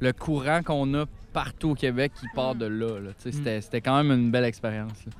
le 0.00 0.12
courant 0.12 0.62
qu'on 0.64 0.92
a 0.94 1.04
partout 1.36 1.70
au 1.72 1.74
Québec 1.74 2.12
qui 2.18 2.26
part 2.34 2.54
Mm. 2.54 2.58
de 2.58 2.66
là. 2.66 2.86
Mm. 2.86 3.12
C'était 3.30 3.60
c'était 3.60 3.80
quand 3.82 4.02
même 4.02 4.10
une 4.18 4.30
belle 4.30 4.44
expérience. 4.44 4.98
là. 5.06 5.12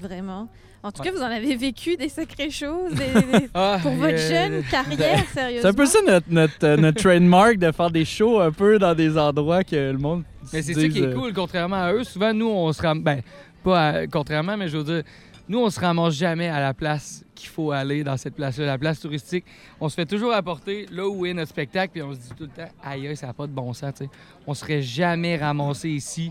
Vraiment. 0.00 0.48
En 0.82 0.90
tout 0.92 1.02
Ouais. 1.02 1.08
cas, 1.08 1.14
vous 1.14 1.22
en 1.22 1.26
avez 1.30 1.56
vécu 1.56 1.96
des 1.96 2.08
sacrées 2.08 2.50
choses 2.50 2.94
des- 2.94 3.20
des- 3.40 3.48
Ah, 3.52 3.78
pour 3.82 3.92
votre 3.92 4.14
euh, 4.14 4.28
jeune 4.30 4.62
carrière, 4.70 5.24
sérieusement? 5.34 5.60
C'est 5.62 5.68
un 5.68 5.72
peu 5.74 5.86
ça 5.86 5.98
notre, 6.06 6.26
notre, 6.30 6.64
euh, 6.64 6.76
notre 6.76 7.02
trademark 7.02 7.56
de 7.58 7.70
faire 7.72 7.90
des 7.90 8.04
shows 8.06 8.40
un 8.40 8.52
peu 8.52 8.78
dans 8.78 8.94
des 8.94 9.18
endroits 9.18 9.62
que 9.64 9.76
le 9.92 9.98
monde. 9.98 10.22
Mais 10.52 10.62
c'est 10.62 10.72
ça 10.74 10.80
dise, 10.80 10.92
qui 10.94 11.00
est 11.00 11.06
euh, 11.06 11.14
cool, 11.14 11.32
contrairement 11.34 11.82
à 11.82 11.92
eux. 11.92 12.04
Souvent, 12.04 12.32
nous, 12.32 12.48
on 12.48 12.72
se 12.72 12.80
ramasse. 12.80 13.02
Ben, 13.04 13.20
pas 13.62 13.88
à- 13.88 14.06
contrairement, 14.06 14.56
mais 14.56 14.68
je 14.68 14.78
veux 14.78 14.84
dire, 14.84 15.02
nous, 15.48 15.58
on 15.58 15.68
se 15.68 15.80
ramasse 15.80 16.14
jamais 16.14 16.48
à 16.48 16.60
la 16.60 16.72
place 16.72 17.24
qu'il 17.38 17.48
faut 17.50 17.70
aller 17.72 18.04
dans 18.04 18.16
cette 18.16 18.34
place-là, 18.34 18.66
la 18.66 18.78
place 18.78 19.00
touristique. 19.00 19.44
On 19.80 19.88
se 19.88 19.94
fait 19.94 20.06
toujours 20.06 20.32
apporter 20.32 20.86
là 20.92 21.08
où 21.08 21.24
est 21.26 21.32
notre 21.34 21.50
spectacle, 21.50 21.92
puis 21.92 22.02
on 22.02 22.12
se 22.12 22.18
dit 22.18 22.28
tout 22.36 22.44
le 22.44 22.48
temps, 22.50 22.70
aïe, 22.82 23.16
ça 23.16 23.28
n'a 23.28 23.32
pas 23.32 23.46
de 23.46 23.52
bon 23.52 23.72
sens, 23.72 23.92
tu 23.94 24.04
sais. 24.04 24.10
On 24.46 24.54
serait 24.54 24.82
jamais 24.82 25.36
ramassé 25.36 25.88
ici, 25.90 26.30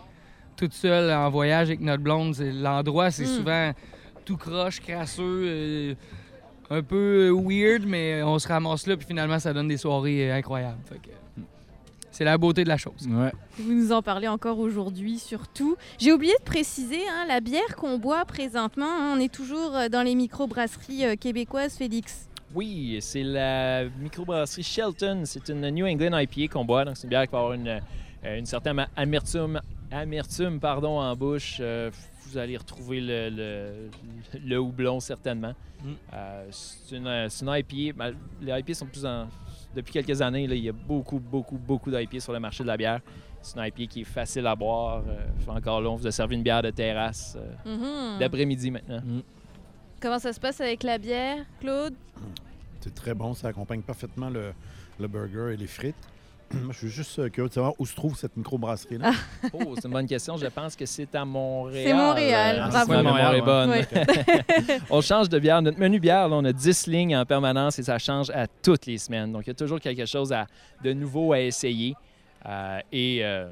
toute 0.56 0.74
seule, 0.74 1.12
en 1.12 1.30
voyage 1.30 1.68
avec 1.70 1.80
notre 1.82 2.04
blonde. 2.04 2.36
L'endroit, 2.40 3.10
c'est 3.12 3.24
Mm. 3.24 3.38
souvent 3.38 3.72
tout 4.26 4.38
croche, 4.38 4.80
crasseux. 4.82 5.44
euh, 5.46 5.96
un 6.70 6.82
peu 6.84 7.30
weird, 7.32 7.86
mais 7.88 8.22
on 8.24 8.38
se 8.40 8.48
ramasse 8.48 8.88
là, 8.88 8.98
puis 8.98 9.08
finalement, 9.08 9.40
ça 9.40 9.54
donne 9.54 9.70
des 9.70 9.78
soirées 9.78 10.30
euh, 10.30 10.36
incroyables. 10.36 10.78
Fait 10.86 10.96
que, 11.00 11.16
c'est 12.18 12.24
la 12.24 12.40
beauté 12.40 12.64
de 12.64 12.70
la 12.70 12.78
chose. 12.78 13.08
Ouais. 13.08 13.32
Vous 13.60 13.72
nous 13.72 13.92
en 13.92 14.02
parlez 14.02 14.28
encore 14.28 14.58
aujourd'hui, 14.58 15.20
surtout. 15.20 15.78
J'ai 16.00 16.12
oublié 16.12 16.34
de 16.40 16.44
préciser, 16.44 17.08
hein, 17.08 17.26
la 17.28 17.42
bière 17.42 17.76
qu'on 17.76 18.00
boit 18.00 18.26
présentement, 18.26 18.90
hein, 18.90 19.14
on 19.16 19.20
est 19.20 19.32
toujours 19.32 19.76
euh, 19.76 19.88
dans 19.88 20.02
les 20.02 20.16
microbrasseries 20.16 21.06
euh, 21.06 21.16
québécoises, 21.16 21.76
Félix. 21.76 22.28
Oui, 22.56 22.98
c'est 23.02 23.22
la 23.22 23.84
microbrasserie 24.00 24.64
Shelton. 24.64 25.22
C'est 25.26 25.48
une 25.50 25.70
New 25.70 25.86
England 25.86 26.18
IPA 26.18 26.52
qu'on 26.52 26.66
boit. 26.66 26.86
Donc, 26.86 26.98
c'est 26.98 27.04
une 27.04 27.10
bière 27.12 27.28
qui 27.28 27.34
va 27.34 27.38
avoir 27.38 27.54
une, 27.54 27.68
euh, 27.68 28.40
une 28.40 28.48
certaine 28.48 28.88
amertume, 28.96 29.62
amertume 29.92 30.60
pardon, 30.60 31.00
en 31.00 31.16
bouche. 31.16 31.58
Euh, 31.60 31.92
vous 32.24 32.40
allez 32.40 32.58
retrouver 32.58 33.00
le, 33.00 33.30
le, 33.30 33.90
le 34.44 34.58
houblon, 34.60 35.00
certainement. 35.00 35.54
Mm. 35.84 35.92
Euh, 36.16 36.48
c'est 36.50 36.96
une, 36.96 37.08
une 37.08 37.30
IPA. 37.48 37.96
ben, 37.96 38.16
les 38.42 38.60
IPA 38.60 38.74
sont 38.74 38.88
plus 38.88 39.06
en... 39.06 39.28
Depuis 39.76 39.94
quelques 39.94 40.22
années, 40.22 40.48
là, 40.48 40.56
il 40.56 40.64
y 40.64 40.70
a 40.70 40.74
beaucoup, 40.74 41.20
beaucoup, 41.20 41.58
beaucoup 41.58 41.92
d'IPA 41.92 42.20
sur 42.20 42.34
le 42.34 42.40
marché 42.40 42.64
de 42.64 42.68
la 42.68 42.78
bière. 42.78 43.00
C'est 43.42 43.58
une 43.60 43.66
IPA 43.66 43.86
qui 43.86 44.02
est 44.02 44.06
facile 44.06 44.48
à 44.48 44.56
boire. 44.56 45.04
Euh, 45.08 45.52
encore 45.52 45.82
là, 45.82 45.90
on 45.90 45.96
vous 45.96 46.08
a 46.08 46.12
servi 46.12 46.36
une 46.36 46.44
bière 46.44 46.62
de 46.64 46.72
terrasse 46.72 47.38
euh, 47.38 47.76
Mhm. 48.14 48.20
d'après-midi 48.20 48.72
maintenant. 48.72 49.02
Comment 50.02 50.20
ça 50.20 50.34
se 50.34 50.40
passe 50.40 50.60
avec 50.62 50.84
la 50.84 50.98
bière, 50.98 51.46
Claude? 51.60 51.94
C'est 52.82 52.94
très 52.94 53.14
bon, 53.14 53.34
ça 53.34 53.50
accompagne 53.50 53.82
parfaitement 53.82 54.30
le, 54.30 54.54
le 55.00 55.08
burger 55.08 55.54
et 55.54 55.58
les 55.58 55.68
frites. 55.68 55.96
Je 56.72 56.78
suis 56.78 56.90
juste 56.90 57.20
euh, 57.20 57.30
curieux 57.30 57.50
de 57.50 57.54
savoir 57.54 57.74
où 57.78 57.86
se 57.86 57.94
trouve 57.96 58.18
cette 58.18 58.36
microbrasserie-là. 58.38 59.12
Oh, 59.54 59.74
c'est 59.76 59.86
une 59.88 59.94
bonne 59.94 60.08
question. 60.08 60.38
Je 60.38 60.46
pense 60.48 60.76
que 60.76 60.86
c'est 60.86 61.14
à 61.16 61.26
Montréal. 61.26 61.84
C'est 61.88 61.94
Montréal, 61.94 62.62
Euh, 62.66 62.68
bravo. 62.70 62.92
mémoire 62.94 63.34
est 63.36 63.42
bonne. 63.42 63.74
On 64.90 65.02
change 65.02 65.28
de 65.30 65.40
bière. 65.40 65.62
Notre 65.62 65.80
menu 65.80 66.00
bière, 66.00 66.28
là, 66.30 66.36
on 66.38 66.46
a 66.46 66.54
10 66.54 66.88
lignes 66.88 67.18
en 67.18 67.26
permanence 67.26 67.80
et 67.80 67.84
ça 67.84 67.98
change 68.00 68.30
à 68.30 68.48
toutes 68.48 68.86
les 68.86 68.98
semaines. 68.98 69.32
Donc, 69.34 69.44
il 69.46 69.50
y 69.50 69.52
a 69.52 69.56
toujours 69.56 69.80
quelque 69.80 70.06
chose 70.06 70.32
à- 70.32 70.48
de 70.84 70.94
nouveau 70.94 71.34
à 71.34 71.42
essayer. 71.42 71.96
Euh, 72.46 72.80
et, 72.94 73.20
euh, 73.26 73.50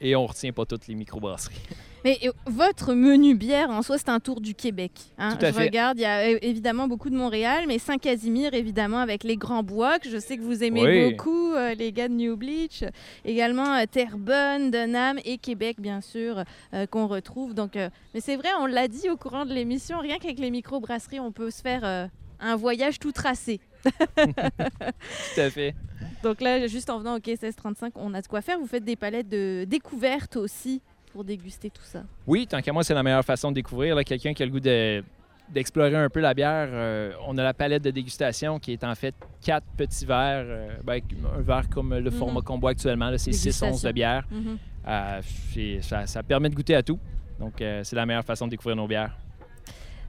et 0.00 0.14
on 0.14 0.26
retient 0.26 0.52
pas 0.52 0.64
toutes 0.64 0.86
les 0.86 0.94
microbrasseries. 0.94 1.56
Mais 2.04 2.18
euh, 2.24 2.30
votre 2.46 2.94
menu 2.94 3.34
bière, 3.34 3.70
en 3.70 3.82
soi, 3.82 3.98
c'est 3.98 4.08
un 4.08 4.20
tour 4.20 4.40
du 4.40 4.54
Québec. 4.54 4.92
hein. 5.18 5.36
Tout 5.36 5.44
à 5.46 5.48
je 5.50 5.56
fait. 5.56 5.62
regarde, 5.64 5.98
il 5.98 6.02
y 6.02 6.04
a 6.04 6.18
euh, 6.30 6.38
évidemment 6.42 6.86
beaucoup 6.86 7.10
de 7.10 7.16
Montréal, 7.16 7.64
mais 7.66 7.78
Saint-Casimir, 7.78 8.54
évidemment, 8.54 8.98
avec 8.98 9.24
les 9.24 9.36
Grands 9.36 9.62
Bois, 9.64 9.98
que 9.98 10.08
je 10.08 10.18
sais 10.18 10.36
que 10.36 10.42
vous 10.42 10.62
aimez 10.62 10.84
Oui. 10.84 11.10
beaucoup, 11.10 11.52
euh, 11.54 11.74
les 11.74 11.90
gars 11.92 12.08
de 12.08 12.14
New 12.14 12.36
Bleach. 12.36 12.84
Également 13.24 13.74
euh, 13.76 13.84
Terrebonne, 13.90 14.70
Denham 14.70 15.18
et 15.24 15.38
Québec, 15.38 15.76
bien 15.80 16.00
sûr, 16.00 16.44
euh, 16.74 16.86
qu'on 16.86 17.06
retrouve. 17.08 17.54
Donc, 17.54 17.72
mais 18.14 18.20
c'est 18.20 18.36
vrai, 18.36 18.50
on 18.60 18.66
l'a 18.66 18.86
dit 18.88 19.10
au 19.10 19.16
courant 19.16 19.44
de 19.44 19.52
l'émission, 19.52 19.98
rien 19.98 20.18
qu'avec 20.18 20.38
les 20.38 20.50
microbrasseries, 20.50 21.20
on 21.20 21.32
peut 21.32 21.50
se 21.50 21.60
faire 21.62 22.08
un 22.38 22.56
voyage 22.56 22.98
tout 22.98 23.12
tracé. 23.12 23.60
Tout 23.86 25.40
à 25.40 25.50
fait. 25.50 25.74
Donc 26.22 26.40
là, 26.40 26.66
juste 26.66 26.90
en 26.90 26.98
venant 26.98 27.16
au 27.16 27.20
quai 27.20 27.32
1635, 27.32 27.92
on 27.96 28.14
a 28.14 28.22
de 28.22 28.26
quoi 28.26 28.40
faire. 28.42 28.58
Vous 28.58 28.66
faites 28.66 28.84
des 28.84 28.96
palettes 28.96 29.28
de 29.28 29.64
découvertes 29.68 30.36
aussi 30.36 30.82
pour 31.16 31.24
déguster 31.24 31.70
tout 31.70 31.82
ça. 31.82 32.02
Oui, 32.26 32.46
tant 32.46 32.60
qu'à 32.60 32.74
moi, 32.74 32.84
c'est 32.84 32.92
la 32.92 33.02
meilleure 33.02 33.24
façon 33.24 33.48
de 33.48 33.54
découvrir. 33.54 33.96
Quelqu'un 34.04 34.34
qui 34.34 34.42
a 34.42 34.46
le 34.46 34.52
goût 34.52 34.60
de- 34.60 35.02
d'explorer 35.48 35.96
un 35.96 36.10
peu 36.10 36.20
la 36.20 36.34
bière, 36.34 36.68
euh, 36.70 37.12
on 37.26 37.38
a 37.38 37.42
la 37.42 37.54
palette 37.54 37.82
de 37.84 37.90
dégustation 37.90 38.58
qui 38.58 38.72
est 38.74 38.84
en 38.84 38.94
fait 38.94 39.14
quatre 39.40 39.64
petits 39.78 40.04
verres. 40.04 40.44
euh, 40.46 40.68
ben, 40.84 41.00
un 41.34 41.40
verre 41.40 41.70
comme 41.70 41.94
le 41.94 42.10
Mhm. 42.10 42.18
format 42.18 42.42
qu'on 42.42 42.58
boit 42.58 42.72
actuellement, 42.72 43.10
c'est 43.16 43.32
6 43.32 43.62
onces 43.62 43.80
de 43.80 43.92
bière. 43.92 44.26
Mhm. 44.30 44.58
Euh, 44.86 45.20
ça, 45.80 46.06
ça 46.06 46.22
permet 46.22 46.50
de 46.50 46.54
goûter 46.54 46.74
à 46.74 46.82
tout. 46.82 46.98
Donc, 47.40 47.54
c'est 47.58 47.94
la 47.96 48.04
meilleure 48.04 48.24
façon 48.24 48.44
de 48.44 48.50
découvrir 48.50 48.76
nos 48.76 48.86
bières. 48.86 49.16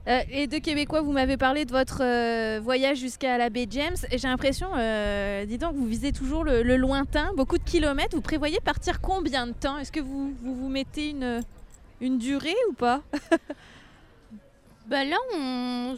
Euh, 0.06 0.20
et 0.30 0.46
de 0.46 0.56
Québécois, 0.58 1.02
vous 1.02 1.12
m'avez 1.12 1.36
parlé 1.36 1.64
de 1.66 1.70
votre 1.72 2.02
euh, 2.02 2.60
voyage 2.62 2.98
jusqu'à 2.98 3.36
la 3.36 3.50
baie 3.50 3.66
James. 3.68 3.96
J'ai 4.10 4.26
l'impression, 4.28 4.68
euh, 4.76 5.44
dis 5.44 5.58
donc, 5.58 5.74
vous 5.74 5.86
visez 5.86 6.12
toujours 6.12 6.44
le, 6.44 6.62
le 6.62 6.76
lointain, 6.76 7.30
beaucoup 7.36 7.58
de 7.58 7.62
kilomètres. 7.64 8.14
Vous 8.16 8.22
prévoyez 8.22 8.58
partir 8.60 9.00
combien 9.02 9.46
de 9.46 9.52
temps? 9.52 9.76
Est-ce 9.78 9.92
que 9.92 10.00
vous, 10.00 10.32
vous 10.42 10.54
vous 10.54 10.68
mettez 10.68 11.10
une, 11.10 11.42
une 12.00 12.18
durée 12.18 12.54
ou 12.70 12.72
pas? 12.74 13.02
Ben 14.86 15.06
là, 15.06 15.16
on, 15.34 15.96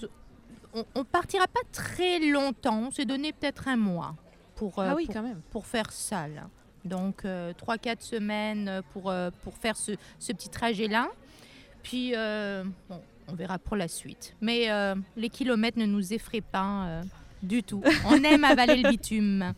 on, 0.74 0.84
on 0.96 1.04
partira 1.04 1.46
pas 1.46 1.60
très 1.70 2.18
longtemps. 2.18 2.86
On 2.88 2.90
s'est 2.90 3.04
donné 3.04 3.32
peut-être 3.32 3.68
un 3.68 3.76
mois 3.76 4.16
pour, 4.56 4.80
euh, 4.80 4.88
Ah 4.90 4.94
oui, 4.96 5.04
pour, 5.06 5.14
quand 5.14 5.22
même. 5.22 5.40
pour 5.52 5.64
faire 5.64 5.92
ça. 5.92 6.26
là. 6.26 6.48
Donc, 6.84 7.24
euh, 7.24 7.52
3-4 7.52 8.00
semaines 8.00 8.82
pour, 8.92 9.14
pour 9.44 9.54
faire 9.58 9.76
ce, 9.76 9.92
ce 10.18 10.32
petit 10.32 10.48
trajet-là. 10.48 11.08
Puis, 11.84 12.14
bon, 12.88 13.00
on 13.30 13.34
verra 13.34 13.58
pour 13.58 13.76
la 13.76 13.88
suite. 13.88 14.34
Mais 14.40 14.70
euh, 14.70 14.94
les 15.16 15.28
kilomètres 15.28 15.78
ne 15.78 15.86
nous 15.86 16.12
effraient 16.12 16.40
pas. 16.40 16.86
euh, 16.86 17.02
du 17.42 17.62
tout. 17.62 17.82
On 18.06 18.22
aime 18.22 18.44
avaler 18.44 18.76
le 18.82 18.90
bitume 18.90 19.54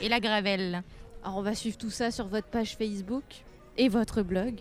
et 0.00 0.08
la 0.08 0.20
gravelle. 0.20 0.82
Alors, 1.22 1.36
on 1.36 1.42
va 1.42 1.54
suivre 1.54 1.76
tout 1.76 1.90
ça 1.90 2.10
sur 2.10 2.26
votre 2.28 2.46
page 2.46 2.76
Facebook 2.76 3.24
et 3.76 3.90
votre 3.90 4.22
blog 4.22 4.54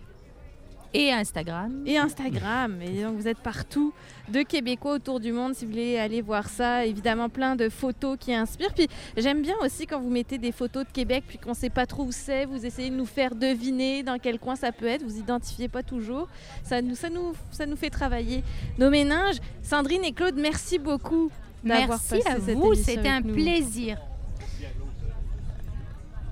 Et 0.94 1.12
Instagram. 1.12 1.84
et 1.86 1.98
Instagram. 1.98 2.82
Et 2.82 3.04
donc, 3.04 3.16
vous 3.18 3.28
êtes 3.28 3.40
partout 3.40 3.94
de 4.30 4.42
Québécois 4.44 4.94
autour 4.94 5.20
du 5.20 5.32
monde 5.34 5.54
si 5.54 5.66
vous 5.66 5.72
voulez 5.72 5.98
aller 5.98 6.22
voir 6.22 6.48
ça. 6.48 6.86
Évidemment, 6.86 7.28
plein 7.28 7.56
de 7.56 7.68
photos 7.70 8.18
qui 8.20 8.34
inspirent. 8.34 8.74
Puis, 8.74 8.88
j'aime 9.18 9.42
bien 9.42 9.56
aussi 9.62 9.86
quand 9.88 10.00
vous 10.00 10.10
mettez 10.10 10.38
des 10.38 10.52
photos 10.54 10.86
de 10.86 10.92
Québec 10.92 11.26
puis 11.28 11.38
qu'on 11.38 11.50
ne 11.50 11.56
sait 11.56 11.70
pas 11.70 11.86
trop 11.86 12.04
où 12.04 12.12
c'est. 12.12 12.46
Vous 12.46 12.66
essayez 12.66 12.90
de 12.90 12.96
nous 12.96 13.06
faire 13.06 13.36
deviner 13.36 14.04
dans 14.04 14.18
quel 14.20 14.40
coin 14.40 14.56
ça 14.56 14.72
peut 14.72 14.86
être. 14.88 15.04
Vous 15.04 15.18
identifiez 15.18 15.68
pas 15.68 15.84
toujours. 15.84 16.28
Ça 16.64 16.82
nous, 16.82 16.96
ça 16.96 17.10
nous, 17.10 17.34
ça 17.52 17.66
nous 17.66 17.76
fait 17.76 17.90
travailler 17.90 18.44
nos 18.78 18.90
méninges. 18.90 19.38
Sandrine 19.62 20.04
et 20.06 20.14
Claude, 20.14 20.36
merci 20.38 20.80
beaucoup. 20.80 21.30
d'avoir 21.64 22.00
Merci 22.10 22.24
passé 22.24 22.30
à 22.30 22.54
vous, 22.54 22.74
c'était 22.76 23.10
un 23.10 23.20
nous. 23.22 23.34
plaisir. 23.34 23.98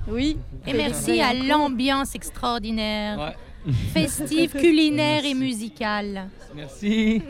Oui. 0.08 0.38
Et 0.68 0.74
merci 0.74 1.22
à 1.22 1.34
l'ambiance 1.34 2.14
extraordinaire, 2.16 3.18
Ouais. 3.20 3.36
Festive, 3.94 4.52
culinaire 4.52 5.26
et 5.26 5.34
musicale. 5.34 6.28
Merci. 6.56 7.22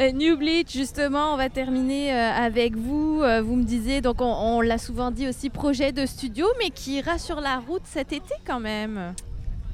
Euh, 0.00 0.10
New 0.12 0.36
Bleach, 0.38 0.72
justement, 0.72 1.34
on 1.34 1.36
va 1.36 1.50
terminer 1.50 2.12
euh, 2.14 2.30
avec 2.32 2.76
vous. 2.76 3.20
Euh, 3.22 3.42
vous 3.42 3.56
me 3.56 3.62
disiez, 3.64 4.00
donc 4.00 4.20
on, 4.20 4.24
on 4.24 4.60
l'a 4.62 4.78
souvent 4.78 5.10
dit 5.10 5.28
aussi, 5.28 5.50
projet 5.50 5.92
de 5.92 6.06
studio, 6.06 6.46
mais 6.58 6.70
qui 6.70 6.96
ira 6.96 7.18
sur 7.18 7.40
la 7.40 7.58
route 7.58 7.82
cet 7.84 8.12
été 8.12 8.34
quand 8.46 8.58
même. 8.60 9.12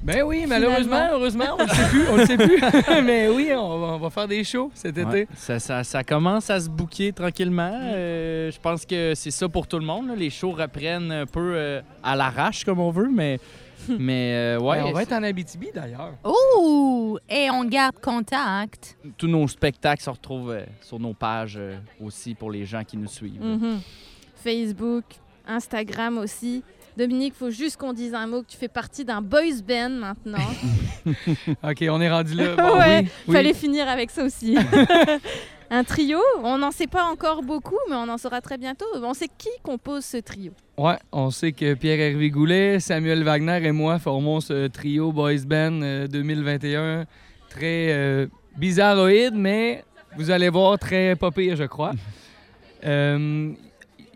Ben 0.03 0.23
oui, 0.23 0.45
malheureusement, 0.47 1.09
heureusement, 1.13 1.45
on 1.59 1.63
le 1.63 1.69
sait 1.69 1.89
plus, 1.89 2.03
on 2.11 2.17
le 2.17 2.27
sait 2.27 2.37
plus. 2.37 2.61
Mais 3.05 3.29
oui, 3.29 3.51
on 3.53 3.81
va, 3.81 3.87
on 3.95 3.99
va 3.99 4.11
faire 4.11 4.29
des 4.29 4.45
shows 4.45 4.71
cet 4.73 4.97
Ouais. 4.97 5.03
été. 5.03 5.29
Ça, 5.37 5.59
ça- 5.59 5.83
ça 5.83 6.05
commence 6.05 6.51
à 6.51 6.61
se 6.61 6.69
bouquer 6.71 7.13
tranquillement. 7.13 7.73
Euh, 7.83 8.49
je 8.53 8.61
pense 8.61 8.87
que 8.87 9.15
c'est 9.17 9.33
ça 9.33 9.49
pour 9.49 9.67
tout 9.67 9.79
le 9.79 9.85
monde. 9.85 10.07
là. 10.07 10.15
Les 10.15 10.31
shows 10.31 10.53
reprennent 10.53 11.11
un 11.11 11.27
peu 11.27 11.53
euh, 11.57 11.81
à 12.05 12.15
l'arrache, 12.15 12.65
comme 12.65 12.79
on 12.79 12.93
veut, 12.93 13.11
mais, 13.13 13.41
mais 13.99 14.35
euh, 14.35 14.61
ouais, 14.61 14.79
Ben, 14.79 14.85
on 14.87 14.93
va 14.93 15.03
être 15.03 15.13
en 15.13 15.23
Abitibi 15.23 15.69
d'ailleurs. 15.75 16.15
Ouh! 16.25 17.19
Et 17.29 17.51
on 17.51 17.65
garde 17.65 17.99
contact. 18.01 18.97
tous 19.17 19.27
nos 19.29 19.47
spectacles 19.49 20.03
se 20.03 20.11
retrouvent 20.11 20.51
euh, 20.53 20.65
sur 20.81 20.99
nos 20.99 21.15
pages 21.15 21.57
euh, 21.59 21.77
aussi 22.01 22.35
pour 22.35 22.51
les 22.51 22.65
gens 22.65 22.85
qui 22.85 22.97
nous 22.97 23.09
suivent. 23.09 23.43
Mhm. 23.43 23.81
Facebook, 24.43 25.05
Instagram 25.47 26.19
aussi. 26.19 26.63
Dominique, 26.97 27.35
faut 27.35 27.51
juste 27.51 27.77
qu'on 27.77 27.93
dise 27.93 28.13
un 28.13 28.27
mot 28.27 28.43
que 28.43 28.49
tu 28.49 28.57
fais 28.57 28.67
partie 28.69 29.05
d'un 29.05 29.23
boys 29.23 29.63
band 29.67 29.91
maintenant. 29.91 30.39
OK, 31.63 31.85
on 31.89 32.01
est 32.01 32.11
rendu 32.11 32.35
là. 32.35 32.55
Bon, 32.57 32.77
Ouais, 32.79 33.01
oui, 33.03 33.09
oui. 33.29 33.35
Fallait 33.35 33.55
finir 33.55 33.89
avec 33.89 34.11
ça 34.11 34.25
aussi. 34.25 34.57
Un 35.71 35.85
trio, 35.85 36.19
on 36.43 36.59
n'en 36.59 36.71
sait 36.71 36.87
pas 36.87 37.05
encore 37.05 37.43
beaucoup, 37.43 37.77
mais 37.91 37.95
on 37.97 38.09
en 38.09 38.17
saura 38.19 38.41
très 38.41 38.57
bientôt. 38.59 38.87
On 39.03 39.15
sait 39.15 39.29
qui 39.37 39.51
compose 39.63 40.05
ce 40.05 40.17
trio. 40.19 40.53
Ouais, 40.79 40.97
on 41.13 41.31
sait 41.31 41.53
que 41.53 41.75
Pierre-Hervé 41.75 42.31
Goulet, 42.31 42.81
Samuel 42.81 43.23
Wagner 43.25 43.61
et 43.67 43.73
moi 43.73 43.99
formons 43.99 44.41
ce 44.41 44.67
trio 44.69 45.13
Boys 45.13 45.45
Band 45.47 45.83
euh, 45.83 46.07
2021. 46.07 47.05
Très 47.51 47.93
euh, 47.93 48.27
bizarroïde, 48.57 49.35
mais 49.35 49.85
vous 50.17 50.31
allez 50.31 50.49
voir, 50.49 50.79
très 50.79 51.17
pas 51.17 51.31
pire, 51.31 51.57
je 51.57 51.65
crois. 51.65 51.93
Euh, 52.85 53.53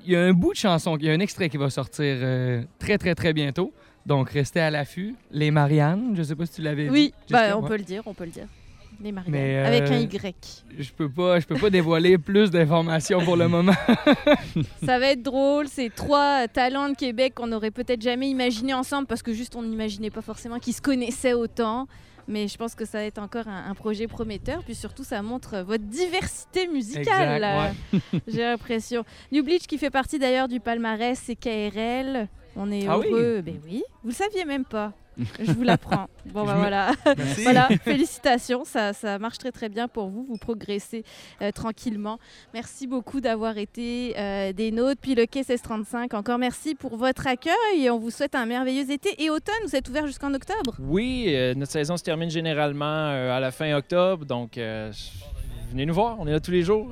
Il 0.05 0.13
y 0.13 0.15
a 0.15 0.21
un 0.23 0.33
bout 0.33 0.53
de 0.53 0.57
chanson, 0.57 0.97
il 0.97 1.05
y 1.07 1.11
a 1.11 1.13
un 1.13 1.19
extrait 1.19 1.49
qui 1.49 1.57
va 1.57 1.69
sortir 1.69 2.05
euh, 2.21 2.63
très, 2.79 2.97
très, 2.97 3.13
très 3.17 3.33
bientôt. 3.33 3.73
Donc, 4.07 4.31
restez 4.31 4.61
à 4.61 4.71
l'affût. 4.71 5.17
Les 5.33 5.51
Mariannes, 5.51 6.13
je 6.15 6.23
sais 6.23 6.37
pas 6.37 6.47
si 6.47 6.53
tu 6.55 6.63
l'avais 6.63 6.89
Oui, 6.89 7.13
dit. 7.27 7.33
bah, 7.33 7.57
on 7.59 7.63
ouais. 7.63 7.69
peut 7.69 7.77
le 7.77 7.83
dire, 7.83 8.03
on 8.07 8.15
peut 8.15 8.25
le 8.25 8.31
dire. 8.31 8.47
Les 9.03 9.11
Mariannes, 9.13 9.33
Mais, 9.33 9.57
euh, 9.57 9.67
avec 9.67 9.91
un 9.91 9.99
Y. 9.99 10.65
Je 10.79 10.91
peux 10.93 11.09
pas, 11.09 11.41
je 11.41 11.47
peux 11.47 11.57
pas 11.57 11.71
dévoiler 11.71 12.19
plus 12.19 12.51
d'informations 12.51 13.21
pour 13.25 13.37
le 13.37 13.49
moment. 13.49 13.73
Ça 14.85 14.99
va 14.99 15.07
être 15.13 15.23
drôle, 15.23 15.67
c'est 15.69 15.91
trois 15.95 16.47
talents 16.49 16.89
de 16.89 16.95
Québec 16.95 17.35
qu'on 17.35 17.49
n'aurait 17.49 17.71
peut-être 17.73 18.01
jamais 18.03 18.29
imaginé 18.31 18.75
ensemble 18.75 19.07
parce 19.09 19.23
que 19.23 19.33
juste 19.33 19.57
on 19.57 19.63
n'imaginait 19.63 20.11
pas 20.11 20.23
forcément 20.23 20.59
qu'ils 20.59 20.75
se 20.75 20.81
connaissaient 20.83 21.33
autant. 21.33 21.89
Mais 22.29 22.47
je 22.47 22.57
pense 22.57 22.77
que 22.77 22.85
ça 22.85 22.99
va 22.99 23.05
être 23.05 23.19
encore 23.19 23.49
un, 23.49 23.69
un 23.69 23.75
projet 23.75 24.07
prometteur. 24.07 24.63
Puis 24.63 24.77
surtout, 24.77 25.03
ça 25.03 25.21
montre 25.23 25.59
votre 25.67 25.83
diversité 25.83 26.69
musicale. 26.69 27.75
J'ai 28.29 28.43
l'impression. 28.43 29.05
New 29.33 29.43
Bleach, 29.43 29.67
qui 29.67 29.77
fait 29.77 29.91
partie 29.91 30.21
d'ailleurs 30.21 30.47
du 30.47 30.61
palmarès, 30.61 31.19
c'est 31.21 31.35
KRL. 31.35 32.29
On 32.55 32.71
est 32.71 32.87
Ah 32.87 32.99
oui? 33.01 33.07
heureux. 33.11 33.43
Ben 33.45 33.57
oui, 33.65 33.83
vous 34.05 34.11
le 34.11 34.15
saviez 34.15 34.45
même 34.45 34.65
pas. 34.65 34.93
Je 35.41 35.53
vous 35.53 35.63
l'apprends. 35.63 36.09
Bon, 36.27 36.45
bah 36.45 36.55
voilà. 36.57 36.93
Voilà, 37.43 37.69
félicitations, 37.85 38.65
ça, 38.65 38.93
ça 38.93 39.19
marche 39.19 39.39
très 39.39 39.51
très 39.51 39.69
bien 39.69 39.89
pour 39.89 40.09
vous, 40.09 40.25
vous 40.25 40.37
progressez 40.37 41.05
euh, 41.43 41.51
tranquillement. 41.51 42.19
Merci 42.55 42.87
beaucoup 42.87 43.21
d'avoir 43.21 43.59
été 43.59 44.15
euh, 44.17 44.53
des 44.53 44.71
nôtres, 44.71 45.01
puis 45.01 45.15
le 45.15 45.27
Quai 45.27 45.41
1635, 45.41 46.15
encore 46.15 46.39
merci 46.39 46.75
pour 46.75 46.97
votre 46.97 47.27
accueil 47.27 47.53
et 47.77 47.91
on 47.91 47.99
vous 47.99 48.11
souhaite 48.11 48.35
un 48.35 48.47
merveilleux 48.47 48.91
été 48.91 49.23
et 49.23 49.31
automne, 49.31 49.55
vous 49.65 49.75
êtes 49.75 49.89
ouvert 49.89 50.07
jusqu'en 50.07 50.33
octobre. 50.33 50.77
Oui, 50.79 51.27
euh, 51.29 51.55
notre 51.55 51.73
saison 51.73 51.97
se 51.97 52.05
termine 52.05 52.31
généralement 52.31 53.09
à 53.09 53.41
la 53.41 53.51
fin 53.51 53.75
octobre, 53.75 54.25
donc 54.25 54.57
venez 54.57 55.87
nous 55.87 55.95
voir, 55.95 56.17
on 56.21 56.27
est 56.27 56.33
là 56.33 56.41
tous 56.41 56.53
les 56.53 56.63
jours. 56.63 56.89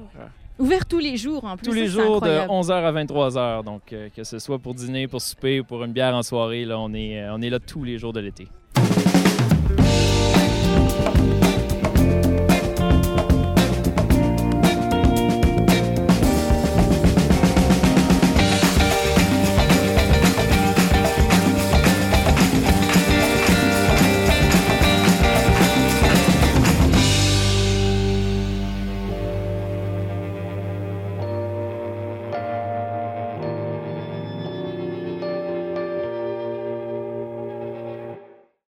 Ouvert 0.61 0.85
tous 0.85 0.99
les 0.99 1.17
jours 1.17 1.45
en 1.45 1.57
plus. 1.57 1.67
Tous 1.67 1.73
les 1.73 1.87
jours 1.87 2.21
de 2.21 2.27
incroyable. 2.29 2.53
11h 2.53 2.73
à 2.73 2.93
23h, 2.93 3.65
donc 3.65 3.93
euh, 3.93 4.09
que 4.15 4.25
ce 4.25 4.39
soit 4.39 4.59
pour 4.59 4.75
dîner, 4.75 5.09
pour 5.09 5.23
souper 5.23 5.61
ou 5.61 5.65
pour 5.65 5.83
une 5.83 5.93
bière 5.93 6.15
en 6.15 6.23
soirée, 6.23 6.67
là, 6.67 6.79
on, 6.79 6.93
est, 6.93 7.23
euh, 7.23 7.35
on 7.35 7.41
est 7.41 7.49
là 7.49 7.59
tous 7.59 7.83
les 7.83 7.97
jours 7.97 8.13
de 8.13 8.21
l'été. 8.21 8.47